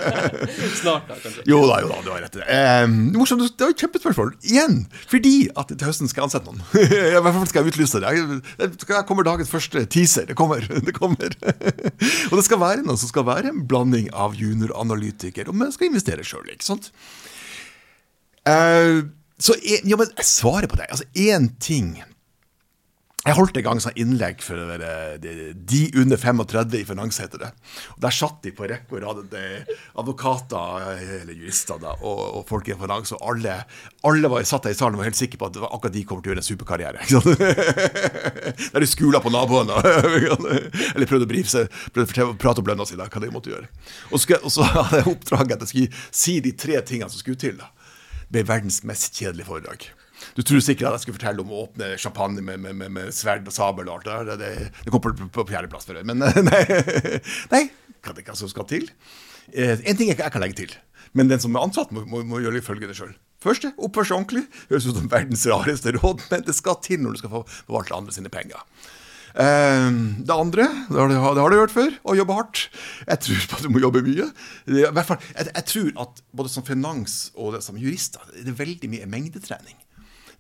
Snart, 0.80 1.10
da, 1.10 1.18
kanskje. 1.20 1.44
Jo 1.50 1.60
da, 1.70 1.82
jo 1.84 1.92
da, 1.92 2.00
du 2.02 2.10
har 2.14 2.24
rett 2.24 2.38
i 2.38 2.42
det. 2.42 2.48
Eh, 2.56 2.86
morsomt, 3.20 3.44
det 3.46 3.68
var 3.68 3.76
et 3.76 3.84
kjempespørsmål. 3.84 4.34
Igjen, 4.48 4.80
fordi 5.12 5.36
at 5.54 5.74
til 5.76 5.86
høsten 5.86 6.10
skal 6.10 6.24
jeg 6.24 6.30
ansette 6.32 6.50
noen. 6.50 6.64
I 6.82 7.22
hvert 7.22 7.38
fall 7.38 7.50
skal 7.52 7.62
jeg 7.68 7.76
utlyse 7.76 8.02
det. 8.02 8.16
Jeg 8.82 9.06
kommer 9.12 9.28
dagens 9.28 9.52
første 9.52 9.86
teaser. 9.92 10.26
Det 10.32 10.38
kommer. 10.40 10.66
det 10.88 10.96
kommer. 10.98 11.36
Og 12.32 12.36
det 12.40 12.46
skal 12.48 12.64
være 12.64 12.86
noen 12.88 13.00
som 13.00 13.12
skal 13.12 13.28
være 13.30 13.52
en 13.52 13.64
blanding 13.70 14.10
av 14.16 14.34
junioranalytiker 14.40 15.52
og 15.52 15.58
man 15.58 15.74
skal 15.74 15.92
investere 15.92 16.26
sjøl, 16.26 16.48
ikke 16.54 16.66
sant? 16.66 16.92
Eh, 18.48 19.04
så 19.42 19.58
ja, 19.66 19.98
men 19.98 20.10
jeg 20.18 20.28
svarer 20.28 20.70
på 20.70 20.78
det. 20.78 20.90
Altså, 20.94 21.08
én 21.18 21.52
ting 21.62 21.96
jeg 23.22 23.38
holdt 23.38 23.58
en 23.60 23.66
gang 23.68 23.80
sånn 23.84 23.98
innlegg 24.02 24.40
for 24.42 24.58
det 24.82 24.94
de, 25.22 25.52
de 25.54 25.82
under 26.02 26.18
35 26.18 26.72
i 26.80 26.86
Finans, 26.90 27.20
heter 27.22 27.44
det. 27.44 27.50
Og 27.94 28.00
Der 28.02 28.16
satt 28.18 28.40
de 28.42 28.50
på 28.58 28.66
rekke 28.66 28.98
og 28.98 29.04
rad, 29.04 29.36
advokater, 30.02 30.88
eller 31.20 31.36
jurister 31.38 31.78
da, 31.84 31.94
og, 32.00 32.22
og 32.40 32.48
folk 32.50 32.72
i 32.72 32.78
finans, 32.80 33.14
og 33.14 33.22
alle, 33.30 33.60
alle 34.10 34.32
var, 34.32 34.42
satt 34.50 34.66
der 34.66 34.74
i 34.74 34.80
salen 34.80 34.98
og 34.98 35.04
var 35.04 35.12
helt 35.12 35.20
sikre 35.20 35.38
på 35.38 35.52
at 35.52 35.60
akkurat 35.68 35.94
de 35.94 36.04
kommer 36.10 36.26
til 36.26 36.32
å 36.32 36.34
gjøre 36.34 36.42
en 36.42 36.48
superkarriere. 36.50 37.06
Der 38.72 38.82
de 38.82 38.90
skula 38.90 39.22
på 39.22 39.30
naboene, 39.34 39.78
eller 40.96 41.10
prøvde 41.10 41.28
å 41.28 41.30
brife 41.30 41.54
seg, 41.54 41.78
prøvde 41.94 42.26
å 42.26 42.34
prate 42.42 42.64
om 42.64 42.72
lønna 42.72 42.90
si, 42.90 42.98
hva 42.98 43.22
de 43.22 43.30
måtte 43.34 43.54
gjøre. 43.54 43.70
Og, 44.10 44.26
og 44.42 44.50
så 44.50 44.66
hadde 44.66 45.04
jeg 45.04 45.12
oppdraget 45.14 45.60
at 45.60 45.68
jeg 45.68 45.74
skulle 45.76 46.10
si 46.24 46.40
de 46.42 46.56
tre 46.58 46.82
tingene 46.90 47.14
som 47.14 47.22
skulle 47.22 47.38
til. 47.46 47.54
da. 47.62 47.70
Ble 48.32 48.46
verdens 48.48 48.82
mest 48.88 49.18
kjedelige 49.20 49.50
foredrag. 49.50 49.90
Du 50.38 50.44
tror 50.46 50.62
sikkert 50.64 50.90
at 50.90 51.00
jeg 51.00 51.06
skulle 51.06 51.18
fortelle 51.18 51.44
om 51.44 51.52
å 51.52 51.64
åpne 51.66 51.96
champagne 52.02 52.44
med, 52.46 52.62
med, 52.62 52.78
med, 52.78 52.94
med 52.94 53.16
sverd 53.16 53.48
og 53.50 53.56
sabel 53.56 53.90
og 53.90 53.98
alt 53.98 54.08
det 54.08 54.20
der. 54.30 54.40
Det, 54.42 54.70
det 54.86 54.94
kom 54.94 55.04
på, 55.04 55.14
på 55.34 55.48
fjerdeplass 55.50 55.90
for 55.90 55.98
øvrig. 55.98 56.08
Men 56.12 56.22
nei, 56.52 56.62
nei, 57.52 57.64
er 58.02 58.16
det 58.18 58.28
hva 58.28 58.38
som 58.38 58.52
skal 58.52 58.70
til? 58.70 58.88
Eh, 59.52 59.76
en 59.80 59.98
ting 59.98 60.12
jeg, 60.12 60.20
jeg 60.22 60.34
kan 60.34 60.44
legge 60.44 60.60
til, 60.62 60.78
men 61.18 61.32
den 61.32 61.42
som 61.42 61.56
er 61.58 61.66
ansatt, 61.66 61.92
må, 61.96 62.06
må, 62.08 62.22
må 62.28 62.40
gjøre 62.44 62.64
følgende 62.64 62.96
sjøl. 62.98 63.14
Første, 63.42 63.72
oppfør 63.82 64.06
seg 64.06 64.20
ordentlig. 64.20 64.44
Høres 64.70 64.86
ut 64.86 65.00
som 65.00 65.10
verdens 65.10 65.48
rareste 65.50 65.96
råd, 65.98 66.28
men 66.30 66.44
det 66.46 66.54
skal 66.54 66.78
til 66.86 67.02
når 67.02 67.16
du 67.16 67.24
skal 67.24 67.34
få 67.34 67.46
forvalte 67.50 67.98
andre 67.98 68.14
sine 68.14 68.32
penger. 68.34 68.62
Eh, 69.36 69.92
det 70.28 70.36
andre, 70.36 70.68
det 70.90 71.00
har, 71.00 71.12
du, 71.12 71.16
det 71.16 71.44
har 71.44 71.54
du 71.54 71.60
hørt 71.60 71.76
før, 71.76 71.94
å 72.04 72.18
jobbe 72.18 72.40
hardt. 72.40 72.66
Jeg 73.08 73.24
tror 73.28 73.46
på 73.48 73.60
at 73.60 73.68
du 73.68 73.72
må 73.72 73.84
jobbe 73.84 74.04
mye. 74.06 74.28
I 74.72 74.84
hvert 74.90 75.08
fall, 75.08 75.22
jeg, 75.36 75.52
jeg 75.54 75.70
tror 75.74 75.94
at 76.06 76.26
både 76.36 76.52
som 76.52 76.68
finans 76.68 77.22
og 77.36 77.56
det, 77.56 77.64
som 77.66 77.80
jurister, 77.80 78.26
det 78.36 78.52
er 78.52 78.60
veldig 78.60 78.92
mye 78.92 79.10
mengdetrening. 79.12 79.80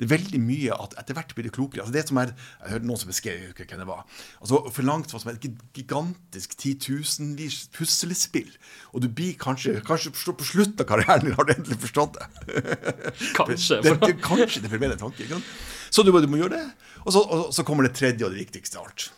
Det 0.01 0.07
er 0.07 0.15
veldig 0.15 0.39
mye 0.41 0.75
at 0.81 0.95
etter 0.97 1.13
hvert 1.13 1.33
blir 1.37 1.45
du 1.45 1.51
klokere. 1.53 1.83
Altså 1.83 1.93
det 1.93 2.01
som 2.09 2.17
er, 2.17 2.31
Jeg 2.63 2.71
hørte 2.71 2.87
noen 2.89 2.97
som 2.97 3.09
beskrev 3.11 3.51
hvem 3.53 3.81
det 3.83 3.85
var. 3.85 3.99
Altså 4.41 4.61
For 4.73 4.87
langt 4.87 5.13
var 5.13 5.21
som 5.21 5.29
et 5.29 5.43
gigantisk 5.77 6.55
titusenvis 6.57 7.67
puslespill. 7.75 8.49
Og 8.97 9.03
du 9.05 9.11
blir 9.13 9.37
kanskje 9.37 9.75
Kanskje 9.85 10.09
på 10.33 10.47
slutten 10.47 10.81
av 10.81 10.89
karrieren 10.89 11.27
din 11.27 11.37
har 11.37 11.45
du 11.45 11.53
endelig 11.53 11.77
forstått 11.85 12.17
det. 12.17 12.25
Kanskje. 13.37 13.77
Det, 13.85 13.93
det, 14.01 14.17
kanskje 14.25 14.63
det 14.65 14.73
med 14.73 14.95
en 14.95 15.03
tanke. 15.05 15.21
Ikke 15.21 15.37
sant? 15.37 15.53
Så 15.91 16.05
du, 16.07 16.11
du 16.15 16.29
må 16.31 16.39
gjøre 16.39 16.57
det. 16.57 16.67
Og 17.03 17.11
så, 17.15 17.23
og 17.23 17.49
så 17.55 17.65
kommer 17.67 17.87
det 17.87 17.95
tredje 17.97 18.25
og 18.27 18.31
det 18.33 18.45
viktigste 18.45 18.79
av 18.79 18.87
alt. 18.87 19.09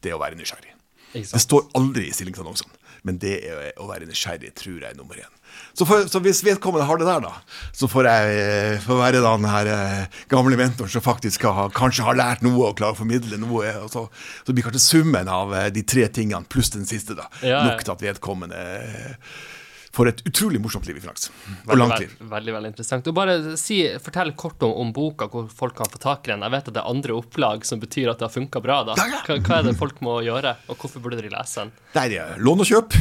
Det 0.00 0.14
å 0.14 0.20
være 0.22 0.38
nysgjerrig. 0.38 0.76
Det 1.12 1.40
står 1.42 1.64
aldri 1.74 2.06
i 2.06 2.14
stillingsannonsene, 2.14 2.76
men 3.08 3.16
det 3.18 3.32
er 3.48 3.72
å 3.82 3.88
være 3.88 4.06
nysgjerrig 4.06 4.52
tror 4.54 4.76
jeg 4.78 4.92
er 4.92 4.98
nummer 4.98 5.18
én. 5.18 5.32
Så, 5.74 5.82
for, 5.88 6.04
så 6.06 6.20
hvis 6.22 6.44
vedkommende 6.46 6.86
har 6.86 7.00
det 7.00 7.08
der, 7.08 7.24
da, 7.24 7.32
så 7.74 7.88
får 7.90 8.06
jeg 8.06 8.76
får 8.84 9.00
være 9.00 9.22
da 9.24 9.32
den 9.34 9.48
her 9.50 9.70
eh, 9.74 10.20
gamle 10.30 10.54
mentoren 10.60 10.92
som 10.92 11.02
faktisk 11.02 11.48
har, 11.48 11.72
kanskje 11.74 12.06
har 12.06 12.18
lært 12.18 12.44
noe 12.46 12.68
og 12.68 12.76
klarer 12.78 12.94
å 12.94 13.00
formidle 13.00 13.40
noe. 13.42 13.72
Og 13.82 13.90
så, 13.90 14.04
så 14.46 14.54
blir 14.54 14.68
kanskje 14.68 14.84
summen 14.84 15.30
av 15.30 15.50
eh, 15.58 15.66
de 15.74 15.82
tre 15.82 16.06
tingene 16.14 16.46
pluss 16.46 16.70
den 16.76 16.86
siste 16.86 17.18
da, 17.18 17.26
Ja, 17.42 17.56
ja. 17.56 17.64
nok 17.72 17.82
til 17.82 17.96
at 17.96 18.06
vedkommende 18.06 18.62
får 19.96 20.08
et 20.10 20.20
utrolig 20.30 20.60
morsomt 20.62 20.86
liv 20.86 20.98
i 21.00 21.02
Frankrike. 21.02 21.32
Og 21.32 21.70
Veldig, 21.72 21.78
langt 21.80 22.02
liv. 22.02 22.12
veldig, 22.18 22.30
veldig, 22.30 22.52
veldig 22.56 22.70
interessant. 22.70 23.08
Og 23.10 23.16
bare 23.16 23.56
si, 23.58 23.80
Fortell 24.02 24.32
kort 24.38 24.62
om, 24.66 24.74
om 24.84 24.92
boka, 24.94 25.26
hvor 25.32 25.48
folk 25.50 25.74
kan 25.80 25.90
få 25.90 25.98
tak 26.02 26.28
i 26.28 26.32
den. 26.32 26.44
Jeg 26.46 26.54
vet 26.54 26.70
at 26.70 26.76
det 26.76 26.82
er 26.82 26.90
andre 26.92 27.16
opplag 27.18 27.66
som 27.66 27.82
betyr 27.82 28.12
at 28.12 28.20
det 28.20 28.28
har 28.28 28.34
funka 28.34 28.62
bra. 28.62 28.80
da. 28.86 28.94
Hva, 28.94 29.38
hva 29.40 29.58
er 29.58 29.66
det 29.66 29.74
folk 29.80 29.98
må 30.06 30.20
gjøre, 30.26 30.54
og 30.70 30.78
hvorfor 30.78 31.02
burde 31.02 31.18
de 31.24 31.32
lese 31.34 31.64
den? 31.64 31.74
Det 31.96 32.06
er 32.20 32.38
lån 32.38 32.62
og 32.62 32.70
kjøp. 32.70 32.94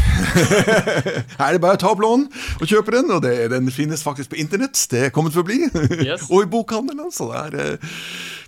Her 1.39 1.45
er 1.51 1.59
det 1.59 1.63
bare 1.67 1.77
å 1.77 1.83
ta 1.85 1.93
opp 1.93 2.01
lån 2.03 2.25
og 2.57 2.65
kjøpe 2.65 2.95
den, 2.97 3.13
og 3.13 3.21
det, 3.25 3.35
den 3.53 3.69
finnes 3.73 4.03
faktisk 4.05 4.33
på 4.33 4.41
internett. 4.41 4.81
Det 4.89 5.05
er 5.07 5.13
kommet 5.13 5.35
for 5.37 5.45
å 5.45 5.49
bli. 5.49 5.61
Yes. 6.01 6.25
og 6.33 6.41
i 6.45 6.49
bokhandelen, 6.49 7.05
altså. 7.05 7.29
Det 7.53 7.69
eh, 7.77 7.95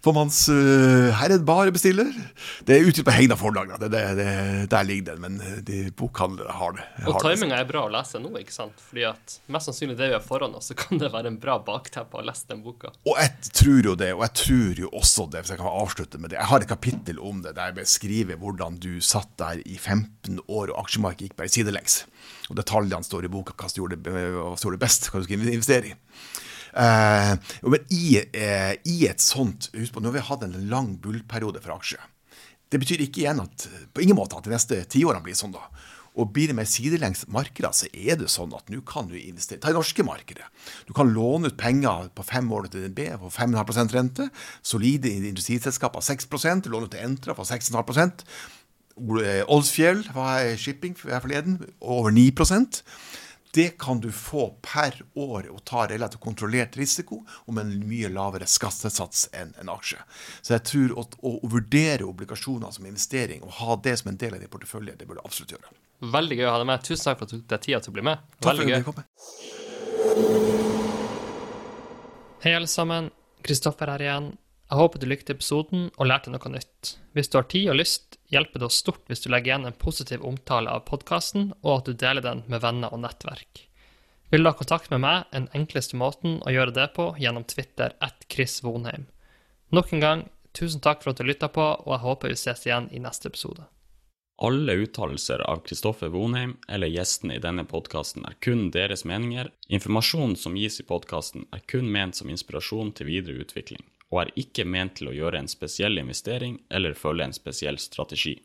får 0.03 0.15
manns 0.15 0.39
uh, 0.49 1.11
her 1.19 1.33
er 1.35 1.71
bestiller. 1.73 2.09
Det 2.65 2.75
er 2.75 2.87
utgitt 2.87 3.05
på 3.05 3.13
Hegna 3.13 3.37
forlag. 3.37 3.73
Det, 3.79 3.89
det, 3.93 4.01
det, 4.17 4.31
der 4.71 4.87
ligger 4.87 5.13
den, 5.13 5.21
men 5.21 5.41
eh, 5.41 5.59
de 5.65 5.81
bokhandlere 5.97 6.55
har 6.57 6.73
det. 6.77 6.85
Har 7.05 7.13
og 7.13 7.25
timinga 7.25 7.59
er 7.61 7.67
bra 7.69 7.85
å 7.85 7.91
lese 7.93 8.21
nå, 8.21 8.31
ikke 8.41 8.55
sant? 8.55 8.81
Fordi 8.89 9.05
at 9.11 9.37
mest 9.51 9.69
sannsynlig 9.69 9.97
det 9.99 10.11
vi 10.11 10.17
har 10.17 10.25
foran 10.25 10.55
oss, 10.57 10.71
så 10.71 10.77
kan 10.77 11.01
det 11.01 11.11
være 11.13 11.31
en 11.31 11.39
bra 11.41 11.59
bakteppe 11.65 12.17
å 12.17 12.25
lese 12.25 12.49
den 12.49 12.63
boka. 12.65 12.93
Og 13.05 13.19
jeg 13.21 13.51
tror 13.61 13.91
jo 13.91 13.95
det, 13.99 14.11
og 14.17 14.25
jeg 14.25 14.35
tror 14.41 14.83
jo 14.85 14.91
også 15.01 15.27
det, 15.31 15.43
hvis 15.43 15.53
jeg 15.55 15.61
kan 15.61 15.71
avslutte 15.71 16.21
med 16.21 16.33
det. 16.33 16.39
Jeg 16.41 16.51
har 16.53 16.65
et 16.65 16.73
kapittel 16.73 17.21
om 17.21 17.43
det 17.45 17.55
der 17.57 17.71
jeg 17.71 17.79
beskriver 17.83 18.41
hvordan 18.41 18.79
du 18.81 18.93
satt 19.05 19.33
der 19.41 19.61
i 19.61 19.77
15 19.77 20.41
år, 20.47 20.73
og 20.73 20.81
aksjemarkedet 20.85 21.29
gikk 21.29 21.39
bare 21.39 21.53
sidelengs. 21.53 22.01
Og 22.49 22.57
detaljene 22.59 23.05
står 23.05 23.27
i 23.27 23.31
boka, 23.31 23.55
hva 23.57 23.69
som 23.69 23.83
gjorde 23.83 24.01
det 24.01 24.81
best, 24.81 25.11
hva 25.11 25.21
du 25.21 25.27
skal 25.27 25.45
investere 25.45 25.93
i. 25.93 25.97
Eh, 26.73 27.33
men 27.67 27.87
i, 27.91 28.21
eh, 28.21 28.73
i 28.87 28.97
et 29.09 29.23
sånt 29.23 29.69
Husk 29.75 29.95
på, 29.95 30.01
nå 30.03 30.11
har 30.11 30.17
vi 30.19 30.27
hatt 30.29 30.45
en 30.47 30.59
lang 30.71 30.93
bullperiode 31.03 31.63
for 31.63 31.75
aksjer. 31.75 32.03
Det 32.71 32.79
betyr 32.79 33.03
ikke 33.03 33.25
igjen 33.25 33.41
at 33.43 33.67
på 33.91 34.03
ingen 34.03 34.15
måte 34.15 34.37
at 34.37 34.47
de 34.47 34.53
neste 34.53 34.77
tiårene 34.91 35.23
blir 35.25 35.35
sånn, 35.35 35.51
da. 35.51 35.65
Og 36.19 36.31
blir 36.35 36.51
det 36.51 36.55
mer 36.55 36.67
sidelengs 36.67 37.23
markeder, 37.31 37.71
så 37.75 37.87
er 37.91 38.17
det 38.19 38.29
sånn 38.31 38.51
at 38.55 38.67
nå 38.71 38.81
kan 38.87 39.07
du 39.07 39.15
investere. 39.15 39.61
Ta 39.63 39.71
i 39.71 39.75
norske 39.75 40.03
markedet. 40.03 40.43
Du 40.87 40.91
kan 40.95 41.11
låne 41.11 41.51
ut 41.51 41.59
penger 41.59 42.09
på 42.15 42.25
fem 42.27 42.47
år 42.51 42.67
til 42.67 42.87
DNB 42.87 43.13
på 43.19 43.31
5,5% 43.31 43.95
rente. 43.95 44.27
Solide 44.63 45.11
industriselskaper 45.11 46.03
6% 46.03 46.67
låne 46.71 46.87
ut 46.87 46.95
til 46.95 47.05
Entra 47.07 47.35
for 47.35 47.47
6,5% 47.47 48.25
Olsfjell 49.01 50.03
var 50.13 50.55
shipping 50.59 50.95
forleden, 50.97 51.59
over 51.79 52.11
9 52.11 52.31
det 53.53 53.77
kan 53.77 53.99
du 53.99 54.11
få 54.11 54.49
per 54.61 54.95
år 55.13 55.49
og 55.51 55.63
ta 55.67 55.87
relativt 55.89 56.21
kontrollert 56.23 56.77
risiko 56.79 57.25
og 57.27 57.53
med 57.53 57.65
en 57.65 57.87
mye 57.89 58.09
lavere 58.11 58.47
skattesats 58.47 59.29
enn 59.35 59.53
en 59.61 59.71
aksje. 59.73 59.99
Så 60.41 60.53
jeg 60.55 60.63
tror 60.69 60.89
at 61.03 61.17
å, 61.19 61.33
å, 61.37 61.47
vurdere 61.51 62.07
obligasjoner 62.07 62.71
som 62.71 62.85
investering 62.87 63.43
og 63.43 63.51
ha 63.59 63.75
det 63.83 63.97
som 63.99 64.11
en 64.11 64.19
del 64.21 64.37
av 64.37 64.43
din 64.43 64.51
portefølje, 64.51 64.95
det 64.99 65.07
bør 65.09 65.19
du 65.19 65.23
absolutt 65.25 65.51
gjøre. 65.57 65.73
Veldig 66.15 66.37
gøy 66.39 66.47
å 66.47 66.53
ha 66.55 66.61
deg 66.61 66.69
med. 66.71 66.85
Tusen 66.87 67.05
takk 67.09 67.19
for 67.19 67.25
at 67.27 67.33
du 67.33 67.37
tok 67.41 67.49
deg 67.51 67.65
tida 67.67 67.79
til 67.83 67.91
å 67.91 67.95
bli 67.97 68.05
med. 68.07 68.15
Takk 68.39 68.55
for 68.55 68.63
at 68.63 68.71
gøy. 68.71 68.79
Hei, 72.41 72.55
alle 72.55 72.71
sammen. 72.71 73.11
Kristoffer 73.45 73.91
her 73.91 74.01
igjen. 74.01 74.31
Jeg 74.71 74.79
håper 74.79 75.01
du 75.01 75.05
likte 75.11 75.35
episoden 75.35 75.89
og 75.97 76.07
lærte 76.07 76.31
noe 76.31 76.49
nytt. 76.53 76.95
Hvis 77.11 77.29
du 77.29 77.35
har 77.37 77.45
tid 77.51 77.67
og 77.73 77.77
lyst, 77.81 78.20
hjelper 78.31 78.59
det 78.61 78.67
oss 78.69 78.79
stort 78.81 79.03
hvis 79.09 79.23
du 79.23 79.29
legger 79.31 79.51
igjen 79.51 79.67
en 79.69 79.77
positiv 79.77 80.23
omtale 80.25 80.71
av 80.71 80.85
podkasten, 80.87 81.51
og 81.61 81.81
at 81.81 81.89
du 81.89 81.97
deler 81.99 82.23
den 82.25 82.45
med 82.51 82.63
venner 82.63 82.93
og 82.93 83.03
nettverk. 83.03 83.65
Vil 84.31 84.43
du 84.43 84.47
ha 84.47 84.55
kontakt 84.55 84.91
med 84.93 85.03
meg, 85.03 85.27
den 85.33 85.49
enkleste 85.57 85.99
måten 85.99 86.39
å 86.47 86.53
gjøre 86.53 86.71
det 86.77 86.87
på 86.95 87.09
gjennom 87.19 87.43
Twitter 87.43 87.97
at 87.99 88.23
Chris 88.31 88.61
Vonheim. 88.63 89.09
Nok 89.75 89.91
en 89.91 90.03
gang, 90.03 90.23
tusen 90.55 90.83
takk 90.83 91.03
for 91.03 91.11
at 91.11 91.19
du 91.19 91.27
lytta 91.27 91.51
på, 91.51 91.67
og 91.83 91.91
jeg 91.91 92.05
håper 92.05 92.31
vi 92.31 92.39
ses 92.39 92.65
igjen 92.67 92.87
i 92.95 93.03
neste 93.03 93.27
episode. 93.31 93.67
Alle 94.41 94.73
uttalelser 94.81 95.43
av 95.45 95.61
Kristoffer 95.67 96.09
Vonheim 96.09 96.55
eller 96.71 96.89
gjestene 96.89 97.35
i 97.37 97.43
denne 97.43 97.67
podkasten 97.69 98.23
er 98.25 98.39
kun 98.41 98.71
deres 98.73 99.03
meninger. 99.05 99.51
Informasjonen 99.69 100.39
som 100.39 100.55
gis 100.57 100.79
i 100.81 100.87
podkasten 100.87 101.45
er 101.53 101.61
kun 101.69 101.91
ment 101.91 102.17
som 102.17 102.31
inspirasjon 102.31 102.95
til 102.97 103.11
videre 103.11 103.43
utvikling 103.43 103.83
og 104.11 104.21
er 104.21 104.31
ikke 104.43 104.67
ment 104.67 104.97
til 104.99 105.09
å 105.09 105.15
gjøre 105.15 105.39
en 105.39 105.49
spesiell 105.51 105.97
investering 106.01 106.59
eller 106.69 106.97
følge 106.99 107.29
en 107.29 107.35
spesiell 107.35 107.79
strategi. 107.79 108.35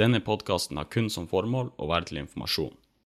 Denne 0.00 0.20
podkasten 0.24 0.80
har 0.80 0.88
kun 0.92 1.08
som 1.12 1.28
formål 1.28 1.72
å 1.76 1.88
være 1.92 2.10
til 2.10 2.22
informasjon. 2.24 2.74